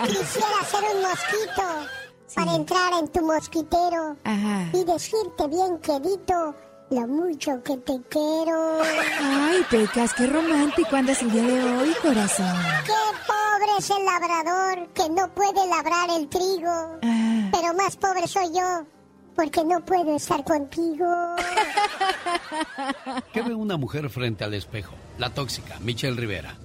Quisiera 0.07 0.63
ser 0.69 0.83
un 0.95 1.01
mosquito 1.03 1.63
para 2.35 2.55
entrar 2.55 2.93
en 2.99 3.07
tu 3.07 3.21
mosquitero 3.21 4.15
Ajá. 4.23 4.69
y 4.73 4.83
decirte 4.83 5.47
bien 5.47 5.77
quedito 5.79 6.55
lo 6.91 7.07
mucho 7.07 7.63
que 7.63 7.77
te 7.77 7.99
quiero. 8.09 8.79
Ay, 9.21 9.65
Pecas, 9.69 10.13
qué 10.13 10.27
romántico 10.27 10.95
andas 10.95 11.21
el 11.21 11.31
día 11.31 11.43
de 11.43 11.63
hoy, 11.63 11.93
corazón. 12.01 12.55
Qué 12.85 12.93
pobre 13.25 13.77
es 13.79 13.89
el 13.89 14.05
labrador 14.05 14.87
que 14.93 15.09
no 15.09 15.33
puede 15.33 15.67
labrar 15.67 16.09
el 16.11 16.27
trigo. 16.29 16.99
Pero 17.51 17.73
más 17.75 17.95
pobre 17.97 18.27
soy 18.27 18.53
yo 18.53 18.85
porque 19.35 19.63
no 19.65 19.83
puedo 19.83 20.15
estar 20.15 20.43
contigo. 20.43 21.05
¿Qué 23.33 23.41
ve 23.41 23.53
una 23.53 23.77
mujer 23.77 24.09
frente 24.09 24.43
al 24.43 24.53
espejo? 24.53 24.93
La 25.17 25.29
tóxica, 25.31 25.77
Michelle 25.79 26.15
Rivera. 26.15 26.55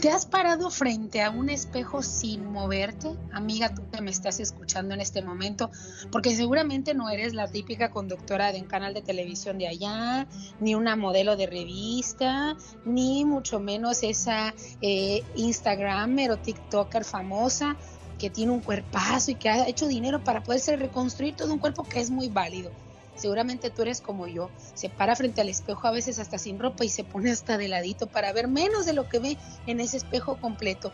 ¿Te 0.00 0.08
has 0.08 0.24
parado 0.24 0.70
frente 0.70 1.20
a 1.20 1.28
un 1.28 1.50
espejo 1.50 2.02
sin 2.02 2.50
moverte? 2.50 3.10
Amiga, 3.34 3.74
tú 3.74 3.82
que 3.92 4.00
me 4.00 4.10
estás 4.10 4.40
escuchando 4.40 4.94
en 4.94 5.02
este 5.02 5.20
momento, 5.20 5.70
porque 6.10 6.34
seguramente 6.34 6.94
no 6.94 7.10
eres 7.10 7.34
la 7.34 7.48
típica 7.48 7.90
conductora 7.90 8.50
de 8.50 8.62
un 8.62 8.66
canal 8.66 8.94
de 8.94 9.02
televisión 9.02 9.58
de 9.58 9.68
allá, 9.68 10.26
ni 10.58 10.74
una 10.74 10.96
modelo 10.96 11.36
de 11.36 11.46
revista, 11.46 12.56
ni 12.86 13.26
mucho 13.26 13.60
menos 13.60 14.02
esa 14.02 14.54
eh, 14.80 15.22
Instagramer 15.36 16.30
o 16.30 16.38
TikToker 16.38 17.04
famosa 17.04 17.76
que 18.18 18.30
tiene 18.30 18.52
un 18.52 18.60
cuerpazo 18.60 19.32
y 19.32 19.34
que 19.34 19.50
ha 19.50 19.68
hecho 19.68 19.86
dinero 19.86 20.24
para 20.24 20.42
poderse 20.42 20.76
reconstruir 20.76 21.36
todo 21.36 21.52
un 21.52 21.58
cuerpo 21.58 21.84
que 21.84 22.00
es 22.00 22.10
muy 22.10 22.30
válido. 22.30 22.72
Seguramente 23.20 23.68
tú 23.68 23.82
eres 23.82 24.00
como 24.00 24.26
yo, 24.26 24.50
se 24.74 24.88
para 24.88 25.14
frente 25.14 25.42
al 25.42 25.50
espejo 25.50 25.86
a 25.86 25.90
veces 25.90 26.18
hasta 26.18 26.38
sin 26.38 26.58
ropa 26.58 26.86
y 26.86 26.88
se 26.88 27.04
pone 27.04 27.30
hasta 27.30 27.58
de 27.58 27.68
ladito 27.68 28.06
para 28.06 28.32
ver 28.32 28.48
menos 28.48 28.86
de 28.86 28.94
lo 28.94 29.08
que 29.08 29.18
ve 29.18 29.38
en 29.66 29.80
ese 29.80 29.98
espejo 29.98 30.36
completo. 30.36 30.90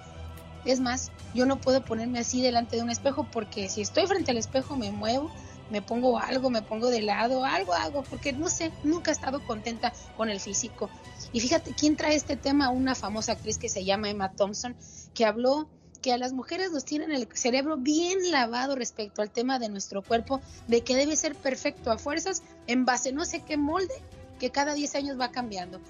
Es 0.65 0.81
más, 0.81 1.13
yo 1.35 1.47
no 1.47 1.61
puedo 1.61 1.85
ponerme 1.85 2.19
así 2.19 2.43
delante 2.43 2.75
de 2.75 2.83
un 2.83 2.91
espejo 2.91 3.29
porque 3.31 3.69
si 3.69 3.83
estoy 3.83 4.09
frente 4.09 4.33
al 4.33 4.39
espejo 4.39 4.77
me 4.77 4.91
muevo, 4.91 5.31
me 5.71 5.83
pongo 5.83 6.19
algo, 6.19 6.51
me 6.51 6.63
pongo 6.63 6.91
de 6.91 7.03
lado, 7.03 7.45
algo 7.45 7.73
hago, 7.75 8.03
porque 8.03 8.33
no 8.33 8.49
sé, 8.49 8.73
nunca 8.83 9.11
he 9.11 9.15
estado 9.15 9.45
contenta 9.47 9.93
con 10.17 10.29
el 10.29 10.41
físico. 10.41 10.91
Y 11.33 11.41
fíjate, 11.41 11.75
¿quién 11.75 11.97
trae 11.97 12.17
este 12.17 12.37
tema? 12.37 12.71
Una 12.71 12.97
famosa 12.97 13.33
actriz 13.33 13.59
que 13.59 13.69
se 13.69 13.85
llama 13.85 14.11
Emma 14.11 14.33
Thompson, 14.33 14.77
que 15.15 15.25
habló 15.25 15.69
que 16.07 16.13
a 16.13 16.19
las 16.19 16.33
mujeres 16.33 16.71
nos 16.71 16.85
tienen 16.85 17.11
el 17.11 17.27
cerebro 17.35 17.79
bien 17.79 18.31
lavado 18.31 18.77
respecto 18.77 19.23
al 19.23 19.31
tema 19.33 19.59
de 19.59 19.69
nuestro 19.69 20.03
cuerpo, 20.03 20.41
de 20.69 20.83
que 20.83 20.95
debe 20.95 21.17
ser 21.17 21.35
perfecto 21.35 21.91
a 21.91 21.99
fuerzas 21.99 22.45
en 22.69 22.85
base 22.85 23.11
no 23.11 23.25
sé 23.25 23.43
qué 23.43 23.57
molde, 23.57 23.93
que 24.39 24.51
cada 24.51 24.75
10 24.75 24.95
años 24.95 25.19
va 25.19 25.33
cambiando. 25.33 25.81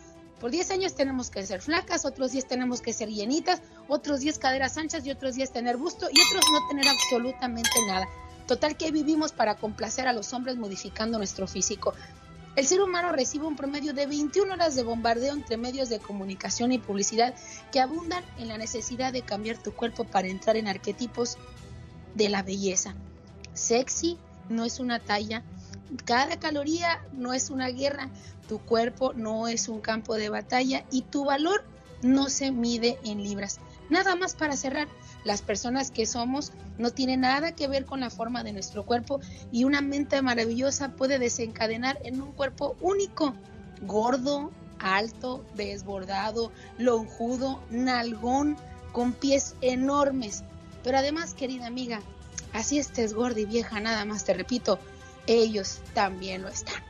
Por 0.40 0.52
10 0.52 0.70
años 0.70 0.94
tenemos 0.94 1.28
que 1.28 1.44
ser 1.44 1.60
flacas, 1.60 2.06
otros 2.06 2.32
10 2.32 2.48
tenemos 2.48 2.80
que 2.80 2.94
ser 2.94 3.10
llenitas, 3.10 3.60
otros 3.88 4.20
10 4.20 4.38
caderas 4.38 4.78
anchas 4.78 5.04
y 5.04 5.10
otros 5.10 5.34
10 5.34 5.52
tener 5.52 5.76
busto 5.76 6.06
y 6.10 6.18
otros 6.18 6.44
no 6.50 6.66
tener 6.66 6.88
absolutamente 6.88 7.68
nada. 7.86 8.06
Total 8.46 8.74
que 8.78 8.92
vivimos 8.92 9.32
para 9.32 9.56
complacer 9.56 10.08
a 10.08 10.14
los 10.14 10.32
hombres 10.32 10.56
modificando 10.56 11.18
nuestro 11.18 11.46
físico. 11.46 11.92
El 12.56 12.66
ser 12.66 12.80
humano 12.80 13.12
recibe 13.12 13.46
un 13.46 13.54
promedio 13.54 13.92
de 13.92 14.06
21 14.06 14.50
horas 14.50 14.74
de 14.74 14.82
bombardeo 14.82 15.34
entre 15.34 15.58
medios 15.58 15.90
de 15.90 15.98
comunicación 15.98 16.72
y 16.72 16.78
publicidad 16.78 17.34
que 17.70 17.80
abundan 17.80 18.24
en 18.38 18.48
la 18.48 18.56
necesidad 18.56 19.12
de 19.12 19.20
cambiar 19.20 19.58
tu 19.58 19.72
cuerpo 19.72 20.04
para 20.04 20.28
entrar 20.28 20.56
en 20.56 20.66
arquetipos 20.66 21.36
de 22.14 22.30
la 22.30 22.42
belleza. 22.42 22.94
Sexy 23.52 24.16
no 24.48 24.64
es 24.64 24.80
una 24.80 25.00
talla, 25.00 25.42
cada 26.06 26.38
caloría 26.38 27.04
no 27.12 27.34
es 27.34 27.50
una 27.50 27.68
guerra, 27.68 28.08
tu 28.48 28.58
cuerpo 28.58 29.12
no 29.12 29.48
es 29.48 29.68
un 29.68 29.82
campo 29.82 30.14
de 30.14 30.30
batalla 30.30 30.86
y 30.90 31.02
tu 31.02 31.26
valor 31.26 31.62
no 32.00 32.30
se 32.30 32.52
mide 32.52 32.98
en 33.04 33.22
libras. 33.22 33.60
Nada 33.90 34.16
más 34.16 34.34
para 34.34 34.56
cerrar, 34.56 34.88
las 35.26 35.42
personas 35.42 35.90
que 35.90 36.06
somos 36.06 36.52
no 36.78 36.90
tiene 36.90 37.16
nada 37.16 37.52
que 37.52 37.68
ver 37.68 37.84
con 37.84 38.00
la 38.00 38.10
forma 38.10 38.42
de 38.42 38.52
nuestro 38.52 38.86
cuerpo 38.86 39.20
y 39.52 39.64
una 39.64 39.82
mente 39.82 40.22
maravillosa 40.22 40.92
puede 40.92 41.18
desencadenar 41.18 41.98
en 42.04 42.22
un 42.22 42.32
cuerpo 42.32 42.76
único, 42.80 43.34
gordo, 43.82 44.50
alto, 44.78 45.44
desbordado, 45.54 46.52
lonjudo, 46.78 47.60
nalgón, 47.70 48.56
con 48.92 49.12
pies 49.12 49.54
enormes. 49.60 50.44
Pero 50.82 50.98
además, 50.98 51.34
querida 51.34 51.66
amiga, 51.66 52.00
Así 52.56 52.78
estés 52.78 53.12
gorda 53.12 53.40
y 53.40 53.44
vieja, 53.44 53.80
nada 53.80 54.06
más 54.06 54.24
te 54.24 54.32
repito, 54.32 54.78
ellos 55.26 55.80
también 55.92 56.40
lo 56.40 56.48
están. 56.48 56.82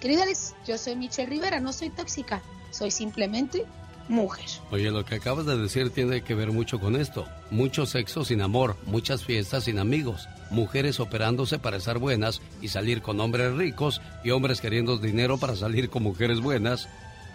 Querida 0.00 0.24
Alex, 0.24 0.54
yo 0.66 0.76
soy 0.78 0.96
Michelle 0.96 1.30
Rivera, 1.30 1.60
no 1.60 1.72
soy 1.72 1.90
tóxica, 1.90 2.42
soy 2.72 2.90
simplemente 2.90 3.64
mujer. 4.08 4.46
Oye, 4.70 4.90
lo 4.90 5.04
que 5.04 5.16
acabas 5.16 5.46
de 5.46 5.56
decir 5.56 5.90
tiene 5.90 6.22
que 6.22 6.34
ver 6.34 6.52
mucho 6.52 6.80
con 6.80 6.96
esto. 6.96 7.26
Mucho 7.50 7.86
sexo 7.86 8.24
sin 8.24 8.40
amor, 8.40 8.76
muchas 8.86 9.24
fiestas 9.24 9.64
sin 9.64 9.78
amigos, 9.78 10.28
mujeres 10.50 11.00
operándose 11.00 11.58
para 11.58 11.76
estar 11.76 11.98
buenas 11.98 12.40
y 12.60 12.68
salir 12.68 13.02
con 13.02 13.20
hombres 13.20 13.54
ricos 13.54 14.00
y 14.24 14.30
hombres 14.30 14.60
queriendo 14.60 14.98
dinero 14.98 15.38
para 15.38 15.56
salir 15.56 15.90
con 15.90 16.02
mujeres 16.02 16.40
buenas. 16.40 16.88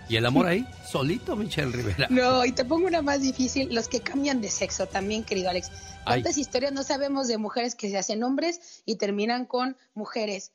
Y 0.09 0.17
el 0.17 0.25
amor 0.25 0.47
ahí, 0.47 0.65
solito, 0.91 1.35
Michelle 1.35 1.71
Rivera. 1.71 2.07
No, 2.09 2.43
y 2.45 2.51
te 2.51 2.65
pongo 2.65 2.87
una 2.87 3.01
más 3.01 3.21
difícil, 3.21 3.73
los 3.73 3.87
que 3.87 4.01
cambian 4.01 4.41
de 4.41 4.49
sexo 4.49 4.87
también, 4.87 5.23
querido 5.23 5.49
Alex. 5.49 5.71
¿Cuántas 6.03 6.37
historias 6.37 6.73
no 6.73 6.83
sabemos 6.83 7.27
de 7.27 7.37
mujeres 7.37 7.75
que 7.75 7.89
se 7.89 7.97
hacen 7.97 8.23
hombres 8.23 8.81
y 8.85 8.95
terminan 8.95 9.45
con 9.45 9.77
mujeres? 9.93 10.51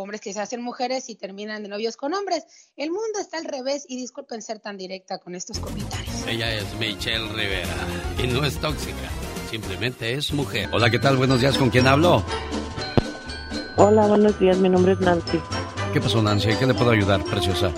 Hombres 0.00 0.20
que 0.20 0.32
se 0.32 0.40
hacen 0.40 0.62
mujeres 0.62 1.08
y 1.08 1.14
terminan 1.14 1.62
de 1.62 1.68
novios 1.68 1.96
con 1.96 2.14
hombres. 2.14 2.44
El 2.76 2.90
mundo 2.90 3.20
está 3.20 3.38
al 3.38 3.44
revés 3.44 3.84
y 3.88 3.96
disculpen 3.96 4.42
ser 4.42 4.58
tan 4.58 4.76
directa 4.76 5.18
con 5.18 5.34
estos 5.34 5.58
comentarios. 5.58 6.26
Ella 6.26 6.52
es 6.54 6.64
Michelle 6.78 7.28
Rivera 7.32 7.74
y 8.22 8.26
no 8.26 8.44
es 8.44 8.58
tóxica, 8.60 9.08
simplemente 9.50 10.12
es 10.14 10.32
mujer. 10.32 10.68
Hola, 10.72 10.90
¿qué 10.90 10.98
tal? 10.98 11.16
Buenos 11.16 11.40
días, 11.40 11.56
¿con 11.56 11.70
quién 11.70 11.86
hablo? 11.86 12.24
Hola, 13.76 14.06
buenos 14.06 14.38
días, 14.38 14.58
mi 14.58 14.68
nombre 14.68 14.92
es 14.92 15.00
Nancy. 15.00 15.40
¿Qué 15.92 16.00
pasó, 16.00 16.22
Nancy? 16.22 16.48
¿Qué 16.58 16.66
le 16.66 16.74
puedo 16.74 16.90
ayudar, 16.90 17.24
preciosa? 17.24 17.72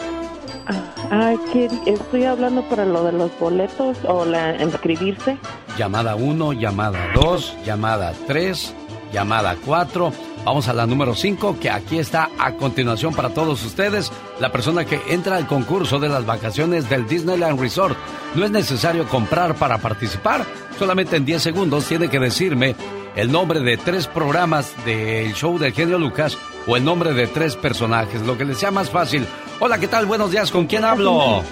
Ah, 1.10 1.34
que 1.52 1.68
estoy 1.86 2.24
hablando 2.24 2.68
para 2.68 2.84
lo 2.84 3.04
de 3.04 3.12
los 3.12 3.38
boletos 3.38 3.96
o 4.08 4.24
la 4.24 4.60
inscribirse. 4.62 5.38
Llamada 5.78 6.16
1, 6.16 6.54
llamada 6.54 7.12
2, 7.14 7.58
llamada 7.64 8.12
3, 8.26 8.74
llamada 9.12 9.56
4 9.64 10.35
Vamos 10.46 10.68
a 10.68 10.72
la 10.72 10.86
número 10.86 11.12
5, 11.16 11.58
que 11.58 11.68
aquí 11.68 11.98
está 11.98 12.30
a 12.38 12.52
continuación 12.52 13.12
para 13.12 13.30
todos 13.30 13.64
ustedes, 13.64 14.12
la 14.38 14.52
persona 14.52 14.84
que 14.84 15.02
entra 15.08 15.34
al 15.34 15.48
concurso 15.48 15.98
de 15.98 16.08
las 16.08 16.24
vacaciones 16.24 16.88
del 16.88 17.08
Disneyland 17.08 17.58
Resort. 17.58 17.98
No 18.36 18.44
es 18.44 18.52
necesario 18.52 19.08
comprar 19.08 19.56
para 19.56 19.78
participar, 19.78 20.46
solamente 20.78 21.16
en 21.16 21.24
10 21.24 21.42
segundos 21.42 21.86
tiene 21.86 22.08
que 22.08 22.20
decirme 22.20 22.76
el 23.16 23.32
nombre 23.32 23.58
de 23.58 23.76
tres 23.76 24.06
programas 24.06 24.72
del 24.84 25.34
show 25.34 25.58
del 25.58 25.72
genio 25.72 25.98
Lucas 25.98 26.38
o 26.68 26.76
el 26.76 26.84
nombre 26.84 27.12
de 27.12 27.26
tres 27.26 27.56
personajes, 27.56 28.22
lo 28.22 28.38
que 28.38 28.44
les 28.44 28.58
sea 28.58 28.70
más 28.70 28.88
fácil. 28.88 29.26
Hola, 29.58 29.78
¿qué 29.78 29.88
tal? 29.88 30.06
Buenos 30.06 30.30
días, 30.30 30.52
¿con 30.52 30.66
quién 30.66 30.84
hablo? 30.84 31.42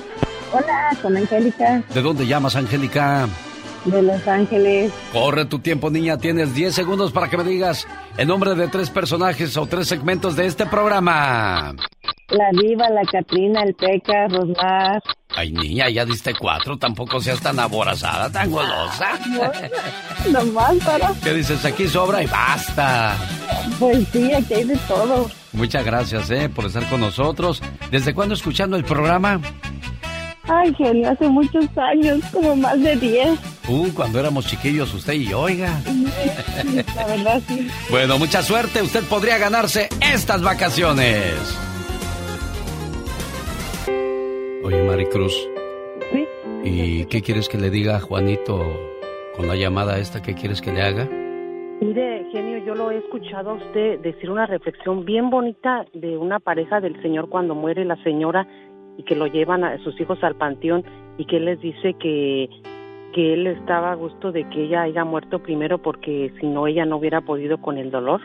Hola, 0.52 0.96
con 1.02 1.16
Angélica. 1.16 1.82
¿De 1.92 2.00
dónde 2.00 2.28
llamas, 2.28 2.54
Angélica? 2.54 3.26
De 3.84 4.02
Los 4.02 4.26
Ángeles. 4.26 4.92
Corre 5.12 5.44
tu 5.44 5.58
tiempo, 5.58 5.90
niña. 5.90 6.18
Tienes 6.18 6.54
10 6.54 6.74
segundos 6.74 7.12
para 7.12 7.28
que 7.28 7.36
me 7.36 7.44
digas 7.44 7.86
el 8.16 8.28
nombre 8.28 8.54
de 8.54 8.68
tres 8.68 8.90
personajes 8.90 9.56
o 9.56 9.66
tres 9.66 9.88
segmentos 9.88 10.36
de 10.36 10.46
este 10.46 10.66
programa. 10.66 11.74
La 12.28 12.50
Diva, 12.52 12.88
la 12.88 13.02
Catrina, 13.04 13.62
el 13.62 13.74
Peca, 13.74 14.26
Rosmar. 14.28 15.02
Ay, 15.36 15.52
niña, 15.52 15.90
ya 15.90 16.04
diste 16.04 16.32
cuatro. 16.34 16.76
Tampoco 16.78 17.20
seas 17.20 17.40
tan 17.40 17.58
aborazada, 17.58 18.30
tan 18.30 18.50
golosa. 18.50 19.18
No, 20.30 20.42
más 20.46 20.74
para. 20.76 21.12
¿Qué 21.22 21.34
dices? 21.34 21.62
Aquí 21.66 21.86
sobra 21.86 22.22
y 22.22 22.26
basta. 22.26 23.14
Pues 23.78 24.08
sí, 24.10 24.32
aquí 24.32 24.54
hay 24.54 24.64
de 24.64 24.76
todo. 24.88 25.30
Muchas 25.52 25.84
gracias, 25.84 26.30
¿eh? 26.30 26.48
Por 26.48 26.64
estar 26.64 26.88
con 26.88 27.00
nosotros. 27.00 27.60
¿Desde 27.90 28.14
cuándo 28.14 28.34
escuchando 28.34 28.76
el 28.76 28.84
programa? 28.84 29.38
Ay, 30.46 30.74
genio, 30.74 31.10
hace 31.10 31.26
muchos 31.28 31.66
años, 31.76 32.20
como 32.32 32.54
más 32.56 32.80
de 32.80 32.96
10. 32.96 33.28
Uh, 33.68 33.88
cuando 33.94 34.20
éramos 34.20 34.46
chiquillos 34.46 34.92
usted 34.92 35.14
y 35.14 35.28
yo, 35.28 35.40
oiga. 35.40 35.80
La 36.96 37.06
verdad, 37.06 37.42
sí. 37.48 37.68
Bueno, 37.90 38.18
mucha 38.18 38.42
suerte. 38.42 38.82
Usted 38.82 39.02
podría 39.04 39.38
ganarse 39.38 39.88
estas 40.00 40.42
vacaciones. 40.42 41.34
Oye, 44.62 44.82
Maricruz. 44.82 45.34
¿Sí? 46.12 46.26
¿Y 46.64 47.04
qué 47.06 47.22
quieres 47.22 47.48
que 47.48 47.58
le 47.58 47.70
diga 47.70 47.96
a 47.96 48.00
Juanito 48.00 48.62
con 49.36 49.48
la 49.48 49.56
llamada 49.56 49.98
esta? 49.98 50.20
¿Qué 50.20 50.34
quieres 50.34 50.60
que 50.60 50.72
le 50.72 50.82
haga? 50.82 51.08
Mire, 51.80 52.26
genio, 52.32 52.58
yo 52.64 52.74
lo 52.74 52.90
he 52.90 52.98
escuchado 52.98 53.50
a 53.50 53.54
usted 53.54 54.00
decir 54.00 54.30
una 54.30 54.46
reflexión 54.46 55.04
bien 55.04 55.28
bonita 55.28 55.84
de 55.92 56.16
una 56.16 56.38
pareja 56.38 56.80
del 56.80 57.00
señor 57.02 57.28
cuando 57.28 57.54
muere 57.54 57.84
la 57.84 58.02
señora 58.04 58.46
y 58.96 59.02
que 59.02 59.14
lo 59.14 59.26
llevan 59.26 59.64
a 59.64 59.78
sus 59.82 59.98
hijos 60.00 60.22
al 60.22 60.36
panteón 60.36 60.84
y 61.18 61.26
que 61.26 61.36
él 61.36 61.46
les 61.46 61.60
dice 61.60 61.94
que, 61.94 62.48
que 63.12 63.34
él 63.34 63.46
estaba 63.46 63.92
a 63.92 63.94
gusto 63.94 64.32
de 64.32 64.48
que 64.50 64.64
ella 64.64 64.82
haya 64.82 65.04
muerto 65.04 65.40
primero 65.40 65.78
porque 65.78 66.32
si 66.40 66.46
no 66.46 66.66
ella 66.66 66.84
no 66.84 66.96
hubiera 66.96 67.20
podido 67.20 67.60
con 67.60 67.78
el 67.78 67.90
dolor. 67.90 68.20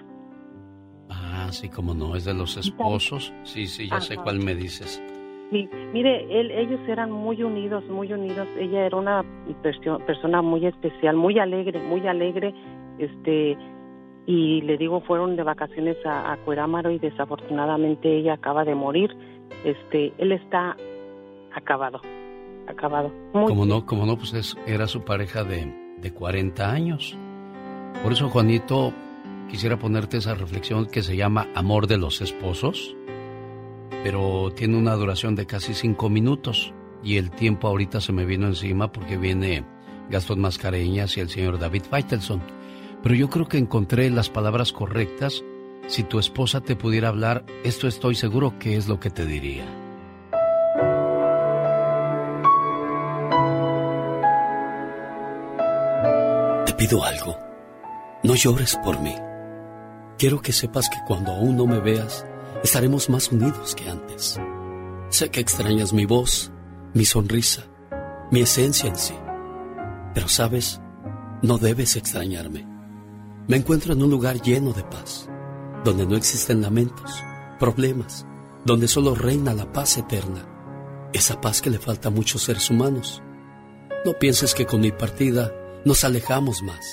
Ah, 1.09 1.47
sí, 1.51 1.69
como 1.69 1.93
no, 1.93 2.15
es 2.15 2.25
de 2.25 2.33
los 2.33 2.57
esposos. 2.57 3.33
Sí, 3.43 3.67
sí, 3.67 3.89
ya 3.89 4.01
sé 4.01 4.15
cuál 4.17 4.39
me 4.39 4.55
dices. 4.55 5.01
Sí, 5.51 5.67
mire, 5.93 6.27
él, 6.39 6.51
ellos 6.51 6.79
eran 6.87 7.11
muy 7.11 7.41
unidos, 7.41 7.83
muy 7.89 8.13
unidos. 8.13 8.47
Ella 8.59 8.85
era 8.85 8.97
una 8.97 9.25
persona 10.05 10.43
muy 10.43 10.67
especial, 10.67 11.15
muy 11.15 11.39
alegre, 11.39 11.81
muy 11.81 12.05
alegre. 12.07 12.53
Este, 12.99 13.57
y 14.27 14.61
le 14.61 14.77
digo, 14.77 15.01
fueron 15.01 15.35
de 15.35 15.41
vacaciones 15.41 15.97
a, 16.05 16.31
a 16.31 16.37
Cuerámaro 16.37 16.91
y 16.91 16.99
desafortunadamente 16.99 18.15
ella 18.15 18.33
acaba 18.33 18.63
de 18.63 18.75
morir 18.75 19.09
este, 19.63 20.13
él 20.17 20.31
está 20.31 20.75
acabado, 21.53 22.01
acabado. 22.67 23.11
como 23.31 23.65
no, 23.65 23.85
como 23.85 24.05
no, 24.05 24.17
pues 24.17 24.57
era 24.65 24.87
su 24.87 25.03
pareja 25.03 25.43
de, 25.43 25.73
de 26.01 26.13
40 26.13 26.71
años. 26.71 27.17
Por 28.03 28.13
eso, 28.13 28.29
Juanito, 28.29 28.93
quisiera 29.49 29.77
ponerte 29.77 30.17
esa 30.17 30.35
reflexión 30.35 30.85
que 30.85 31.03
se 31.03 31.17
llama 31.17 31.47
Amor 31.55 31.87
de 31.87 31.97
los 31.97 32.21
Esposos, 32.21 32.95
pero 34.03 34.51
tiene 34.55 34.77
una 34.77 34.95
duración 34.95 35.35
de 35.35 35.45
casi 35.45 35.73
cinco 35.73 36.09
minutos 36.09 36.73
y 37.03 37.17
el 37.17 37.31
tiempo 37.31 37.67
ahorita 37.67 38.01
se 38.01 38.13
me 38.13 38.25
vino 38.25 38.47
encima 38.47 38.91
porque 38.91 39.17
viene 39.17 39.65
Gastón 40.09 40.39
Mascareñas 40.39 41.17
y 41.17 41.21
el 41.21 41.29
señor 41.29 41.59
David 41.59 41.83
Feitelson. 41.89 42.41
Pero 43.01 43.15
yo 43.15 43.29
creo 43.29 43.47
que 43.47 43.57
encontré 43.57 44.09
las 44.09 44.29
palabras 44.29 44.73
correctas 44.73 45.43
si 45.89 46.03
tu 46.03 46.19
esposa 46.19 46.61
te 46.61 46.75
pudiera 46.75 47.09
hablar, 47.09 47.43
esto 47.63 47.87
estoy 47.87 48.13
seguro 48.13 48.59
que 48.59 48.77
es 48.77 48.87
lo 48.87 48.99
que 48.99 49.09
te 49.09 49.25
diría. 49.25 49.65
Te 56.65 56.73
pido 56.75 57.03
algo. 57.03 57.37
No 58.23 58.35
llores 58.35 58.77
por 58.83 58.99
mí. 59.01 59.15
Quiero 60.19 60.41
que 60.41 60.51
sepas 60.51 60.89
que 60.89 60.97
cuando 61.07 61.31
aún 61.31 61.57
no 61.57 61.65
me 61.65 61.79
veas, 61.79 62.23
estaremos 62.63 63.09
más 63.09 63.31
unidos 63.31 63.73
que 63.73 63.89
antes. 63.89 64.39
Sé 65.09 65.31
que 65.31 65.39
extrañas 65.39 65.91
mi 65.91 66.05
voz, 66.05 66.51
mi 66.93 67.05
sonrisa, 67.05 67.63
mi 68.29 68.41
esencia 68.41 68.89
en 68.89 68.95
sí. 68.95 69.15
Pero 70.13 70.27
sabes, 70.27 70.81
no 71.41 71.57
debes 71.57 71.95
extrañarme. 71.95 72.67
Me 73.47 73.57
encuentro 73.57 73.93
en 73.93 74.03
un 74.03 74.11
lugar 74.11 74.39
lleno 74.39 74.71
de 74.71 74.83
paz 74.83 75.28
donde 75.83 76.05
no 76.05 76.15
existen 76.15 76.61
lamentos, 76.61 77.23
problemas, 77.57 78.25
donde 78.65 78.87
solo 78.87 79.15
reina 79.15 79.53
la 79.53 79.71
paz 79.71 79.97
eterna, 79.97 80.45
esa 81.13 81.39
paz 81.39 81.61
que 81.61 81.69
le 81.69 81.79
falta 81.79 82.09
a 82.09 82.11
muchos 82.11 82.43
seres 82.43 82.69
humanos. 82.69 83.21
No 84.05 84.13
pienses 84.13 84.53
que 84.53 84.65
con 84.65 84.81
mi 84.81 84.91
partida 84.91 85.53
nos 85.85 86.03
alejamos 86.03 86.61
más. 86.61 86.85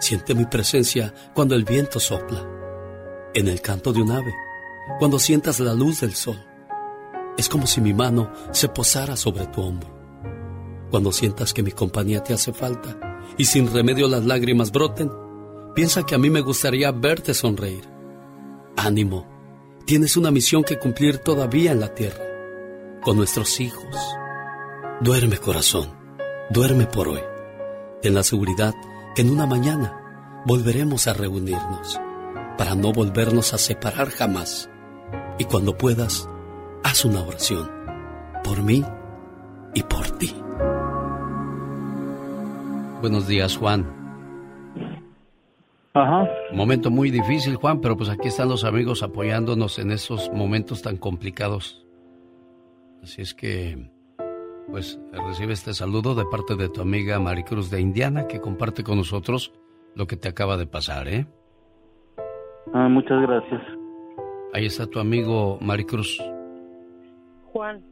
Siente 0.00 0.34
mi 0.34 0.44
presencia 0.44 1.14
cuando 1.34 1.54
el 1.54 1.64
viento 1.64 2.00
sopla, 2.00 2.46
en 3.34 3.48
el 3.48 3.60
canto 3.62 3.92
de 3.92 4.02
un 4.02 4.10
ave, 4.10 4.34
cuando 4.98 5.18
sientas 5.18 5.60
la 5.60 5.74
luz 5.74 6.00
del 6.00 6.14
sol. 6.14 6.42
Es 7.38 7.48
como 7.48 7.66
si 7.66 7.80
mi 7.80 7.94
mano 7.94 8.30
se 8.50 8.68
posara 8.68 9.16
sobre 9.16 9.46
tu 9.46 9.62
hombro. 9.62 9.90
Cuando 10.90 11.12
sientas 11.12 11.54
que 11.54 11.62
mi 11.62 11.72
compañía 11.72 12.22
te 12.22 12.34
hace 12.34 12.52
falta 12.52 13.20
y 13.38 13.46
sin 13.46 13.72
remedio 13.72 14.06
las 14.08 14.24
lágrimas 14.26 14.70
broten, 14.70 15.10
piensa 15.74 16.04
que 16.04 16.14
a 16.14 16.18
mí 16.18 16.28
me 16.28 16.42
gustaría 16.42 16.92
verte 16.92 17.32
sonreír 17.32 17.91
Ánimo, 18.76 19.26
tienes 19.84 20.16
una 20.16 20.30
misión 20.30 20.64
que 20.64 20.78
cumplir 20.78 21.18
todavía 21.18 21.72
en 21.72 21.80
la 21.80 21.94
tierra, 21.94 22.24
con 23.02 23.16
nuestros 23.16 23.60
hijos. 23.60 23.96
Duerme 25.00 25.38
corazón, 25.38 25.92
duerme 26.50 26.86
por 26.86 27.08
hoy. 27.08 27.22
Ten 28.00 28.14
la 28.14 28.22
seguridad 28.22 28.74
que 29.14 29.22
en 29.22 29.30
una 29.30 29.46
mañana 29.46 30.42
volveremos 30.46 31.06
a 31.06 31.12
reunirnos 31.12 32.00
para 32.56 32.74
no 32.74 32.92
volvernos 32.92 33.54
a 33.54 33.58
separar 33.58 34.10
jamás. 34.10 34.68
Y 35.38 35.44
cuando 35.44 35.76
puedas, 35.76 36.28
haz 36.82 37.04
una 37.04 37.22
oración 37.22 37.70
por 38.42 38.62
mí 38.62 38.84
y 39.74 39.82
por 39.82 40.10
ti. 40.18 40.34
Buenos 43.00 43.26
días, 43.26 43.56
Juan. 43.56 44.01
Ajá. 45.94 46.26
Momento 46.52 46.90
muy 46.90 47.10
difícil, 47.10 47.56
Juan, 47.56 47.80
pero 47.80 47.96
pues 47.96 48.08
aquí 48.08 48.28
están 48.28 48.48
los 48.48 48.64
amigos 48.64 49.02
apoyándonos 49.02 49.78
en 49.78 49.90
esos 49.90 50.30
momentos 50.32 50.80
tan 50.82 50.96
complicados. 50.96 51.86
Así 53.02 53.20
es 53.20 53.34
que, 53.34 53.90
pues, 54.70 54.98
recibe 55.12 55.52
este 55.52 55.74
saludo 55.74 56.14
de 56.14 56.24
parte 56.24 56.54
de 56.56 56.68
tu 56.68 56.80
amiga 56.80 57.18
Maricruz 57.18 57.70
de 57.70 57.80
Indiana, 57.80 58.26
que 58.26 58.40
comparte 58.40 58.84
con 58.84 58.96
nosotros 58.96 59.52
lo 59.94 60.06
que 60.06 60.16
te 60.16 60.28
acaba 60.28 60.56
de 60.56 60.66
pasar, 60.66 61.08
¿eh? 61.08 61.26
Ah, 62.72 62.88
muchas 62.88 63.20
gracias. 63.22 63.60
Ahí 64.54 64.66
está 64.66 64.86
tu 64.86 64.98
amigo 64.98 65.58
Maricruz. 65.60 66.18
Juan, 67.52 67.82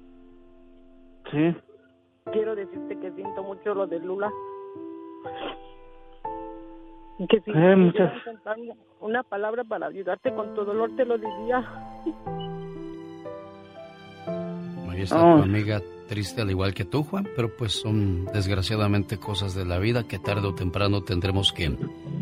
Sí. 1.30 1.54
quiero 2.32 2.54
decirte 2.54 2.98
que 2.98 3.12
siento 3.12 3.42
mucho 3.42 3.74
lo 3.74 3.86
de 3.86 3.98
Lula. 3.98 4.30
Que 7.28 7.40
si 7.40 7.50
Eh, 7.50 7.54
me 7.54 7.76
muchas- 7.76 8.12
una 9.00 9.22
palabra 9.22 9.62
para 9.64 9.86
ayudarte 9.86 10.32
con 10.34 10.54
tu 10.54 10.64
dolor, 10.64 10.90
te 10.96 11.04
lo 11.04 11.18
diría. 11.18 11.58
Ahí 14.90 15.02
está 15.02 15.16
Oh. 15.24 15.36
tu 15.38 15.42
amiga 15.44 15.80
triste 16.08 16.40
al 16.42 16.50
igual 16.50 16.74
que 16.74 16.84
tú, 16.84 17.02
Juan, 17.04 17.28
pero 17.36 17.50
pues 17.56 17.72
son 17.72 18.24
desgraciadamente 18.26 19.18
cosas 19.18 19.54
de 19.54 19.64
la 19.64 19.78
vida 19.78 20.04
que 20.08 20.18
tarde 20.18 20.48
o 20.48 20.54
temprano 20.54 21.02
tendremos 21.02 21.52
que, 21.52 21.70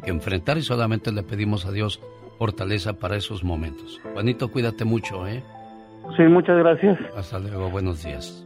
que 0.04 0.10
enfrentar 0.10 0.58
y 0.58 0.62
solamente 0.62 1.10
le 1.12 1.22
pedimos 1.22 1.64
a 1.64 1.72
Dios 1.72 2.00
fortaleza 2.38 2.98
para 2.98 3.16
esos 3.16 3.42
momentos. 3.42 4.00
Juanito, 4.12 4.48
cuídate 4.50 4.84
mucho, 4.84 5.26
¿eh? 5.26 5.42
Sí, 6.16 6.22
muchas 6.24 6.58
gracias. 6.58 6.98
Hasta 7.16 7.38
luego, 7.38 7.70
buenos 7.70 8.02
días. 8.04 8.44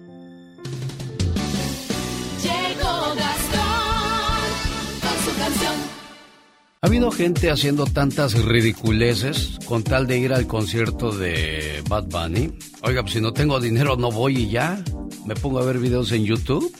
Habido 6.92 7.10
gente 7.10 7.50
haciendo 7.50 7.86
tantas 7.86 8.34
ridiculeces 8.34 9.58
con 9.64 9.82
tal 9.82 10.06
de 10.06 10.18
ir 10.18 10.34
al 10.34 10.46
concierto 10.46 11.10
de 11.10 11.82
Bad 11.88 12.04
Bunny. 12.08 12.52
Oiga, 12.82 13.00
pues 13.00 13.14
si 13.14 13.20
no 13.22 13.32
tengo 13.32 13.60
dinero 13.60 13.96
no 13.96 14.10
voy 14.10 14.40
y 14.40 14.50
ya. 14.50 14.84
Me 15.24 15.34
pongo 15.34 15.60
a 15.60 15.64
ver 15.64 15.78
videos 15.78 16.12
en 16.12 16.26
YouTube. 16.26 16.70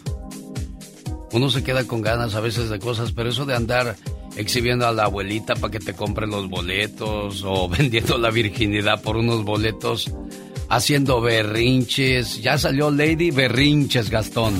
Uno 1.33 1.49
se 1.49 1.65
queda 1.65 1.87
con 1.87 2.03
ganas 2.03 2.35
a 2.35 2.41
veces 2.41 2.69
de 2.69 2.79
cosas, 2.79 3.13
pero 3.13 3.31
eso 3.31 3.47
de 3.47 3.55
andar 3.55 3.97
exhibiendo 4.37 4.87
a 4.87 4.93
la 4.93 5.05
abuelita 5.05 5.55
para 5.55 5.71
que 5.71 5.81
te 5.81 5.95
compre 5.95 6.27
los 6.27 6.47
boletos 6.51 7.43
o 7.47 7.67
vendiendo 7.71 8.19
la 8.19 8.31
virginidad 8.31 9.01
por 9.01 9.17
unos 9.17 9.45
boletos, 9.45 10.13
haciendo 10.69 11.23
berrinches. 11.23 12.43
Ya 12.43 12.59
salió 12.59 12.91
Lady 12.91 13.31
Berrinches, 13.31 14.11
Gastón. 14.11 14.53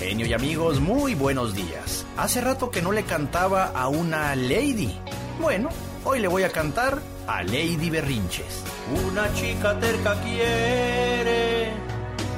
Genio 0.00 0.24
y 0.24 0.32
amigos, 0.32 0.80
muy 0.80 1.14
buenos 1.14 1.54
días. 1.54 2.06
Hace 2.16 2.40
rato 2.40 2.70
que 2.70 2.80
no 2.80 2.90
le 2.90 3.02
cantaba 3.02 3.66
a 3.66 3.88
una 3.88 4.34
lady. 4.34 4.98
Bueno, 5.38 5.68
hoy 6.04 6.20
le 6.20 6.26
voy 6.26 6.42
a 6.42 6.48
cantar 6.48 7.02
a 7.26 7.42
Lady 7.42 7.90
Berrinches. 7.90 8.64
Una 9.06 9.30
chica 9.34 9.78
terca 9.78 10.18
quiere 10.22 11.74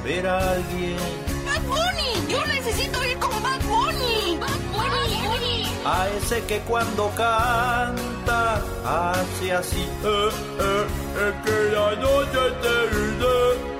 ver 0.03 0.27
a 0.27 0.51
alguien. 0.51 0.97
Bad 1.45 1.61
Bunny, 1.61 2.33
yo 2.33 2.45
necesito 2.47 3.01
ir 3.05 3.17
con 3.17 3.31
Bad 3.41 3.61
Bunny. 3.61 4.37
Bad 4.41 4.59
Bunny. 4.73 5.65
A 5.85 6.09
ese 6.17 6.43
que 6.43 6.59
cuando 6.67 7.09
canta 7.15 8.61
hace 8.85 9.53
así. 9.53 9.87
Eh, 10.03 10.29
eh, 10.59 10.85
es 11.15 11.49
que 11.49 11.71
la 11.71 11.95
noche 11.95 12.39
termina. 12.61 13.72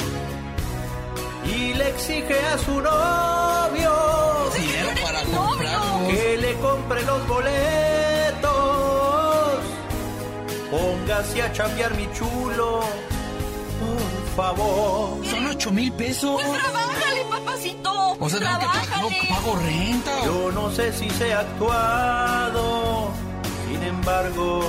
Y 1.46 1.74
le 1.74 1.90
exige 1.90 2.40
a 2.40 2.58
su 2.58 2.80
novio 2.82 3.92
dinero 4.56 4.90
para 5.04 5.24
comprarlos. 5.24 6.08
que 6.10 6.38
le 6.38 6.54
compre 6.60 7.02
los 7.04 7.28
boletos. 7.28 8.54
Póngase 10.72 11.42
a 11.44 11.52
chambear 11.54 11.94
mi 11.96 12.10
chulo, 12.14 12.80
por 13.80 14.36
favor. 14.36 15.26
Son 15.26 15.46
ocho 15.48 15.72
mil 15.72 15.92
pesos. 15.94 16.42
Pues 16.42 16.62
trabájale, 16.62 17.26
papacito. 17.30 18.16
O 18.20 18.30
sea, 18.30 18.40
tengo 18.90 19.10
que- 19.10 19.28
no 19.28 19.36
pago 19.36 19.56
renta. 19.58 20.26
Yo 20.26 20.52
no 20.52 20.72
sé 20.72 20.92
si 20.94 21.10
se 21.12 21.34
ha 21.34 21.40
actuado, 21.42 23.10
sin 23.70 23.84
embargo. 23.84 24.62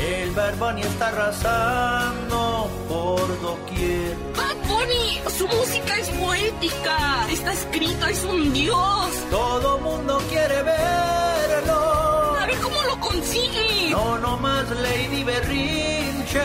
El 0.00 0.30
Bad 0.30 0.54
Bunny 0.58 0.82
está 0.82 1.08
arrasando 1.08 2.70
por 2.88 3.40
doquier. 3.42 4.16
Bad 4.36 4.56
Bunny, 4.68 5.20
su 5.36 5.46
música 5.48 5.96
es 5.98 6.08
poética. 6.10 7.26
Está 7.30 7.52
escrito, 7.52 8.06
es 8.06 8.22
un 8.24 8.52
dios. 8.52 9.10
Todo 9.30 9.78
mundo 9.78 10.22
quiere 10.28 10.62
verlo. 10.62 12.36
A 12.38 12.46
ver 12.46 12.58
cómo 12.58 12.82
lo 12.84 13.00
consigue. 13.00 13.90
No, 13.90 14.18
no 14.18 14.36
más 14.36 14.70
Lady 14.70 15.24
Berrinches. 15.24 16.42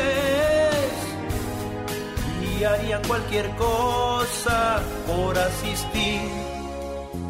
Y 2.41 2.63
harían 2.63 3.03
cualquier 3.07 3.55
cosa 3.55 4.81
por 5.05 5.37
asistir 5.37 6.21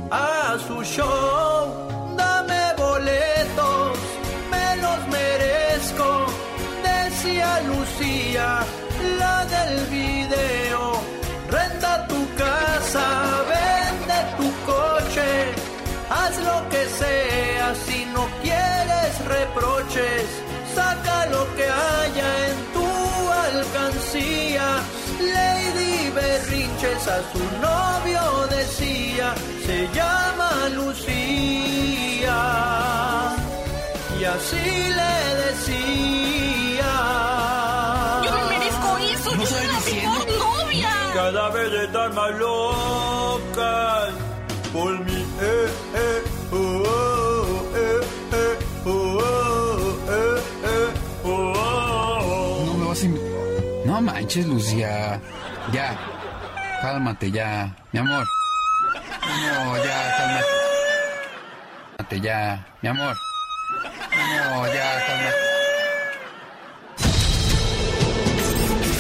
a 0.10 0.58
su 0.68 0.84
show. 0.84 2.16
Dame 2.16 2.74
boletos, 2.78 3.98
me 4.52 4.76
los 4.78 5.08
Decía 5.84 7.60
Lucía, 7.68 8.64
la 9.20 9.46
del 9.46 9.86
video. 9.88 11.02
Renta 11.50 12.08
tu 12.08 12.26
casa, 12.36 13.04
vende 13.52 14.20
tu 14.38 14.50
coche. 14.66 15.52
Haz 16.10 16.38
lo 16.40 16.70
que 16.70 16.86
sea 16.88 17.76
si 17.86 18.06
no 18.14 18.30
quieres 18.42 19.12
reproches. 19.26 20.26
Saca 20.74 21.26
lo 21.26 21.54
que 21.58 21.66
haya 21.66 22.48
en 22.48 22.58
tu 22.76 22.90
alcancía. 23.50 24.82
Lady 25.20 26.12
Berrinches 26.12 27.08
a 27.10 27.20
su 27.34 27.44
novio 27.60 28.48
decía, 28.48 29.36
se 29.66 29.90
llama 29.94 30.70
Lucía. 30.76 32.44
Y 34.24 34.26
así 34.26 34.56
le 34.56 35.16
decía. 35.44 36.94
Yo 38.24 38.32
me 38.32 38.44
merezco 38.58 38.98
eso. 39.00 39.30
Yo 39.36 39.46
soy 39.46 39.68
la 39.68 39.80
mejor 39.82 40.24
novia. 40.40 40.92
Cada 41.14 41.50
vez 41.50 41.74
están 41.74 42.16
más 42.16 42.32
locas 42.40 44.14
por 44.72 44.98
mi 45.04 45.22
eh, 45.42 45.70
eh, 45.96 46.24
oh, 46.54 46.56
oh, 46.56 47.66
eh, 47.76 48.00
eh, 48.32 48.58
oh, 48.86 49.20
oh, 49.20 50.00
eh, 50.08 50.40
eh, 50.72 50.90
oh, 51.26 51.54
oh. 51.58 52.66
No 52.66 52.74
me 52.76 52.86
vas 52.88 53.04
a... 53.04 53.08
No 53.86 54.02
manches, 54.02 54.46
Lucía. 54.48 55.20
Ya. 55.74 55.98
Cálmate 56.82 57.30
ya, 57.30 57.76
mi 57.92 58.00
amor. 58.00 58.26
No, 59.22 59.78
ya, 59.84 60.16
cálmate. 60.18 60.48
Cálmate 61.98 62.22
ya, 62.22 62.66
mi 62.82 62.88
amor. 62.88 63.18
No, 63.84 64.68
ya, 64.68 65.06
cálmate. 65.08 65.54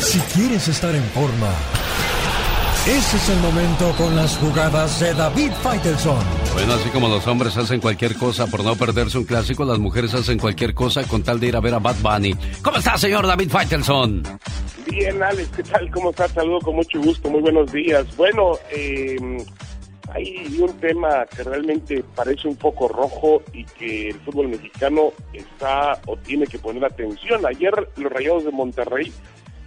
Si 0.01 0.19
quieres 0.19 0.67
estar 0.67 0.93
en 0.93 1.03
forma, 1.05 1.49
ese 2.85 3.17
es 3.17 3.29
el 3.29 3.39
momento 3.39 3.91
con 3.97 4.15
las 4.15 4.37
jugadas 4.37 4.99
de 4.99 5.13
David 5.13 5.51
Faitelson. 5.63 6.17
Bueno, 6.53 6.73
así 6.73 6.89
como 6.89 7.07
los 7.07 7.25
hombres 7.25 7.55
hacen 7.57 7.79
cualquier 7.79 8.15
cosa 8.15 8.45
por 8.47 8.63
no 8.63 8.75
perderse 8.75 9.17
un 9.17 9.23
clásico, 9.23 9.65
las 9.65 9.79
mujeres 9.79 10.13
hacen 10.13 10.37
cualquier 10.37 10.73
cosa 10.73 11.03
con 11.03 11.23
tal 11.23 11.39
de 11.39 11.47
ir 11.47 11.55
a 11.55 11.61
ver 11.61 11.73
a 11.73 11.79
Bad 11.79 11.95
Bunny. 12.01 12.35
¿Cómo 12.61 12.77
está, 12.77 12.97
señor 12.97 13.25
David 13.25 13.49
Faitelson? 13.49 14.21
Bien, 14.91 15.23
Alex, 15.23 15.49
¿qué 15.55 15.63
tal? 15.63 15.89
¿Cómo 15.89 16.11
estás? 16.11 16.31
Saludo 16.31 16.59
con 16.59 16.75
mucho 16.75 16.99
gusto, 17.01 17.29
muy 17.29 17.41
buenos 17.41 17.71
días. 17.71 18.05
Bueno, 18.15 18.51
eh, 18.69 19.17
hay 20.13 20.59
un 20.59 20.79
tema 20.79 21.25
que 21.25 21.43
realmente 21.43 22.03
parece 22.15 22.47
un 22.47 22.55
poco 22.55 22.87
rojo 22.87 23.41
y 23.51 23.65
que 23.65 24.09
el 24.09 24.19
fútbol 24.19 24.49
mexicano 24.49 25.11
está 25.33 25.99
o 26.05 26.15
tiene 26.17 26.45
que 26.45 26.59
poner 26.59 26.85
atención. 26.85 27.45
Ayer 27.45 27.73
los 27.97 28.11
Rayados 28.11 28.45
de 28.45 28.51
Monterrey 28.51 29.11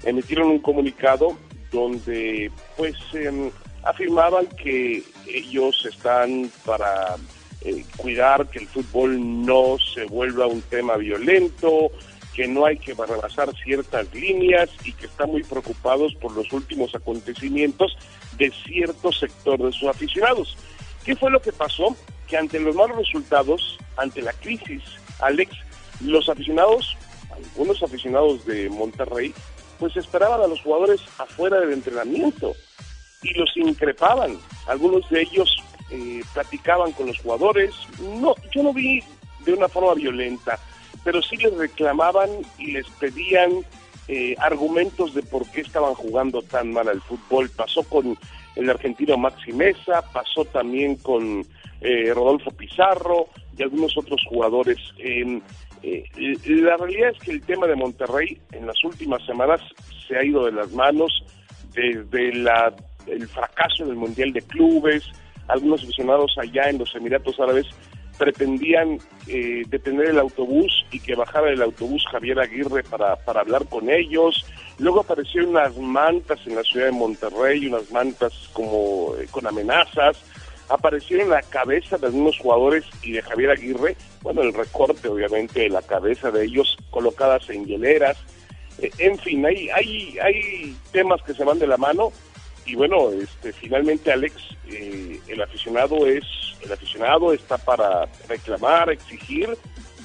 emitieron 0.05 0.48
un 0.48 0.60
comunicado 0.60 1.36
donde 1.73 2.51
pues 2.77 2.94
em, 3.14 3.51
afirmaban 3.82 4.47
que 4.62 5.02
ellos 5.27 5.85
están 5.85 6.51
para 6.64 7.16
eh, 7.62 7.85
cuidar 7.97 8.47
que 8.48 8.60
el 8.60 8.68
fútbol 8.68 9.44
no 9.44 9.77
se 9.94 10.05
vuelva 10.05 10.47
un 10.47 10.62
tema 10.62 10.97
violento, 10.97 11.90
que 12.35 12.47
no 12.47 12.66
hay 12.66 12.77
que 12.77 12.94
rebasar 12.94 13.51
ciertas 13.64 14.14
líneas 14.14 14.70
y 14.85 14.93
que 14.93 15.06
están 15.06 15.31
muy 15.31 15.43
preocupados 15.43 16.14
por 16.16 16.32
los 16.32 16.52
últimos 16.52 16.94
acontecimientos 16.94 17.97
de 18.37 18.53
cierto 18.65 19.13
sector 19.13 19.59
de 19.63 19.73
sus 19.73 19.89
aficionados. 19.89 20.57
¿Qué 21.05 21.15
fue 21.17 21.31
lo 21.31 21.41
que 21.41 21.53
pasó? 21.53 21.97
Que 22.29 22.37
ante 22.37 22.59
los 22.59 22.75
malos 22.75 22.97
resultados, 22.97 23.79
ante 23.97 24.23
la 24.23 24.33
crisis, 24.33 24.83
Alex, 25.21 25.53
los 26.01 26.29
aficionados, 26.29 26.97
algunos 27.33 27.83
aficionados 27.83 28.45
de 28.47 28.69
Monterrey, 28.69 29.33
pues 29.79 29.97
esperaban 29.97 30.41
a 30.41 30.47
los 30.47 30.61
jugadores 30.61 31.01
afuera 31.19 31.61
del 31.61 31.73
entrenamiento 31.73 32.55
y 33.23 33.35
los 33.35 33.57
increpaban. 33.57 34.39
Algunos 34.67 35.09
de 35.11 35.23
ellos 35.23 35.63
eh, 35.91 36.23
platicaban 36.33 36.93
con 36.93 37.07
los 37.07 37.19
jugadores. 37.19 37.75
No, 38.01 38.35
yo 38.55 38.63
no 38.63 38.73
vi 38.73 39.03
de 39.45 39.55
una 39.55 39.69
forma 39.69 39.95
violenta, 39.95 40.59
pero 41.05 41.23
sí 41.23 41.37
les 41.37 41.55
reclamaban 41.55 42.31
y 42.59 42.73
les 42.73 42.87
pedían 42.99 43.65
eh, 44.09 44.37
argumentos 44.39 45.15
de 45.15 45.23
por 45.23 45.51
qué 45.51 45.62
estaban 45.62 45.95
jugando 45.95 46.43
tan 46.43 46.73
mal 46.73 46.89
al 46.89 47.01
fútbol. 47.01 47.51
Pasó 47.51 47.83
con 47.83 48.16
el 48.55 48.70
argentino 48.70 49.16
Maxi 49.16 49.53
Mesa, 49.53 50.03
pasó 50.12 50.45
también 50.45 50.97
con 50.97 51.45
eh, 51.81 52.12
Rodolfo 52.15 52.51
Pizarro 52.53 53.28
y 53.57 53.62
algunos 53.62 53.97
otros 53.97 54.20
jugadores. 54.28 54.78
Eh, 54.99 55.41
la 56.47 56.77
realidad 56.77 57.11
es 57.11 57.19
que 57.19 57.33
el 57.33 57.43
tema 57.43 57.66
de 57.66 57.77
Monterrey 57.77 58.41
en 58.53 58.66
las 58.66 58.83
últimas 58.85 59.24
semanas 59.24 59.61
se 60.07 60.16
ha 60.16 60.24
ido 60.24 60.45
de 60.47 60.53
las 60.53 60.73
manos 60.73 61.24
desde 61.74 62.33
la, 62.35 62.74
el 63.07 63.28
fracaso 63.28 63.85
del 63.85 63.97
Mundial 63.97 64.33
de 64.33 64.43
Clubes, 64.43 65.05
algunos 65.49 65.83
aficionados 65.83 66.35
allá 66.39 66.70
en 66.70 66.78
los 66.78 66.95
Emiratos 66.95 67.39
Árabes 67.39 67.66
pretendían 68.19 68.99
eh, 69.27 69.63
detener 69.69 70.07
el 70.07 70.19
autobús 70.19 70.85
y 70.91 71.01
que 71.01 71.15
bajara 71.15 71.51
el 71.51 71.63
autobús 71.63 72.05
Javier 72.11 72.39
Aguirre 72.41 72.83
para, 72.83 73.17
para 73.17 73.41
hablar 73.41 73.67
con 73.67 73.91
ellos. 73.91 74.45
Luego 74.79 75.01
aparecieron 75.01 75.51
unas 75.51 75.77
mantas 75.77 76.41
en 76.47 76.57
la 76.57 76.63
ciudad 76.63 76.87
de 76.87 76.93
Monterrey, 76.93 77.67
unas 77.67 77.91
mantas 77.91 78.33
como 78.53 79.15
eh, 79.19 79.27
con 79.31 79.47
amenazas. 79.47 80.19
Aparecieron 80.69 81.31
la 81.31 81.43
cabeza 81.43 81.97
de 81.97 82.07
algunos 82.07 82.39
jugadores 82.39 82.85
y 83.03 83.13
de 83.13 83.23
Javier 83.23 83.51
Aguirre, 83.51 83.97
bueno, 84.23 84.43
el 84.43 84.53
recorte 84.53 85.09
obviamente 85.09 85.61
de 85.61 85.69
la 85.69 85.83
cabeza 85.83 86.31
de 86.31 86.45
ellos 86.45 86.77
colocadas 86.91 87.49
en 87.51 87.67
hieleras. 87.67 88.17
Eh, 88.79 88.91
en 88.99 89.19
fin, 89.19 89.47
hay, 89.47 89.71
hay, 89.71 90.19
hay 90.19 90.77
temas 90.93 91.23
que 91.23 91.35
se 91.35 91.45
van 91.45 91.59
de 91.59 91.67
la 91.67 91.77
mano 91.77 92.11
y 92.67 92.75
bueno, 92.75 93.11
este, 93.13 93.53
finalmente 93.53 94.13
Alex, 94.13 94.35
eh, 94.69 95.21
el 95.29 95.43
aficionado 95.43 96.07
es, 96.07 96.25
el 96.61 96.73
aficionado 96.73 97.33
está 97.33 97.57
para 97.59 98.07
reclamar, 98.29 98.91
exigir, 98.91 99.49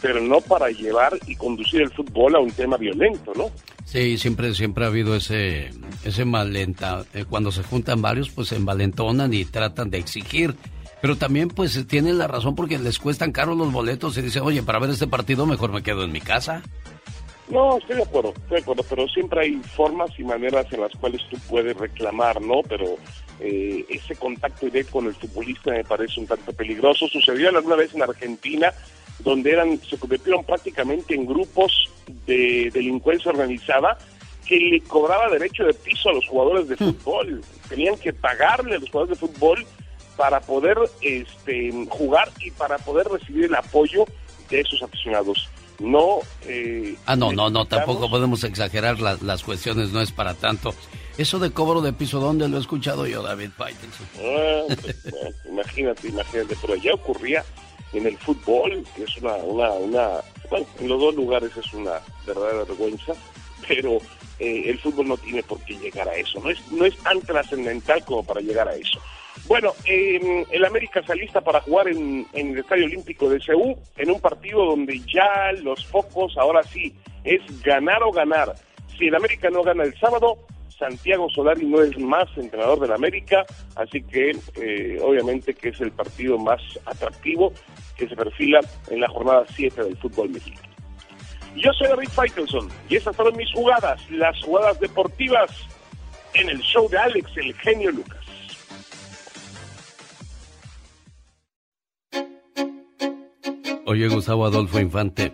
pero 0.02 0.20
no 0.20 0.42
para 0.42 0.70
llevar 0.70 1.18
y 1.28 1.36
conducir 1.36 1.82
el 1.82 1.92
fútbol 1.92 2.36
a 2.36 2.40
un 2.40 2.52
tema 2.52 2.78
violento, 2.78 3.34
¿no? 3.36 3.52
Sí, 3.86 4.18
siempre, 4.18 4.54
siempre 4.54 4.86
ha 4.86 4.88
habido 4.88 5.16
ese, 5.16 5.70
ese 6.04 6.26
malenta, 6.26 7.04
eh, 7.14 7.26
cuando 7.30 7.52
se 7.52 7.64
juntan 7.64 8.02
varios, 8.02 8.30
pues 8.30 8.50
se 8.50 8.56
envalentonan 8.56 9.34
y 9.34 9.46
tratan 9.46 9.90
de 9.90 9.98
exigir. 9.98 10.56
Pero 11.02 11.18
también, 11.18 11.48
pues, 11.48 11.88
tienen 11.88 12.20
la 12.20 12.28
razón 12.28 12.56
porque 12.56 12.78
les 12.78 13.00
cuestan 13.00 13.32
caros 13.32 13.58
los 13.58 13.72
boletos 13.72 14.18
y 14.18 14.22
dicen, 14.22 14.44
oye, 14.44 14.62
para 14.62 14.80
ver 14.80 14.92
este 14.92 15.08
partido 15.08 15.48
mejor 15.48 15.72
me 15.72 15.82
quedo 15.82 16.04
en 16.04 16.12
mi 16.12 16.22
casa. 16.22 16.62
No, 17.52 17.78
estoy 17.78 17.98
de 17.98 18.04
acuerdo, 18.04 18.30
estoy 18.30 18.58
de 18.58 18.62
acuerdo, 18.62 18.86
pero 18.90 19.08
siempre 19.10 19.42
hay 19.42 19.56
formas 19.76 20.10
y 20.18 20.24
maneras 20.24 20.66
en 20.72 20.82
las 20.82 20.94
cuales 20.94 21.22
tú 21.30 21.38
puedes 21.50 21.76
reclamar, 21.76 22.42
¿no? 22.42 22.62
Pero 22.64 22.96
eh, 23.42 23.86
ese 23.90 24.16
contacto 24.16 24.68
directo 24.68 24.94
con 24.94 25.08
el 25.08 25.16
futbolista 25.16 25.72
me 25.72 25.84
parece 25.84 26.22
un 26.22 26.28
tanto 26.28 26.54
peligroso. 26.54 27.08
Sucedió 27.10 27.50
alguna 27.50 27.76
vez 27.76 27.94
en 27.94 28.04
Argentina, 28.04 28.74
donde 29.20 29.52
eran 29.52 29.78
se 29.82 29.98
convirtieron 29.98 30.46
prácticamente 30.46 31.14
en 31.14 31.26
grupos 31.26 31.90
de 32.26 32.72
delincuencia 32.74 33.32
organizada 33.32 33.98
que 34.48 34.58
le 34.58 34.80
cobraba 34.82 35.30
derecho 35.30 35.66
de 35.66 35.74
piso 35.74 36.10
a 36.10 36.14
los 36.14 36.26
jugadores 36.28 36.70
de 36.70 36.76
hmm. 36.76 36.78
fútbol. 36.78 37.42
Tenían 37.68 37.98
que 37.98 38.14
pagarle 38.14 38.78
a 38.78 38.80
los 38.80 38.90
jugadores 38.90 39.20
de 39.20 39.28
fútbol 39.28 39.66
para 40.16 40.40
poder 40.40 40.78
este, 41.02 41.70
jugar 41.90 42.30
y 42.40 42.52
para 42.52 42.78
poder 42.78 43.08
recibir 43.08 43.46
el 43.46 43.56
apoyo 43.56 44.06
de 44.50 44.62
esos 44.62 44.82
aficionados 44.82 45.50
no... 45.82 46.20
Eh, 46.46 46.96
ah, 47.06 47.16
no, 47.16 47.32
no, 47.32 47.50
no, 47.50 47.66
tampoco 47.66 48.10
podemos 48.10 48.44
exagerar 48.44 49.00
las, 49.00 49.22
las 49.22 49.44
cuestiones, 49.44 49.92
no 49.92 50.02
es 50.02 50.12
para 50.12 50.34
tanto. 50.36 50.74
Eso 51.18 51.40
de 51.40 51.52
cobro 51.52 51.82
de 51.82 51.94
piso, 51.94 52.20
¿dónde 52.20 52.48
lo 52.48 52.58
he 52.58 52.60
escuchado 52.60 53.06
yo, 53.06 53.22
David 53.22 53.50
Faitelson? 53.58 54.08
Ah, 54.20 54.76
pues, 54.82 54.96
imagínate, 55.50 56.08
imagínate, 56.08 56.56
pero 56.62 56.76
ya 56.76 56.94
ocurría 56.94 57.44
en 57.94 58.06
el 58.06 58.18
fútbol, 58.18 58.86
que 58.96 59.04
es 59.04 59.18
una, 59.18 59.36
una, 59.36 59.72
una, 59.72 60.08
bueno, 60.50 60.66
en 60.80 60.88
los 60.88 61.02
dos 61.02 61.16
lugares 61.16 61.52
es 61.58 61.74
una 61.74 62.00
verdadera 62.26 62.64
vergüenza, 62.64 63.14
pero 63.68 63.98
eh, 64.40 64.64
el 64.70 64.80
fútbol 64.80 65.10
no 65.10 65.18
tiene 65.18 65.44
por 65.44 65.60
qué 65.66 65.78
llegar 65.78 66.08
a 66.08 66.16
eso, 66.16 66.40
no 66.40 66.50
es, 66.50 66.60
no 66.72 66.86
es 66.86 66.96
tan 66.98 67.20
trascendental 67.22 68.04
como 68.06 68.24
para 68.24 68.42
llegar 68.42 68.68
a 68.68 68.76
eso. 68.76 69.00
Bueno, 69.48 69.74
el 69.86 70.66
América 70.66 71.02
se 71.06 71.12
alista 71.12 71.42
para 71.42 71.62
jugar 71.62 71.88
en, 71.88 72.26
el 72.34 72.58
Estadio 72.58 72.86
Olímpico 72.86 73.30
de 73.30 73.42
Seúl, 73.42 73.76
en 73.98 74.12
un 74.12 74.20
partido 74.22 74.66
donde 74.66 75.00
ya 75.00 75.52
los 75.62 75.86
focos, 75.88 76.38
ahora 76.38 76.64
sí, 76.64 76.96
es 77.24 77.42
ganar 77.64 78.02
o 78.04 78.12
ganar. 78.12 78.54
Si 78.98 79.08
el 79.08 79.16
América 79.16 79.50
no 79.50 79.64
gana 79.64 79.84
el 79.84 79.98
sábado, 80.00 80.38
Santiago 80.78 81.30
Solari 81.30 81.66
no 81.66 81.82
es 81.82 81.98
más 82.00 82.28
entrenador 82.38 82.80
del 82.80 82.94
América, 82.94 83.46
así 83.76 84.02
que 84.02 84.32
eh, 84.56 84.98
obviamente 85.02 85.54
que 85.54 85.70
es 85.70 85.80
el 85.82 85.92
partido 85.92 86.38
más 86.38 86.62
atractivo 86.86 87.54
que 87.96 88.08
se 88.08 88.16
perfila 88.16 88.62
en 88.90 89.02
la 89.02 89.08
jornada 89.10 89.46
7 89.56 89.84
del 89.84 89.98
fútbol 89.98 90.30
mexicano. 90.30 90.70
Yo 91.56 91.72
soy 91.74 91.88
David 91.88 92.10
Faitelson 92.10 92.70
y 92.90 92.96
estas 92.96 93.16
fueron 93.16 93.36
mis 93.36 93.52
jugadas, 93.52 94.02
las 94.10 94.42
jugadas 94.44 94.80
deportivas 94.80 95.52
en 96.34 96.50
el 96.50 96.60
show 96.62 96.90
de 96.90 96.98
Alex, 96.98 97.30
el 97.36 97.54
genio 97.56 97.92
Lucas. 97.92 98.21
Oye, 103.86 104.08
Gustavo 104.08 104.46
Adolfo 104.46 104.80
Infante, 104.80 105.34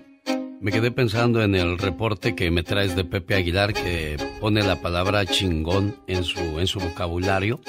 me 0.62 0.72
quedé 0.72 0.90
pensando 0.90 1.44
en 1.44 1.54
el 1.54 1.78
reporte 1.78 2.34
que 2.34 2.50
me 2.50 2.64
traes 2.64 2.96
de 2.96 3.04
Pepe 3.04 3.36
Aguilar 3.36 3.74
que 3.74 4.16
pone 4.40 4.64
la 4.64 4.82
palabra 4.82 5.26
chingón 5.26 5.98
en 6.08 6.24
su, 6.24 6.40
en 6.60 6.66
su 6.66 6.80
vocabulario. 6.80 7.60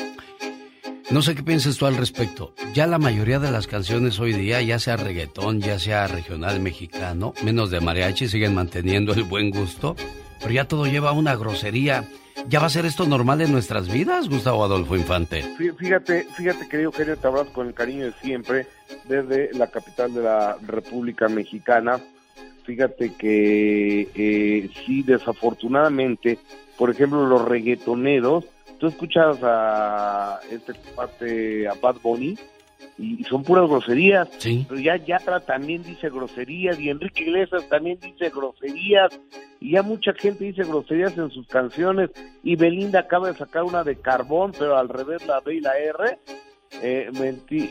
No 1.10 1.20
sé 1.20 1.34
qué 1.34 1.42
piensas 1.42 1.78
tú 1.78 1.86
al 1.86 1.96
respecto. 1.96 2.54
Ya 2.74 2.86
la 2.86 2.98
mayoría 2.98 3.40
de 3.40 3.50
las 3.50 3.66
canciones 3.66 4.20
hoy 4.20 4.32
día, 4.32 4.62
ya 4.62 4.78
sea 4.78 4.96
reggaetón, 4.96 5.60
ya 5.60 5.80
sea 5.80 6.06
regional 6.06 6.60
mexicano, 6.60 7.34
menos 7.42 7.70
de 7.70 7.80
mariachi, 7.80 8.28
siguen 8.28 8.54
manteniendo 8.54 9.12
el 9.14 9.24
buen 9.24 9.50
gusto, 9.50 9.96
pero 10.38 10.52
ya 10.52 10.68
todo 10.68 10.86
lleva 10.86 11.12
una 11.12 11.34
grosería. 11.34 12.08
¿Ya 12.46 12.60
va 12.60 12.66
a 12.66 12.70
ser 12.70 12.86
esto 12.86 13.06
normal 13.06 13.40
en 13.40 13.52
nuestras 13.52 13.92
vidas, 13.92 14.28
Gustavo 14.28 14.64
Adolfo 14.64 14.96
Infante? 14.96 15.42
Fíjate, 15.56 16.24
fíjate 16.36 16.68
querido 16.68 16.90
Eugenio, 16.90 17.16
te 17.16 17.26
abrazo 17.26 17.52
con 17.52 17.66
el 17.66 17.74
cariño 17.74 18.06
de 18.06 18.12
siempre 18.22 18.66
desde 19.04 19.52
la 19.54 19.66
capital 19.66 20.14
de 20.14 20.22
la 20.22 20.56
República 20.66 21.28
Mexicana. 21.28 22.00
Fíjate 22.64 23.14
que 23.14 24.08
eh, 24.14 24.70
sí, 24.84 25.02
desafortunadamente, 25.02 26.38
por 26.76 26.90
ejemplo, 26.90 27.26
los 27.26 27.46
reggaetoneros, 27.46 28.44
tú 28.78 28.86
escuchas 28.86 29.38
a 29.42 30.40
este 30.50 30.74
parte, 30.94 31.66
a 31.68 31.74
Bad 31.74 31.96
Bunny, 32.02 32.38
y 32.98 33.22
son 33.24 33.42
puras 33.42 33.68
groserías. 33.68 34.28
Sí. 34.38 34.66
Pero 34.68 34.80
ya 34.80 34.96
Yatra 34.96 35.40
también 35.40 35.82
dice 35.82 36.10
groserías 36.10 36.78
y 36.78 36.90
Enrique 36.90 37.24
Iglesias 37.24 37.68
también 37.68 37.98
dice 38.00 38.30
groserías 38.30 39.18
y 39.60 39.72
ya 39.72 39.82
mucha 39.82 40.12
gente 40.14 40.44
dice 40.44 40.64
groserías 40.64 41.16
en 41.16 41.30
sus 41.30 41.46
canciones 41.46 42.10
y 42.42 42.56
Belinda 42.56 43.00
acaba 43.00 43.28
de 43.28 43.38
sacar 43.38 43.64
una 43.64 43.84
de 43.84 43.96
carbón, 43.96 44.52
pero 44.58 44.76
al 44.76 44.88
revés 44.88 45.26
la 45.26 45.40
B 45.40 45.56
y 45.56 45.60
la 45.60 45.76
R. 45.78 46.18
Eh, 46.82 47.10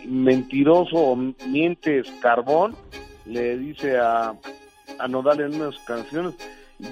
mentiroso 0.08 0.96
o 0.96 1.16
mientes 1.16 2.10
carbón, 2.20 2.76
le 3.26 3.58
dice 3.58 3.98
a, 3.98 4.34
a 5.00 5.08
Nodal 5.08 5.42
en 5.42 5.56
una 5.56 5.66
de 5.68 5.72
sus 5.72 5.86
canciones. 5.86 6.34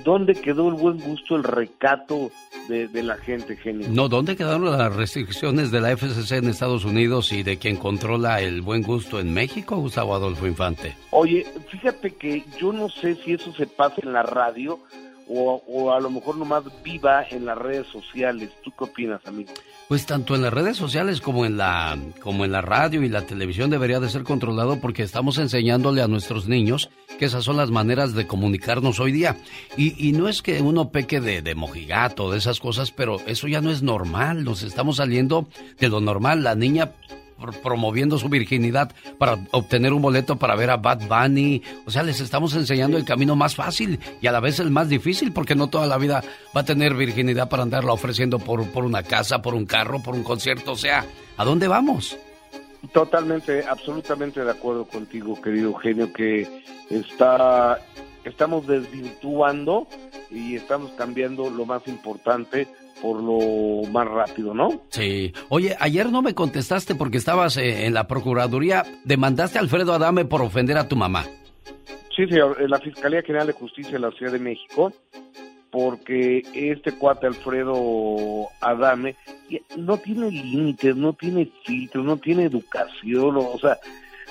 ¿Dónde 0.04 0.34
quedó 0.34 0.70
el 0.70 0.76
buen 0.76 1.00
gusto, 1.00 1.36
el 1.36 1.44
recato 1.44 2.32
de, 2.68 3.04
la 3.04 3.18
gente, 3.18 3.56
genio? 3.56 3.88
No, 3.90 4.10
¿dónde 4.10 4.36
quedaron 4.36 4.66
las 4.66 4.96
restricciones 4.96 5.70
de 5.70 5.82
la 5.82 5.96
FCC 5.96 6.38
en 6.38 6.50
Estados 6.50 6.86
Unidos 6.86 7.32
y 7.32 7.44
de 7.44 7.58
quien 7.58 7.76
controla 7.76 8.42
el 8.42 8.62
buen 8.62 8.82
gusto 8.82 9.20
en 9.20 9.32
México, 9.32 9.76
Gustavo 9.76 10.16
Adolfo 10.16 10.48
Infante? 10.48 10.96
Oye, 11.12 11.46
fíjate 11.68 12.16
que 12.16 12.44
yo 12.60 12.74
no 12.74 12.90
sé 12.90 13.16
si 13.16 13.34
eso 13.34 13.54
se 13.54 13.68
pasa 13.68 13.98
en 14.02 14.14
la 14.14 14.24
radio 14.24 14.80
o, 15.28 15.62
o 15.68 15.92
a 15.92 16.00
lo 16.00 16.10
mejor 16.10 16.38
nomás 16.38 16.64
viva 16.84 17.26
en 17.30 17.46
las 17.46 17.58
redes 17.58 17.88
sociales. 17.88 18.50
¿Tú 18.64 18.72
qué 18.78 18.84
opinas, 18.86 19.22
amigo? 19.26 19.52
Pues 19.88 20.06
tanto 20.06 20.36
en 20.36 20.42
las 20.42 20.54
redes 20.54 20.78
sociales 20.78 21.22
como 21.22 21.46
en 21.46 21.58
la 21.58 21.98
como 22.22 22.44
en 22.44 22.52
la 22.52 22.62
radio 22.62 23.04
y 23.04 23.10
la 23.10 23.22
televisión 23.22 23.70
debería 23.70 24.00
de 24.00 24.10
ser 24.10 24.24
controlado 24.24 24.80
porque 24.80 25.04
estamos 25.04 25.38
enseñándole 25.38 26.02
a 26.02 26.08
nuestros 26.08 26.48
niños 26.48 26.90
que 27.20 27.26
esas 27.26 27.44
son 27.44 27.58
las 27.58 27.70
maneras 27.72 28.14
de 28.14 28.28
comunicarnos 28.28 29.00
hoy 29.00 29.12
día. 29.12 29.38
Y, 29.78 30.10
y 30.10 30.12
no 30.12 30.28
es 30.28 30.42
que 30.42 30.62
uno 30.62 30.90
peque 30.90 31.22
de, 31.22 31.42
de 31.42 31.56
mojigato, 31.56 32.32
de 32.32 32.38
esas 32.38 32.60
cosas, 32.60 32.92
pero 32.92 33.18
eso 33.28 33.48
ya 33.48 33.62
no 33.62 33.72
es 33.72 33.84
normal. 33.84 34.44
Nos 34.44 34.64
estamos 34.64 34.98
saliendo 34.98 35.48
de 35.80 35.90
lo 35.90 36.02
normal. 36.02 36.44
La 36.44 36.56
niña 36.56 36.92
promoviendo 37.54 38.18
su 38.18 38.30
virginidad 38.30 38.92
para 39.18 39.38
obtener 39.52 39.94
un 39.94 40.02
boleto 40.02 40.38
para 40.38 40.56
ver 40.56 40.70
a 40.70 40.78
Bad 40.78 41.08
Bunny. 41.08 41.62
O 41.86 41.92
sea, 41.92 42.04
les 42.04 42.20
estamos 42.20 42.56
enseñando 42.56 42.98
el 42.98 43.06
camino 43.06 43.36
más 43.36 43.56
fácil 43.56 44.00
y 44.22 44.28
a 44.28 44.32
la 44.32 44.40
vez 44.40 44.60
el 44.60 44.72
más 44.72 44.90
difícil 44.90 45.32
porque 45.32 45.56
no 45.56 45.68
toda 45.68 45.88
la 45.88 45.98
vida 45.98 46.24
va 46.56 46.62
a 46.62 46.66
tener 46.66 46.94
virginidad 46.94 47.50
para 47.50 47.64
andarla 47.64 47.94
ofreciendo 47.94 48.40
por, 48.40 48.70
por 48.72 48.86
una 48.86 49.04
casa, 49.04 49.42
por 49.42 49.56
un 49.56 49.66
carro, 49.66 50.02
por 50.02 50.16
un 50.16 50.24
concierto. 50.24 50.74
O 50.74 50.78
sea, 50.78 51.06
¿a 51.38 51.46
dónde 51.46 51.68
vamos? 51.68 52.18
Totalmente, 52.92 53.64
absolutamente 53.68 54.44
de 54.44 54.52
acuerdo 54.52 54.86
contigo, 54.86 55.42
querido 55.42 55.70
Eugenio, 55.70 56.14
que 56.14 56.48
está, 56.90 57.80
estamos 58.24 58.68
desvirtuando 58.68 59.88
y 60.30 60.56
estamos 60.56 60.92
cambiando 60.92 61.50
lo 61.50 61.66
más 61.66 61.88
importante 61.88 62.68
por 63.02 63.22
lo 63.22 63.90
más 63.92 64.08
rápido, 64.08 64.54
¿no? 64.54 64.82
Sí. 64.90 65.34
Oye, 65.50 65.76
ayer 65.80 66.12
no 66.12 66.22
me 66.22 66.34
contestaste 66.34 66.96
porque 66.96 67.18
estabas 67.18 67.58
eh, 67.58 67.86
en 67.86 67.94
la 67.94 68.08
Procuraduría. 68.08 68.84
Demandaste 69.04 69.58
a 69.58 69.62
Alfredo 69.62 69.94
Adame 69.94 70.26
por 70.26 70.42
ofender 70.42 70.78
a 70.78 70.88
tu 70.88 70.96
mamá. 70.96 71.26
Sí, 72.16 72.26
señor. 72.28 72.58
La 72.70 72.80
Fiscalía 72.80 73.22
General 73.22 73.48
de 73.48 73.54
Justicia 73.54 73.94
de 73.94 74.00
la 74.00 74.12
Ciudad 74.12 74.32
de 74.32 74.40
México 74.40 74.94
porque 75.76 76.42
este 76.54 76.94
cuate 76.94 77.28
Alfredo 77.28 78.48
Adame 78.62 79.18
no 79.76 79.98
tiene 79.98 80.32
límites, 80.32 80.96
no 80.96 81.12
tiene 81.12 81.52
filtros, 81.66 82.06
no 82.06 82.16
tiene 82.16 82.44
educación, 82.44 83.36
o 83.36 83.60
sea, 83.60 83.78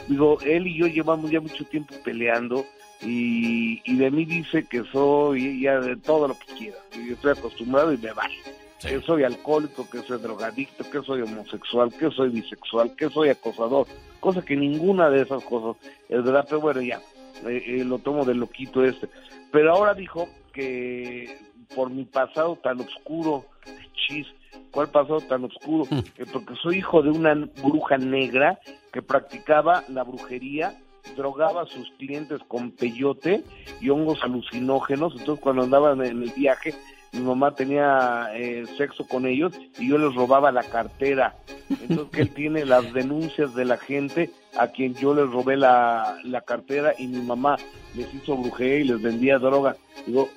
digo, 0.08 0.38
él 0.40 0.66
y 0.66 0.78
yo 0.78 0.86
llevamos 0.86 1.30
ya 1.30 1.42
mucho 1.42 1.64
tiempo 1.66 1.94
peleando 2.02 2.64
y, 3.00 3.82
y 3.84 3.96
de 3.96 4.10
mí 4.10 4.24
dice 4.24 4.64
que 4.64 4.82
soy 4.92 5.62
ya 5.62 5.80
de 5.80 5.96
todo 5.96 6.28
lo 6.28 6.34
que 6.38 6.54
quiera, 6.54 6.78
y 6.94 7.08
yo 7.08 7.14
estoy 7.14 7.32
acostumbrado 7.32 7.92
y 7.92 7.98
me 7.98 8.12
vale. 8.12 8.34
Que 8.80 9.00
soy 9.00 9.24
alcohólico, 9.24 9.88
que 9.88 10.00
soy 10.00 10.18
drogadicto, 10.18 10.84
que 10.90 11.00
soy 11.00 11.22
homosexual, 11.22 11.90
que 11.98 12.10
soy 12.10 12.28
bisexual, 12.28 12.94
que 12.96 13.08
soy 13.08 13.30
acosador, 13.30 13.86
cosa 14.20 14.44
que 14.44 14.56
ninguna 14.56 15.08
de 15.08 15.22
esas 15.22 15.42
cosas 15.44 15.82
es 16.08 16.22
verdad, 16.22 16.44
pero 16.46 16.60
bueno, 16.60 16.82
ya, 16.82 17.00
eh, 17.46 17.62
eh, 17.66 17.84
lo 17.84 17.98
tomo 17.98 18.26
de 18.26 18.34
loquito 18.34 18.84
este. 18.84 19.08
Pero 19.50 19.72
ahora 19.72 19.94
dijo 19.94 20.28
que 20.52 21.38
por 21.74 21.90
mi 21.90 22.04
pasado 22.04 22.56
tan 22.56 22.80
oscuro, 22.80 23.46
chis, 23.94 24.26
¿cuál 24.70 24.88
pasado 24.88 25.20
tan 25.20 25.44
oscuro? 25.44 25.84
Que 26.14 26.26
porque 26.26 26.54
soy 26.62 26.78
hijo 26.78 27.02
de 27.02 27.10
una 27.10 27.34
bruja 27.62 27.96
negra 27.96 28.58
que 28.92 29.02
practicaba 29.02 29.84
la 29.88 30.04
brujería, 30.04 30.78
drogaba 31.16 31.62
a 31.62 31.66
sus 31.66 31.90
clientes 31.98 32.40
con 32.48 32.70
peyote 32.70 33.42
y 33.80 33.90
hongos 33.90 34.22
alucinógenos, 34.22 35.14
entonces 35.18 35.42
cuando 35.42 35.62
andaban 35.62 36.04
en 36.04 36.22
el 36.22 36.30
viaje, 36.30 36.74
mi 37.12 37.20
mamá 37.20 37.54
tenía 37.54 38.30
eh, 38.34 38.64
sexo 38.76 39.06
con 39.06 39.26
ellos 39.26 39.52
y 39.78 39.88
yo 39.88 39.98
les 39.98 40.14
robaba 40.14 40.50
la 40.50 40.64
cartera. 40.64 41.36
Entonces 41.70 42.08
que 42.10 42.22
él 42.22 42.30
tiene 42.34 42.64
las 42.64 42.92
denuncias 42.92 43.54
de 43.54 43.64
la 43.64 43.76
gente 43.76 44.30
a 44.58 44.68
quien 44.68 44.94
yo 44.94 45.14
les 45.14 45.30
robé 45.30 45.56
la, 45.56 46.18
la 46.24 46.40
cartera 46.40 46.92
y 46.98 47.06
mi 47.06 47.20
mamá 47.20 47.56
les 47.94 48.12
hizo 48.12 48.36
brujería 48.36 48.78
y 48.78 48.84
les 48.84 49.00
vendía 49.00 49.38
droga. 49.38 49.76
Digo, 50.06 50.28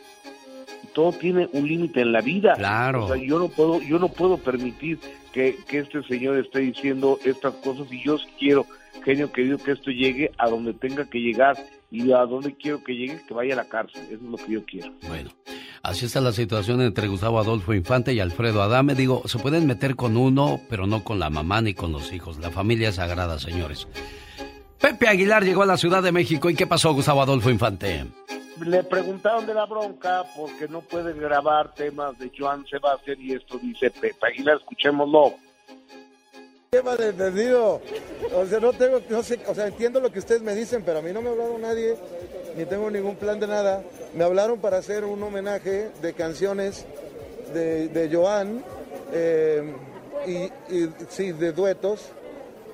todo 0.93 1.11
tiene 1.11 1.49
un 1.53 1.67
límite 1.67 2.01
en 2.01 2.11
la 2.11 2.21
vida. 2.21 2.53
Claro. 2.55 3.05
O 3.05 3.07
sea, 3.07 3.17
yo 3.17 3.39
no 3.39 3.49
puedo, 3.49 3.81
yo 3.81 3.99
no 3.99 4.09
puedo 4.09 4.37
permitir 4.37 4.99
que, 5.31 5.57
que 5.67 5.79
este 5.79 6.03
señor 6.03 6.37
esté 6.37 6.59
diciendo 6.59 7.19
estas 7.23 7.53
cosas 7.55 7.91
y 7.91 8.03
yo 8.03 8.17
quiero, 8.39 8.65
genio 9.03 9.31
querido, 9.31 9.57
que 9.57 9.71
esto 9.71 9.91
llegue 9.91 10.31
a 10.37 10.49
donde 10.49 10.73
tenga 10.73 11.09
que 11.09 11.19
llegar 11.19 11.55
y 11.89 12.11
a 12.11 12.19
donde 12.19 12.55
quiero 12.55 12.83
que 12.83 12.95
llegue, 12.95 13.21
que 13.27 13.33
vaya 13.33 13.53
a 13.53 13.57
la 13.57 13.69
cárcel. 13.69 14.01
Eso 14.05 14.15
es 14.15 14.21
lo 14.21 14.37
que 14.37 14.51
yo 14.51 14.65
quiero. 14.65 14.93
Bueno, 15.07 15.29
así 15.83 16.05
está 16.05 16.21
la 16.21 16.31
situación 16.31 16.81
entre 16.81 17.07
Gustavo 17.07 17.39
Adolfo 17.39 17.73
Infante 17.73 18.13
y 18.13 18.19
Alfredo 18.19 18.61
Adame. 18.61 18.95
Digo, 18.95 19.23
se 19.25 19.39
pueden 19.39 19.65
meter 19.67 19.95
con 19.95 20.17
uno, 20.17 20.59
pero 20.69 20.87
no 20.87 21.03
con 21.03 21.19
la 21.19 21.29
mamá 21.29 21.61
ni 21.61 21.73
con 21.73 21.91
los 21.91 22.11
hijos. 22.13 22.39
La 22.39 22.51
familia 22.51 22.89
es 22.89 22.95
sagrada, 22.95 23.39
señores. 23.39 23.87
Pepe 24.79 25.07
Aguilar 25.07 25.43
llegó 25.43 25.63
a 25.63 25.65
la 25.65 25.77
Ciudad 25.77 26.03
de 26.03 26.11
México. 26.11 26.49
¿Y 26.49 26.55
qué 26.55 26.67
pasó, 26.67 26.93
Gustavo 26.93 27.21
Adolfo 27.21 27.49
Infante? 27.49 28.05
Le 28.65 28.83
preguntaron 28.83 29.45
de 29.45 29.53
la 29.53 29.65
bronca 29.65 30.23
porque 30.35 30.67
no 30.67 30.81
pueden 30.81 31.19
grabar 31.19 31.73
temas 31.73 32.17
de 32.17 32.31
Joan 32.35 32.65
Sebastián 32.65 33.17
y 33.19 33.33
esto 33.33 33.59
dice 33.59 33.91
Pepe 33.91 34.27
Aguilar, 34.27 34.57
escuchémoslo. 34.57 35.35
¿Qué 36.69 36.83
malentendido? 36.83 37.81
O 38.35 38.45
sea, 38.45 38.59
no 38.59 38.73
tengo, 38.73 38.99
no 39.09 39.23
sé, 39.23 39.39
o 39.47 39.55
sea, 39.55 39.67
entiendo 39.67 40.01
lo 40.01 40.11
que 40.11 40.19
ustedes 40.19 40.41
me 40.41 40.53
dicen, 40.53 40.83
pero 40.85 40.99
a 40.99 41.01
mí 41.01 41.13
no 41.13 41.21
me 41.21 41.29
ha 41.29 41.31
hablado 41.31 41.57
nadie, 41.57 41.95
ni 42.57 42.65
tengo 42.65 42.91
ningún 42.91 43.15
plan 43.15 43.39
de 43.39 43.47
nada. 43.47 43.83
Me 44.13 44.25
hablaron 44.25 44.59
para 44.59 44.77
hacer 44.77 45.05
un 45.05 45.23
homenaje 45.23 45.91
de 46.01 46.13
canciones 46.13 46.85
de, 47.53 47.87
de 47.87 48.13
Joan, 48.13 48.65
eh, 49.13 49.73
y, 50.25 50.75
y 50.75 50.93
sí, 51.07 51.31
de 51.31 51.53
duetos, 51.53 52.09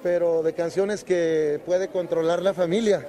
pero 0.02 0.42
de 0.42 0.54
canciones 0.54 1.04
que 1.04 1.62
puede 1.64 1.90
controlar 1.90 2.42
la 2.42 2.56
familia. 2.56 3.08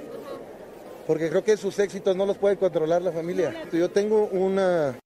Porque 1.06 1.31
creo 1.31 1.44
que 1.44 1.56
sus 1.56 1.78
éxitos 1.78 2.15
no 2.15 2.27
los 2.27 2.36
puede 2.36 2.56
controlar 2.59 3.01
la 3.01 3.12
familia. 3.12 3.65
Yo 3.73 3.90
tengo 3.90 4.27
una... 4.27 4.98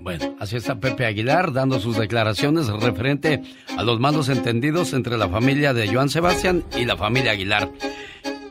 Bueno, 0.00 0.36
así 0.38 0.56
está 0.56 0.80
Pepe 0.80 1.06
Aguilar 1.06 1.52
dando 1.52 1.78
sus 1.80 1.98
declaraciones 1.98 2.68
referente 2.68 3.42
a 3.76 3.82
los 3.82 4.00
malos 4.00 4.28
entendidos 4.28 4.92
entre 4.92 5.18
la 5.18 5.28
familia 5.28 5.74
de 5.74 5.92
Joan 5.92 6.08
Sebastián 6.08 6.64
y 6.76 6.84
la 6.84 6.96
familia 6.96 7.32
Aguilar. 7.32 7.70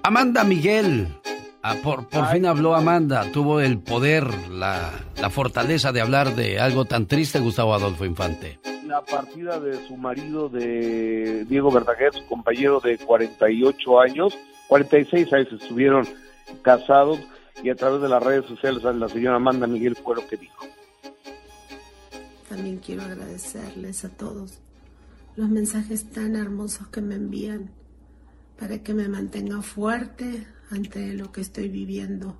Amanda 0.03 0.43
Miguel, 0.43 1.07
ah, 1.63 1.75
por, 1.83 2.07
por 2.07 2.27
fin 2.27 2.45
habló 2.45 2.75
Amanda, 2.75 3.31
tuvo 3.31 3.59
el 3.59 3.79
poder, 3.79 4.27
la, 4.49 4.91
la 5.19 5.29
fortaleza 5.29 5.91
de 5.91 6.01
hablar 6.01 6.35
de 6.35 6.59
algo 6.59 6.85
tan 6.85 7.07
triste, 7.07 7.39
Gustavo 7.39 7.73
Adolfo 7.73 8.05
Infante. 8.05 8.59
La 8.85 9.01
partida 9.01 9.59
de 9.59 9.85
su 9.87 9.97
marido, 9.97 10.47
de 10.47 11.43
Diego 11.45 11.71
Verdaguer, 11.71 12.13
su 12.13 12.25
compañero 12.25 12.79
de 12.79 12.97
48 12.97 13.99
años, 13.99 14.37
46 14.67 15.33
años 15.33 15.47
estuvieron 15.51 16.07
casados 16.61 17.19
y 17.63 17.69
a 17.69 17.75
través 17.75 18.01
de 18.01 18.09
las 18.09 18.23
redes 18.23 18.45
sociales 18.45 18.83
la 18.83 19.09
señora 19.09 19.37
Amanda 19.37 19.67
Miguel 19.67 19.95
fue 19.95 20.15
lo 20.15 20.27
que 20.27 20.37
dijo. 20.37 20.67
También 22.47 22.77
quiero 22.77 23.03
agradecerles 23.03 24.05
a 24.05 24.09
todos 24.09 24.59
los 25.35 25.49
mensajes 25.49 26.09
tan 26.09 26.35
hermosos 26.35 26.87
que 26.87 27.01
me 27.01 27.15
envían 27.15 27.69
para 28.59 28.81
que 28.81 28.93
me 28.93 29.07
mantenga 29.07 29.61
fuerte 29.61 30.47
ante 30.71 31.13
lo 31.13 31.31
que 31.31 31.41
estoy 31.41 31.69
viviendo, 31.69 32.35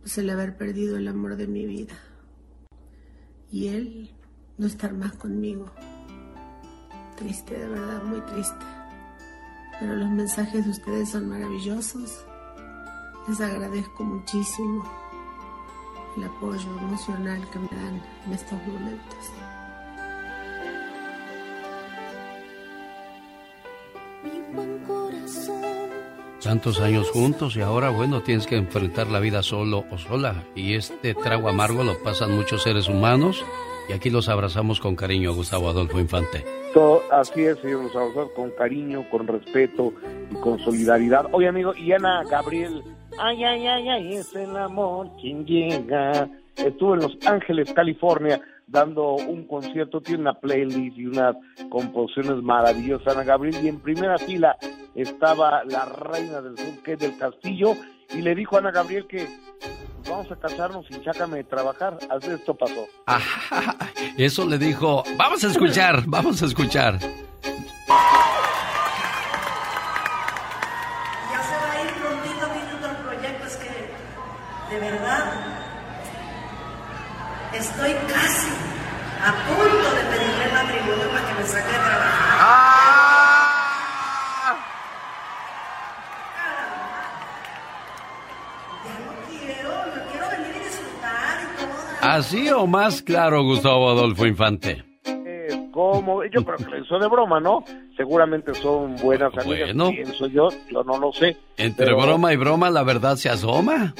pues 0.00 0.18
el 0.18 0.28
haber 0.30 0.56
perdido 0.56 0.96
el 0.96 1.06
amor 1.06 1.36
de 1.36 1.46
mi 1.46 1.66
vida 1.66 1.94
y 3.50 3.68
él 3.68 4.10
no 4.56 4.66
estar 4.66 4.92
más 4.92 5.12
conmigo. 5.14 5.70
Triste, 7.16 7.58
de 7.58 7.68
verdad, 7.68 8.02
muy 8.02 8.20
triste. 8.22 8.64
Pero 9.80 9.96
los 9.96 10.10
mensajes 10.10 10.64
de 10.64 10.70
ustedes 10.70 11.10
son 11.10 11.28
maravillosos. 11.28 12.24
Les 13.28 13.40
agradezco 13.40 14.04
muchísimo 14.04 14.84
el 16.18 16.24
apoyo 16.24 16.68
emocional 16.80 17.40
que 17.52 17.58
me 17.58 17.68
dan 17.68 18.02
en 18.26 18.32
estos 18.32 18.58
momentos. 18.66 19.32
Tantos 26.42 26.80
años 26.80 27.10
juntos 27.10 27.56
y 27.56 27.60
ahora, 27.60 27.90
bueno, 27.90 28.22
tienes 28.22 28.46
que 28.46 28.56
enfrentar 28.56 29.08
la 29.08 29.20
vida 29.20 29.42
solo 29.42 29.84
o 29.90 29.98
sola. 29.98 30.44
Y 30.54 30.74
este 30.74 31.14
trago 31.14 31.48
amargo 31.48 31.84
lo 31.84 32.02
pasan 32.02 32.34
muchos 32.34 32.62
seres 32.62 32.88
humanos 32.88 33.44
y 33.88 33.92
aquí 33.92 34.08
los 34.08 34.28
abrazamos 34.28 34.80
con 34.80 34.96
cariño, 34.96 35.34
Gustavo 35.34 35.68
Adolfo 35.68 35.98
Infante. 35.98 36.44
Todo, 36.72 37.02
así 37.10 37.42
es, 37.44 37.58
señor, 37.58 37.84
los 37.84 37.96
abrazamos 37.96 38.32
con 38.32 38.50
cariño, 38.50 39.04
con 39.10 39.26
respeto 39.26 39.92
y 40.30 40.34
con 40.36 40.58
solidaridad. 40.60 41.26
Oye, 41.32 41.48
amigo, 41.48 41.74
y 41.74 41.92
Ana 41.92 42.22
Gabriel, 42.30 42.82
ay, 43.18 43.44
ay, 43.44 43.66
ay, 43.66 43.88
ay, 43.88 44.14
es 44.14 44.34
el 44.34 44.56
amor 44.56 45.10
quien 45.20 45.44
llega. 45.44 46.28
Estuvo 46.56 46.94
en 46.94 47.00
Los 47.00 47.16
Ángeles, 47.26 47.72
California, 47.72 48.40
dando 48.66 49.14
un 49.14 49.46
concierto, 49.46 50.00
tiene 50.00 50.22
una 50.22 50.34
playlist 50.34 50.98
y 50.98 51.06
unas 51.06 51.36
composiciones 51.70 52.42
maravillosas, 52.42 53.14
Ana 53.14 53.24
Gabriel, 53.24 53.56
y 53.62 53.68
en 53.68 53.80
primera 53.80 54.18
fila 54.18 54.56
estaba 54.94 55.62
la 55.64 55.84
reina 55.84 56.40
del 56.42 56.58
sur, 56.58 56.82
que 56.82 56.94
es 56.94 56.98
del 56.98 57.16
Castillo, 57.16 57.74
y 58.12 58.22
le 58.22 58.34
dijo 58.34 58.56
a 58.56 58.58
Ana 58.58 58.72
Gabriel 58.72 59.06
que 59.06 59.28
vamos 60.08 60.30
a 60.32 60.36
casarnos 60.36 60.86
y 60.90 60.94
sácame 61.04 61.36
de 61.38 61.44
trabajar. 61.44 61.98
Así 62.10 62.30
esto 62.30 62.54
pasó. 62.54 62.86
Eso 64.16 64.46
le 64.46 64.58
dijo, 64.58 65.04
vamos 65.16 65.44
a 65.44 65.48
escuchar, 65.48 66.02
vamos 66.06 66.42
a 66.42 66.46
escuchar. 66.46 66.98
Ya 66.98 67.08
se 71.42 71.54
va 71.54 71.72
a 71.72 71.84
ir 71.84 71.90
prontito, 71.92 72.46
viene 72.52 72.72
otro 72.74 72.90
proyecto, 73.04 73.46
es 73.46 73.56
que 73.56 73.68
de 74.70 74.78
verdad 74.80 75.32
estoy 77.54 77.92
casi 78.12 78.50
a 79.24 79.32
punto 79.48 79.94
de 79.96 80.02
pedirle 80.16 80.52
matrimonio 80.52 81.08
para 81.10 81.26
que 81.28 81.34
me 81.34 81.46
saque 81.48 81.68
de 81.72 81.78
trabajar. 81.78 82.28
Ya 88.84 88.98
no 89.04 89.12
quiero, 89.28 89.70
yo 89.94 90.10
quiero 90.10 90.26
venir 90.30 90.56
y 90.60 90.64
disfrutar 90.64 91.38
y 91.42 91.56
todo. 91.60 92.10
Así 92.10 92.50
o 92.50 92.66
más 92.66 93.02
claro, 93.02 93.42
Gustavo 93.42 93.90
Adolfo 93.90 94.26
Infante. 94.26 94.84
Eh, 95.04 95.68
como 95.72 96.24
yo 96.24 96.44
creo 96.44 96.56
que 96.58 96.64
lo 96.64 96.78
hizo 96.84 96.98
de 96.98 97.08
broma, 97.08 97.40
¿no? 97.40 97.64
Seguramente 97.96 98.54
son 98.54 98.94
buenas 98.96 99.32
amigas, 99.36 99.74
Bueno. 99.74 99.90
pienso 99.90 100.26
yo, 100.28 100.48
yo 100.70 100.84
no 100.84 100.98
lo 100.98 101.12
sé. 101.12 101.36
Entre 101.56 101.86
Pero 101.86 102.00
broma 102.00 102.32
y 102.32 102.36
broma, 102.36 102.70
la 102.70 102.84
verdad 102.84 103.16
se 103.16 103.28
asoma. 103.28 103.94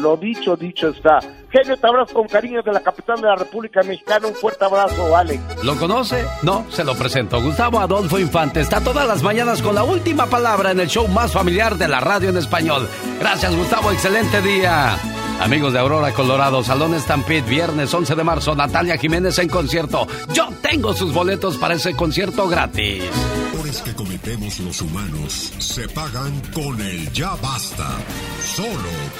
Lo 0.00 0.16
dicho, 0.16 0.56
dicho 0.56 0.88
está. 0.88 1.18
Genio, 1.50 1.76
te 1.76 1.86
abrazo 1.86 2.14
con 2.14 2.26
cariño 2.26 2.62
de 2.62 2.72
la 2.72 2.80
capital 2.80 3.20
de 3.20 3.28
la 3.28 3.36
República 3.36 3.82
Mexicana. 3.82 4.26
Un 4.28 4.34
fuerte 4.34 4.64
abrazo, 4.64 5.16
Alex. 5.16 5.64
¿Lo 5.64 5.76
conoce? 5.76 6.24
No, 6.42 6.66
se 6.70 6.84
lo 6.84 6.94
presento. 6.94 7.40
Gustavo 7.40 7.80
Adolfo 7.80 8.18
Infante 8.18 8.60
está 8.60 8.80
todas 8.80 9.06
las 9.06 9.22
mañanas 9.22 9.62
con 9.62 9.74
la 9.74 9.84
última 9.84 10.26
palabra 10.26 10.72
en 10.72 10.80
el 10.80 10.88
show 10.88 11.08
más 11.08 11.32
familiar 11.32 11.76
de 11.76 11.88
la 11.88 12.00
radio 12.00 12.30
en 12.30 12.36
español. 12.36 12.88
Gracias, 13.20 13.54
Gustavo. 13.54 13.90
Excelente 13.90 14.42
día. 14.42 14.98
Amigos 15.40 15.72
de 15.72 15.78
Aurora, 15.78 16.12
Colorado, 16.12 16.64
Salón 16.64 16.98
Stampede, 16.98 17.42
viernes 17.42 17.92
11 17.92 18.14
de 18.14 18.24
marzo, 18.24 18.54
Natalia 18.54 18.96
Jiménez 18.96 19.38
en 19.38 19.48
concierto. 19.48 20.06
Yo 20.32 20.48
tengo 20.62 20.94
sus 20.94 21.12
boletos 21.12 21.56
para 21.58 21.74
ese 21.74 21.94
concierto 21.94 22.48
gratis. 22.48 23.04
errores 23.52 23.82
que 23.82 23.94
cometemos 23.94 24.58
los 24.60 24.80
humanos 24.80 25.52
se 25.58 25.88
pagan 25.88 26.40
con 26.52 26.80
el 26.80 27.12
ya 27.12 27.34
basta. 27.36 27.98
Solo 28.40 28.68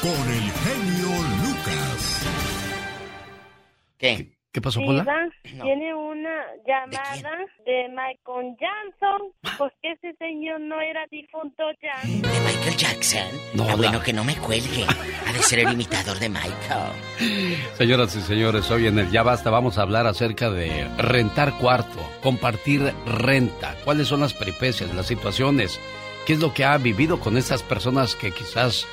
con 0.01 0.11
el 0.11 0.51
genio 0.53 1.23
Lucas. 1.43 2.23
¿Qué? 3.99 4.36
¿Qué 4.57 4.63
pasó, 4.63 4.81
Pola? 4.81 5.05
Diva, 5.45 5.65
tiene 5.65 5.95
una 5.95 6.47
llamada 6.67 7.45
de 7.67 7.91
Michael 7.91 8.57
Jackson, 8.59 9.31
porque 9.59 9.93
ese 9.93 10.17
señor 10.17 10.63
no 10.63 10.81
era 10.81 11.05
difunto 11.11 11.63
ya. 11.83 12.01
¿De 12.09 12.41
Michael 12.41 12.75
Jackson? 12.75 13.29
No, 13.53 13.65
ah, 13.69 13.75
bueno, 13.77 14.01
que 14.01 14.15
no 14.15 14.25
me 14.25 14.35
cuelgue. 14.37 14.87
Ha 15.27 15.33
de 15.35 15.39
ser 15.41 15.59
el 15.59 15.73
imitador 15.75 16.19
de 16.19 16.31
Michael. 16.31 17.59
Señoras 17.75 18.17
y 18.17 18.23
señores, 18.23 18.71
hoy 18.71 18.87
en 18.87 18.99
el 18.99 19.11
Ya 19.11 19.23
Basta 19.23 19.51
vamos 19.51 19.77
a 19.77 19.83
hablar 19.83 20.07
acerca 20.07 20.51
de 20.51 20.89
rentar 20.97 21.59
cuarto, 21.59 21.99
compartir 22.23 22.95
renta, 23.05 23.75
cuáles 23.85 24.09
son 24.09 24.21
las 24.21 24.33
peripecias, 24.33 24.95
las 24.95 25.07
situaciones, 25.07 25.79
qué 26.27 26.33
es 26.33 26.41
lo 26.41 26.55
que 26.55 26.65
ha 26.65 26.79
vivido 26.79 27.21
con 27.21 27.37
estas 27.37 27.63
personas 27.63 28.17
que 28.17 28.31
quizás 28.31 28.87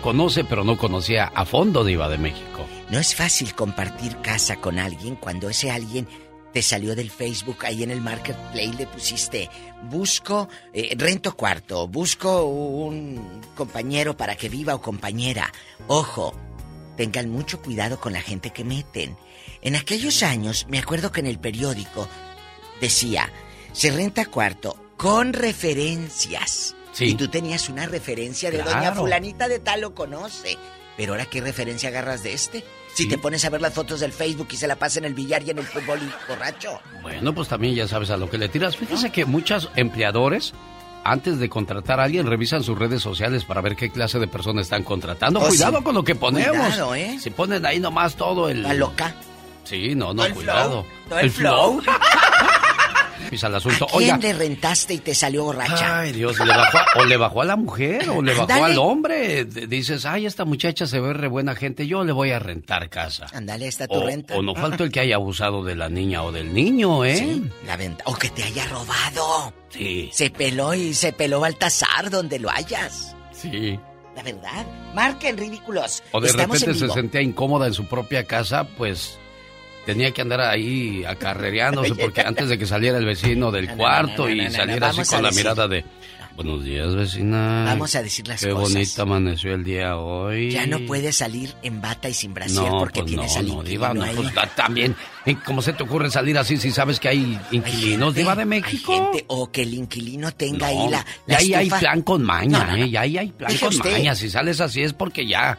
conoce 0.00 0.44
pero 0.44 0.64
no 0.64 0.78
conocía 0.78 1.30
a 1.34 1.44
fondo 1.44 1.84
Diva 1.84 2.08
de 2.08 2.16
México. 2.16 2.64
No 2.90 2.98
es 2.98 3.14
fácil 3.14 3.54
compartir 3.54 4.20
casa 4.20 4.56
con 4.56 4.78
alguien 4.78 5.14
cuando 5.16 5.48
ese 5.48 5.70
alguien 5.70 6.08
te 6.52 6.62
salió 6.62 6.96
del 6.96 7.10
Facebook 7.10 7.58
ahí 7.64 7.84
en 7.84 7.92
el 7.92 8.00
marketplace 8.00 8.74
le 8.76 8.86
pusiste 8.88 9.48
busco 9.88 10.48
eh, 10.72 10.94
rento 10.98 11.36
cuarto, 11.36 11.86
busco 11.86 12.44
un 12.44 13.40
compañero 13.54 14.16
para 14.16 14.34
que 14.36 14.48
viva 14.48 14.74
o 14.74 14.82
compañera. 14.82 15.52
Ojo, 15.86 16.34
tengan 16.96 17.30
mucho 17.30 17.62
cuidado 17.62 18.00
con 18.00 18.12
la 18.12 18.20
gente 18.20 18.50
que 18.50 18.64
meten. 18.64 19.16
En 19.62 19.76
aquellos 19.76 20.24
años 20.24 20.66
me 20.68 20.80
acuerdo 20.80 21.12
que 21.12 21.20
en 21.20 21.26
el 21.26 21.38
periódico 21.38 22.08
decía, 22.80 23.30
se 23.72 23.92
renta 23.92 24.24
cuarto 24.26 24.76
con 24.96 25.32
referencias. 25.32 26.74
Sí. 26.92 27.04
Y 27.10 27.14
tú 27.14 27.28
tenías 27.28 27.68
una 27.68 27.86
referencia 27.86 28.50
de 28.50 28.58
Claro. 28.58 28.72
doña 28.72 28.92
fulanita 28.92 29.46
de 29.46 29.60
tal 29.60 29.82
lo 29.82 29.94
conoce. 29.94 30.58
Pero 30.96 31.12
ahora 31.12 31.26
qué 31.26 31.40
referencia 31.40 31.88
agarras 31.88 32.24
de 32.24 32.34
este? 32.34 32.64
Si 33.00 33.08
te 33.08 33.16
pones 33.16 33.42
a 33.46 33.48
ver 33.48 33.62
las 33.62 33.72
fotos 33.72 34.00
del 34.00 34.12
Facebook 34.12 34.48
y 34.50 34.56
se 34.56 34.66
la 34.66 34.76
pasa 34.76 34.98
en 34.98 35.06
el 35.06 35.14
billar 35.14 35.42
y 35.42 35.48
en 35.48 35.58
el 35.58 35.64
fútbol 35.64 36.00
y 36.02 36.30
borracho. 36.30 36.80
Bueno, 37.00 37.34
pues 37.34 37.48
también 37.48 37.74
ya 37.74 37.88
sabes 37.88 38.10
a 38.10 38.18
lo 38.18 38.28
que 38.28 38.36
le 38.36 38.50
tiras. 38.50 38.76
Fíjese 38.76 39.10
que 39.10 39.24
muchos 39.24 39.70
empleadores, 39.74 40.52
antes 41.02 41.38
de 41.38 41.48
contratar 41.48 41.98
a 41.98 42.04
alguien, 42.04 42.26
revisan 42.26 42.62
sus 42.62 42.78
redes 42.78 43.00
sociales 43.00 43.46
para 43.46 43.62
ver 43.62 43.74
qué 43.74 43.88
clase 43.88 44.18
de 44.18 44.26
persona 44.28 44.60
están 44.60 44.82
contratando. 44.84 45.40
Oh, 45.40 45.48
cuidado 45.48 45.78
sí. 45.78 45.84
con 45.84 45.94
lo 45.94 46.04
que 46.04 46.14
ponemos. 46.14 46.54
Cuidado, 46.54 46.94
¿eh? 46.94 47.16
Si 47.18 47.30
ponen 47.30 47.64
ahí 47.64 47.80
nomás 47.80 48.16
todo 48.16 48.50
el... 48.50 48.62
La 48.62 48.74
loca. 48.74 49.14
Sí, 49.64 49.94
no, 49.94 50.12
no, 50.12 50.26
el 50.26 50.34
cuidado. 50.34 50.84
flow, 50.84 51.08
todo 51.08 51.18
el 51.20 51.30
flow. 51.30 51.82
El 53.30 53.54
asunto. 53.54 53.84
¿A 53.86 53.88
quién 53.98 54.14
Oiga. 54.14 54.16
le 54.18 54.32
rentaste 54.32 54.94
y 54.94 54.98
te 54.98 55.14
salió 55.14 55.44
borracha? 55.44 56.00
Ay, 56.00 56.12
Dios, 56.12 56.38
le 56.38 56.46
bajó 56.46 56.78
o 56.96 57.04
le 57.04 57.16
bajó 57.16 57.42
a 57.42 57.44
la 57.44 57.56
mujer 57.56 58.10
o 58.10 58.22
le 58.22 58.34
bajó 58.34 58.64
al 58.64 58.78
hombre. 58.78 59.44
Dices, 59.44 60.04
ay, 60.06 60.26
esta 60.26 60.44
muchacha 60.44 60.86
se 60.86 60.98
ve 61.00 61.12
re 61.12 61.28
buena 61.28 61.54
gente, 61.54 61.86
yo 61.86 62.02
le 62.04 62.12
voy 62.12 62.30
a 62.32 62.38
rentar 62.38 62.88
casa. 62.90 63.26
Ándale, 63.32 63.68
está 63.68 63.86
tu 63.86 63.94
O, 63.94 64.06
renta. 64.06 64.36
o 64.36 64.42
no 64.42 64.54
falta 64.54 64.84
el 64.84 64.90
que 64.90 65.00
haya 65.00 65.14
abusado 65.16 65.62
de 65.64 65.76
la 65.76 65.88
niña 65.88 66.22
o 66.22 66.32
del 66.32 66.52
niño, 66.52 67.04
¿eh? 67.04 67.16
Sí, 67.16 67.44
la 67.66 67.76
venta. 67.76 68.02
O 68.06 68.14
que 68.16 68.28
te 68.30 68.42
haya 68.42 68.66
robado. 68.66 69.52
Sí, 69.68 70.10
Se 70.12 70.30
peló 70.30 70.74
y 70.74 70.94
se 70.94 71.12
peló 71.12 71.40
Baltasar 71.40 72.10
donde 72.10 72.38
lo 72.40 72.50
hayas. 72.50 73.14
sí. 73.32 73.78
La 74.16 74.24
verdad. 74.24 74.66
Marquen 74.92 75.38
ridículos. 75.38 76.02
O 76.10 76.20
de 76.20 76.26
Estamos 76.28 76.60
repente 76.60 76.82
en 76.84 76.88
se 76.88 76.92
sentía 76.94 77.22
incómoda 77.22 77.68
en 77.68 77.72
su 77.74 77.86
propia 77.86 78.24
casa, 78.24 78.64
pues 78.76 79.19
tenía 79.86 80.10
que 80.12 80.22
andar 80.22 80.40
ahí 80.40 81.04
acarrereándose 81.06 81.94
porque 82.00 82.20
antes 82.22 82.48
de 82.48 82.58
que 82.58 82.66
saliera 82.66 82.98
el 82.98 83.06
vecino 83.06 83.50
del 83.50 83.66
no, 83.68 83.76
cuarto 83.76 84.28
no, 84.28 84.34
no, 84.34 84.42
y 84.42 84.50
saliera 84.50 84.88
así 84.88 85.02
con 85.04 85.22
la 85.22 85.30
decir- 85.30 85.36
mirada 85.44 85.68
de 85.68 85.84
buenos 86.36 86.64
días 86.64 86.94
vecina. 86.94 87.64
Vamos 87.66 87.94
a 87.96 88.02
decir 88.02 88.26
las 88.26 88.40
Qué 88.40 88.50
cosas. 88.50 88.72
bonita 88.72 89.02
amaneció 89.02 89.52
el 89.54 89.62
día 89.64 89.98
hoy. 89.98 90.50
Ya 90.52 90.66
no 90.66 90.78
puedes 90.86 91.16
salir 91.16 91.52
en 91.62 91.82
bata 91.82 92.08
y 92.08 92.14
sin 92.14 92.32
brasier 92.32 92.62
No, 92.64 92.78
porque 92.78 93.00
pues 93.02 93.10
tienes 93.12 93.32
no, 93.34 93.38
al 93.40 93.44
inquilino 93.48 93.62
Diva, 93.68 93.92
no, 93.94 94.04
ahí. 94.04 94.14
pues 94.16 94.32
ta- 94.34 94.46
también. 94.46 94.96
¿eh? 95.26 95.36
¿Cómo 95.44 95.60
se 95.60 95.74
te 95.74 95.82
ocurre 95.82 96.10
salir 96.10 96.38
así 96.38 96.56
si 96.56 96.70
sabes 96.70 96.98
que 96.98 97.08
hay 97.10 97.38
inquilinos, 97.50 98.14
Diva 98.14 98.34
de 98.34 98.46
México? 98.46 98.90
Hay 98.92 98.98
gente, 98.98 99.24
o 99.28 99.50
que 99.50 99.62
el 99.62 99.74
inquilino 99.74 100.32
tenga 100.32 100.68
ahí 100.68 100.88
la, 100.88 101.04
ya 101.26 101.34
la 101.34 101.36
ahí 101.38 101.52
hay 101.54 101.68
plan 101.68 102.00
con 102.00 102.22
maña. 102.22 102.74
¿eh? 102.78 102.88
Ya 102.88 103.02
ahí 103.02 103.18
hay 103.18 103.28
plan 103.32 103.50
Deje 103.50 103.66
con 103.66 103.74
usted. 103.74 103.92
maña. 103.92 104.14
Si 104.14 104.30
sales 104.30 104.60
así 104.62 104.80
es 104.82 104.94
porque 104.94 105.26
ya 105.26 105.58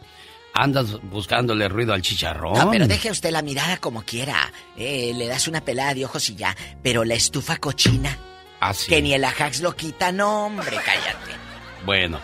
andas 0.54 1.02
buscándole 1.04 1.68
ruido 1.70 1.94
al 1.94 2.02
chicharrón. 2.02 2.54
No, 2.58 2.70
pero 2.72 2.88
deje 2.88 3.12
usted 3.12 3.32
la 3.32 3.42
mirada 3.42 3.78
como 3.78 4.04
quiera. 4.04 4.52
Eh, 4.78 5.12
le 5.16 5.28
das 5.28 5.48
una 5.48 5.62
pelada 5.62 5.94
de 5.94 6.06
ojos 6.06 6.30
y 6.30 6.36
ya. 6.36 6.56
Pero 6.84 7.04
la 7.04 7.14
estufa 7.16 7.58
cochina, 7.58 8.18
Así. 8.60 8.88
que 8.90 9.02
ni 9.02 9.14
el 9.14 9.24
Ajax 9.24 9.62
lo 9.62 9.76
quita, 9.76 10.12
no, 10.12 10.46
hombre, 10.48 10.78
cállate. 10.84 11.32
Bueno. 11.86 12.20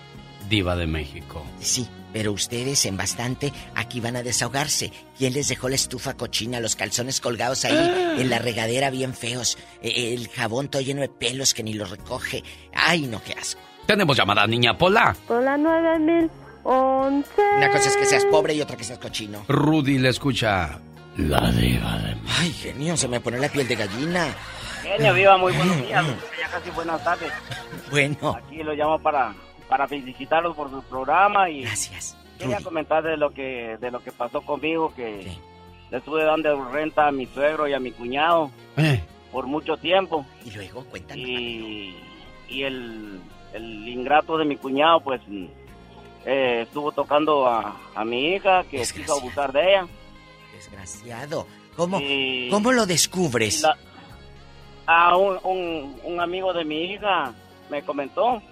diva 0.48 0.76
de 0.76 0.86
México. 0.86 1.44
Sí, 1.60 1.88
pero 2.12 2.32
ustedes 2.32 2.84
en 2.86 2.96
bastante 2.96 3.52
aquí 3.74 4.00
van 4.00 4.16
a 4.16 4.22
desahogarse. 4.22 4.92
¿Quién 5.16 5.32
les 5.32 5.48
dejó 5.48 5.68
la 5.68 5.76
estufa 5.76 6.16
cochina, 6.16 6.60
los 6.60 6.76
calzones 6.76 7.20
colgados 7.20 7.64
ahí 7.64 8.16
en 8.18 8.30
la 8.30 8.38
regadera 8.38 8.90
bien 8.90 9.14
feos? 9.14 9.58
Eh, 9.82 9.88
eh, 9.88 10.14
el 10.14 10.28
jabón 10.28 10.68
todo 10.68 10.82
lleno 10.82 11.00
de 11.00 11.08
pelos 11.08 11.54
que 11.54 11.62
ni 11.62 11.74
lo 11.74 11.86
recoge. 11.86 12.42
Ay, 12.74 13.02
no, 13.02 13.22
qué 13.22 13.34
asco. 13.34 13.60
Tenemos 13.86 14.16
llamada, 14.16 14.46
niña 14.46 14.76
Pola. 14.76 15.16
Pola 15.26 15.56
9000. 15.56 16.30
Once. 16.62 17.30
Una 17.56 17.70
cosa 17.70 17.88
es 17.88 17.96
que 17.96 18.04
seas 18.04 18.24
pobre 18.26 18.54
y 18.54 18.60
otra 18.60 18.76
que 18.76 18.84
seas 18.84 18.98
cochino. 18.98 19.44
Rudy 19.48 19.98
le 19.98 20.10
escucha. 20.10 20.78
La 21.16 21.50
diva 21.50 21.98
de 21.98 22.14
mí. 22.14 22.22
Ay, 22.38 22.52
genio, 22.52 22.96
se 22.96 23.08
me 23.08 23.20
pone 23.20 23.38
la 23.38 23.48
piel 23.48 23.66
de 23.66 23.76
gallina. 23.76 24.34
Genio, 24.82 25.12
viva, 25.12 25.36
muy 25.36 25.52
buenos 25.52 25.76
mm. 25.76 25.82
días. 25.82 26.06
Ya 26.38 26.48
casi 26.48 26.70
buenas 26.70 27.02
tardes. 27.04 27.32
Bueno. 27.90 28.36
Aquí 28.36 28.62
lo 28.62 28.72
llamo 28.72 28.98
para, 29.00 29.34
para 29.68 29.88
felicitarlos 29.88 30.56
por 30.56 30.70
su 30.70 30.82
programa 30.82 31.50
y. 31.50 31.62
Gracias. 31.62 32.16
Quería 32.38 32.56
Rudy. 32.56 32.64
comentar 32.64 33.02
de 33.02 33.16
lo 33.16 33.34
que, 33.34 33.76
de 33.80 33.90
lo 33.90 34.00
que 34.02 34.12
pasó 34.12 34.40
conmigo, 34.40 34.94
que 34.94 35.36
le 35.90 35.98
estuve 35.98 36.24
dando 36.24 36.64
renta 36.70 37.08
a 37.08 37.12
mi 37.12 37.26
suegro 37.26 37.68
y 37.68 37.74
a 37.74 37.80
mi 37.80 37.90
cuñado 37.90 38.50
eh. 38.76 39.02
por 39.32 39.46
mucho 39.46 39.76
tiempo. 39.76 40.24
Y 40.44 40.52
luego, 40.52 40.84
cuéntanos. 40.84 41.26
Y, 41.26 41.94
el 42.62 43.88
ingrato 43.88 44.38
de 44.38 44.44
mi 44.44 44.56
cuñado, 44.56 45.00
pues 45.00 45.20
eh, 46.26 46.62
estuvo 46.66 46.92
tocando 46.92 47.46
a, 47.46 47.76
a 47.94 48.04
mi 48.04 48.34
hija 48.34 48.64
que 48.64 48.78
quiso 48.78 49.14
abusar 49.18 49.52
de 49.52 49.60
ella 49.70 49.86
Desgraciado. 50.54 51.46
¿Cómo, 51.76 51.98
Y- 52.00 52.48
¿cómo 52.50 52.72
lo 52.72 52.84
descubres? 52.86 53.62
la- 53.62 53.76
a 54.86 55.16
un, 55.16 55.38
un, 55.44 56.00
un 56.04 56.20
amigo 56.20 56.52
de 56.52 56.64
mi 56.64 56.82
hija 56.92 57.32
me 57.70 57.82
comentó. 57.82 58.42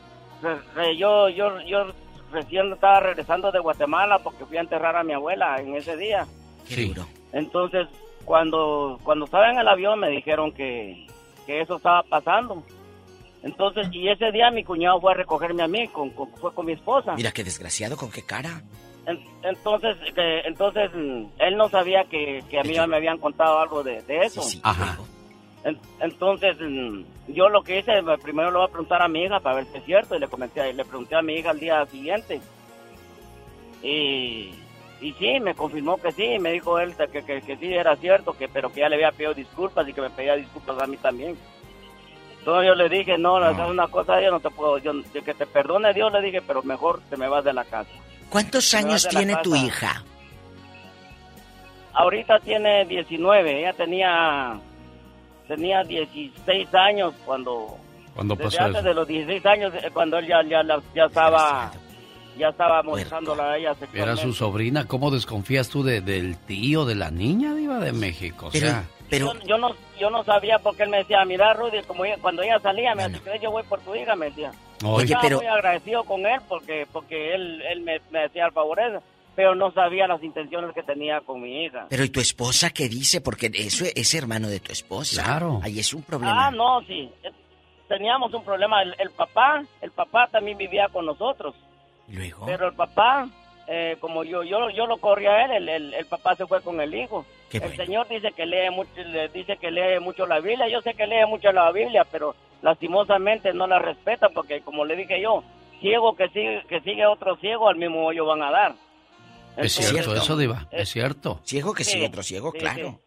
Re- 0.40 0.60
re- 0.74 0.96
yo, 0.96 1.28
yo, 1.28 1.60
yo 1.62 1.86
recién 2.32 2.72
estaba 2.72 3.00
regresando 3.00 3.50
de 3.50 3.58
Guatemala 3.58 4.20
porque 4.20 4.44
fui 4.46 4.56
a 4.56 4.60
enterrar 4.60 4.94
a 4.96 5.02
mi 5.02 5.12
abuela 5.12 5.56
en 5.60 5.74
ese 5.74 5.96
día. 5.96 6.26
sí. 6.66 6.94
Entonces, 7.32 7.86
cuando, 8.24 8.98
cuando 9.02 9.24
estaba 9.26 9.50
en 9.50 9.58
el 9.58 9.68
avión 9.68 9.98
me 10.00 10.08
dijeron 10.08 10.52
que, 10.52 11.06
que 11.44 11.60
eso 11.60 11.76
estaba 11.76 12.02
pasando. 12.04 12.62
Entonces, 13.42 13.86
y 13.92 14.08
ese 14.08 14.32
día 14.32 14.50
mi 14.50 14.64
cuñado 14.64 15.00
fue 15.00 15.12
a 15.12 15.14
recogerme 15.16 15.62
a 15.62 15.68
mí, 15.68 15.86
con, 15.88 16.10
con- 16.10 16.30
fue 16.36 16.52
con 16.52 16.66
mi 16.66 16.72
esposa. 16.72 17.14
Mira 17.14 17.30
qué 17.32 17.44
desgraciado, 17.44 17.96
con 17.96 18.10
qué 18.10 18.22
cara. 18.22 18.62
En- 19.06 19.20
entonces, 19.42 19.96
que- 20.14 20.40
entonces 20.40 20.90
él 21.38 21.56
no 21.56 21.68
sabía 21.68 22.04
que, 22.04 22.42
que 22.50 22.58
a 22.58 22.62
mí 22.64 22.74
me 22.88 22.96
habían 22.96 23.18
contado 23.18 23.58
algo 23.60 23.82
de, 23.82 24.02
de 24.02 24.18
eso. 24.26 24.42
Ajá. 24.62 24.98
En- 25.64 25.78
entonces, 26.00 26.56
mm, 26.60 27.02
yo 27.28 27.48
lo 27.48 27.62
que 27.62 27.78
hice, 27.78 28.02
me- 28.02 28.18
primero 28.18 28.50
le 28.50 28.58
voy 28.58 28.66
a 28.66 28.70
preguntar 28.70 29.02
a 29.02 29.08
mi 29.08 29.22
hija 29.24 29.38
para 29.40 29.56
ver 29.56 29.66
si 29.66 29.78
es 29.78 29.84
cierto, 29.84 30.16
y 30.16 30.18
le 30.20 30.26
comenté, 30.28 30.72
le 30.72 30.84
pregunté 30.84 31.14
a 31.14 31.22
mi 31.22 31.34
hija 31.34 31.50
al 31.50 31.60
día 31.60 31.86
siguiente. 31.86 32.40
Y, 33.82 34.52
y 35.00 35.12
sí, 35.18 35.38
me 35.40 35.54
confirmó 35.54 35.96
que 35.98 36.10
sí, 36.12 36.38
me 36.40 36.52
dijo 36.52 36.78
él 36.80 36.94
que, 36.96 37.22
que, 37.22 37.40
que 37.42 37.56
sí 37.56 37.72
era 37.72 37.94
cierto, 37.96 38.32
que 38.32 38.48
pero 38.48 38.72
que 38.72 38.80
ya 38.80 38.88
le 38.88 38.96
había 38.96 39.12
pedido 39.12 39.34
disculpas 39.34 39.88
y 39.88 39.92
que 39.92 40.00
me 40.00 40.10
pedía 40.10 40.34
disculpas 40.36 40.80
a 40.82 40.86
mí 40.86 40.96
también. 40.96 41.36
Entonces 42.38 42.66
yo 42.68 42.74
le 42.74 42.88
dije, 42.88 43.18
no, 43.18 43.38
no. 43.40 43.50
es 43.50 43.70
una 43.70 43.88
cosa, 43.88 44.20
yo 44.22 44.30
no 44.30 44.40
te 44.40 44.50
puedo, 44.50 44.78
yo, 44.78 44.92
de 44.94 45.22
que 45.22 45.34
te 45.34 45.46
perdone 45.46 45.92
Dios, 45.92 46.10
le 46.12 46.22
dije, 46.22 46.40
pero 46.40 46.62
mejor 46.62 47.00
te 47.10 47.16
me 47.16 47.28
vas 47.28 47.44
de 47.44 47.52
la 47.52 47.64
casa. 47.64 47.90
¿Cuántos 48.30 48.72
años 48.74 49.06
tiene 49.08 49.36
tu 49.42 49.54
hija? 49.56 50.02
Ahorita 51.94 52.38
tiene 52.40 52.84
19, 52.84 53.60
ella 53.60 53.72
tenía 53.72 54.58
tenía 55.48 55.82
16 55.82 56.68
años 56.74 57.14
cuando 57.24 57.76
Cuando 58.14 58.34
desde 58.36 58.50
pasó 58.56 58.64
antes 58.66 58.80
eso. 58.80 58.88
de 58.88 58.94
los 58.94 59.08
16 59.08 59.46
años 59.46 59.72
eh, 59.74 59.90
cuando 59.92 60.18
él 60.18 60.26
ya 60.28 60.42
ya, 60.44 60.62
la- 60.62 60.82
ya 60.94 61.04
estaba 61.06 61.72
ya 62.38 62.48
estaba 62.50 62.82
molestándola 62.84 63.52
a 63.52 63.56
ella 63.58 63.74
Era 63.92 64.14
su 64.16 64.32
sobrina. 64.32 64.84
¿Cómo 64.86 65.10
desconfías 65.10 65.68
tú 65.70 65.82
de- 65.82 66.00
del 66.02 66.36
tío 66.36 66.84
de 66.84 66.94
la 66.94 67.10
niña, 67.10 67.52
diva 67.54 67.78
de 67.80 67.92
México? 67.92 68.46
O 68.46 68.50
Pero, 68.52 68.66
sea, 68.68 68.84
Pero... 69.10 69.32
Yo, 69.34 69.40
yo 69.46 69.58
no 69.58 69.70
yo 69.98 70.10
no 70.10 70.22
sabía 70.24 70.58
porque 70.58 70.82
él 70.84 70.90
me 70.90 70.98
decía, 70.98 71.24
mira 71.24 71.54
Rudy, 71.54 71.82
como 71.82 72.04
ella- 72.04 72.18
cuando 72.20 72.42
ella 72.42 72.58
salía, 72.60 72.94
me 72.94 73.08
decía, 73.08 73.36
yo 73.36 73.50
voy 73.50 73.62
por 73.64 73.80
tu 73.80 73.94
hija, 73.94 74.14
me 74.14 74.26
decía. 74.26 74.52
Oye, 74.84 75.04
Estaba 75.06 75.22
pero- 75.22 75.36
muy 75.38 75.46
agradecido 75.46 76.04
con 76.04 76.24
él 76.26 76.40
porque 76.48 76.86
porque 76.92 77.34
él, 77.34 77.62
él 77.62 77.80
me, 77.80 78.00
me 78.10 78.20
decía 78.20 78.46
el 78.46 78.52
favor 78.52 78.78
pero 79.34 79.54
no 79.54 79.70
sabía 79.70 80.08
las 80.08 80.20
intenciones 80.24 80.74
que 80.74 80.82
tenía 80.82 81.20
con 81.20 81.40
mi 81.40 81.64
hija. 81.64 81.86
Pero 81.88 82.02
¿y 82.02 82.08
tu 82.10 82.18
esposa 82.18 82.70
qué 82.70 82.88
dice? 82.88 83.20
Porque 83.20 83.48
eso 83.54 83.84
es 83.94 84.12
hermano 84.14 84.48
de 84.48 84.58
tu 84.58 84.72
esposa. 84.72 85.22
Claro. 85.22 85.60
Ahí 85.62 85.78
es 85.78 85.94
un 85.94 86.02
problema. 86.02 86.48
Ah, 86.48 86.50
no, 86.50 86.80
sí. 86.88 87.08
Teníamos 87.86 88.34
un 88.34 88.44
problema. 88.44 88.82
El, 88.82 88.96
el 88.98 89.10
papá, 89.10 89.62
el 89.80 89.92
papá 89.92 90.26
también 90.26 90.58
vivía 90.58 90.88
con 90.88 91.06
nosotros. 91.06 91.54
Luego. 92.08 92.46
Pero 92.46 92.66
el 92.68 92.74
papá, 92.74 93.28
eh, 93.68 93.96
como 94.00 94.24
yo, 94.24 94.42
yo, 94.42 94.70
yo 94.70 94.86
lo 94.86 94.96
corrí 94.98 95.26
a 95.26 95.44
él, 95.44 95.52
el, 95.52 95.68
el, 95.68 95.94
el 95.94 96.06
papá 96.06 96.34
se 96.34 96.44
fue 96.46 96.60
con 96.60 96.80
el 96.80 96.92
hijo. 96.94 97.24
Qué 97.50 97.58
el 97.58 97.76
señor 97.76 98.06
dice 98.08 98.32
que 98.32 98.44
lee 98.46 98.70
mucho, 98.70 98.90
le 98.96 99.28
dice 99.28 99.56
que 99.56 99.70
lee 99.70 99.98
mucho 100.00 100.26
la 100.26 100.40
Biblia. 100.40 100.68
Yo 100.68 100.80
sé 100.82 100.94
que 100.94 101.06
lee 101.06 101.24
mucho 101.26 101.50
la 101.52 101.70
Biblia, 101.72 102.04
pero 102.10 102.34
lastimosamente 102.62 103.52
no 103.54 103.66
la 103.66 103.78
respeta 103.78 104.28
porque, 104.28 104.60
como 104.60 104.84
le 104.84 104.96
dije 104.96 105.20
yo, 105.20 105.42
ciego 105.80 106.14
que 106.16 106.28
sigue, 106.28 106.62
que 106.68 106.80
sigue 106.80 107.06
otro 107.06 107.36
ciego, 107.36 107.68
al 107.68 107.76
mismo 107.76 108.04
hoyo 108.06 108.26
van 108.26 108.42
a 108.42 108.50
dar. 108.50 108.74
Es 109.56 109.72
cierto, 109.72 110.14
eso, 110.14 110.36
Diva. 110.36 110.66
Es 110.70 110.88
cierto. 110.90 111.40
Ciego 111.44 111.72
que 111.74 111.84
Sí, 111.84 111.92
sigue 111.92 112.06
otro 112.06 112.22
ciego, 112.22 112.52
sí, 112.52 112.58
claro. 112.58 113.00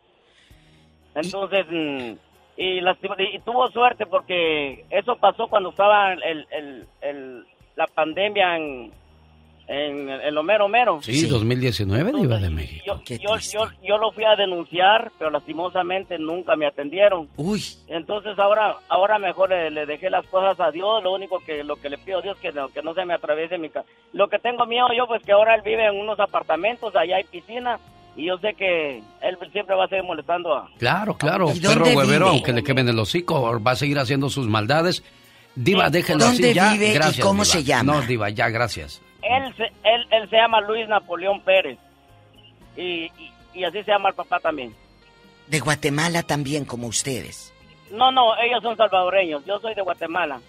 Entonces, 1.16 1.66
mm, 1.70 2.12
y, 2.58 2.82
lastima- 2.82 3.16
y 3.20 3.40
tuvo 3.40 3.70
suerte 3.72 4.06
porque 4.06 4.86
eso 4.90 5.16
pasó 5.18 5.48
cuando 5.48 5.70
estaba 5.70 6.14
el, 6.14 6.48
el- 6.52 6.88
el- 7.02 7.46
la 7.76 7.88
pandemia 7.88 8.58
en, 8.58 8.92
en, 9.72 10.10
en 10.10 10.36
lo 10.36 10.44
mero 10.44 10.68
mero. 10.68 11.00
Sí, 11.02 11.26
2019, 11.28 12.12
Diva 12.12 12.38
de 12.40 12.50
México. 12.50 13.02
Yo, 13.08 13.16
yo, 13.18 13.38
yo, 13.38 13.60
yo 13.82 13.98
lo 13.98 14.12
fui 14.12 14.26
a 14.26 14.36
denunciar, 14.36 15.12
pero 15.18 15.32
lastimosamente 15.32 16.18
nunca 16.20 16.56
me 16.58 16.66
atendieron. 16.68 17.30
Uy. 17.38 17.64
Entonces 17.88 18.38
ahora 18.38 18.76
ahora 18.90 19.18
mejor 19.18 19.50
le, 19.50 19.72
le 19.72 19.86
dejé 19.86 20.10
las 20.10 20.26
cosas 20.28 20.60
a 20.60 20.72
Dios. 20.72 21.02
Lo 21.04 21.14
único 21.14 21.40
que 21.46 21.64
lo 21.64 21.78
que 21.78 21.90
le 21.90 21.98
pido 21.98 22.20
a 22.20 22.22
Dios 22.22 22.38
que 22.42 22.52
no, 22.52 22.68
que 22.70 22.82
no 22.82 22.94
se 22.94 23.06
me 23.06 23.14
atraviese 23.14 23.58
mi 23.58 23.70
casa. 23.70 23.88
Lo 24.12 24.28
que 24.28 24.40
tengo 24.40 24.66
miedo 24.66 24.88
yo 24.96 25.08
pues 25.08 25.24
que 25.24 25.32
ahora 25.32 25.56
él 25.56 25.62
vive 25.64 25.86
en 25.88 25.96
unos 25.96 26.20
apartamentos, 26.20 26.94
allá 26.96 27.16
hay 27.16 27.24
piscina 27.24 27.80
y 28.18 28.26
yo 28.26 28.38
sé 28.40 28.54
que 28.56 28.98
él 29.22 29.38
siempre 29.54 29.74
va 29.76 29.86
a 29.86 29.88
seguir 29.88 30.04
molestando 30.04 30.54
a 30.54 30.70
Claro, 30.80 31.16
claro. 31.16 31.50
¿Y 31.56 31.62
Perro 31.62 31.86
huevero, 31.86 32.28
aunque 32.28 32.52
le 32.52 32.62
quemen 32.62 32.90
el 32.90 33.00
hocico, 33.00 33.58
va 33.62 33.72
a 33.72 33.76
seguir 33.76 34.00
haciendo 34.00 34.30
sus 34.30 34.48
maldades. 34.48 35.02
Diva, 35.56 35.90
déjelo 35.90 36.26
¿Dónde 36.26 36.48
así 36.50 36.54
ya. 36.54 36.74
vive 36.74 36.90
y 36.90 36.94
gracias, 36.94 37.26
cómo 37.26 37.44
Diva. 37.44 37.46
se 37.54 37.64
llama? 37.64 37.94
No, 37.94 38.02
Diva, 38.02 38.30
ya, 38.30 38.50
gracias. 38.50 39.02
Él 39.38 39.54
se, 39.56 39.64
él, 39.64 40.08
él 40.12 40.30
se 40.30 40.36
llama 40.36 40.62
Luis 40.62 40.88
Napoleón 40.88 41.42
Pérez. 41.42 41.78
Y, 42.76 43.06
y, 43.06 43.34
y 43.54 43.64
así 43.64 43.84
se 43.84 43.92
llama 43.92 44.10
el 44.10 44.16
papá 44.16 44.40
también. 44.40 44.74
De 45.48 45.60
Guatemala 45.60 46.24
también, 46.24 46.66
como 46.66 46.88
ustedes. 46.88 47.54
No, 47.92 48.12
no, 48.12 48.38
ellos 48.38 48.62
son 48.64 48.78
salvadoreños. 48.78 49.46
Yo 49.46 49.60
soy 49.60 49.76
de 49.76 49.82
Guatemala. 49.82 50.40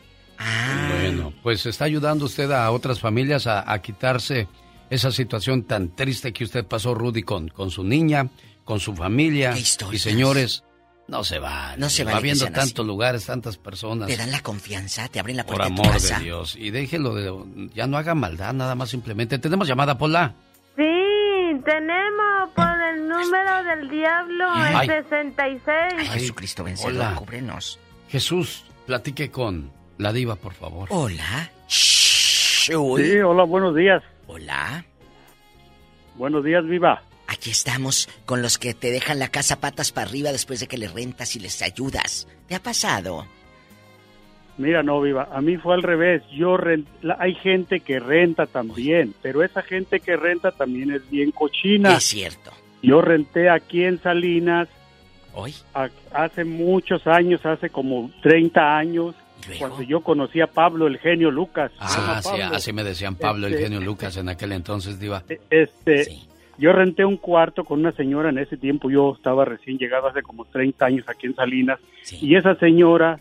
Bueno, 0.89 1.33
pues 1.43 1.67
está 1.67 1.85
ayudando 1.85 2.25
usted 2.25 2.51
a 2.51 2.71
otras 2.71 3.01
familias 3.01 3.47
a, 3.47 3.71
a 3.71 3.81
quitarse 3.81 4.49
esa 4.91 5.11
situación 5.11 5.65
tan 5.65 5.95
triste 5.95 6.33
que 6.33 6.45
usted 6.45 6.67
pasó, 6.67 6.95
Rudy, 6.95 7.23
con, 7.23 7.49
con 7.49 7.71
su 7.71 7.85
niña, 7.85 8.29
con 8.65 8.79
su 8.81 8.95
familia. 8.95 9.55
Y 9.57 9.99
señores, 9.99 10.65
no 11.09 11.25
se 11.25 11.39
va. 11.39 11.77
No 11.77 11.91
se 11.91 12.05
va 12.05 12.13
vale 12.13 12.23
que 12.23 12.25
viendo 12.35 12.47
tantos 12.51 12.87
lugares, 12.87 13.27
tantas 13.27 13.57
personas. 13.57 14.09
Te 14.09 14.17
dan 14.17 14.31
la 14.31 14.41
confianza, 14.41 15.09
te 15.09 15.19
abren 15.21 15.37
la 15.37 15.45
Por 15.45 15.57
puerta 15.57 15.69
de 15.71 15.77
tu 15.77 15.83
amor 15.83 15.93
casa. 15.95 16.19
de 16.19 16.25
Dios. 16.25 16.57
Y 16.57 16.71
déjelo 16.71 17.15
de. 17.15 17.69
Ya 17.75 17.87
no 17.87 17.97
haga 17.99 18.15
maldad, 18.15 18.53
nada 18.55 18.75
más 18.75 18.91
simplemente. 18.91 19.39
Tenemos 19.39 19.67
llamada, 19.69 19.99
Pola. 19.99 20.35
Sí, 20.77 20.83
tenemos 21.65 22.51
por 22.55 22.81
el 22.95 23.09
número 23.09 23.65
del 23.65 23.91
diablo, 23.91 24.47
Ay. 24.51 24.75
Ay, 24.81 24.89
el 24.89 25.05
66. 25.09 26.11
Jesucristo 26.11 26.65
vencedor, 26.65 26.93
Hola. 26.95 27.15
cúbrenos. 27.17 27.79
Jesús, 28.09 28.65
platique 28.87 29.31
con 29.31 29.71
la 29.99 30.13
diva, 30.13 30.37
por 30.37 30.55
favor. 30.55 30.89
Hola. 30.91 31.51
Sí, 31.67 32.73
hola, 32.75 33.45
buenos 33.45 33.75
días. 33.75 34.03
Hola. 34.27 34.85
Buenos 36.17 36.45
días, 36.45 36.65
Viva. 36.67 37.03
Aquí 37.33 37.51
estamos 37.51 38.09
con 38.27 38.43
los 38.43 38.59
que 38.59 38.75
te 38.75 38.91
dejan 38.91 39.19
la 39.19 39.29
casa 39.29 39.59
patas 39.61 39.91
para 39.91 40.07
arriba 40.09 40.33
después 40.33 40.61
de 40.61 40.67
que 40.67 40.77
les 40.77 40.93
rentas 40.93 41.35
y 41.35 41.41
les 41.41 41.63
ayudas. 41.63 42.29
¿Te 42.47 42.55
ha 42.55 42.63
pasado? 42.63 43.27
Mira, 44.59 44.83
no, 44.83 45.01
Viva, 45.01 45.29
a 45.33 45.41
mí 45.41 45.57
fue 45.57 45.75
al 45.75 45.83
revés. 45.83 46.23
Yo 46.31 46.59
ren- 46.59 46.87
la- 47.01 47.17
hay 47.19 47.35
gente 47.35 47.81
que 47.81 47.99
renta 47.99 48.47
también, 48.47 49.15
pero 49.23 49.43
esa 49.43 49.63
gente 49.63 50.01
que 50.01 50.15
renta 50.17 50.51
también 50.53 50.91
es 50.93 51.09
bien 51.09 51.31
cochina. 51.31 51.97
Es 51.97 52.05
cierto. 52.05 52.51
Yo 52.83 53.01
renté 53.01 53.49
aquí 53.49 53.83
en 53.85 54.01
Salinas 54.03 54.69
¿Hoy? 55.33 55.55
a- 55.73 55.89
hace 56.13 56.45
muchos 56.45 57.07
años, 57.07 57.45
hace 57.47 57.71
como 57.71 58.11
30 58.23 58.77
años, 58.77 59.15
cuando 59.59 59.81
yo 59.83 60.03
conocí 60.03 60.41
a 60.43 60.47
Pablo, 60.49 60.87
el 60.87 60.99
genio 60.99 61.31
Lucas. 61.31 61.73
Ah, 61.79 62.21
sí, 62.23 62.29
Pablo. 62.29 62.57
así 62.57 62.73
me 62.75 62.85
decían 62.85 63.17
Pablo, 63.17 63.47
el 63.47 63.55
Este, 63.55 63.65
genio 63.65 63.81
Lucas, 63.81 64.17
en 64.19 64.29
aquel 64.29 64.53
entonces, 64.53 65.01
diva. 65.01 65.25
Este, 65.51 66.07
yo 66.63 66.73
renté 66.73 67.05
un 67.05 67.17
cuarto 67.17 67.65
con 67.65 67.81
una 67.81 67.91
señora 67.91 68.29
en 68.29 68.39
ese 68.39 68.57
tiempo, 68.57 68.89
yo 68.89 69.15
estaba 69.17 69.45
recién 69.45 69.79
llegado 69.79 70.07
hace 70.07 70.23
como 70.23 70.45
30 70.45 70.87
años 70.87 71.09
aquí 71.09 71.27
en 71.27 71.35
Salinas, 71.35 71.81
y 72.21 72.37
esa 72.37 72.55
señora, 72.55 73.19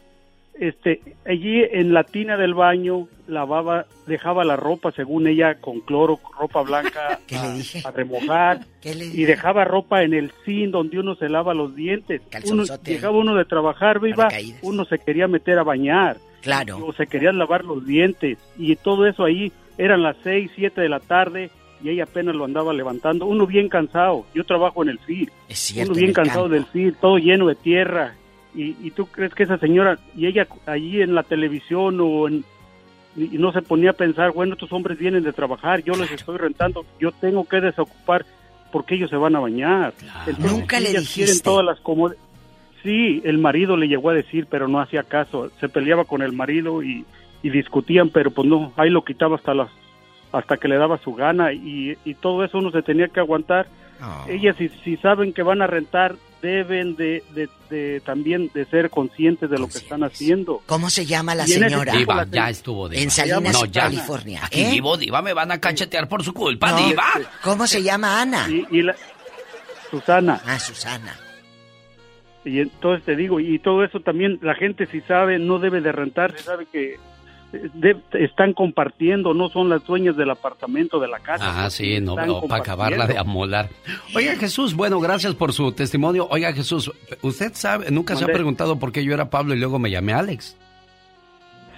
este, 0.60 1.02
allí 1.26 1.64
en 1.72 1.92
la 1.92 2.04
tina 2.04 2.38
del 2.38 2.54
baño 2.54 3.08
lavaba, 3.28 3.88
dejaba 4.06 4.44
la 4.44 4.58
ropa 4.58 4.92
según 4.92 5.26
ella 5.26 5.56
con 5.56 5.80
cloro, 5.80 6.20
ropa 6.40 6.62
blanca 6.62 7.20
a, 7.36 7.88
a 7.88 7.92
remojar, 7.92 8.60
y 8.84 9.24
dejaba 9.24 9.66
ropa 9.66 10.04
en 10.04 10.14
el 10.14 10.32
zinc 10.46 10.70
donde 10.70 11.00
uno 11.00 11.16
se 11.16 11.28
lava 11.28 11.56
los 11.56 11.76
dientes. 11.76 12.22
Uno, 12.46 12.64
llegaba 12.86 13.18
uno 13.18 13.34
de 13.34 13.46
trabajar, 13.46 14.00
viva, 14.00 14.28
uno 14.62 14.86
se 14.86 15.00
quería 15.00 15.28
meter 15.28 15.58
a 15.58 15.64
bañar. 15.64 16.18
Claro. 16.42 16.86
O 16.86 16.94
se 16.94 17.08
querían 17.08 17.40
lavar 17.40 17.66
los 17.66 17.86
dientes. 17.86 18.38
Y 18.58 18.76
todo 18.76 19.08
eso 19.08 19.24
ahí 19.24 19.52
eran 19.80 20.04
las 20.04 20.18
6, 20.24 20.52
7 20.56 20.82
de 20.82 20.90
la 20.90 21.00
tarde 21.00 21.50
y 21.84 21.90
ella 21.90 22.04
apenas 22.04 22.36
lo 22.36 22.46
andaba 22.46 22.74
levantando. 22.74 23.26
Uno 23.26 23.46
bien 23.48 23.70
cansado. 23.70 24.26
Yo 24.34 24.44
trabajo 24.44 24.84
en 24.84 24.90
el 24.90 25.00
FIR. 25.00 25.32
Es 25.50 25.60
cierto, 25.60 25.92
Uno 25.92 26.00
en 26.00 26.04
bien 26.06 26.14
cansado 26.14 26.42
campo. 26.44 26.54
del 26.56 26.66
FIR, 26.66 26.96
todo 27.02 27.18
lleno 27.18 27.48
de 27.48 27.56
tierra. 27.56 28.16
Y, 28.54 28.76
y 28.86 28.92
tú 28.92 29.06
crees 29.06 29.34
que 29.34 29.44
esa 29.44 29.58
señora, 29.58 29.98
y 30.16 30.26
ella 30.28 30.46
allí 30.66 31.02
en 31.02 31.16
la 31.16 31.24
televisión 31.24 31.98
o 32.02 32.28
en... 32.28 32.44
Y 33.18 33.38
no 33.38 33.52
se 33.52 33.62
ponía 33.62 33.90
a 33.90 33.94
pensar, 33.94 34.32
bueno, 34.32 34.54
estos 34.54 34.72
hombres 34.72 34.98
vienen 34.98 35.24
de 35.24 35.34
trabajar, 35.34 35.84
yo 35.84 35.94
les 35.96 36.10
estoy 36.12 36.38
rentando, 36.38 36.86
yo 37.00 37.12
tengo 37.12 37.44
que 37.46 37.60
desocupar 37.60 38.26
porque 38.72 38.96
ellos 38.96 39.10
se 39.10 39.18
van 39.18 39.36
a 39.36 39.40
bañar. 39.42 39.94
Entonces, 40.28 40.52
Nunca 40.60 40.80
le 40.80 40.92
dijiste. 40.94 41.42
todas 41.44 41.66
las 41.66 41.82
comod- 41.84 42.16
Sí, 42.84 43.22
el 43.26 43.38
marido 43.38 43.76
le 43.78 43.88
llegó 43.88 44.10
a 44.10 44.14
decir, 44.14 44.48
pero 44.50 44.68
no 44.68 44.80
hacía 44.80 45.04
caso. 45.04 45.52
Se 45.60 45.68
peleaba 45.70 46.06
con 46.06 46.22
el 46.22 46.32
marido 46.32 46.82
y, 46.84 47.06
y 47.44 47.50
discutían, 47.50 48.10
pero 48.10 48.32
pues 48.32 48.48
no, 48.48 48.72
ahí 48.78 48.90
lo 48.90 49.04
quitaba 49.04 49.36
hasta 49.36 49.54
las 49.54 49.70
hasta 50.32 50.58
que 50.58 50.68
le 50.68 50.78
daba 50.78 50.98
su 50.98 51.14
gana 51.14 51.54
y, 51.54 51.98
y 52.06 52.14
todo 52.16 52.44
eso 52.44 52.58
uno 52.60 52.72
se 52.72 52.82
tenía 52.82 53.08
que 53.08 53.20
aguantar. 53.20 53.68
Ellas 54.28 54.56
si, 54.58 54.70
si 54.84 54.98
saben 54.98 55.32
que 55.32 55.44
van 55.44 55.62
a 55.62 55.68
rentar 55.68 56.16
deben 56.42 56.96
de, 56.96 57.24
de- 57.36 57.50
de 57.70 58.02
también 58.02 58.50
de 58.54 58.66
ser 58.66 58.90
conscientes 58.90 59.48
de 59.50 59.60
lo 59.60 59.68
que 59.68 59.78
están 59.78 60.04
haciendo. 60.04 60.62
¿Cómo 60.66 60.90
se 60.90 61.06
llama 61.06 61.36
la 61.36 61.46
señora? 61.46 61.94
Diva, 61.94 62.16
la 62.16 62.26
ya 62.26 62.50
estuvo, 62.50 62.90
Diva. 62.90 63.02
En 63.04 63.12
Salinas, 63.12 63.54
no, 63.54 63.66
ya. 63.66 63.84
California. 63.84 64.42
Aquí 64.44 64.62
¿eh? 64.62 64.72
vivo, 64.72 64.98
Diva, 64.98 65.22
me 65.22 65.34
van 65.34 65.52
a 65.52 65.60
cachetear 65.62 66.08
por 66.10 66.24
su 66.24 66.34
culpa, 66.34 66.72
No, 66.72 66.88
Diva. 66.88 67.04
¿Cómo 67.44 67.68
se 67.68 67.84
llama 67.84 68.20
Ana? 68.22 68.48
Y, 68.50 68.66
y 68.72 68.82
la- 68.82 68.96
Susana. 69.92 70.42
Ah, 70.46 70.58
Susana. 70.58 71.16
Y 72.44 72.60
entonces 72.60 73.06
te 73.06 73.16
digo, 73.16 73.40
y 73.40 73.60
todo 73.60 73.84
eso 73.84 74.00
también 74.00 74.40
la 74.42 74.56
gente 74.56 74.88
si 74.88 75.02
sabe 75.02 75.38
no 75.38 75.60
debe 75.60 75.80
de 75.80 75.92
rentar, 75.92 76.36
si 76.36 76.44
sabe 76.44 76.66
que 76.72 76.96
de- 77.52 77.98
están 78.14 78.54
compartiendo, 78.54 79.34
no 79.34 79.50
son 79.50 79.70
las 79.70 79.86
dueñas 79.86 80.16
del 80.16 80.30
apartamento, 80.30 81.00
de 81.00 81.08
la 81.08 81.20
casa. 81.20 81.66
Ah, 81.66 81.70
sí, 81.70 82.00
no, 82.00 82.14
Están 82.14 82.28
no, 82.28 82.42
para 82.44 82.62
acabarla 82.62 83.08
de 83.08 83.18
amolar. 83.18 83.70
Oiga, 84.16 84.36
Jesús, 84.36 84.74
bueno, 84.76 85.00
gracias 85.00 85.36
por 85.36 85.54
su 85.54 85.72
testimonio. 85.72 86.28
Oiga, 86.30 86.54
Jesús, 86.54 86.92
¿usted 87.22 87.52
sabe, 87.54 87.92
nunca 87.92 88.16
se 88.16 88.24
ha 88.24 88.28
preguntado 88.28 88.78
por 88.80 88.92
qué 88.92 89.04
yo 89.04 89.14
era 89.14 89.30
Pablo 89.30 89.54
y 89.54 89.60
luego 89.60 89.80
me 89.80 89.92
llamé 89.92 90.14
Alex? 90.14 90.58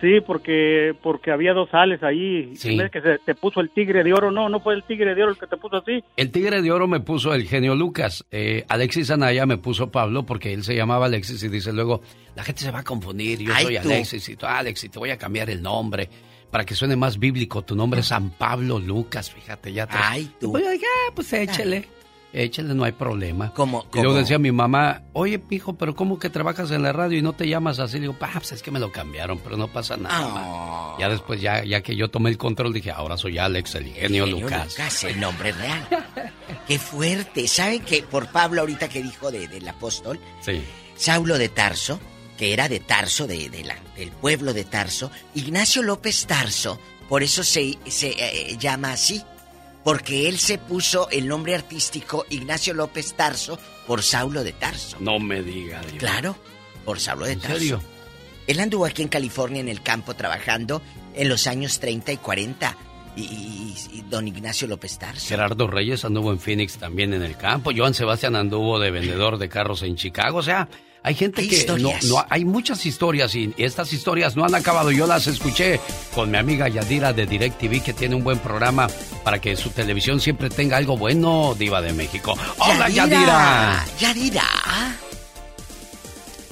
Sí, 0.03 0.19
porque 0.19 0.93
porque 1.01 1.31
había 1.31 1.53
dos 1.53 1.69
sales 1.69 2.03
ahí. 2.03 2.57
Sí. 2.57 2.75
¿Ves 2.75 2.91
que 2.91 2.99
se 2.99 3.19
te 3.19 3.35
puso 3.35 3.61
el 3.61 3.69
tigre 3.69 4.03
de 4.03 4.11
oro? 4.11 4.31
No, 4.31 4.49
no 4.49 4.59
fue 4.59 4.73
el 4.73 4.83
tigre 4.83 5.15
de 5.15 5.23
oro 5.23 5.31
el 5.31 5.37
que 5.37 5.47
te 5.47 5.55
puso 5.55 5.77
así. 5.77 6.03
El 6.17 6.29
tigre 6.29 6.61
de 6.61 6.71
oro 6.73 6.89
me 6.89 6.99
puso 6.99 7.33
el 7.33 7.47
genio 7.47 7.73
Lucas. 7.73 8.25
Eh, 8.29 8.65
Alexis 8.67 9.11
Anaya 9.11 9.45
me 9.45 9.57
puso 9.57 9.91
Pablo 9.91 10.25
porque 10.25 10.51
él 10.51 10.65
se 10.65 10.75
llamaba 10.75 11.05
Alexis 11.05 11.41
y 11.43 11.47
dice 11.47 11.71
luego, 11.71 12.01
la 12.35 12.43
gente 12.43 12.63
se 12.63 12.71
va 12.71 12.79
a 12.79 12.83
confundir, 12.83 13.39
yo 13.39 13.53
Ay, 13.55 13.63
soy 13.63 13.77
tú. 13.77 13.87
Alexis 13.87 14.27
y 14.27 14.35
tú, 14.35 14.45
Alex, 14.45 14.83
y 14.83 14.89
te 14.89 14.99
voy 14.99 15.11
a 15.11 15.17
cambiar 15.17 15.49
el 15.49 15.61
nombre 15.61 16.09
para 16.51 16.65
que 16.65 16.75
suene 16.75 16.97
más 16.97 17.17
bíblico. 17.17 17.61
Tu 17.61 17.73
nombre 17.73 18.01
es 18.01 18.07
San 18.07 18.31
Pablo 18.31 18.79
Lucas, 18.79 19.31
fíjate, 19.31 19.71
ya 19.71 19.87
te... 19.87 19.95
Ay, 19.97 20.29
tú. 20.37 20.51
Pues, 20.51 20.67
oiga, 20.67 20.87
pues 21.15 21.31
échele. 21.31 21.87
Échale, 22.33 22.73
no 22.73 22.83
hay 22.83 22.91
problema. 22.93 23.53
¿Cómo? 23.53 23.85
Y 23.93 24.01
luego 24.01 24.15
decía 24.17 24.39
mi 24.39 24.51
mamá, 24.51 25.03
oye, 25.13 25.41
hijo, 25.51 25.75
pero 25.75 25.95
¿cómo 25.95 26.17
que 26.19 26.29
trabajas 26.29 26.71
en 26.71 26.81
la 26.83 26.91
radio 26.91 27.17
y 27.19 27.21
no 27.21 27.33
te 27.33 27.47
llamas 27.47 27.79
así? 27.79 27.95
Le 27.97 28.01
digo, 28.01 28.13
"Pa, 28.13 28.29
pues 28.33 28.51
es 28.53 28.61
que 28.63 28.71
me 28.71 28.79
lo 28.79 28.91
cambiaron, 28.91 29.39
pero 29.39 29.55
no 29.55 29.67
pasa 29.67 29.95
nada. 29.97 30.27
ma". 30.27 30.95
Ya 30.99 31.09
después, 31.09 31.39
ya, 31.41 31.63
ya 31.63 31.81
que 31.81 31.95
yo 31.95 32.09
tomé 32.09 32.29
el 32.31 32.37
control, 32.37 32.73
dije, 32.73 32.91
ahora 32.91 33.15
soy 33.17 33.37
Alex, 33.37 33.75
el 33.75 33.85
genio, 33.85 34.25
Genio 34.25 34.41
Lucas. 34.41 35.03
el 35.03 35.19
nombre 35.19 35.51
real. 35.51 35.87
Qué 36.67 36.79
fuerte. 36.79 37.47
¿Saben 37.47 37.81
que 37.83 38.03
por 38.03 38.27
Pablo 38.31 38.61
ahorita 38.61 38.89
que 38.89 39.01
dijo 39.03 39.31
de- 39.31 39.47
del 39.47 39.67
apóstol? 39.67 40.19
Sí. 40.41 40.61
Saulo 40.95 41.37
de 41.37 41.49
Tarso, 41.49 41.99
que 42.37 42.53
era 42.53 42.67
de 42.69 42.79
Tarso, 42.79 43.27
de, 43.27 43.49
de 43.49 43.63
la- 43.63 43.77
del 43.95 44.11
pueblo 44.11 44.53
de 44.53 44.63
Tarso, 44.63 45.11
Ignacio 45.35 45.83
López 45.83 46.25
Tarso, 46.25 46.79
por 47.09 47.21
eso 47.23 47.43
se, 47.43 47.77
se 47.87 48.09
eh, 48.17 48.57
llama 48.57 48.93
así, 48.93 49.21
porque 49.83 50.27
él 50.29 50.39
se 50.39 50.57
puso 50.57 51.09
el 51.09 51.27
nombre 51.27 51.55
artístico 51.55 52.25
Ignacio 52.29 52.73
López 52.73 53.13
Tarso 53.13 53.59
por 53.87 54.01
Saulo 54.03 54.43
de 54.43 54.53
Tarso. 54.53 54.97
No 54.99 55.19
me 55.19 55.41
diga, 55.43 55.81
Diva. 55.81 55.97
Claro, 55.97 56.35
por 56.85 56.99
Saulo 56.99 57.25
de 57.25 57.33
¿En 57.33 57.39
Tarso. 57.39 57.57
serio? 57.57 57.81
Él 58.47 58.59
anduvo 58.59 58.85
aquí 58.85 59.01
en 59.01 59.07
California 59.07 59.61
en 59.61 59.69
el 59.69 59.81
campo 59.81 60.13
trabajando 60.15 60.81
en 61.15 61.29
los 61.29 61.47
años 61.47 61.79
30 61.79 62.11
y 62.13 62.17
40. 62.17 62.77
Y, 63.15 63.21
y- 63.21 63.75
y 63.91 64.01
don 64.09 64.27
Ignacio 64.27 64.67
López 64.67 64.97
Tarso. 64.97 65.27
Gerardo 65.27 65.67
Reyes 65.67 66.03
anduvo 66.03 66.31
en 66.31 66.39
Phoenix 66.39 66.77
también 66.77 67.13
en 67.13 67.21
el 67.21 67.37
campo. 67.37 67.71
Joan 67.75 67.93
Sebastián 67.93 68.35
anduvo 68.35 68.79
de 68.79 68.89
vendedor 68.89 69.37
de 69.37 69.49
carros 69.49 69.83
en 69.83 69.95
Chicago. 69.95 70.39
O 70.39 70.43
sea, 70.43 70.67
hay 71.03 71.15
gente 71.15 71.45
que 71.45 71.65
no, 71.79 71.91
hay 72.29 72.45
muchas 72.45 72.85
historias 72.85 73.35
y 73.35 73.53
estas 73.57 73.91
historias 73.91 74.37
no 74.37 74.45
han 74.45 74.55
acabado. 74.55 74.89
Yo 74.89 75.05
las 75.05 75.27
escuché 75.27 75.81
con 76.15 76.31
mi 76.31 76.37
amiga 76.37 76.69
Yadira 76.69 77.11
de 77.11 77.25
DirecTV 77.25 77.83
que 77.83 77.91
tiene 77.91 78.15
un 78.15 78.23
buen 78.23 78.39
programa 78.39 78.87
para 79.23 79.39
que 79.39 79.57
su 79.57 79.69
televisión 79.71 80.21
siempre 80.21 80.49
tenga 80.49 80.77
algo 80.77 80.97
bueno, 80.97 81.55
diva 81.59 81.81
de 81.81 81.91
México. 81.91 82.35
Hola 82.57 82.87
Yadira. 82.87 83.85
Yadira. 83.99 84.43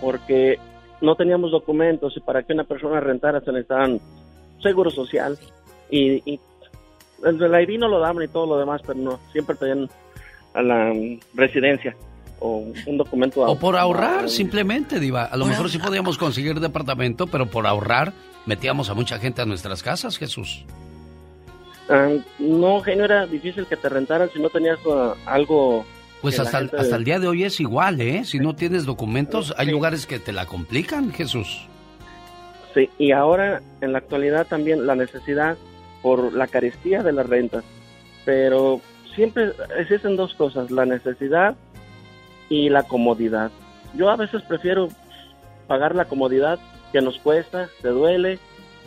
porque 0.00 0.58
no 1.00 1.14
teníamos 1.16 1.50
documentos 1.50 2.16
y 2.16 2.20
para 2.20 2.42
que 2.42 2.52
una 2.52 2.64
persona 2.64 3.00
rentara 3.00 3.40
se 3.40 3.52
necesitaban 3.52 4.00
seguro 4.62 4.90
social 4.90 5.38
y, 5.90 6.22
y 6.30 6.40
el 7.24 7.62
ID 7.62 7.78
no 7.78 7.88
lo 7.88 8.00
daban 8.00 8.22
y 8.22 8.28
todo 8.28 8.46
lo 8.46 8.58
demás, 8.58 8.80
pero 8.86 8.98
no, 8.98 9.20
siempre 9.32 9.56
pedían 9.56 9.88
a 10.54 10.62
la 10.62 10.92
residencia 11.34 11.96
o 12.38 12.64
un 12.86 12.96
documento. 12.96 13.42
O 13.42 13.58
por 13.58 13.76
ahorrar, 13.76 14.24
Ah, 14.24 14.28
simplemente, 14.28 14.98
Diva. 14.98 15.24
A 15.24 15.36
lo 15.36 15.46
mejor 15.46 15.68
sí 15.68 15.78
podíamos 15.78 16.16
conseguir 16.16 16.58
departamento, 16.60 17.26
pero 17.26 17.46
por 17.46 17.66
ahorrar 17.66 18.12
metíamos 18.46 18.88
a 18.88 18.94
mucha 18.94 19.18
gente 19.18 19.42
a 19.42 19.46
nuestras 19.46 19.82
casas, 19.82 20.16
Jesús. 20.16 20.64
Ah, 21.90 22.08
no, 22.38 22.80
genio, 22.80 23.04
era 23.04 23.26
difícil 23.26 23.66
que 23.66 23.76
te 23.76 23.88
rentaran 23.88 24.30
si 24.32 24.40
no 24.40 24.48
tenías 24.48 24.78
ah, 24.90 25.14
algo. 25.26 25.84
Pues 26.22 26.38
hasta, 26.38 26.58
gente- 26.58 26.76
hasta 26.76 26.96
el 26.96 27.04
día 27.04 27.18
de 27.18 27.28
hoy 27.28 27.44
es 27.44 27.60
igual, 27.60 28.00
¿eh? 28.00 28.24
Si 28.24 28.38
no 28.38 28.54
tienes 28.54 28.84
documentos, 28.84 29.54
hay 29.56 29.70
lugares 29.70 30.06
que 30.06 30.18
te 30.18 30.32
la 30.32 30.46
complican, 30.46 31.12
Jesús. 31.12 31.66
Sí, 32.74 32.88
y 32.98 33.10
ahora 33.12 33.60
en 33.80 33.92
la 33.92 33.98
actualidad 33.98 34.46
también 34.46 34.86
la 34.86 34.94
necesidad 34.94 35.56
por 36.02 36.32
la 36.32 36.46
carestía 36.46 37.02
de 37.02 37.12
las 37.12 37.26
rentas. 37.26 37.64
Pero 38.24 38.80
siempre 39.14 39.52
existen 39.78 40.16
dos 40.16 40.34
cosas, 40.34 40.70
la 40.70 40.86
necesidad 40.86 41.56
y 42.48 42.68
la 42.68 42.82
comodidad. 42.84 43.50
Yo 43.94 44.10
a 44.10 44.16
veces 44.16 44.42
prefiero 44.42 44.88
pagar 45.66 45.94
la 45.94 46.04
comodidad 46.04 46.58
que 46.92 47.00
nos 47.00 47.18
cuesta, 47.18 47.68
te 47.82 47.88
duele, 47.88 48.38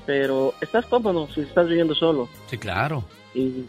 pero 0.06 0.54
estás 0.62 0.86
cómodo 0.86 1.28
si 1.34 1.42
estás 1.42 1.68
viviendo 1.68 1.96
solo. 1.96 2.30
Sí, 2.50 2.58
claro. 2.58 3.04
y, 3.34 3.66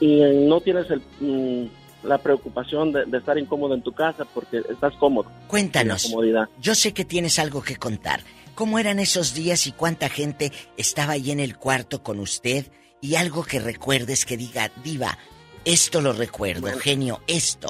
y 0.00 0.20
no 0.46 0.60
tienes 0.60 0.90
el, 0.90 1.00
mm, 1.20 1.66
la 2.06 2.18
preocupación 2.18 2.92
de, 2.92 3.04
de 3.06 3.18
estar 3.18 3.38
incómodo 3.38 3.74
en 3.74 3.82
tu 3.82 3.92
casa 3.92 4.24
porque 4.34 4.58
estás 4.68 4.94
cómodo. 4.96 5.30
Cuéntanos. 5.48 6.12
Yo 6.60 6.74
sé 6.74 6.92
que 6.92 7.04
tienes 7.04 7.38
algo 7.38 7.62
que 7.62 7.76
contar. 7.76 8.20
¿Cómo 8.54 8.78
eran 8.78 8.98
esos 9.00 9.34
días 9.34 9.66
y 9.66 9.72
cuánta 9.72 10.08
gente 10.08 10.50
estaba 10.76 11.12
ahí 11.14 11.30
en 11.30 11.40
el 11.40 11.56
cuarto 11.56 12.02
con 12.02 12.18
usted? 12.20 12.66
Y 13.02 13.16
algo 13.16 13.44
que 13.44 13.58
recuerdes 13.60 14.24
que 14.24 14.36
diga, 14.38 14.70
Diva, 14.82 15.18
esto 15.64 16.00
lo 16.00 16.12
recuerdo, 16.12 16.68
genio, 16.78 17.20
esto. 17.26 17.68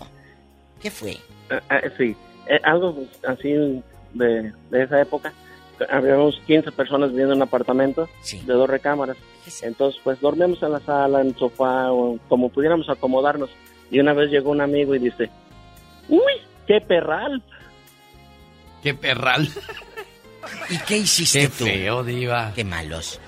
¿Qué 0.80 0.90
fue? 0.90 1.16
Ah, 1.50 1.60
ah, 1.70 1.80
sí, 1.98 2.14
Eh, 2.48 2.60
algo 2.62 3.04
así 3.26 3.48
de, 4.14 4.52
de 4.70 4.82
esa 4.84 5.00
época. 5.00 5.32
Habíamos 5.90 6.40
15 6.46 6.72
personas 6.72 7.10
viviendo 7.10 7.32
en 7.34 7.38
un 7.38 7.42
apartamento 7.48 8.08
de 8.32 8.52
dos 8.52 8.68
recámaras. 8.68 9.16
Entonces, 9.62 10.00
pues 10.02 10.20
dormíamos 10.20 10.62
en 10.62 10.72
la 10.72 10.80
sala, 10.80 11.20
en 11.20 11.28
el 11.28 11.36
sofá, 11.36 11.92
o 11.92 12.18
como 12.28 12.48
pudiéramos 12.48 12.88
acomodarnos. 12.88 13.50
Y 13.90 14.00
una 14.00 14.12
vez 14.12 14.30
llegó 14.30 14.50
un 14.50 14.60
amigo 14.60 14.94
y 14.94 14.98
dice, 14.98 15.30
¡Uy, 16.08 16.20
qué 16.66 16.80
perral! 16.80 17.42
¡Qué 18.82 18.94
perral! 18.94 19.48
¿Y 20.70 20.78
qué 20.78 20.98
hiciste 20.98 21.40
Qué 21.40 21.48
tú? 21.48 21.64
feo, 21.64 22.04
Diva. 22.04 22.52
Qué 22.54 22.62
malos. 22.64 23.20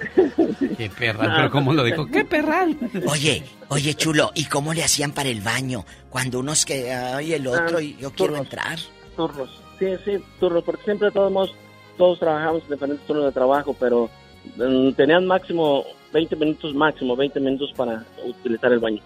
Qué 0.76 0.88
perral, 0.88 1.32
pero 1.36 1.50
¿cómo 1.50 1.72
lo 1.72 1.82
dijo? 1.82 2.06
¡Qué 2.06 2.24
perral! 2.24 2.76
Oye, 3.08 3.42
oye, 3.68 3.94
chulo, 3.94 4.30
¿y 4.34 4.44
cómo 4.44 4.72
le 4.72 4.84
hacían 4.84 5.10
para 5.12 5.28
el 5.28 5.40
baño? 5.40 5.84
Cuando 6.10 6.38
unos 6.38 6.64
que, 6.64 6.92
ay, 6.92 7.34
el 7.34 7.46
otro, 7.48 7.78
Ah, 7.78 7.82
y 7.82 7.96
yo 7.96 8.12
quiero 8.12 8.36
entrar. 8.36 8.78
Turnos. 9.16 9.50
Sí, 9.80 9.86
sí, 10.04 10.18
turnos, 10.38 10.62
porque 10.64 10.84
siempre 10.84 11.10
todos 11.10 11.30
modos, 11.32 11.54
todos 11.98 12.18
trabajamos 12.18 12.62
en 12.64 12.70
diferentes 12.70 13.06
turnos 13.06 13.26
de 13.26 13.32
trabajo, 13.32 13.74
pero 13.78 14.08
mm, 14.56 14.92
tenían 14.92 15.26
máximo 15.26 15.84
20 16.12 16.36
minutos, 16.36 16.74
máximo 16.74 17.14
20 17.16 17.40
minutos 17.40 17.70
para 17.76 18.04
utilizar 18.26 18.72
el 18.72 18.78
baño. 18.78 19.02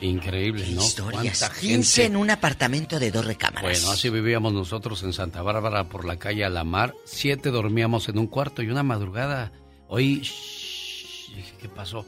Increíble, 0.00 0.64
¿no? 0.74 0.80
Historias. 0.82 1.40
¿Cuánta 1.40 1.58
15 1.60 2.02
gente? 2.02 2.14
en 2.14 2.16
un 2.20 2.30
apartamento 2.30 3.00
de 3.00 3.10
dos 3.10 3.24
recámaras. 3.26 3.62
Bueno, 3.80 3.90
así 3.92 4.08
vivíamos 4.10 4.52
nosotros 4.52 5.02
en 5.02 5.12
Santa 5.12 5.42
Bárbara 5.42 5.88
por 5.88 6.04
la 6.04 6.16
calle 6.18 6.44
Alamar. 6.44 6.94
Siete 7.04 7.50
dormíamos 7.50 8.08
en 8.08 8.18
un 8.18 8.28
cuarto 8.28 8.62
y 8.62 8.68
una 8.70 8.84
madrugada. 8.84 9.50
Hoy, 9.88 10.20
shh, 10.22 11.34
dije, 11.34 11.52
¿qué 11.60 11.68
pasó? 11.68 12.04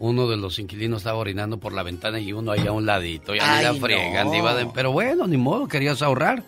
Uno 0.00 0.28
de 0.28 0.36
los 0.36 0.58
inquilinos 0.58 0.98
estaba 0.98 1.18
orinando 1.18 1.58
por 1.58 1.72
la 1.72 1.82
ventana 1.82 2.20
y 2.20 2.32
uno 2.34 2.52
ahí 2.52 2.66
a 2.66 2.72
un 2.72 2.84
ladito. 2.84 3.34
Ya 3.34 3.56
ni 3.56 3.62
la 3.62 3.70
Ay, 3.70 3.80
friegan, 3.80 4.26
no. 4.30 4.54
de- 4.54 4.66
Pero 4.74 4.92
bueno, 4.92 5.26
ni 5.26 5.36
modo, 5.38 5.66
querías 5.66 6.02
ahorrar. 6.02 6.42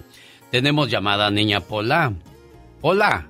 Tenemos 0.50 0.90
llamada 0.90 1.30
niña 1.30 1.60
Pola. 1.60 2.12
Hola. 2.82 3.26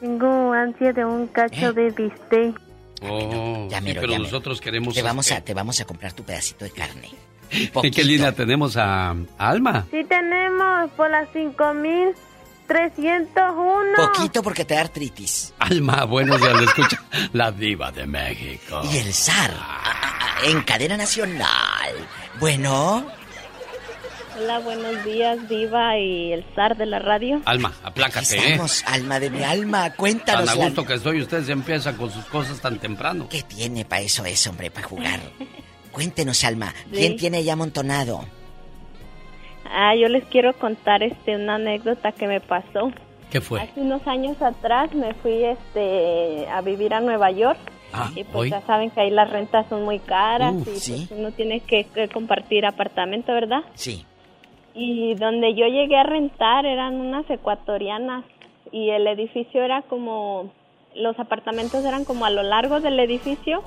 Tengo 0.00 0.52
ansia 0.52 0.92
de 0.92 1.04
un 1.04 1.26
cacho 1.28 1.72
de 1.72 1.90
bistec. 1.90 2.60
Oh, 3.02 3.68
ya 3.70 3.78
sí, 3.78 3.84
mero, 3.84 4.00
pero 4.00 4.12
ya 4.12 4.18
mero. 4.18 4.30
nosotros 4.30 4.60
queremos... 4.60 4.94
Te 4.94 5.02
vamos, 5.02 5.26
este, 5.26 5.38
a, 5.38 5.44
te 5.44 5.54
vamos 5.54 5.80
a 5.80 5.84
comprar 5.84 6.12
tu 6.12 6.22
pedacito 6.24 6.64
de 6.64 6.70
carne. 6.70 7.10
¿En 7.50 7.90
qué 7.92 8.04
línea 8.04 8.32
tenemos 8.32 8.76
a, 8.76 9.10
a 9.10 9.16
Alma? 9.38 9.86
Sí 9.90 10.04
tenemos 10.08 10.90
por 10.92 11.10
las 11.10 11.28
5301. 11.32 13.92
Poquito 13.96 14.42
porque 14.42 14.64
te 14.64 14.74
da 14.74 14.80
artritis. 14.82 15.52
Alma, 15.58 16.04
buenos 16.04 16.40
días, 16.40 16.56
le 16.58 16.64
escucha 16.64 17.02
la 17.32 17.50
diva 17.52 17.90
de 17.92 18.06
México. 18.06 18.80
Y 18.92 18.98
el 18.98 19.12
zar. 19.12 19.50
a- 19.50 19.56
a- 19.56 20.38
a- 20.40 20.44
en 20.46 20.62
cadena 20.62 20.96
nacional. 20.96 21.46
Bueno, 22.40 23.04
Hola, 24.38 24.58
buenos 24.60 25.04
días, 25.04 25.48
Diva 25.48 25.98
y 25.98 26.32
el 26.32 26.44
zar 26.54 26.76
de 26.76 26.86
la 26.86 26.98
radio. 26.98 27.40
Alma, 27.44 27.72
aplácate, 27.84 28.36
¿eh? 28.36 28.52
estamos, 28.52 28.82
alma 28.86 29.20
de 29.20 29.30
mi 29.30 29.42
alma. 29.42 29.92
Cuéntanos. 29.94 30.46
Tan 30.46 30.54
a 30.54 30.58
la- 30.58 30.64
gusto 30.66 30.84
que 30.86 30.94
estoy, 30.94 31.20
ustedes 31.20 31.48
empiezan 31.48 31.96
con 31.96 32.10
sus 32.10 32.24
cosas 32.26 32.60
tan 32.60 32.78
temprano. 32.78 33.26
¿Qué 33.28 33.42
tiene 33.42 33.84
para 33.84 34.02
eso 34.02 34.24
es, 34.24 34.46
hombre, 34.46 34.70
para 34.70 34.86
jugar? 34.86 35.20
Cuéntenos, 35.92 36.42
Alma. 36.44 36.72
Sí. 36.90 36.96
¿Quién 36.98 37.16
tiene 37.16 37.44
ya 37.44 37.52
amontonado? 37.52 38.24
Ah, 39.70 39.94
yo 39.94 40.08
les 40.08 40.24
quiero 40.24 40.54
contar 40.54 41.02
este 41.02 41.36
una 41.36 41.56
anécdota 41.56 42.12
que 42.12 42.26
me 42.26 42.40
pasó. 42.40 42.90
¿Qué 43.30 43.40
fue? 43.40 43.60
Hace 43.60 43.80
unos 43.80 44.06
años 44.06 44.40
atrás 44.40 44.94
me 44.94 45.12
fui 45.14 45.44
este 45.44 46.46
a 46.48 46.60
vivir 46.62 46.94
a 46.94 47.00
Nueva 47.00 47.30
York. 47.30 47.58
Ah, 47.94 48.10
y 48.14 48.24
pues 48.24 48.34
hoy. 48.34 48.50
ya 48.50 48.62
saben 48.62 48.90
que 48.90 49.02
ahí 49.02 49.10
las 49.10 49.28
rentas 49.28 49.66
son 49.68 49.84
muy 49.84 49.98
caras 49.98 50.54
y 50.66 50.80
sí. 50.80 51.06
pues 51.08 51.18
uno 51.20 51.30
tiene 51.32 51.60
que, 51.60 51.84
que 51.84 52.08
compartir 52.08 52.64
apartamento, 52.64 53.32
¿verdad? 53.32 53.60
Sí. 53.74 54.06
Y 54.74 55.14
donde 55.14 55.54
yo 55.54 55.66
llegué 55.66 55.96
a 55.96 56.02
rentar 56.02 56.66
eran 56.66 56.94
unas 56.94 57.28
ecuatorianas 57.28 58.24
y 58.70 58.90
el 58.90 59.06
edificio 59.06 59.62
era 59.62 59.82
como 59.82 60.50
los 60.94 61.18
apartamentos 61.18 61.84
eran 61.84 62.04
como 62.04 62.24
a 62.24 62.30
lo 62.30 62.42
largo 62.42 62.80
del 62.80 62.98
edificio. 63.00 63.62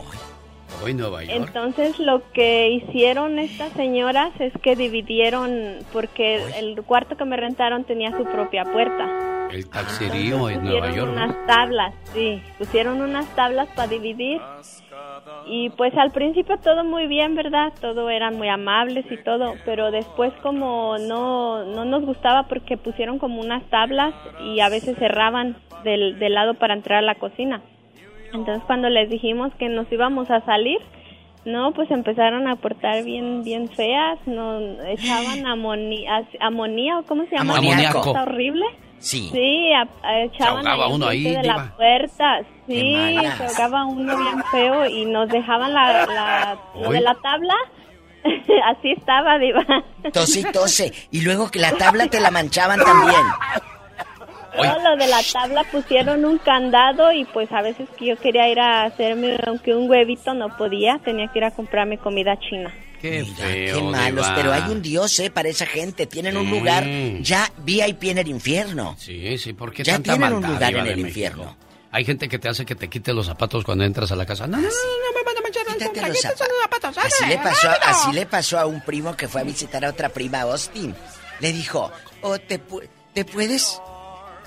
Hoy 0.84 0.94
Nueva 0.94 1.24
York. 1.24 1.36
Entonces 1.36 2.00
lo 2.00 2.22
que 2.32 2.70
hicieron 2.70 3.40
estas 3.40 3.72
señoras 3.74 4.32
es 4.40 4.54
que 4.62 4.76
dividieron 4.76 5.78
porque 5.94 6.44
el 6.58 6.82
cuarto 6.84 7.16
que 7.16 7.26
me 7.26 7.38
rentaron 7.38 7.84
tenía 7.84 8.12
su 8.18 8.24
propia 8.24 8.64
puerta. 8.66 9.35
El 9.52 9.70
taxerío 9.70 10.50
en 10.50 10.64
Nueva 10.64 10.92
York. 10.92 11.12
unas 11.12 11.46
tablas, 11.46 11.94
sí, 12.14 12.42
pusieron 12.58 13.02
unas 13.02 13.28
tablas 13.36 13.68
para 13.76 13.88
dividir. 13.88 14.42
Y 15.48 15.70
pues 15.72 15.96
al 15.98 16.12
principio 16.12 16.58
todo 16.58 16.84
muy 16.84 17.08
bien, 17.08 17.36
¿verdad? 17.36 17.74
Todo 17.80 18.10
eran 18.10 18.38
muy 18.38 18.50
amables 18.50 19.06
y 19.10 19.18
todo, 19.18 19.56
pero 19.66 19.92
después 19.92 20.34
como 20.42 20.98
no, 20.98 21.64
no 21.66 21.86
nos 21.86 22.04
gustaba 22.04 22.44
porque 22.44 22.78
pusieron 22.78 23.20
como 23.20 23.42
unas 23.42 23.64
tablas 23.70 24.14
y 24.44 24.60
a 24.60 24.70
veces 24.70 24.98
cerraban 24.98 25.58
del, 25.84 26.20
del 26.20 26.34
lado 26.34 26.56
para 26.56 26.74
entrar 26.74 27.00
a 27.00 27.02
la 27.02 27.16
cocina. 27.16 27.62
Entonces 28.34 28.64
cuando 28.66 28.90
les 28.90 29.10
dijimos 29.10 29.54
que 29.56 29.70
nos 29.70 29.92
íbamos 29.92 30.30
a 30.30 30.42
salir, 30.42 30.80
no, 31.46 31.72
pues 31.74 31.90
empezaron 31.92 32.48
a 32.48 32.56
portar 32.56 33.04
bien, 33.04 33.44
bien 33.44 33.70
feas, 33.70 34.20
no, 34.26 34.60
echaban 34.88 35.46
amonía, 35.46 36.28
amonía, 36.40 37.00
¿o 37.00 37.04
cómo 37.04 37.26
se 37.26 37.38
llama? 37.38 37.58
Amoníaco. 37.58 38.12
Horrible. 38.12 38.66
Sí. 39.00 39.30
Sí, 39.32 39.72
a- 39.74 39.88
a- 40.08 40.22
echaban 40.24 40.66
ahí 40.68 40.80
uno 40.92 41.12
enfrente 41.12 41.28
ahí, 41.30 41.36
de 41.36 41.42
diva. 41.42 41.56
la 41.58 41.76
puerta. 41.76 42.40
Qué 42.68 42.74
Sí, 42.74 43.18
se 43.38 43.44
ahogaba 43.46 43.86
uno 43.86 44.18
bien 44.18 44.44
feo 44.52 44.86
y 44.88 45.06
nos 45.06 45.30
dejaban 45.30 45.74
la, 45.74 46.06
la 46.08 46.58
lo 46.82 46.90
de 46.92 47.02
la 47.02 47.14
tabla. 47.16 47.54
Así 48.66 48.92
estaba, 48.92 49.38
diva. 49.38 49.64
Tose 50.12 50.40
y 50.40 50.44
tose. 50.52 50.92
Y 51.12 51.22
luego 51.22 51.52
que 51.52 51.60
la 51.60 51.74
tabla 51.74 52.08
te 52.08 52.20
la 52.20 52.32
manchaban 52.32 52.80
también. 52.80 53.22
No, 54.58 54.90
lo 54.90 54.96
de 54.96 55.08
la 55.08 55.20
tabla 55.34 55.64
pusieron 55.70 56.24
un 56.24 56.38
candado 56.38 57.12
y 57.12 57.26
pues 57.26 57.52
a 57.52 57.62
veces 57.62 57.90
que 58.00 58.06
yo 58.06 58.16
quería 58.18 58.48
ir 58.50 58.60
a 58.60 58.84
hacerme, 58.86 59.38
aunque 59.46 59.76
un 59.76 59.90
huevito 59.90 60.34
no 60.34 60.56
podía, 60.58 60.98
tenía 61.04 61.28
que 61.28 61.40
ir 61.40 61.46
a 61.46 61.52
comprarme 61.52 61.98
comida 61.98 62.38
china. 62.40 62.74
Qué 63.10 63.26
feo, 63.26 63.76
Qué 63.78 63.82
malos, 63.84 64.26
diva. 64.26 64.36
pero 64.36 64.54
hay 64.54 64.64
un 64.72 64.82
Dios, 64.82 65.20
¿eh? 65.20 65.30
Para 65.30 65.50
esa 65.50 65.66
gente. 65.66 66.06
Tienen 66.08 66.38
un 66.38 66.50
lugar 66.50 66.86
ya 67.22 67.52
VIP 67.58 68.04
en 68.06 68.18
el 68.20 68.28
infierno. 68.28 68.96
Sí, 69.00 69.38
sí, 69.38 69.54
¿por 69.54 69.72
qué 69.74 69.84
Ya 69.84 69.94
tanta 69.94 70.14
tienen 70.14 70.34
un 70.34 70.44
lugar 70.46 70.74
en 70.76 70.88
el 70.88 71.00
infierno. 71.00 71.56
Hay 71.92 72.04
gente 72.04 72.28
que 72.28 72.40
te 72.40 72.50
hace 72.50 72.66
que 72.66 72.76
te 72.76 72.90
quite 72.90 73.14
los 73.14 73.26
zapatos 73.28 73.64
cuando 73.64 73.84
entras 73.86 74.12
a 74.12 74.16
la 74.16 74.26
casa. 74.26 74.48
No, 74.48 74.58
no, 74.58 74.64
no, 74.64 74.68
no 74.70 75.18
me 75.18 75.24
van 75.24 75.38
a 75.38 75.42
manchar 75.42 75.64
los 76.08 76.14
los 76.14 76.22
zapatos. 76.62 76.98
Así 76.98 77.24
¡ándale, 77.24 77.36
le, 77.38 77.44
pasó, 77.44 77.68
rápido! 77.70 77.90
así 77.90 78.12
le 78.14 78.26
pasó 78.26 78.60
a 78.60 78.66
un 78.66 78.82
primo 78.82 79.16
que 79.16 79.28
fue 79.30 79.42
a 79.42 79.44
visitar 79.46 79.86
a 79.86 79.90
otra 79.92 80.10
prima, 80.10 80.42
Austin. 80.42 80.94
Le 81.40 81.54
dijo, 81.54 81.92
oh, 82.22 82.38
¿te, 82.40 82.60
pu- 82.66 82.88
¿te 83.14 83.24
puedes...? 83.24 83.80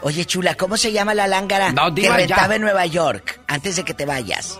Oye, 0.03 0.25
chula, 0.27 0.55
¿cómo 0.57 0.77
se 0.77 0.93
llama 0.93 1.13
la 1.15 1.27
lángara 1.27 1.73
No, 1.73 1.93
que 1.95 2.03
diva, 2.03 2.17
rentaba 2.19 2.49
ya. 2.49 2.55
en 2.57 2.63
Nueva 2.63 2.87
York 2.87 3.41
antes 3.49 3.77
de 3.77 3.85
que 3.85 3.95
te 3.95 4.05
vayas? 4.05 4.59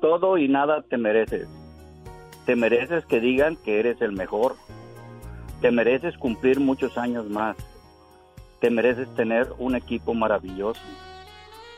todo 0.00 0.38
y 0.38 0.46
nada 0.46 0.82
te 0.88 0.96
mereces. 0.98 1.48
Te 2.46 2.54
mereces 2.54 3.04
que 3.06 3.18
digan 3.18 3.56
que 3.56 3.80
eres 3.80 4.00
el 4.02 4.12
mejor. 4.12 4.54
Te 5.60 5.72
mereces 5.72 6.16
cumplir 6.16 6.60
muchos 6.60 6.96
años 6.96 7.28
más. 7.28 7.56
Te 8.62 8.70
mereces 8.70 9.12
tener 9.16 9.52
un 9.58 9.74
equipo 9.74 10.14
maravilloso. 10.14 10.80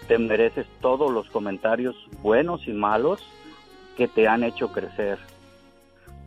Te 0.07 0.19
mereces 0.19 0.67
todos 0.83 1.11
los 1.11 1.27
comentarios 1.31 1.97
buenos 2.23 2.69
y 2.69 2.73
malos 2.73 3.23
que 3.97 4.07
te 4.07 4.29
han 4.29 4.45
hecho 4.45 4.71
crecer. 4.71 5.19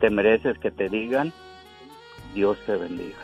Te 0.00 0.10
mereces 0.10 0.58
que 0.58 0.72
te 0.72 0.88
digan, 0.88 1.32
Dios 2.34 2.58
te 2.66 2.74
bendiga. 2.74 3.18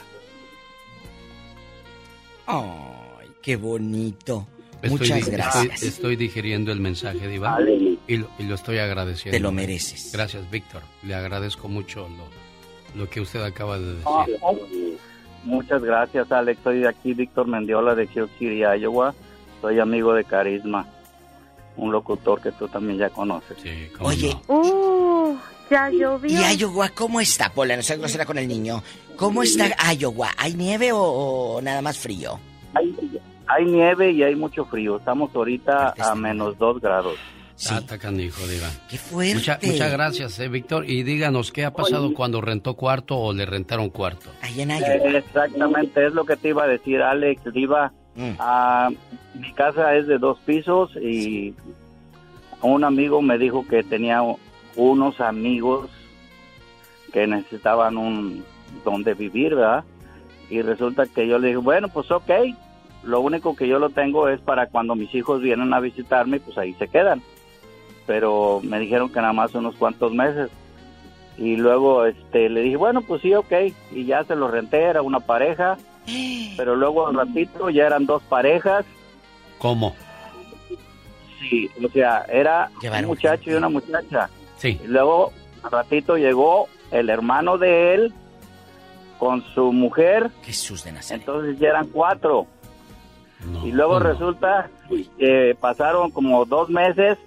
Ay, 2.47 3.29
qué 3.43 3.57
bonito. 3.57 4.47
Estoy 4.81 4.91
Muchas 4.91 5.29
gracias. 5.29 5.65
Estoy, 5.75 5.89
estoy 5.89 6.17
digiriendo 6.17 6.71
el 6.71 6.79
mensaje, 6.79 7.27
Diva. 7.27 7.51
Vale. 7.51 7.99
Y 8.07 8.17
lo, 8.17 8.29
y 8.39 8.45
lo 8.45 8.55
estoy 8.55 8.79
agradeciendo. 8.79 9.37
Te 9.37 9.43
lo 9.43 9.51
mereces. 9.51 10.13
Gracias, 10.13 10.49
Víctor. 10.53 10.83
Le 11.03 11.17
agradezco 11.17 11.69
mucho 11.69 12.09
lo, 12.09 13.01
lo 13.01 13.11
que 13.11 13.21
usted 13.21 13.43
acaba 13.43 13.77
de 13.81 13.97
decir. 13.97 14.99
Muchas 15.45 15.83
gracias, 15.83 16.31
Alex. 16.33 16.61
Soy 16.65 16.85
aquí 16.87 17.13
Víctor 17.15 17.47
Mendiola 17.47 17.95
de 17.95 18.05
Hill 18.05 18.29
City, 18.39 18.63
Iowa. 18.63 19.15
Soy 19.61 19.79
amigo 19.79 20.15
de 20.15 20.25
Carisma, 20.25 20.87
un 21.77 21.93
locutor 21.93 22.41
que 22.41 22.53
tú 22.53 22.69
también 22.69 22.99
ya 22.99 23.11
conoces. 23.11 23.57
Oye, 24.01 24.37
Uh, 24.49 25.35
ya 25.71 25.91
llovió. 25.91 26.41
¿y 26.53 26.57
Iowa 26.57 26.89
cómo 26.91 27.21
está, 27.21 27.51
Pola? 27.51 27.77
No 27.77 27.83
seas 27.83 27.99
grosera 27.99 28.27
con 28.27 28.39
el 28.39 28.47
niño. 28.49 28.83
¿Cómo 29.17 29.43
está 29.43 29.69
Iowa? 29.95 30.31
¿Hay 30.37 30.55
nieve 30.55 30.93
o, 30.93 31.01
o 31.01 31.63
nada 31.63 31.81
más 31.83 31.99
frío? 31.99 32.39
Hay, 32.75 32.95
hay 33.47 33.65
nieve 33.65 34.11
y 34.13 34.23
hay 34.23 34.35
mucho 34.35 34.65
frío. 34.65 34.97
Estamos 34.97 35.31
ahorita 35.35 35.95
a 35.99 36.15
menos 36.15 36.59
dos 36.59 36.81
grados. 36.81 37.17
Sí. 37.57 37.75
hijo, 38.19 38.47
Diva. 38.47 38.69
¡Qué 38.91 38.99
fuerte! 38.99 39.35
muchas 39.67 39.93
gracias, 39.93 40.39
eh, 40.41 40.49
Víctor. 40.49 40.89
Y 40.89 41.03
díganos, 41.03 41.53
¿qué 41.53 41.65
ha 41.65 41.73
pasado 41.73 42.13
cuando 42.13 42.41
rentó 42.41 42.75
cuarto 42.75 43.17
o 43.17 43.33
le 43.33 43.47
rentaron 43.47 43.91
cuarto? 43.91 44.31
exactamente, 44.43 46.07
es 46.07 46.15
lo 46.15 46.25
que 46.25 46.37
te 46.37 46.49
iba 46.49 46.65
a 46.65 46.67
decir, 46.67 47.01
Alex. 47.01 47.53
Diva, 47.53 47.93
mm. 48.17 48.33
ah, 48.39 48.91
mi 49.35 49.53
casa 49.53 49.95
es 49.95 50.07
de 50.07 50.19
dos 50.19 50.39
pisos 50.41 50.97
y 50.97 51.55
un 52.61 52.85
amigo 52.85 53.23
me 53.23 53.39
dijo 53.39 53.67
que 53.67 53.83
tenía 53.83 54.21
unos 54.77 55.21
amigos 55.21 55.91
que 57.13 57.27
necesitaban 57.27 57.97
un 57.97 58.45
donde 58.85 59.15
vivir, 59.15 59.55
¿verdad? 59.55 59.85
Y 60.51 60.61
resulta 60.63 61.07
que 61.07 61.29
yo 61.29 61.39
le 61.39 61.49
dije, 61.49 61.59
bueno, 61.59 61.89
pues 61.89 62.11
ok, 62.11 62.31
lo 63.05 63.21
único 63.21 63.55
que 63.55 63.69
yo 63.69 63.79
lo 63.79 63.91
tengo 63.91 64.29
es 64.29 64.41
para 64.41 64.67
cuando 64.67 64.95
mis 64.95 65.15
hijos 65.15 65.41
vienen 65.41 65.73
a 65.73 65.81
visitarme, 65.81 66.41
pues 66.41 66.59
ahí 66.59 66.75
se 66.75 66.89
quedan. 66.89 67.23
Pero 68.07 68.61
me 68.63 68.79
dijeron 68.79 69.11
que 69.11 69.21
nada 69.21 69.33
más 69.33 69.55
unos 69.55 69.77
cuantos 69.77 70.13
meses. 70.13 70.51
Y 71.37 71.57
luego 71.57 72.05
este 72.07 72.49
le 72.49 72.63
dije, 72.63 72.77
bueno, 72.77 73.03
pues 73.03 73.23
sí, 73.23 73.35
ok. 73.35 73.53
Y 73.93 74.05
ya 74.05 74.25
se 74.25 74.37
lo 74.37 74.49
renté, 74.49 74.83
era 74.83 75.03
una 75.03 75.21
pareja. 75.21 75.77
Pero 76.57 76.77
luego 76.77 77.09
al 77.09 77.15
ratito 77.15 77.71
ya 77.71 77.87
eran 77.87 78.07
dos 78.07 78.23
parejas. 78.25 78.85
¿Cómo? 79.59 79.95
Sí, 81.41 81.71
o 81.83 81.89
sea, 81.89 82.25
era 82.29 82.71
un 82.83 83.07
muchacho 83.07 83.51
y 83.51 83.55
una 83.55 83.69
muchacha. 83.69 84.31
Sí. 84.57 84.81
Y 84.83 84.87
luego 84.87 85.33
al 85.63 85.71
ratito 85.71 86.17
llegó 86.17 86.69
el 86.91 87.11
hermano 87.11 87.59
de 87.59 87.95
él 87.95 88.15
con 89.19 89.43
su 89.55 89.73
mujer. 89.73 90.31
Jesús 90.43 90.85
de 90.85 90.93
Nazaret. 90.93 91.23
Entonces 91.23 91.59
ya 91.59 91.69
eran 91.69 91.89
cuatro. 91.89 92.47
y 93.65 93.73
luego 93.73 93.99
resulta 93.99 94.71
que 95.19 95.57
pasaron 95.61 96.11
como 96.11 96.45
dos 96.45 96.71
meses 96.71 97.19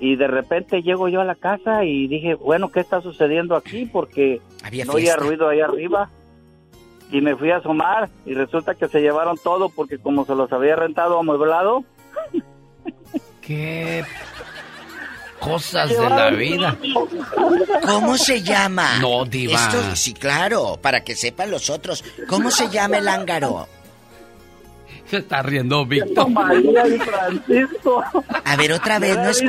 y 0.00 0.16
de 0.16 0.26
repente 0.26 0.82
llego 0.82 1.08
yo 1.08 1.20
a 1.20 1.24
la 1.24 1.34
casa 1.34 1.84
y 1.84 2.06
dije, 2.08 2.34
bueno, 2.34 2.70
¿qué 2.70 2.80
está 2.80 3.00
sucediendo 3.00 3.56
aquí? 3.56 3.86
Porque 3.86 4.40
no 4.86 4.92
había 4.92 5.16
ruido 5.16 5.48
ahí 5.48 5.60
arriba. 5.60 6.10
Y 7.10 7.20
me 7.22 7.34
fui 7.36 7.50
a 7.50 7.56
asomar 7.56 8.10
y 8.26 8.34
resulta 8.34 8.74
que 8.74 8.86
se 8.86 9.00
llevaron 9.00 9.38
todo 9.42 9.70
porque 9.70 9.98
como 9.98 10.26
se 10.26 10.34
los 10.34 10.52
había 10.52 10.76
rentado 10.76 11.18
amueblado. 11.18 11.84
¿Qué 13.40 14.04
cosas 15.38 15.88
de 15.88 16.10
la 16.10 16.30
vida. 16.30 16.76
¿Cómo 17.84 18.16
se 18.18 18.42
llama? 18.42 18.98
No, 19.00 19.24
diva. 19.24 19.94
sí, 19.94 20.12
claro, 20.14 20.78
para 20.80 21.02
que 21.02 21.16
sepan 21.16 21.50
los 21.50 21.70
otros. 21.70 22.04
¿Cómo 22.28 22.50
se 22.50 22.68
llama 22.68 22.98
el 22.98 23.08
ángaro? 23.08 23.68
Se 25.08 25.18
está 25.18 25.42
riendo 25.42 25.86
Víctor. 25.86 26.30
María 26.30 26.86
y 26.86 26.98
Francisco. 26.98 28.04
A 28.44 28.56
ver, 28.56 28.72
otra 28.72 28.98
vez, 28.98 29.16
no 29.16 29.30
es... 29.30 29.42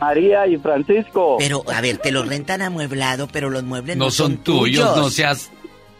María 0.00 0.46
y 0.46 0.56
Francisco. 0.58 1.36
Pero, 1.38 1.64
a 1.72 1.80
ver, 1.80 1.98
te 1.98 2.10
lo 2.10 2.24
rentan 2.24 2.62
amueblado, 2.62 3.28
pero 3.28 3.50
los 3.50 3.62
muebles 3.62 3.96
no, 3.96 4.10
son, 4.10 4.38
tuyos. 4.38 4.96
No 4.96 5.10
seas... 5.10 5.50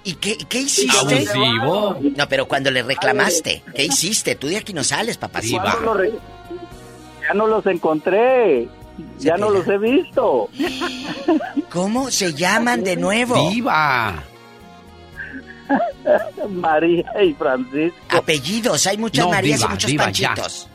¿Y 0.02 0.14
qué, 0.14 0.36
qué 0.48 0.60
hiciste? 0.60 1.26
No, 1.34 2.28
pero 2.28 2.46
cuando 2.46 2.70
le 2.70 2.82
reclamaste, 2.82 3.62
¿qué 3.74 3.84
hiciste? 3.84 4.34
Tú 4.34 4.48
de 4.48 4.58
aquí 4.58 4.74
no 4.74 4.84
sales, 4.84 5.16
papacito. 5.16 5.62
Ya 7.22 7.34
no 7.34 7.46
los 7.46 7.64
encontré. 7.66 8.68
Ya 9.18 9.36
no 9.36 9.50
los 9.50 9.66
he 9.66 9.78
visto. 9.78 10.50
¿Cómo 11.70 12.10
se 12.10 12.34
llaman 12.34 12.84
de 12.84 12.96
nuevo? 12.96 13.50
¡Viva! 13.50 14.22
María 16.51 17.11
y 17.23 17.32
Francisco. 17.35 17.99
Apellidos, 18.11 18.86
hay 18.86 18.99
muchas 18.99 19.28
Marías 19.28 19.62
y 19.62 19.69
muchos 19.69 19.95
Panchitos. 19.95 20.69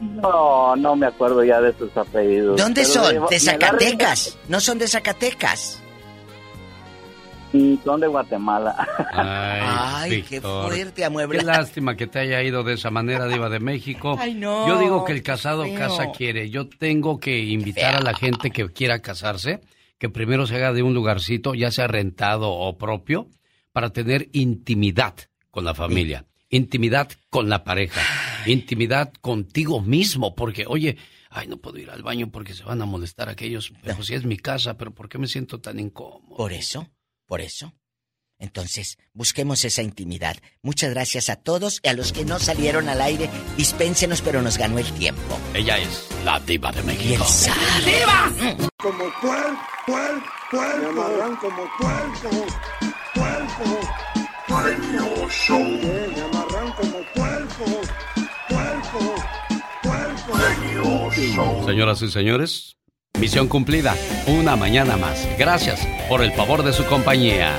No, 0.00 0.74
no 0.74 0.96
me 0.96 1.06
acuerdo 1.06 1.44
ya 1.44 1.60
de 1.60 1.72
sus 1.74 1.96
apellidos. 1.96 2.56
¿Dónde 2.56 2.84
son? 2.84 3.26
¿De 3.30 3.38
Zacatecas? 3.38 4.36
¿No 4.48 4.60
son 4.60 4.78
de 4.78 4.88
Zacatecas? 4.88 5.82
son 7.84 8.00
de 8.00 8.06
Guatemala. 8.06 8.88
Ay, 9.12 10.22
qué 10.22 10.40
fuerte, 10.40 11.04
amuebla. 11.04 11.38
Qué 11.38 11.44
lástima 11.44 11.96
que 11.96 12.06
te 12.06 12.20
haya 12.20 12.42
ido 12.42 12.62
de 12.64 12.74
esa 12.74 12.90
manera, 12.90 13.26
Diva 13.28 13.48
de 13.48 13.60
México. 13.60 14.16
Ay, 14.18 14.34
no. 14.34 14.66
Yo 14.66 14.78
digo 14.78 15.04
que 15.04 15.12
el 15.12 15.22
casado 15.22 15.64
casa 15.76 16.10
quiere. 16.16 16.50
Yo 16.50 16.68
tengo 16.68 17.20
que 17.20 17.38
invitar 17.38 17.96
a 17.96 18.00
la 18.00 18.14
gente 18.14 18.50
que 18.50 18.66
quiera 18.70 19.00
casarse 19.00 19.60
que 20.02 20.08
primero 20.08 20.48
se 20.48 20.56
haga 20.56 20.72
de 20.72 20.82
un 20.82 20.94
lugarcito, 20.94 21.54
ya 21.54 21.70
sea 21.70 21.86
rentado 21.86 22.50
o 22.50 22.76
propio, 22.76 23.28
para 23.72 23.90
tener 23.90 24.28
intimidad 24.32 25.14
con 25.50 25.64
la 25.64 25.74
familia, 25.74 26.26
intimidad 26.48 27.10
con 27.30 27.48
la 27.48 27.64
pareja, 27.64 28.00
intimidad 28.46 29.12
contigo 29.20 29.80
mismo, 29.80 30.34
porque, 30.34 30.64
oye, 30.66 30.96
ay, 31.30 31.48
no 31.48 31.56
puedo 31.56 31.78
ir 31.78 31.90
al 31.90 32.02
baño 32.02 32.30
porque 32.30 32.54
se 32.54 32.64
van 32.64 32.82
a 32.82 32.86
molestar 32.86 33.28
aquellos, 33.28 33.72
pero 33.82 34.02
si 34.02 34.14
es 34.14 34.24
mi 34.24 34.36
casa, 34.36 34.76
pero 34.76 34.94
¿por 34.94 35.08
qué 35.08 35.18
me 35.18 35.26
siento 35.26 35.60
tan 35.60 35.78
incómodo? 35.78 36.36
Por 36.36 36.52
eso. 36.52 36.88
Por 37.26 37.40
eso. 37.40 37.74
Entonces, 38.42 38.98
busquemos 39.12 39.64
esa 39.64 39.82
intimidad. 39.82 40.36
Muchas 40.62 40.90
gracias 40.90 41.28
a 41.28 41.36
todos 41.36 41.78
y 41.80 41.88
a 41.88 41.92
los 41.92 42.12
que 42.12 42.24
no 42.24 42.40
salieron 42.40 42.88
al 42.88 43.00
aire. 43.00 43.30
Dispénsenos, 43.56 44.20
pero 44.20 44.42
nos 44.42 44.58
ganó 44.58 44.80
el 44.80 44.92
tiempo. 44.94 45.38
Ella 45.54 45.78
es 45.78 46.08
la 46.24 46.40
diva 46.40 46.72
de 46.72 46.82
México. 46.82 47.24
¡Diva! 47.84 48.58
Como 48.78 49.04
cuerpo, 49.20 49.60
cuerpo, 49.86 50.26
cuerpo. 50.50 50.92
Me 50.92 51.00
amarran 51.00 51.36
como 51.36 51.62
cuerpo, 51.78 52.46
cuerpo. 53.14 53.80
Cuerpo 54.48 55.28
show. 55.28 55.60
Me 55.60 56.20
amarran 56.22 56.72
como 56.72 56.98
cuerpo, 57.14 57.64
cuerpo, 58.48 59.14
cuerpo. 59.82 61.66
Señoras 61.66 62.02
y 62.02 62.10
señores, 62.10 62.76
Misión 63.18 63.48
cumplida, 63.48 63.94
una 64.26 64.56
mañana 64.56 64.96
más. 64.96 65.28
Gracias 65.38 65.86
por 66.08 66.22
el 66.22 66.32
favor 66.32 66.62
de 66.62 66.72
su 66.72 66.84
compañía. 66.86 67.52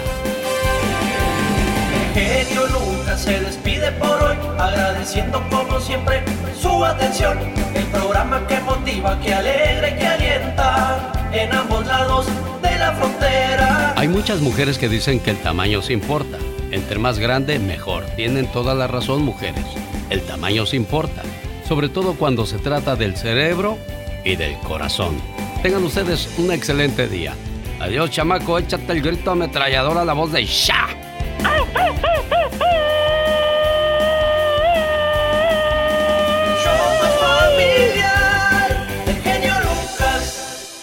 genio 2.13 2.67
Lucas 2.67 3.21
se 3.21 3.39
despide 3.39 3.91
por 3.93 4.21
hoy, 4.23 4.37
agradeciendo 4.59 5.41
como 5.49 5.79
siempre 5.79 6.23
su 6.59 6.83
atención. 6.83 7.39
El 7.73 7.85
programa 7.85 8.45
que 8.47 8.59
motiva, 8.59 9.19
que 9.21 9.33
alegra 9.33 9.89
y 9.89 9.97
que 9.97 10.07
alienta 10.07 11.22
en 11.33 11.51
ambos 11.51 11.85
lados 11.85 12.27
de 12.61 12.77
la 12.77 12.93
frontera. 12.93 13.93
Hay 13.97 14.07
muchas 14.07 14.41
mujeres 14.41 14.77
que 14.77 14.87
dicen 14.87 15.19
que 15.19 15.31
el 15.31 15.37
tamaño 15.37 15.81
se 15.81 15.93
importa. 15.93 16.37
Entre 16.71 16.99
más 16.99 17.19
grande, 17.19 17.59
mejor. 17.59 18.05
Tienen 18.15 18.47
toda 18.51 18.73
la 18.73 18.87
razón, 18.87 19.23
mujeres. 19.23 19.65
El 20.09 20.21
tamaño 20.21 20.65
se 20.65 20.75
importa. 20.75 21.23
Sobre 21.67 21.89
todo 21.89 22.13
cuando 22.15 22.45
se 22.45 22.57
trata 22.59 22.95
del 22.95 23.15
cerebro 23.15 23.77
y 24.23 24.35
del 24.35 24.57
corazón. 24.59 25.17
Tengan 25.61 25.83
ustedes 25.83 26.29
un 26.37 26.51
excelente 26.51 27.07
día. 27.07 27.33
Adiós, 27.79 28.11
chamaco. 28.11 28.59
Échate 28.59 28.91
el 28.91 29.01
grito 29.01 29.31
ametrallador 29.31 29.97
a 29.97 30.05
la 30.05 30.13
voz 30.13 30.31
de 30.31 30.45
Sha. 30.45 30.87